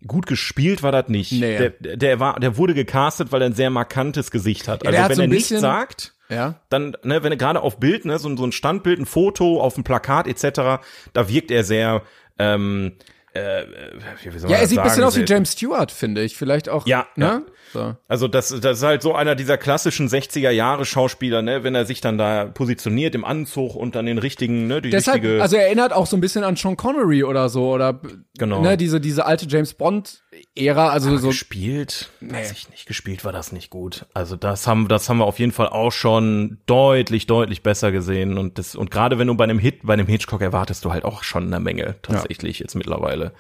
gut 0.06 0.26
gespielt 0.26 0.82
war 0.82 0.92
das 0.92 1.08
nicht. 1.08 1.32
Nee. 1.32 1.70
Der, 1.80 1.96
der 1.96 2.20
war, 2.20 2.40
der 2.40 2.56
wurde 2.56 2.74
gecastet, 2.74 3.32
weil 3.32 3.42
er 3.42 3.46
ein 3.50 3.54
sehr 3.54 3.70
markantes 3.70 4.30
Gesicht 4.30 4.66
hat. 4.68 4.84
Ja, 4.84 4.90
also 4.90 5.08
wenn 5.10 5.16
so 5.16 5.22
er 5.22 5.28
nichts 5.28 5.48
sagt, 5.50 6.14
Ja. 6.30 6.60
dann, 6.70 6.96
ne, 7.02 7.22
wenn 7.22 7.32
er 7.32 7.38
gerade 7.38 7.60
auf 7.60 7.78
Bild, 7.78 8.04
ne, 8.06 8.18
so, 8.18 8.34
so 8.36 8.44
ein 8.44 8.52
Standbild, 8.52 8.98
ein 8.98 9.06
Foto 9.06 9.60
auf 9.60 9.74
dem 9.74 9.84
Plakat 9.84 10.26
etc., 10.26 10.82
da 11.12 11.28
wirkt 11.28 11.50
er 11.50 11.64
sehr, 11.64 12.02
ähm, 12.38 12.92
äh, 13.34 13.64
man 13.94 14.50
Ja, 14.50 14.58
er 14.58 14.66
sieht 14.66 14.78
ein 14.78 14.84
bisschen 14.84 15.04
aus 15.04 15.16
wie 15.16 15.24
James 15.24 15.52
Stewart, 15.52 15.90
finde 15.90 16.22
ich. 16.22 16.36
Vielleicht 16.36 16.68
auch, 16.68 16.86
Ja, 16.86 17.06
ne? 17.16 17.44
So. 17.72 17.96
Also 18.08 18.28
das, 18.28 18.48
das 18.60 18.78
ist 18.78 18.84
halt 18.84 19.02
so 19.02 19.14
einer 19.14 19.34
dieser 19.34 19.56
klassischen 19.58 20.08
60er 20.08 20.50
Jahre 20.50 20.84
Schauspieler, 20.84 21.42
ne, 21.42 21.64
wenn 21.64 21.74
er 21.74 21.86
sich 21.86 22.00
dann 22.00 22.18
da 22.18 22.44
positioniert 22.44 23.14
im 23.14 23.24
Anzug 23.24 23.74
und 23.74 23.94
dann 23.94 24.06
den 24.06 24.18
richtigen, 24.18 24.66
ne, 24.66 24.82
die 24.82 24.90
Deshalb, 24.90 25.22
richtige. 25.22 25.42
also 25.42 25.56
er 25.56 25.64
erinnert 25.66 25.92
auch 25.92 26.06
so 26.06 26.16
ein 26.16 26.20
bisschen 26.20 26.44
an 26.44 26.56
Sean 26.56 26.76
Connery 26.76 27.24
oder 27.24 27.48
so, 27.48 27.70
oder, 27.72 28.00
Genau. 28.38 28.60
ne, 28.62 28.76
diese, 28.76 29.00
diese 29.00 29.24
alte 29.26 29.46
James 29.46 29.74
Bond-Ära, 29.74 30.90
also 30.90 31.16
so, 31.16 31.28
gespielt, 31.28 32.10
weiß 32.20 32.52
ich 32.52 32.68
nicht, 32.70 32.86
gespielt 32.86 33.24
war 33.24 33.32
das 33.32 33.52
nicht 33.52 33.70
gut. 33.70 34.06
Also 34.14 34.36
das 34.36 34.66
haben, 34.66 34.88
das 34.88 35.08
haben 35.08 35.18
wir 35.18 35.26
auf 35.26 35.38
jeden 35.38 35.52
Fall 35.52 35.68
auch 35.68 35.92
schon 35.92 36.58
deutlich, 36.66 37.26
deutlich 37.26 37.62
besser 37.62 37.92
gesehen 37.92 38.38
und 38.38 38.58
das 38.58 38.74
und 38.74 38.90
gerade 38.90 39.18
wenn 39.18 39.26
du 39.28 39.34
bei 39.34 39.44
einem 39.44 39.58
Hit, 39.58 39.80
bei 39.84 39.94
einem 39.94 40.06
Hitchcock 40.06 40.40
erwartest 40.42 40.84
du 40.84 40.92
halt 40.92 41.04
auch 41.04 41.22
schon 41.22 41.46
eine 41.46 41.60
Menge 41.60 41.96
tatsächlich 42.02 42.58
jetzt 42.58 42.74
mittlerweile. 42.74 43.32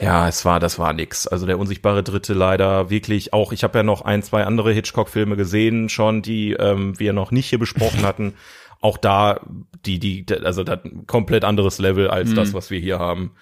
Ja, 0.00 0.28
es 0.28 0.44
war, 0.44 0.60
das 0.60 0.78
war 0.78 0.92
nix. 0.92 1.26
Also 1.26 1.46
der 1.46 1.58
unsichtbare 1.58 2.02
Dritte 2.02 2.32
leider 2.32 2.88
wirklich 2.88 3.32
auch. 3.32 3.52
Ich 3.52 3.62
habe 3.62 3.78
ja 3.78 3.82
noch 3.82 4.02
ein, 4.02 4.22
zwei 4.22 4.44
andere 4.44 4.72
Hitchcock-Filme 4.72 5.36
gesehen 5.36 5.88
schon, 5.88 6.22
die 6.22 6.52
ähm, 6.52 6.98
wir 6.98 7.12
noch 7.12 7.30
nicht 7.30 7.48
hier 7.48 7.58
besprochen 7.58 8.02
hatten. 8.02 8.34
Auch 8.82 8.96
da 8.96 9.40
die, 9.84 9.98
die, 9.98 10.24
also 10.42 10.64
das 10.64 10.78
komplett 11.06 11.44
anderes 11.44 11.78
Level 11.78 12.08
als 12.08 12.32
das, 12.32 12.54
was 12.54 12.70
wir 12.70 12.80
hier 12.80 12.98
haben. 12.98 13.32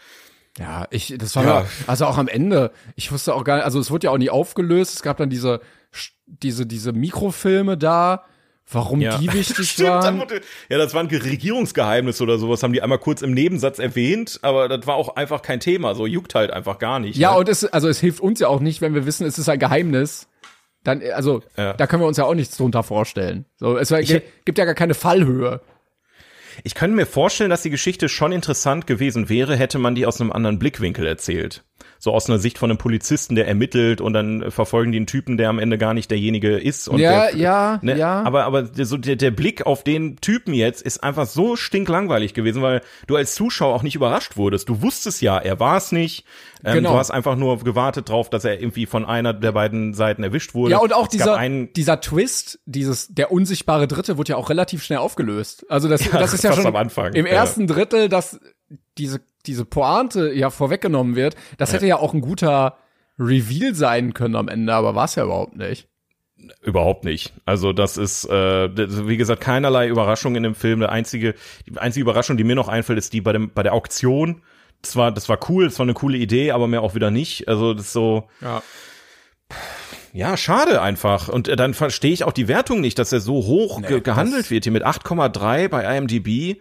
Ja, 0.59 0.89
ich, 0.91 1.15
das 1.17 1.37
war 1.37 1.45
ja. 1.45 1.67
also 1.87 2.07
auch 2.07 2.19
am 2.19 2.27
Ende, 2.27 2.73
ich 2.97 3.13
wusste 3.13 3.35
auch 3.35 3.45
gar 3.45 3.57
nicht, 3.57 3.65
also 3.65 3.79
es 3.79 3.93
wurde 3.93 4.07
ja 4.07 4.11
auch 4.11 4.19
nie 4.19 4.31
aufgelöst, 4.31 4.97
es 4.97 5.03
gab 5.03 5.17
dann 5.19 5.31
diese, 5.31 5.61
diese, 6.27 6.67
diese 6.67 6.93
Mikrofilme 6.93 7.79
da, 7.79 8.25
warum 8.71 9.01
ja. 9.01 9.19
die 9.19 9.33
wichtig 9.33 9.71
Stimmt, 9.71 9.89
waren. 9.89 10.23
Ja, 10.69 10.79
das 10.79 10.95
war 10.95 11.03
ein 11.03 11.09
Regierungsgeheimnis 11.09 12.21
oder 12.21 12.39
sowas, 12.39 12.63
haben 12.63 12.73
die 12.73 12.83
einmal 12.83 12.99
kurz 12.99 13.23
im 13.23 13.33
Nebensatz 13.33 13.79
erwähnt, 13.79 14.39
aber 14.43 14.69
das 14.69 14.87
war 14.87 14.97
auch 14.97 15.17
einfach 15.17 15.43
kein 15.43 15.61
Thema, 15.61 15.95
so 15.95 16.07
juckt 16.07 16.35
halt 16.35 16.51
einfach 16.51 16.79
gar 16.79 16.99
nicht. 17.01 17.17
Ja, 17.17 17.33
ne? 17.33 17.39
und 17.39 17.49
es, 17.49 17.65
also 17.65 17.89
es 17.89 18.01
hilft 18.01 18.21
uns 18.21 18.41
ja 18.41 18.49
auch 18.49 18.61
nicht, 18.61 18.81
wenn 18.81 18.95
wir 18.95 19.07
wissen, 19.07 19.27
es 19.27 19.39
ist 19.39 19.49
ein 19.49 19.59
Geheimnis. 19.59 20.29
Dann, 20.85 21.03
also, 21.13 21.43
ja. 21.57 21.73
da 21.73 21.87
können 21.87 22.03
wir 22.03 22.07
uns 22.07 22.17
ja 22.17 22.25
auch 22.25 22.35
nichts 22.35 22.57
drunter 22.57 22.83
vorstellen. 22.83 23.45
So, 23.57 23.77
es 23.77 23.91
war, 23.91 24.01
ich, 24.01 24.23
gibt 24.45 24.59
ja 24.59 24.65
gar 24.65 24.75
keine 24.75 24.95
Fallhöhe. 24.95 25.61
Ich 26.65 26.75
könnte 26.75 26.97
mir 26.97 27.07
vorstellen, 27.07 27.51
dass 27.51 27.63
die 27.63 27.71
Geschichte 27.71 28.09
schon 28.09 28.33
interessant 28.33 28.87
gewesen 28.87 29.29
wäre, 29.29 29.57
hätte 29.57 29.79
man 29.79 29.95
die 29.95 30.07
aus 30.07 30.21
einem 30.21 30.33
anderen 30.33 30.59
Blickwinkel 30.59 31.07
erzählt 31.07 31.65
so 31.99 32.13
aus 32.13 32.29
einer 32.29 32.39
Sicht 32.39 32.59
von 32.59 32.71
einem 32.71 32.79
Polizisten, 32.79 33.35
der 33.35 33.49
ermittelt 33.49 34.01
und 34.01 34.13
dann 34.13 34.51
verfolgen 34.51 34.93
die 34.93 34.99
einen 34.99 35.07
Typen, 35.07 35.37
der 35.37 35.49
am 35.49 35.59
Ende 35.59 35.79
gar 35.79 35.95
nicht 35.95 36.11
derjenige 36.11 36.57
ist. 36.57 36.89
Und 36.89 37.01
ja, 37.01 37.31
der, 37.31 37.37
ja, 37.37 37.79
ne, 37.83 37.97
ja. 37.97 38.23
Aber, 38.23 38.45
aber 38.45 38.69
so 38.85 38.97
der, 38.97 39.17
der 39.17 39.31
Blick 39.31 39.67
auf 39.67 39.83
den 39.83 40.17
Typen 40.17 40.55
jetzt 40.55 40.83
ist 40.83 41.03
einfach 41.03 41.27
so 41.27 41.57
stinklangweilig 41.57 42.35
gewesen, 42.35 42.63
weil 42.63 42.83
du 43.07 43.17
als 43.17 43.35
Zuschauer 43.35 43.75
auch 43.75 43.83
nicht 43.83 43.97
überrascht 43.97 44.37
wurdest. 44.37 44.69
Du 44.69 44.83
wusstest 44.83 45.23
ja, 45.23 45.39
er 45.39 45.59
war 45.59 45.77
es 45.77 45.93
nicht. 45.93 46.25
Ähm, 46.65 46.75
genau. 46.75 46.93
Du 46.93 46.99
hast 46.99 47.11
einfach 47.11 47.37
nur 47.37 47.59
gewartet 47.59 48.09
drauf, 48.09 48.31
dass 48.31 48.45
er 48.45 48.61
irgendwie 48.61 48.87
von 48.87 49.05
einer 49.05 49.33
der 49.33 49.53
beiden 49.53 49.95
Seiten 49.95 50.23
erwischt 50.23 50.55
wurde. 50.55 50.73
Ja, 50.73 50.79
und 50.79 50.93
auch 50.93 51.09
dieser, 51.09 51.39
dieser 51.49 52.01
Twist, 52.01 52.61
dieses, 52.67 53.09
der 53.09 53.31
unsichtbare 53.31 53.87
Dritte 53.87 54.19
wurde 54.19 54.31
ja 54.31 54.37
auch 54.37 54.51
relativ 54.51 54.83
schnell 54.83 54.99
aufgelöst. 54.99 55.67
Also 55.69 55.89
das, 55.89 56.05
ja, 56.05 56.19
das 56.19 56.33
ist 56.35 56.45
ja 56.45 56.53
schon 56.53 56.67
am 56.67 56.77
Anfang. 56.77 57.15
im 57.15 57.27
ersten 57.27 57.67
Drittel, 57.67 58.09
dass 58.09 58.41
diese 58.99 59.21
diese 59.49 59.65
Pointe 59.65 60.33
ja 60.33 60.51
vorweggenommen 60.51 61.17
wird, 61.17 61.35
das 61.57 61.73
hätte 61.73 61.87
ja 61.87 61.97
auch 61.97 62.15
ein 62.15 62.21
guter 62.21 62.77
Reveal 63.19 63.75
sein 63.75 64.15
können 64.15 64.37
am 64.37 64.49
Ende, 64.49 64.73
aber 64.73 64.95
war 64.95 65.07
es 65.07 65.17
ja 65.17 65.25
überhaupt 65.25 65.57
nicht. 65.57 65.89
Überhaupt 66.63 67.05
nicht. 67.05 67.33
Also 67.45 67.73
das 67.73 67.97
ist, 67.97 68.25
äh, 68.27 69.09
wie 69.09 69.17
gesagt, 69.17 69.43
keinerlei 69.43 69.89
Überraschung 69.89 70.37
in 70.37 70.45
dem 70.45 70.55
Film. 70.55 70.81
Der 70.81 70.93
einzige, 70.93 71.35
die 71.67 71.77
einzige 71.79 72.03
Überraschung, 72.03 72.37
die 72.37 72.45
mir 72.45 72.55
noch 72.55 72.69
einfällt, 72.69 72.99
ist 72.99 73.13
die 73.13 73.21
bei 73.21 73.33
dem 73.33 73.51
bei 73.53 73.65
der 73.65 73.75
Auktion. 73.75 74.43
Das 74.81 74.95
war, 74.95 75.11
das 75.11 75.29
war 75.29 75.39
cool, 75.49 75.65
das 75.65 75.79
war 75.81 75.85
eine 75.85 75.95
coole 75.95 76.17
Idee, 76.17 76.53
aber 76.53 76.69
mehr 76.69 76.83
auch 76.83 76.95
wieder 76.95 77.11
nicht. 77.11 77.49
Also 77.49 77.75
das 77.75 77.87
ist 77.87 77.93
so. 77.93 78.29
Ja. 78.41 78.63
Ja, 80.13 80.37
schade 80.37 80.81
einfach. 80.81 81.29
Und 81.29 81.49
äh, 81.49 81.57
dann 81.57 81.75
verstehe 81.75 82.13
ich 82.13 82.25
auch 82.25 82.33
die 82.33 82.49
Wertung 82.49 82.81
nicht, 82.81 82.99
dass 82.99 83.13
er 83.13 83.21
so 83.21 83.35
hoch 83.35 83.81
nee, 83.81 83.89
ge 83.89 84.01
gehandelt 84.01 84.51
wird 84.51 84.65
hier 84.65 84.73
mit 84.73 84.87
8,3 84.87 85.69
bei 85.69 85.97
IMDb. 85.97 86.61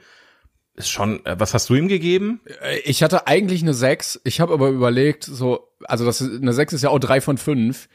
Ist 0.78 0.90
schon, 0.90 1.26
äh, 1.26 1.36
was 1.40 1.54
hast 1.56 1.70
du 1.70 1.76
ihm 1.76 1.88
gegeben? 1.88 2.40
Äh, 2.62 2.78
ich 2.86 3.04
hatte 3.04 3.28
eigentlich 3.28 3.64
eine 3.64 3.74
6. 3.74 4.22
Ich 4.24 4.40
habe 4.40 4.54
aber 4.54 4.70
überlegt, 4.70 5.24
so, 5.24 5.68
also 5.84 6.06
das 6.06 6.22
ist, 6.22 6.42
eine 6.42 6.54
6 6.54 6.74
ist 6.74 6.84
ja 6.84 6.90
auch 6.92 7.00
3 7.00 7.20
von 7.20 7.38
5. 7.38 7.90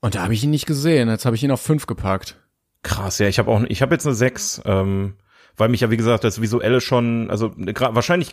Und 0.00 0.14
da 0.14 0.22
habe 0.22 0.32
ich 0.32 0.44
ihn 0.44 0.50
nicht 0.50 0.66
gesehen. 0.66 1.08
Jetzt 1.08 1.26
habe 1.26 1.36
ich 1.36 1.42
ihn 1.42 1.50
auf 1.50 1.60
5 1.60 1.86
gepackt. 1.86 2.36
Krass, 2.82 3.18
ja, 3.18 3.28
ich 3.28 3.38
habe 3.38 3.50
auch, 3.50 3.62
ich 3.68 3.82
habe 3.82 3.94
jetzt 3.94 4.06
eine 4.06 4.14
6. 4.14 4.62
Ähm, 4.64 5.16
weil 5.60 5.68
mich 5.68 5.82
ja, 5.82 5.90
wie 5.90 5.96
gesagt, 5.96 6.24
das 6.24 6.40
Visuelle 6.40 6.80
schon, 6.80 7.30
also 7.30 7.52
wahrscheinlich 7.56 8.30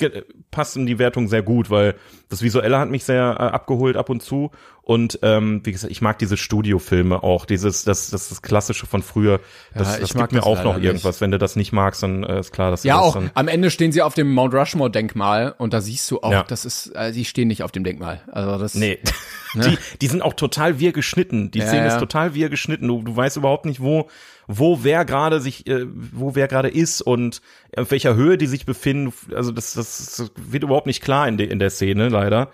passt 0.50 0.78
in 0.78 0.86
die 0.86 0.98
Wertung 0.98 1.28
sehr 1.28 1.44
gut, 1.44 1.70
weil 1.70 1.96
das 2.30 2.42
Visuelle 2.42 2.80
hat 2.80 2.90
mich 2.90 3.04
sehr 3.04 3.36
äh, 3.38 3.44
abgeholt 3.44 3.98
ab 3.98 4.10
und 4.10 4.24
zu. 4.24 4.52
Und 4.82 5.20
ähm, 5.22 5.60
wie 5.66 5.74
gesagt, 5.74 5.92
ich 5.92 6.02
mag 6.02 6.18
diese 6.18 6.38
Studiofilme 6.38 7.22
auch, 7.22 7.46
dieses, 7.46 7.84
das, 7.84 8.10
das, 8.10 8.30
das 8.30 8.42
Klassische 8.42 8.86
von 8.86 9.04
früher. 9.04 9.42
Das, 9.74 9.96
ja, 9.96 10.00
das 10.00 10.14
gibt 10.14 10.32
mir 10.32 10.44
auch 10.44 10.64
noch 10.64 10.78
irgendwas. 10.78 11.16
Nicht. 11.16 11.22
Wenn 11.22 11.32
du 11.32 11.38
das 11.38 11.58
nicht 11.58 11.74
magst, 11.74 12.04
dann 12.04 12.24
äh, 12.24 12.40
ist 12.40 12.54
klar, 12.54 12.72
dass 12.72 12.86
ja 12.86 12.98
auch. 12.98 13.22
Am 13.34 13.48
Ende 13.50 13.70
stehen 13.70 13.92
sie 13.92 14.02
auf 14.02 14.14
dem 14.14 14.34
Mount 14.34 14.54
Rushmore 14.54 14.90
Denkmal 14.90 15.54
und 15.58 15.74
da 15.74 15.82
siehst 15.82 16.10
du 16.10 16.22
auch, 16.22 16.32
ja. 16.32 16.44
das 16.44 16.64
ist, 16.64 16.96
äh, 16.96 17.12
sie 17.12 17.26
stehen 17.26 17.50
nicht 17.50 17.64
auf 17.64 17.74
dem 17.74 17.84
Denkmal. 17.84 18.22
Also 18.32 18.58
das. 18.58 18.74
Nee. 18.76 19.00
Ne? 19.54 19.70
Die, 19.70 19.98
die 20.02 20.08
sind 20.08 20.22
auch 20.22 20.34
total 20.34 20.78
wir 20.78 20.92
geschnitten. 20.92 21.52
Die 21.52 21.60
ja, 21.60 21.68
Szene 21.68 21.88
ist 21.88 22.00
total 22.00 22.36
wir 22.36 22.50
geschnitten. 22.50 22.86
Du, 22.86 23.02
du 23.02 23.16
weißt 23.16 23.38
überhaupt 23.38 23.66
nicht, 23.66 23.80
wo 23.80 24.10
wo 24.48 24.84
wer 24.84 25.06
gerade 25.06 25.40
sich, 25.42 25.68
äh, 25.68 25.86
wo 25.86 26.36
wer 26.36 26.48
gerade 26.48 26.70
ist 26.70 27.02
und 27.02 27.42
auf 27.76 27.92
welcher 27.92 28.16
Höhe 28.16 28.38
die 28.38 28.48
sich 28.48 28.66
befinden. 28.66 29.14
Also 29.36 29.52
das, 29.52 29.74
das 29.74 30.32
wird 30.36 30.64
überhaupt 30.64 30.88
nicht 30.88 31.04
klar 31.04 31.28
in, 31.28 31.38
de, 31.38 31.48
in 31.48 31.60
der 31.60 31.70
Szene, 31.70 32.10
leider. 32.10 32.52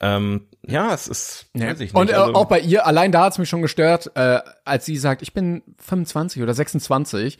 Ähm, 0.00 0.42
ja, 0.66 0.92
es 0.92 1.08
ist, 1.08 1.46
ja. 1.54 1.68
weiß 1.68 1.74
ich 1.74 1.92
nicht. 1.92 1.94
Und 1.94 2.10
äh, 2.10 2.14
also, 2.14 2.34
auch 2.34 2.46
bei 2.46 2.60
ihr, 2.60 2.86
allein 2.86 3.12
da 3.12 3.24
hat's 3.24 3.38
mich 3.38 3.48
schon 3.48 3.62
gestört, 3.62 4.10
äh, 4.14 4.40
als 4.64 4.84
sie 4.84 4.96
sagt, 4.96 5.22
ich 5.22 5.32
bin 5.32 5.62
25 5.78 6.42
oder 6.42 6.52
26. 6.52 7.38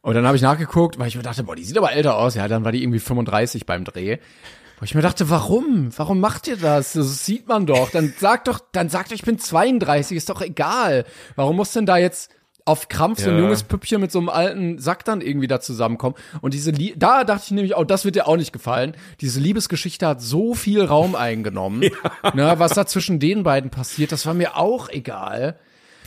Und 0.00 0.14
dann 0.14 0.26
habe 0.26 0.36
ich 0.36 0.42
nachgeguckt, 0.42 0.98
weil 0.98 1.08
ich 1.08 1.16
mir 1.16 1.22
dachte, 1.22 1.42
boah, 1.42 1.56
die 1.56 1.64
sieht 1.64 1.76
aber 1.76 1.92
älter 1.92 2.16
aus. 2.16 2.34
Ja, 2.36 2.46
dann 2.48 2.64
war 2.64 2.72
die 2.72 2.82
irgendwie 2.82 3.00
35 3.00 3.66
beim 3.66 3.84
Dreh. 3.84 4.18
Wo 4.78 4.84
ich 4.84 4.94
mir 4.94 5.02
dachte, 5.02 5.28
warum? 5.28 5.90
Warum 5.96 6.20
macht 6.20 6.46
ihr 6.46 6.56
das? 6.56 6.92
Das 6.92 7.26
sieht 7.26 7.48
man 7.48 7.66
doch. 7.66 7.90
Dann 7.90 8.14
sagt 8.16 8.46
doch, 8.46 8.60
dann 8.70 8.88
sagt 8.88 9.10
ich 9.10 9.22
bin 9.22 9.38
32, 9.38 10.16
ist 10.16 10.30
doch 10.30 10.40
egal. 10.40 11.04
Warum 11.34 11.56
muss 11.56 11.72
denn 11.72 11.84
da 11.84 11.96
jetzt 11.96 12.30
auf 12.68 12.88
Krampf 12.88 13.20
so 13.20 13.30
ein 13.30 13.38
junges 13.38 13.62
Püppchen 13.62 14.00
mit 14.00 14.12
so 14.12 14.18
einem 14.18 14.28
alten 14.28 14.78
Sack 14.78 15.04
dann 15.04 15.20
irgendwie 15.20 15.46
da 15.46 15.60
zusammenkommen. 15.60 16.16
Und 16.42 16.54
diese, 16.54 16.70
Lie 16.70 16.94
da 16.96 17.24
dachte 17.24 17.44
ich 17.46 17.50
nämlich, 17.52 17.74
auch, 17.74 17.84
das 17.84 18.04
wird 18.04 18.14
dir 18.14 18.28
auch 18.28 18.36
nicht 18.36 18.52
gefallen. 18.52 18.94
Diese 19.20 19.40
Liebesgeschichte 19.40 20.06
hat 20.06 20.20
so 20.20 20.54
viel 20.54 20.84
Raum 20.84 21.14
eingenommen. 21.14 21.82
ja. 22.22 22.34
ne, 22.34 22.54
was 22.58 22.74
da 22.74 22.86
zwischen 22.86 23.18
den 23.18 23.42
beiden 23.42 23.70
passiert, 23.70 24.12
das 24.12 24.26
war 24.26 24.34
mir 24.34 24.56
auch 24.56 24.90
egal. 24.90 25.58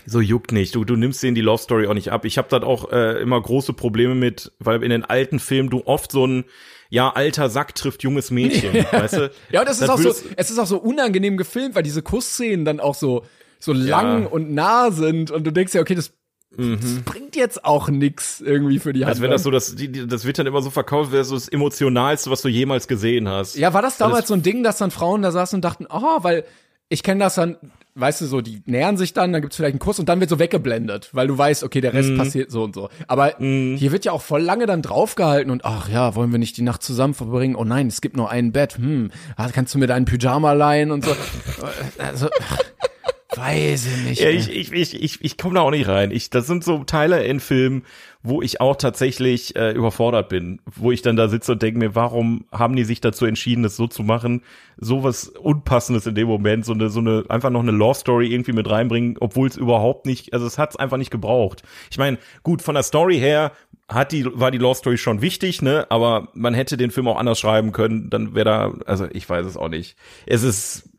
So 0.05 0.21
juckt 0.21 0.51
nicht. 0.51 0.75
Du, 0.75 0.85
du 0.85 0.95
nimmst 0.95 1.21
denen 1.23 1.35
die 1.35 1.41
Love 1.41 1.61
Story 1.61 1.87
auch 1.87 1.93
nicht 1.93 2.11
ab. 2.11 2.25
Ich 2.25 2.37
habe 2.37 2.47
da 2.49 2.65
auch 2.65 2.91
äh, 2.91 3.21
immer 3.21 3.41
große 3.41 3.73
Probleme 3.73 4.15
mit, 4.15 4.51
weil 4.59 4.83
in 4.83 4.89
den 4.89 5.03
alten 5.03 5.39
Filmen 5.39 5.69
du 5.69 5.83
oft 5.85 6.11
so 6.11 6.25
ein 6.25 6.45
ja, 6.89 7.09
alter 7.09 7.49
Sack 7.49 7.73
trifft 7.73 8.03
junges 8.03 8.31
Mädchen, 8.31 8.75
ja. 8.75 8.91
weißt 8.91 9.13
du? 9.13 9.31
Ja, 9.49 9.61
und 9.61 9.69
das, 9.69 9.79
das 9.79 9.87
ist 9.87 9.89
auch 9.89 9.99
so, 9.99 10.29
es 10.35 10.51
ist 10.51 10.59
auch 10.59 10.67
so 10.67 10.77
unangenehm 10.77 11.37
gefilmt, 11.37 11.73
weil 11.73 11.83
diese 11.83 12.01
Kussszenen 12.01 12.65
dann 12.65 12.79
auch 12.79 12.95
so, 12.95 13.23
so 13.59 13.73
lang 13.73 14.23
ja. 14.23 14.27
und 14.27 14.51
nah 14.51 14.91
sind 14.91 15.31
und 15.31 15.45
du 15.45 15.51
denkst 15.51 15.73
ja, 15.73 15.81
okay, 15.81 15.95
das. 15.95 16.13
Das 16.57 17.01
bringt 17.05 17.35
jetzt 17.35 17.63
auch 17.63 17.89
nix 17.89 18.41
irgendwie 18.41 18.79
für 18.79 18.91
die 18.91 19.05
Hand. 19.05 19.11
Also 19.11 19.21
wenn 19.21 19.31
das 19.31 19.43
so, 19.43 19.51
das, 19.51 19.75
die, 19.75 20.07
das 20.07 20.25
wird 20.25 20.37
dann 20.37 20.47
immer 20.47 20.61
so 20.61 20.69
verkauft, 20.69 21.11
wäre 21.11 21.23
so 21.23 21.35
das 21.35 21.47
Emotionalste, 21.47 22.29
was 22.29 22.41
du 22.41 22.49
jemals 22.49 22.87
gesehen 22.87 23.29
hast. 23.29 23.55
Ja, 23.55 23.73
war 23.73 23.81
das 23.81 23.97
damals 23.97 24.21
das 24.21 24.27
so 24.29 24.33
ein 24.33 24.43
Ding, 24.43 24.61
dass 24.63 24.77
dann 24.77 24.91
Frauen 24.91 25.21
da 25.21 25.31
saßen 25.31 25.57
und 25.57 25.61
dachten, 25.63 25.87
oh, 25.89 26.23
weil 26.23 26.43
ich 26.89 27.03
kenne 27.03 27.21
das 27.21 27.35
dann, 27.35 27.55
weißt 27.95 28.19
du, 28.19 28.25
so, 28.25 28.41
die 28.41 28.61
nähern 28.65 28.97
sich 28.97 29.13
dann, 29.13 29.31
dann 29.31 29.41
gibt's 29.41 29.55
vielleicht 29.55 29.73
einen 29.73 29.79
Kuss 29.79 29.97
und 29.97 30.09
dann 30.09 30.19
wird 30.19 30.29
so 30.29 30.39
weggeblendet, 30.39 31.09
weil 31.13 31.27
du 31.27 31.37
weißt, 31.37 31.63
okay, 31.63 31.79
der 31.79 31.93
Rest 31.93 32.09
mm. 32.09 32.17
passiert 32.17 32.51
so 32.51 32.63
und 32.63 32.75
so. 32.75 32.89
Aber 33.07 33.35
mm. 33.39 33.77
hier 33.77 33.93
wird 33.93 34.03
ja 34.03 34.11
auch 34.11 34.21
voll 34.21 34.41
lange 34.41 34.65
dann 34.65 34.81
draufgehalten 34.81 35.51
und 35.51 35.63
ach 35.63 35.87
ja, 35.87 36.15
wollen 36.15 36.33
wir 36.33 36.39
nicht 36.39 36.57
die 36.57 36.63
Nacht 36.63 36.83
zusammen 36.83 37.13
verbringen? 37.13 37.55
Oh 37.55 37.63
nein, 37.63 37.87
es 37.87 38.01
gibt 38.01 38.17
nur 38.17 38.29
ein 38.29 38.51
Bett. 38.51 38.77
Hm, 38.77 39.11
ah, 39.37 39.47
kannst 39.53 39.73
du 39.73 39.79
mir 39.79 39.87
deinen 39.87 40.03
Pyjama 40.03 40.51
leihen 40.51 40.91
und 40.91 41.05
so. 41.05 41.15
also, 41.97 42.27
Weiß 43.33 43.85
ich 43.85 44.03
nicht. 44.03 44.21
Ja, 44.21 44.29
ich, 44.29 44.49
ich, 44.49 44.73
ich, 44.73 45.01
ich, 45.01 45.23
ich 45.23 45.37
komme 45.37 45.55
da 45.55 45.61
auch 45.61 45.71
nicht 45.71 45.87
rein. 45.87 46.11
Ich, 46.11 46.29
das 46.29 46.47
sind 46.47 46.65
so 46.65 46.83
Teile 46.83 47.23
in 47.23 47.39
Filmen, 47.39 47.83
wo 48.23 48.41
ich 48.41 48.59
auch 48.59 48.75
tatsächlich 48.75 49.55
äh, 49.55 49.71
überfordert 49.71 50.27
bin, 50.27 50.59
wo 50.65 50.91
ich 50.91 51.01
dann 51.01 51.15
da 51.15 51.29
sitze 51.29 51.53
und 51.53 51.61
denke 51.61 51.79
mir, 51.79 51.95
warum 51.95 52.45
haben 52.51 52.75
die 52.75 52.83
sich 52.83 52.99
dazu 52.99 53.25
entschieden, 53.25 53.63
das 53.63 53.77
so 53.77 53.87
zu 53.87 54.03
machen, 54.03 54.43
sowas 54.77 55.29
Unpassendes 55.29 56.05
in 56.07 56.15
dem 56.15 56.27
Moment, 56.27 56.65
so 56.65 56.73
eine, 56.73 56.89
so 56.89 56.99
eine, 56.99 57.23
einfach 57.29 57.49
noch 57.49 57.61
eine 57.61 57.71
Law 57.71 57.93
Story 57.93 58.27
irgendwie 58.27 58.51
mit 58.51 58.69
reinbringen, 58.69 59.15
obwohl 59.21 59.47
es 59.47 59.55
überhaupt 59.55 60.05
nicht, 60.05 60.33
also 60.33 60.45
es 60.45 60.57
hat 60.57 60.71
es 60.71 60.75
einfach 60.75 60.97
nicht 60.97 61.11
gebraucht. 61.11 61.63
Ich 61.89 61.97
meine, 61.97 62.17
gut, 62.43 62.61
von 62.61 62.75
der 62.75 62.83
Story 62.83 63.17
her 63.17 63.53
hat 63.87 64.11
die, 64.11 64.25
war 64.25 64.51
die 64.51 64.57
Law 64.57 64.75
Story 64.75 64.97
schon 64.97 65.21
wichtig, 65.21 65.61
ne, 65.61 65.87
aber 65.89 66.27
man 66.33 66.53
hätte 66.53 66.75
den 66.75 66.91
Film 66.91 67.07
auch 67.07 67.17
anders 67.17 67.39
schreiben 67.39 67.71
können, 67.71 68.09
dann 68.09 68.35
wäre 68.35 68.45
da, 68.45 68.73
also 68.85 69.07
ich 69.09 69.27
weiß 69.27 69.45
es 69.45 69.55
auch 69.55 69.69
nicht. 69.69 69.95
Es 70.25 70.43
ist, 70.43 70.89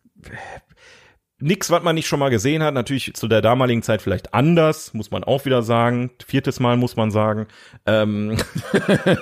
nix, 1.42 1.70
was 1.70 1.82
man 1.82 1.94
nicht 1.94 2.06
schon 2.06 2.20
mal 2.20 2.30
gesehen 2.30 2.62
hat. 2.62 2.74
Natürlich 2.74 3.14
zu 3.14 3.28
der 3.28 3.42
damaligen 3.42 3.82
Zeit 3.82 4.00
vielleicht 4.00 4.32
anders, 4.32 4.94
muss 4.94 5.10
man 5.10 5.24
auch 5.24 5.44
wieder 5.44 5.62
sagen. 5.62 6.10
Viertes 6.24 6.60
Mal 6.60 6.76
muss 6.76 6.96
man 6.96 7.10
sagen. 7.10 7.46
Ähm, 7.86 8.36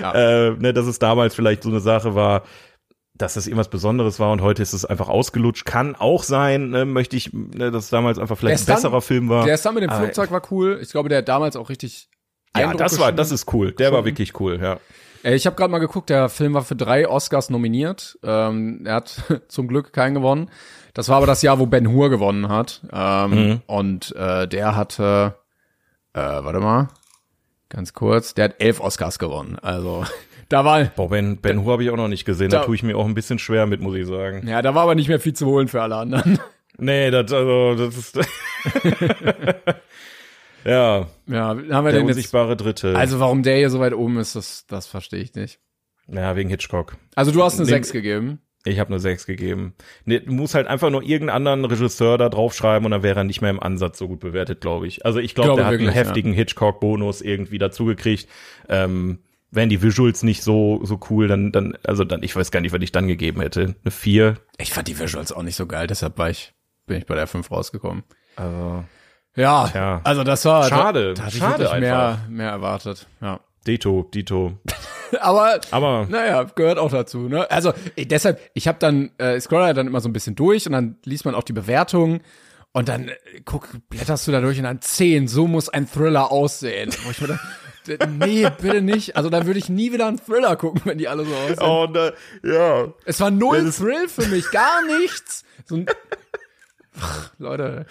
ja. 0.00 0.12
äh, 0.12 0.50
ne, 0.52 0.72
dass 0.72 0.86
es 0.86 0.98
damals 0.98 1.34
vielleicht 1.34 1.62
so 1.62 1.70
eine 1.70 1.80
Sache 1.80 2.14
war, 2.14 2.44
dass 3.14 3.34
das 3.34 3.46
irgendwas 3.46 3.68
Besonderes 3.68 4.20
war 4.20 4.30
und 4.30 4.42
heute 4.42 4.62
ist 4.62 4.72
es 4.72 4.84
einfach 4.84 5.08
ausgelutscht. 5.08 5.64
Kann 5.64 5.96
auch 5.96 6.22
sein, 6.22 6.70
ne, 6.70 6.84
möchte 6.84 7.16
ich, 7.16 7.32
ne, 7.32 7.70
dass 7.70 7.84
es 7.84 7.90
damals 7.90 8.18
einfach 8.18 8.38
vielleicht 8.38 8.68
der 8.68 8.74
ein 8.74 8.76
besserer 8.76 9.00
Film 9.00 9.28
war. 9.28 9.44
Der 9.44 9.56
Stunt 9.56 9.74
mit 9.74 9.84
dem 9.84 9.90
Flugzeug 9.90 10.30
war 10.30 10.42
cool. 10.50 10.78
Ich 10.82 10.90
glaube, 10.90 11.08
der 11.08 11.18
hat 11.18 11.28
damals 11.28 11.56
auch 11.56 11.70
richtig 11.70 12.08
Ja, 12.56 12.74
das 12.74 13.00
war, 13.00 13.12
das 13.12 13.32
ist 13.32 13.52
cool. 13.52 13.72
Der 13.72 13.92
war 13.92 14.04
wirklich 14.04 14.38
cool, 14.38 14.60
ja. 14.62 14.78
Äh, 15.22 15.34
ich 15.34 15.46
habe 15.46 15.56
gerade 15.56 15.70
mal 15.70 15.78
geguckt, 15.78 16.10
der 16.10 16.28
Film 16.28 16.54
war 16.54 16.62
für 16.62 16.76
drei 16.76 17.08
Oscars 17.08 17.50
nominiert. 17.50 18.18
Ähm, 18.22 18.82
er 18.84 18.94
hat 18.96 19.22
zum 19.48 19.68
Glück 19.68 19.92
keinen 19.92 20.14
gewonnen. 20.14 20.50
Das 20.94 21.08
war 21.08 21.16
aber 21.18 21.26
das 21.26 21.42
Jahr, 21.42 21.58
wo 21.58 21.66
Ben 21.66 21.92
Hur 21.92 22.10
gewonnen 22.10 22.48
hat. 22.48 22.82
Ähm, 22.92 23.30
mhm. 23.30 23.62
Und 23.66 24.14
äh, 24.16 24.48
der 24.48 24.76
hatte, 24.76 25.36
äh, 26.12 26.20
warte 26.20 26.60
mal, 26.60 26.88
ganz 27.68 27.92
kurz, 27.92 28.34
der 28.34 28.46
hat 28.46 28.56
elf 28.58 28.80
Oscars 28.80 29.18
gewonnen. 29.18 29.58
Also 29.60 30.04
da 30.48 30.64
war. 30.64 30.84
Boah, 30.84 31.08
Ben, 31.08 31.38
ben 31.38 31.64
Hur 31.64 31.74
habe 31.74 31.84
ich 31.84 31.90
auch 31.90 31.96
noch 31.96 32.08
nicht 32.08 32.24
gesehen. 32.24 32.50
Da, 32.50 32.60
da 32.60 32.64
tue 32.64 32.74
ich 32.74 32.82
mir 32.82 32.96
auch 32.96 33.06
ein 33.06 33.14
bisschen 33.14 33.38
schwer 33.38 33.66
mit, 33.66 33.80
muss 33.80 33.96
ich 33.96 34.06
sagen. 34.06 34.46
Ja, 34.46 34.62
da 34.62 34.74
war 34.74 34.82
aber 34.82 34.94
nicht 34.94 35.08
mehr 35.08 35.20
viel 35.20 35.34
zu 35.34 35.46
holen 35.46 35.68
für 35.68 35.82
alle 35.82 35.96
anderen. 35.96 36.38
Nee, 36.80 37.10
das, 37.10 37.32
also, 37.32 37.74
das 37.74 37.96
ist. 37.96 38.18
Ja. 40.64 41.08
Ja, 41.26 41.48
haben 41.48 41.66
wir 41.66 41.92
der 41.92 42.00
den 42.00 42.06
unsichtbare 42.06 42.50
jetzt, 42.50 42.64
Dritte. 42.64 42.96
Also 42.96 43.20
warum 43.20 43.42
der 43.42 43.56
hier 43.56 43.70
so 43.70 43.80
weit 43.80 43.94
oben 43.94 44.18
ist, 44.18 44.36
das, 44.36 44.66
das 44.66 44.86
verstehe 44.86 45.20
ich 45.20 45.34
nicht. 45.34 45.60
Ja, 46.08 46.36
wegen 46.36 46.48
Hitchcock. 46.48 46.96
Also 47.14 47.30
du 47.30 47.42
hast 47.42 47.54
eine 47.54 47.64
Nee, 47.64 47.72
6 47.72 47.92
gegeben. 47.92 48.40
Ich 48.64 48.78
habe 48.78 48.90
eine 48.90 48.98
6 48.98 49.26
gegeben. 49.26 49.74
Nee, 50.04 50.20
du 50.20 50.32
musst 50.32 50.54
halt 50.54 50.66
einfach 50.66 50.90
nur 50.90 51.02
irgendeinen 51.02 51.48
anderen 51.48 51.64
Regisseur 51.64 52.18
da 52.18 52.28
draufschreiben 52.28 52.84
und 52.84 52.90
dann 52.90 53.02
wäre 53.02 53.20
er 53.20 53.24
nicht 53.24 53.40
mehr 53.40 53.50
im 53.50 53.60
Ansatz 53.60 53.98
so 53.98 54.08
gut 54.08 54.20
bewertet, 54.20 54.60
glaube 54.60 54.86
ich. 54.86 55.04
Also 55.06 55.20
ich 55.20 55.34
glaube, 55.34 55.48
Glaube 55.48 55.60
der 55.60 55.66
hat 55.66 55.72
wirklich, 55.72 55.88
einen 55.88 55.96
heftigen 55.96 56.32
Hitchcock-Bonus 56.32 57.20
irgendwie 57.20 57.58
dazugekriegt. 57.58 58.28
Ähm, 58.68 59.20
wären 59.50 59.68
die 59.68 59.82
Visuals 59.82 60.22
nicht 60.22 60.42
so 60.42 60.80
so 60.84 61.00
cool, 61.08 61.28
dann 61.28 61.52
dann 61.52 61.78
also 61.84 62.04
dann 62.04 62.22
ich 62.22 62.34
weiß 62.36 62.50
gar 62.50 62.60
nicht, 62.60 62.72
was 62.72 62.82
ich 62.82 62.92
dann 62.92 63.06
gegeben 63.06 63.40
hätte. 63.40 63.76
Eine 63.82 63.90
4. 63.90 64.36
Ich 64.58 64.72
fand 64.72 64.88
die 64.88 64.98
Visuals 64.98 65.32
auch 65.32 65.42
nicht 65.42 65.56
so 65.56 65.66
geil, 65.66 65.86
deshalb 65.86 66.18
war 66.18 66.28
ich, 66.28 66.52
bin 66.86 66.98
ich 66.98 67.06
bei 67.06 67.14
der 67.14 67.26
5 67.26 67.50
rausgekommen. 67.50 68.02
Also 68.36 68.84
Ja, 69.38 69.68
Tja. 69.68 70.00
also 70.04 70.24
das 70.24 70.44
war 70.44 70.64
Schade, 70.68 71.14
Da, 71.14 71.22
da 71.22 71.28
ich 71.28 71.38
schade 71.38 71.58
wirklich 71.64 71.80
mehr, 71.80 72.08
einfach. 72.08 72.28
mehr 72.28 72.50
erwartet. 72.50 73.06
Ja. 73.20 73.40
Dito, 73.66 74.08
Dito. 74.14 74.58
Aber 75.20 75.60
Aber 75.70 76.06
naja, 76.08 76.44
gehört 76.44 76.78
auch 76.78 76.90
dazu. 76.90 77.28
Ne? 77.28 77.50
Also 77.50 77.72
ich, 77.96 78.08
deshalb, 78.08 78.40
ich 78.54 78.66
habe 78.68 78.78
dann 78.78 79.10
äh, 79.20 79.36
ich 79.36 79.44
scroll 79.44 79.72
dann 79.74 79.86
immer 79.86 80.00
so 80.00 80.08
ein 80.08 80.12
bisschen 80.12 80.34
durch 80.34 80.66
und 80.66 80.72
dann 80.72 80.96
liest 81.04 81.24
man 81.24 81.34
auch 81.34 81.42
die 81.44 81.52
Bewertungen 81.52 82.20
und 82.72 82.88
dann 82.88 83.08
äh, 83.08 83.14
guck, 83.44 83.68
blätterst 83.90 84.26
du 84.26 84.32
da 84.32 84.40
durch 84.40 84.58
und 84.58 84.64
dann 84.64 84.80
10, 84.80 85.28
so 85.28 85.46
muss 85.46 85.68
ein 85.68 85.86
Thriller 85.88 86.30
aussehen. 86.32 86.90
Wo 87.04 87.10
ich 87.10 87.20
mir 87.20 87.28
dann, 87.28 88.18
nee, 88.18 88.48
bitte 88.60 88.82
nicht. 88.82 89.16
Also 89.16 89.30
dann 89.30 89.46
würde 89.46 89.58
ich 89.58 89.68
nie 89.68 89.92
wieder 89.92 90.06
einen 90.08 90.18
Thriller 90.18 90.56
gucken, 90.56 90.82
wenn 90.84 90.98
die 90.98 91.08
alle 91.08 91.24
so 91.24 91.34
aussehen. 91.34 91.58
oh, 91.60 91.86
ne, 91.86 92.12
ja. 92.42 92.88
Es 93.04 93.20
war 93.20 93.30
null 93.30 93.70
Thrill 93.70 94.08
für 94.08 94.26
mich, 94.26 94.50
gar 94.50 94.84
nichts. 95.00 95.44
So 95.64 95.76
ein 95.76 95.86
Ach, 97.00 97.30
Leute. 97.38 97.86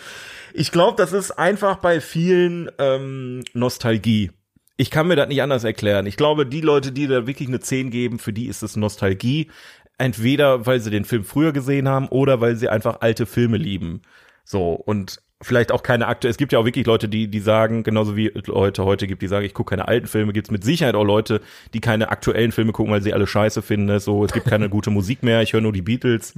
Ich 0.54 0.72
glaube, 0.72 0.98
das 0.98 1.14
ist 1.14 1.32
einfach 1.32 1.78
bei 1.78 2.02
vielen 2.02 2.70
ähm, 2.78 3.44
Nostalgie. 3.54 4.32
Ich 4.76 4.92
kann 4.92 5.08
mir 5.08 5.16
das 5.16 5.28
nicht 5.28 5.42
anders 5.42 5.64
erklären. 5.64 6.06
Ich 6.06 6.18
glaube, 6.18 6.46
die 6.46 6.62
Leute, 6.62 6.92
die 6.92 7.08
da 7.08 7.26
wirklich 7.26 7.48
eine 7.48 7.60
10 7.60 7.90
geben, 7.90 8.20
für 8.20 8.34
die 8.34 8.48
ist 8.48 8.64
es 8.64 8.76
Nostalgie. 8.76 9.50
Entweder, 9.98 10.68
weil 10.68 10.80
sie 10.80 10.92
den 10.92 11.06
Film 11.06 11.24
früher 11.24 11.52
gesehen 11.52 11.88
haben 11.88 12.08
oder 12.10 12.40
weil 12.40 12.56
sie 12.56 12.70
einfach 12.70 13.02
alte 13.02 13.26
Filme 13.26 13.58
lieben. 13.58 14.04
So, 14.44 14.74
und 14.74 15.20
vielleicht 15.42 15.72
auch 15.72 15.84
keine 15.84 16.08
aktuelle. 16.08 16.32
Es 16.32 16.38
gibt 16.38 16.52
ja 16.54 16.60
auch 16.60 16.66
wirklich 16.66 16.86
Leute, 16.86 17.10
die, 17.10 17.28
die 17.28 17.40
sagen, 17.40 17.84
genauso 17.84 18.16
wie 18.16 18.32
Leute 18.46 18.86
heute 18.86 19.08
gibt, 19.08 19.22
die 19.22 19.28
sagen, 19.28 19.46
ich 19.46 19.54
gucke 19.54 19.72
keine 19.72 19.88
alten 19.88 20.08
Filme, 20.08 20.34
gibt 20.34 20.48
es 20.48 20.52
mit 20.52 20.64
Sicherheit 20.64 20.96
auch 20.96 21.04
Leute, 21.04 21.42
die 21.74 21.80
keine 21.80 22.10
aktuellen 22.10 22.52
Filme 22.52 22.72
gucken, 22.72 22.92
weil 22.92 23.02
sie 23.02 23.14
alle 23.14 23.28
scheiße 23.28 23.62
finden. 23.62 23.88
ne? 23.88 24.00
So, 24.00 24.24
es 24.24 24.34
gibt 24.34 24.48
keine 24.48 24.70
gute 24.70 24.90
Musik 24.92 25.24
mehr, 25.24 25.42
ich 25.42 25.54
höre 25.54 25.62
nur 25.62 25.74
die 25.74 25.82
Beatles. 25.82 26.34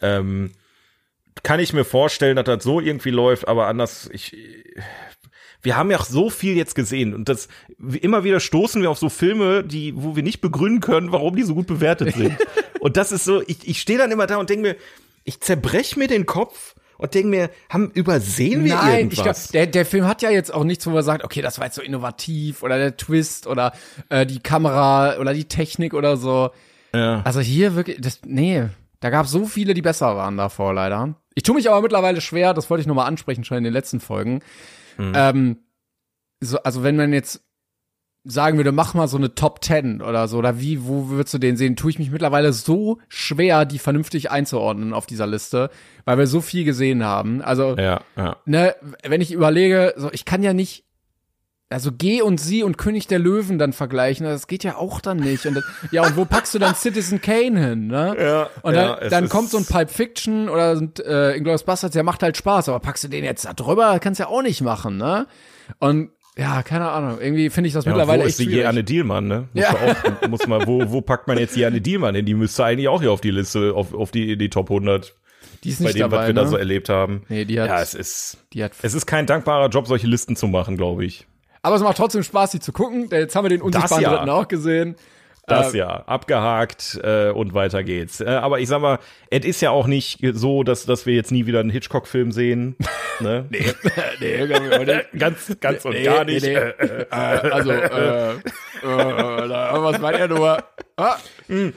Ähm, 0.00 0.50
kann 1.42 1.60
ich 1.60 1.72
mir 1.72 1.84
vorstellen, 1.84 2.36
dass 2.36 2.44
das 2.44 2.64
so 2.64 2.80
irgendwie 2.80 3.10
läuft, 3.10 3.48
aber 3.48 3.66
anders, 3.66 4.08
ich, 4.12 4.36
wir 5.62 5.76
haben 5.76 5.90
ja 5.90 5.98
auch 5.98 6.04
so 6.04 6.30
viel 6.30 6.56
jetzt 6.56 6.74
gesehen 6.74 7.14
und 7.14 7.28
das, 7.28 7.48
immer 8.00 8.24
wieder 8.24 8.40
stoßen 8.40 8.80
wir 8.82 8.90
auf 8.90 8.98
so 8.98 9.08
Filme, 9.08 9.64
die, 9.64 9.94
wo 9.96 10.14
wir 10.14 10.22
nicht 10.22 10.40
begründen 10.40 10.80
können, 10.80 11.12
warum 11.12 11.36
die 11.36 11.42
so 11.42 11.54
gut 11.54 11.66
bewertet 11.66 12.14
sind. 12.14 12.36
und 12.80 12.96
das 12.96 13.12
ist 13.12 13.24
so, 13.24 13.42
ich, 13.46 13.66
ich 13.66 13.80
stehe 13.80 13.98
dann 13.98 14.10
immer 14.10 14.26
da 14.26 14.36
und 14.36 14.50
denke 14.50 14.62
mir, 14.62 14.76
ich 15.24 15.40
zerbrech 15.40 15.96
mir 15.96 16.06
den 16.06 16.26
Kopf 16.26 16.74
und 16.98 17.14
denke 17.14 17.28
mir, 17.28 17.50
haben, 17.68 17.90
übersehen 17.92 18.64
wir 18.64 18.76
Nein, 18.76 19.08
ich 19.08 19.14
glaube, 19.14 19.30
irgendwas? 19.30 19.48
der, 19.48 19.66
der 19.66 19.86
Film 19.86 20.06
hat 20.06 20.22
ja 20.22 20.30
jetzt 20.30 20.52
auch 20.52 20.64
nichts, 20.64 20.86
wo 20.86 20.90
man 20.90 21.02
sagt, 21.02 21.24
okay, 21.24 21.42
das 21.42 21.58
war 21.58 21.66
jetzt 21.66 21.74
so 21.74 21.82
innovativ 21.82 22.62
oder 22.62 22.78
der 22.78 22.96
Twist 22.96 23.46
oder 23.46 23.72
äh, 24.10 24.26
die 24.26 24.40
Kamera 24.40 25.18
oder 25.18 25.34
die 25.34 25.46
Technik 25.46 25.94
oder 25.94 26.16
so. 26.16 26.50
ja. 26.94 27.22
Also 27.22 27.40
hier 27.40 27.74
wirklich, 27.74 28.00
das, 28.00 28.20
nee, 28.24 28.68
da 29.04 29.10
gab 29.10 29.26
es 29.26 29.32
so 29.32 29.44
viele, 29.44 29.74
die 29.74 29.82
besser 29.82 30.16
waren 30.16 30.38
davor 30.38 30.72
leider. 30.72 31.14
Ich 31.34 31.42
tue 31.42 31.54
mich 31.54 31.68
aber 31.68 31.82
mittlerweile 31.82 32.22
schwer, 32.22 32.54
das 32.54 32.70
wollte 32.70 32.80
ich 32.80 32.86
nochmal 32.86 33.06
ansprechen, 33.06 33.44
schon 33.44 33.58
in 33.58 33.64
den 33.64 33.72
letzten 33.74 34.00
Folgen. 34.00 34.40
Ähm, 34.98 35.58
so, 36.40 36.58
also 36.62 36.82
wenn 36.82 36.96
man 36.96 37.12
jetzt 37.12 37.44
sagen 38.24 38.56
würde, 38.56 38.72
mach 38.72 38.94
mal 38.94 39.06
so 39.06 39.18
eine 39.18 39.34
Top 39.34 39.62
10 39.62 40.00
oder 40.00 40.26
so, 40.26 40.38
oder 40.38 40.58
wie, 40.58 40.86
wo 40.86 41.10
würdest 41.10 41.34
du 41.34 41.38
den 41.38 41.58
sehen, 41.58 41.76
tue 41.76 41.90
ich 41.90 41.98
mich 41.98 42.10
mittlerweile 42.10 42.54
so 42.54 42.98
schwer, 43.10 43.66
die 43.66 43.78
vernünftig 43.78 44.30
einzuordnen 44.30 44.94
auf 44.94 45.04
dieser 45.04 45.26
Liste, 45.26 45.68
weil 46.06 46.16
wir 46.16 46.26
so 46.26 46.40
viel 46.40 46.64
gesehen 46.64 47.04
haben. 47.04 47.42
Also, 47.42 47.76
ja, 47.76 48.00
ja. 48.16 48.38
ne, 48.46 48.74
wenn 49.02 49.20
ich 49.20 49.32
überlege, 49.34 49.92
so, 49.98 50.10
ich 50.12 50.24
kann 50.24 50.42
ja 50.42 50.54
nicht, 50.54 50.83
also 51.70 51.90
G 51.92 52.22
und 52.22 52.38
Sie 52.38 52.62
und 52.62 52.78
König 52.78 53.06
der 53.08 53.18
Löwen 53.18 53.58
dann 53.58 53.72
vergleichen, 53.72 54.24
das 54.26 54.46
geht 54.46 54.62
ja 54.64 54.76
auch 54.76 55.00
dann 55.00 55.16
nicht. 55.18 55.44
Und 55.46 55.54
das, 55.54 55.64
ja, 55.90 56.02
und 56.06 56.16
wo 56.16 56.24
packst 56.24 56.54
du 56.54 56.58
dann 56.58 56.74
Citizen 56.74 57.20
Kane 57.20 57.58
hin, 57.58 57.86
ne? 57.88 58.16
Ja, 58.20 58.50
Und 58.62 58.74
ja, 58.74 58.94
dann, 58.94 58.98
es 59.02 59.10
dann 59.10 59.28
kommt 59.28 59.50
so 59.50 59.58
ein 59.58 59.64
Pulp 59.64 59.90
Fiction 59.90 60.48
oder 60.48 60.80
äh, 61.04 61.36
Inglourious 61.36 61.64
Basterds, 61.64 61.94
der 61.94 62.02
macht 62.04 62.22
halt 62.22 62.36
Spaß, 62.36 62.68
aber 62.68 62.80
packst 62.80 63.02
du 63.04 63.08
den 63.08 63.24
jetzt 63.24 63.44
da 63.46 63.54
drüber, 63.54 63.98
kannst 63.98 64.20
ja 64.20 64.28
auch 64.28 64.42
nicht 64.42 64.60
machen, 64.60 64.96
ne? 64.98 65.26
Und 65.78 66.10
ja, 66.36 66.62
keine 66.62 66.90
Ahnung, 66.90 67.18
irgendwie 67.20 67.48
finde 67.48 67.68
ich 67.68 67.74
das 67.74 67.84
Ja, 67.84 67.92
mittlerweile 67.92 68.22
wo 68.22 68.26
echt 68.26 68.30
ist 68.32 68.38
die 68.40 68.44
schwierig. 68.44 68.62
Jeanne 68.64 68.84
Dielmann, 68.84 69.26
ne? 69.28 69.48
Muss, 69.52 69.62
Ja. 69.64 69.70
auch, 70.22 70.28
muss 70.28 70.46
mal, 70.46 70.66
wo, 70.66 70.90
wo 70.90 71.00
packt 71.00 71.28
man 71.28 71.38
jetzt 71.38 71.54
Jeanne 71.56 71.80
Dielmann 71.80 72.14
hin? 72.14 72.26
Die 72.26 72.34
müsste 72.34 72.64
eigentlich 72.64 72.88
auch 72.88 73.00
hier 73.00 73.12
auf 73.12 73.20
die 73.20 73.30
Liste, 73.30 73.72
auf, 73.74 73.94
auf 73.94 74.10
die, 74.10 74.36
die 74.36 74.50
Top 74.50 74.68
100, 74.70 75.14
Die 75.62 75.70
ist 75.70 75.78
bei 75.78 75.84
nicht 75.86 75.96
dem, 75.96 76.02
was 76.02 76.10
dabei, 76.10 76.26
wir 76.26 76.34
ne? 76.34 76.40
da 76.40 76.46
so 76.46 76.56
erlebt 76.56 76.88
haben. 76.88 77.22
Nee, 77.28 77.44
die 77.44 77.60
hat- 77.60 77.68
ja, 77.68 77.80
es 77.80 77.94
ist, 77.94 78.38
die 78.52 78.62
hat 78.64 78.72
es 78.82 78.94
ist 78.94 79.06
kein 79.06 79.26
dankbarer 79.26 79.68
Job, 79.70 79.86
solche 79.86 80.06
Listen 80.08 80.34
zu 80.36 80.46
machen, 80.48 80.76
glaube 80.76 81.04
ich. 81.04 81.26
Aber 81.64 81.76
es 81.76 81.82
macht 81.82 81.96
trotzdem 81.96 82.22
Spaß, 82.22 82.50
die 82.50 82.60
zu 82.60 82.72
gucken. 82.72 83.08
Jetzt 83.10 83.34
haben 83.34 83.44
wir 83.46 83.48
den 83.48 83.62
unsichtbaren 83.62 84.02
ja. 84.02 84.10
Dritten 84.14 84.28
auch 84.30 84.46
gesehen. 84.48 84.96
Das 85.46 85.74
Äh, 85.74 85.78
ja, 85.78 85.88
abgehakt 86.06 86.98
äh, 87.02 87.30
und 87.30 87.52
weiter 87.52 87.82
geht's. 87.82 88.20
Äh, 88.20 88.26
aber 88.28 88.60
ich 88.60 88.68
sag 88.68 88.80
mal, 88.80 88.98
es 89.30 89.44
ist 89.44 89.60
ja 89.60 89.70
auch 89.70 89.86
nicht 89.86 90.20
so, 90.32 90.62
dass, 90.62 90.86
dass 90.86 91.04
wir 91.04 91.14
jetzt 91.14 91.32
nie 91.32 91.44
wieder 91.46 91.60
einen 91.60 91.70
Hitchcock-Film 91.70 92.32
sehen. 92.32 92.76
Ne? 93.20 93.44
nee, 93.48 93.64
nee, 94.20 95.00
ganz, 95.16 95.56
ganz 95.60 95.84
und 95.84 95.92
Nee, 95.92 96.02
gar 96.02 96.24
nee, 96.24 96.32
nicht. 96.34 96.46
nee. 96.46 96.54
Äh, 96.54 97.06
also, 97.12 97.70
äh, 97.70 98.32
äh, 98.32 98.36
was 98.82 100.00
meint 100.00 100.18
er 100.18 100.26
nur? 100.26 100.58
Ah, 100.96 101.14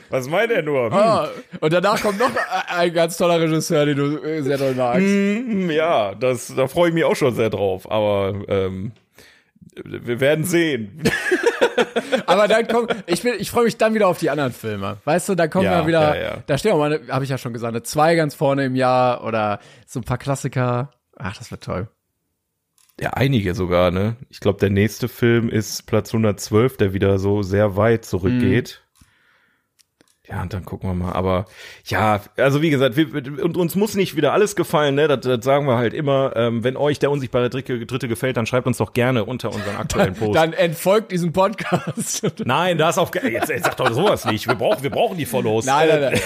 was 0.09 0.27
meint 0.27 0.51
er 0.51 0.63
nur? 0.63 0.91
ah. 0.91 1.29
Und 1.59 1.71
danach 1.71 2.01
kommt 2.01 2.17
noch 2.17 2.31
ein 2.75 2.91
ganz 2.91 3.17
toller 3.17 3.39
Regisseur, 3.39 3.85
den 3.85 3.97
du 3.97 4.17
äh, 4.17 4.41
sehr 4.41 4.57
doll 4.57 4.73
magst. 4.73 5.01
Hm, 5.05 5.69
ja, 5.69 6.15
das, 6.15 6.55
da 6.55 6.67
freue 6.67 6.89
ich 6.89 6.95
mich 6.95 7.03
auch 7.03 7.15
schon 7.15 7.35
sehr 7.35 7.51
drauf. 7.51 7.91
Aber 7.91 8.33
ähm, 8.47 8.93
wir 9.84 10.19
werden 10.19 10.45
sehen. 10.45 11.03
Aber 12.25 12.47
dann 12.47 12.67
kommt, 12.67 12.95
ich 13.05 13.21
bin, 13.21 13.34
ich 13.38 13.51
freue 13.51 13.65
mich 13.65 13.78
dann 13.78 13.93
wieder 13.93 14.07
auf 14.07 14.17
die 14.19 14.30
anderen 14.30 14.51
Filme. 14.51 14.97
Weißt 15.05 15.30
du, 15.30 15.36
da 15.36 15.47
kommen 15.47 15.65
Ja, 15.65 15.82
ja 15.82 15.88
wieder, 15.88 16.15
ja, 16.15 16.23
ja. 16.23 16.43
da 16.45 16.57
stehen 16.57 16.71
auch 16.71 16.80
mal, 16.80 16.99
habe 17.09 17.23
ich 17.23 17.30
ja 17.30 17.38
schon 17.38 17.53
gesagt, 17.53 17.73
eine 17.73 17.84
zwei 17.84 18.15
ganz 18.15 18.36
vorne 18.36 18.65
im 18.65 18.75
Jahr 18.75 19.23
oder 19.23 19.59
so 19.86 19.99
ein 19.99 20.03
paar 20.03 20.17
Klassiker. 20.17 20.91
Ach, 21.17 21.38
das 21.38 21.51
wird 21.51 21.63
toll. 21.63 21.88
Ja, 22.99 23.11
einige 23.11 23.53
sogar, 23.53 23.91
ne? 23.91 24.15
Ich 24.30 24.39
glaube, 24.39 24.59
der 24.59 24.71
nächste 24.71 25.07
Film 25.07 25.49
ist 25.49 25.86
Platz 25.86 26.09
112, 26.09 26.78
der 26.78 26.93
wieder 26.93 27.19
so 27.19 27.43
sehr 27.43 27.78
weit 27.78 28.05
zurückgeht. 28.05 28.82
Ja, 30.30 30.41
und 30.41 30.51
dann 30.53 30.65
gucken 30.65 30.89
wir 30.89 30.93
mal. 30.93 31.13
Aber 31.13 31.45
ja, 31.86 32.19
also 32.36 32.61
wie 32.61 32.69
gesagt, 32.69 32.97
wir, 32.97 33.07
und 33.43 33.55
uns 33.55 33.75
muss 33.75 33.95
nicht 33.95 34.17
wieder 34.17 34.34
alles 34.34 34.57
gefallen, 34.57 34.95
ne? 34.95 35.07
Das, 35.07 35.21
das 35.21 35.45
sagen 35.45 35.67
wir 35.67 35.78
halt 35.78 35.93
immer. 35.93 36.34
Ähm, 36.36 36.65
wenn 36.65 36.75
euch 36.75 36.99
der 36.99 37.11
unsichtbare 37.11 37.49
Dritte, 37.49 37.86
Dritte 37.86 38.09
gefällt, 38.09 38.36
dann 38.36 38.45
schreibt 38.45 38.67
uns 38.67 38.78
doch 38.78 38.91
gerne 38.91 39.23
unter 39.23 39.53
unseren 39.53 39.78
aktuellen 39.78 40.13
Post. 40.19 40.36
Dann 40.36 40.51
entfolgt 40.51 41.13
diesem 41.13 41.32
Podcast. 41.32 42.28
Nein, 42.45 42.78
das 42.78 42.97
auf 42.97 43.11
jetzt, 43.15 43.47
jetzt 43.49 43.63
sagt 43.63 43.80
doch 43.80 43.91
sowas 43.93 44.25
nicht. 44.25 44.47
Wir 44.47 44.55
brauchen, 44.55 44.84
wir 44.84 44.89
brauchen 44.89 45.17
die 45.17 45.25
Follows. 45.25 45.65
Nein, 45.65 45.88
nein, 45.88 46.01
Äh, 46.03 46.09
nein. 46.11 46.21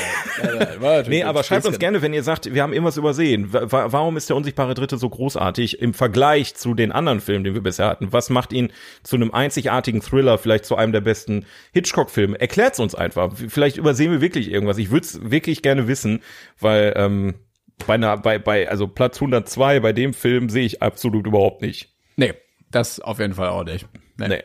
nein, 0.58 0.68
nein, 0.82 1.06
Nee, 1.08 1.24
aber 1.24 1.44
schreibt 1.44 1.68
uns 1.68 1.78
gerne, 1.78 2.02
wenn 2.02 2.14
ihr 2.14 2.24
sagt, 2.24 2.52
wir 2.52 2.64
haben 2.64 2.74
irgendwas 2.74 2.98
übersehen. 2.98 3.54
Wa- 3.54 3.72
wa- 3.72 3.92
Warum 3.92 4.18
ist 4.18 4.30
der 4.30 4.36
unsichtbare 4.36 4.74
Dritte 4.74 4.98
so 4.98 5.10
großartig 5.10 5.80
im 5.80 5.94
Vergleich 5.94 6.56
zu 6.56 6.74
den 6.74 6.92
anderen 6.92 7.20
Filmen, 7.22 7.44
den 7.44 7.54
wir 7.54 7.62
bisher 7.62 7.86
hatten? 7.88 8.12
Was 8.12 8.32
macht 8.32 8.52
ihn 8.52 8.72
zu 9.04 9.16
einem 9.16 9.32
einzigartigen 9.32 10.02
Thriller, 10.02 10.40
vielleicht 10.40 10.66
zu 10.66 10.76
einem 10.76 10.92
der 10.92 11.02
besten 11.02 11.46
Hitchcock-Filme? 11.74 12.40
Erklärt's 12.42 12.80
uns 12.80 12.96
einfach. 12.96 13.32
Vielleicht 13.48 13.78
übersehen 13.92 14.12
wir 14.12 14.22
wirklich 14.22 14.50
irgendwas. 14.52 14.78
Ich 14.78 14.90
würde 14.92 15.06
es 15.06 15.20
wirklich 15.32 15.62
gerne 15.62 15.88
wissen, 15.88 16.22
weil 16.60 16.94
ähm, 16.96 17.34
bei 17.86 17.96
einer, 17.96 18.18
bei, 18.18 18.40
bei, 18.40 18.70
also 18.70 18.88
Platz 18.88 19.18
102 19.18 19.80
bei 19.82 19.92
dem 19.92 20.14
Film 20.14 20.50
sehe 20.50 20.66
ich 20.66 20.82
absolut 20.82 21.28
überhaupt 21.28 21.62
nicht. 21.62 21.90
Nee, 22.16 22.34
das 22.72 23.00
auf 23.00 23.20
jeden 23.20 23.34
Fall 23.34 23.50
auch 23.50 23.64
nicht. 23.66 23.86
Nee. 24.18 24.28
Nee. 24.30 24.44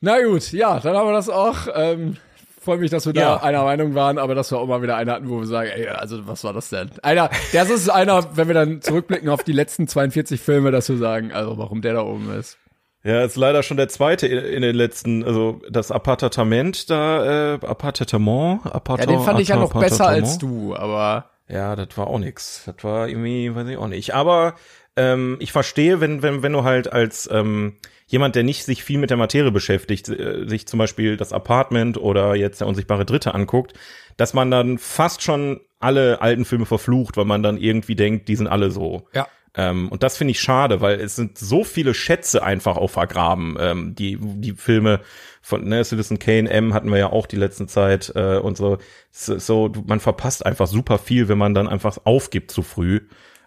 Na 0.00 0.20
gut, 0.22 0.50
ja, 0.52 0.80
dann 0.80 0.96
haben 0.96 1.08
wir 1.08 1.12
das 1.12 1.28
auch. 1.28 1.68
Ähm, 1.74 2.16
Freue 2.60 2.78
mich, 2.78 2.90
dass 2.90 3.04
wir 3.06 3.14
Ja. 3.14 3.36
da 3.36 3.42
einer 3.42 3.62
Meinung 3.62 3.94
waren, 3.94 4.16
aber 4.18 4.34
dass 4.34 4.50
wir 4.50 4.58
auch 4.58 4.66
mal 4.66 4.80
wieder 4.82 4.96
einen 4.96 5.10
hatten, 5.10 5.28
wo 5.28 5.38
wir 5.38 5.46
sagen, 5.46 5.68
ey, 5.74 5.86
also 5.88 6.26
was 6.26 6.42
war 6.44 6.54
das 6.54 6.70
denn? 6.70 6.90
Einer, 7.02 7.28
das 7.52 7.68
ist 7.68 7.90
einer, 7.90 8.34
wenn 8.36 8.48
wir 8.48 8.54
dann 8.54 8.80
zurückblicken 8.80 9.28
auf 9.28 9.44
die 9.44 9.52
letzten 9.52 9.86
42 9.86 10.40
Filme, 10.40 10.70
dass 10.70 10.88
wir 10.88 10.96
sagen, 10.96 11.30
also 11.30 11.58
warum 11.58 11.82
der 11.82 11.92
da 11.92 12.02
oben 12.02 12.32
ist. 12.34 12.56
Ja, 13.04 13.22
ist 13.22 13.36
leider 13.36 13.62
schon 13.62 13.76
der 13.76 13.88
zweite 13.88 14.26
in, 14.26 14.62
den 14.62 14.74
letzten, 14.74 15.24
also 15.24 15.60
das 15.70 15.90
Appartement 15.90 16.88
da, 16.88 17.54
äh, 17.54 17.58
Appartement, 17.66 18.64
Ja, 18.64 18.72
Appartement. 18.72 19.18
den 19.20 19.24
fand 19.24 19.40
ich 19.40 19.48
ja 19.48 19.56
noch 19.56 19.74
besser 19.78 20.06
als 20.06 20.38
du, 20.38 20.74
aber 20.74 21.30
Ja, 21.46 21.76
das 21.76 21.88
war 21.98 22.06
auch 22.06 22.18
nix. 22.18 22.62
Das 22.64 22.82
war 22.82 23.08
irgendwie, 23.08 23.54
weiß 23.54 23.68
ich 23.68 23.76
auch 23.76 23.88
nicht. 23.88 24.14
Aber 24.14 24.54
ähm, 24.96 25.36
ich 25.40 25.52
verstehe, 25.52 26.00
wenn, 26.00 26.22
wenn, 26.22 26.42
wenn 26.42 26.52
du 26.52 26.64
halt 26.64 26.90
als 26.92 27.28
ähm, 27.30 27.76
jemand, 28.06 28.36
der 28.36 28.42
nicht 28.42 28.64
sich 28.64 28.82
viel 28.82 28.98
mit 28.98 29.10
der 29.10 29.16
Materie 29.18 29.50
beschäftigt, 29.50 30.08
äh, 30.08 30.48
sich 30.48 30.66
zum 30.66 30.78
Beispiel 30.78 31.18
das 31.18 31.32
Apartment 31.34 31.98
oder 31.98 32.34
jetzt 32.34 32.60
der 32.60 32.68
unsichtbare 32.68 33.04
Dritte 33.04 33.34
anguckt, 33.34 33.74
dass 34.16 34.32
man 34.32 34.50
dann 34.50 34.78
fast 34.78 35.22
schon 35.22 35.60
alle 35.78 36.22
alten 36.22 36.46
Filme 36.46 36.64
verflucht, 36.64 37.18
weil 37.18 37.26
man 37.26 37.42
dann 37.42 37.58
irgendwie 37.58 37.96
denkt, 37.96 38.28
die 38.28 38.36
sind 38.36 38.46
alle 38.46 38.70
so. 38.70 39.06
ja. 39.12 39.26
Ähm, 39.56 39.88
und 39.88 40.02
das 40.02 40.16
finde 40.16 40.32
ich 40.32 40.40
schade, 40.40 40.80
weil 40.80 41.00
es 41.00 41.14
sind 41.14 41.38
so 41.38 41.62
viele 41.62 41.94
Schätze 41.94 42.42
einfach 42.42 42.76
auch 42.76 42.90
vergraben. 42.90 43.56
Ähm, 43.60 43.94
die, 43.94 44.18
die 44.20 44.52
Filme 44.52 45.00
von 45.42 45.64
ne, 45.64 45.84
Citizen 45.84 46.18
Kane 46.18 46.50
M 46.50 46.74
hatten 46.74 46.90
wir 46.90 46.98
ja 46.98 47.12
auch 47.12 47.26
die 47.26 47.36
letzte 47.36 47.66
Zeit 47.66 48.12
äh, 48.16 48.38
und 48.38 48.56
so. 48.56 48.78
So, 49.12 49.70
man 49.86 50.00
verpasst 50.00 50.44
einfach 50.44 50.66
super 50.66 50.98
viel, 50.98 51.28
wenn 51.28 51.38
man 51.38 51.54
dann 51.54 51.68
einfach 51.68 51.98
aufgibt 52.04 52.50
zu 52.50 52.62
früh. 52.62 53.00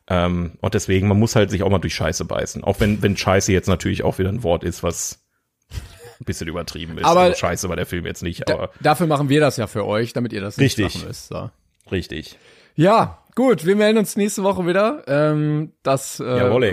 Ähm, 0.10 0.54
und 0.62 0.74
deswegen, 0.74 1.10
man 1.10 1.20
muss 1.20 1.36
halt 1.36 1.52
sich 1.52 1.64
auch 1.64 1.70
mal 1.70 1.80
durch 1.80 1.96
Scheiße 1.96 2.24
beißen. 2.24 2.64
Auch 2.64 2.80
wenn, 2.80 3.02
wenn 3.02 3.18
Scheiße 3.18 3.52
jetzt 3.52 3.68
natürlich 3.68 4.04
auch 4.04 4.18
wieder 4.18 4.30
ein 4.30 4.44
Wort 4.44 4.64
ist, 4.64 4.84
was 4.84 5.26
ein 5.70 6.26
bisschen 6.26 6.48
übertrieben 6.48 6.98
ist. 6.98 7.04
Aber 7.04 7.22
also 7.22 7.38
Scheiße 7.38 7.68
war 7.68 7.76
der 7.76 7.86
Film 7.86 8.06
jetzt 8.06 8.24
nicht, 8.24 8.50
aber. 8.50 8.68
Da, 8.68 8.74
dafür 8.82 9.08
machen 9.08 9.28
wir 9.28 9.42
das 9.42 9.58
ja 9.58 9.68
für 9.68 9.86
euch, 9.86 10.14
damit 10.14 10.32
ihr 10.32 10.42
das 10.42 10.58
Richtig. 10.58 10.86
nicht 10.86 10.96
machen 10.96 11.08
müsst. 11.10 11.28
So. 11.28 11.50
Richtig. 11.92 12.38
Ja, 12.78 13.18
gut, 13.34 13.66
wir 13.66 13.76
melden 13.76 13.98
uns 13.98 14.16
nächste 14.16 14.44
Woche 14.44 14.68
wieder. 14.68 15.02
Ähm, 15.08 15.74
das 15.82 16.20
äh, 16.20 16.24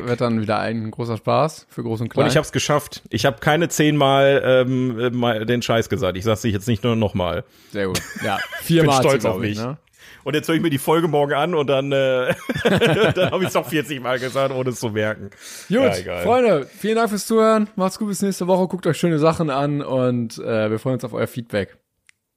wird 0.07 0.21
dann 0.21 0.43
wieder 0.43 0.59
ein 0.59 0.91
großer 0.91 1.17
Spaß 1.17 1.67
für 1.71 1.83
Groß 1.83 2.03
und 2.03 2.11
Klein. 2.11 2.25
Und 2.25 2.31
ich 2.31 2.37
habe 2.37 2.45
es 2.45 2.53
geschafft. 2.53 3.03
Ich 3.09 3.25
habe 3.25 3.39
keine 3.41 3.71
zehnmal 3.71 4.43
ähm, 4.45 5.01
äh, 5.01 5.09
mal 5.09 5.47
den 5.47 5.63
Scheiß 5.63 5.89
gesagt. 5.89 6.19
Ich 6.19 6.25
dich 6.27 6.53
jetzt 6.53 6.69
nicht 6.69 6.85
nur 6.85 6.95
nochmal. 6.95 7.45
Sehr 7.73 7.87
gut. 7.87 8.03
Ja, 8.23 8.39
Ich 8.61 8.67
viermal. 8.67 9.01
bin 9.01 9.09
stolz 9.09 9.25
auf 9.25 9.37
ich, 9.43 9.57
mich. 9.57 9.59
Ne? 9.59 9.79
Und 10.25 10.35
jetzt 10.35 10.47
höre 10.47 10.57
ich 10.57 10.61
mir 10.61 10.69
die 10.69 10.77
Folge 10.79 11.09
morgen 11.09 11.33
an 11.33 11.55
und 11.55 11.69
dann, 11.69 11.91
äh, 11.91 12.35
dann 13.15 13.31
habe 13.31 13.39
ich 13.43 13.49
es 13.49 13.55
doch 13.55 13.67
40 13.67 14.03
Mal 14.03 14.19
gesagt, 14.19 14.55
ohne 14.55 14.71
es 14.71 14.81
zu 14.81 14.91
merken. 14.91 15.31
Gut, 15.69 16.05
Ja. 16.05 16.19
Freunde, 16.19 16.67
vielen 16.67 16.97
Dank 16.97 17.09
fürs 17.09 17.27
Zuhören. 17.27 17.69
Macht's 17.77 17.99
gut 17.99 18.09
bis 18.09 18.21
nächste 18.21 18.47
Woche. 18.47 18.69
Guckt 18.69 18.87
euch 18.87 18.99
schöne 18.99 19.19
Sachen 19.19 19.49
an 19.49 19.81
und 19.81 20.37
äh, 20.37 20.71
wir 20.71 20.79
freuen 20.79 20.97
uns 20.97 21.05
auf 21.05 21.15
euer 21.15 21.27
Feedback. 21.29 21.79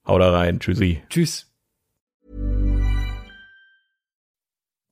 Hau 0.06 0.18
da 0.20 0.32
rein. 0.32 0.62
Tschüssi. 0.62 1.02
Tschüss. 1.10 1.48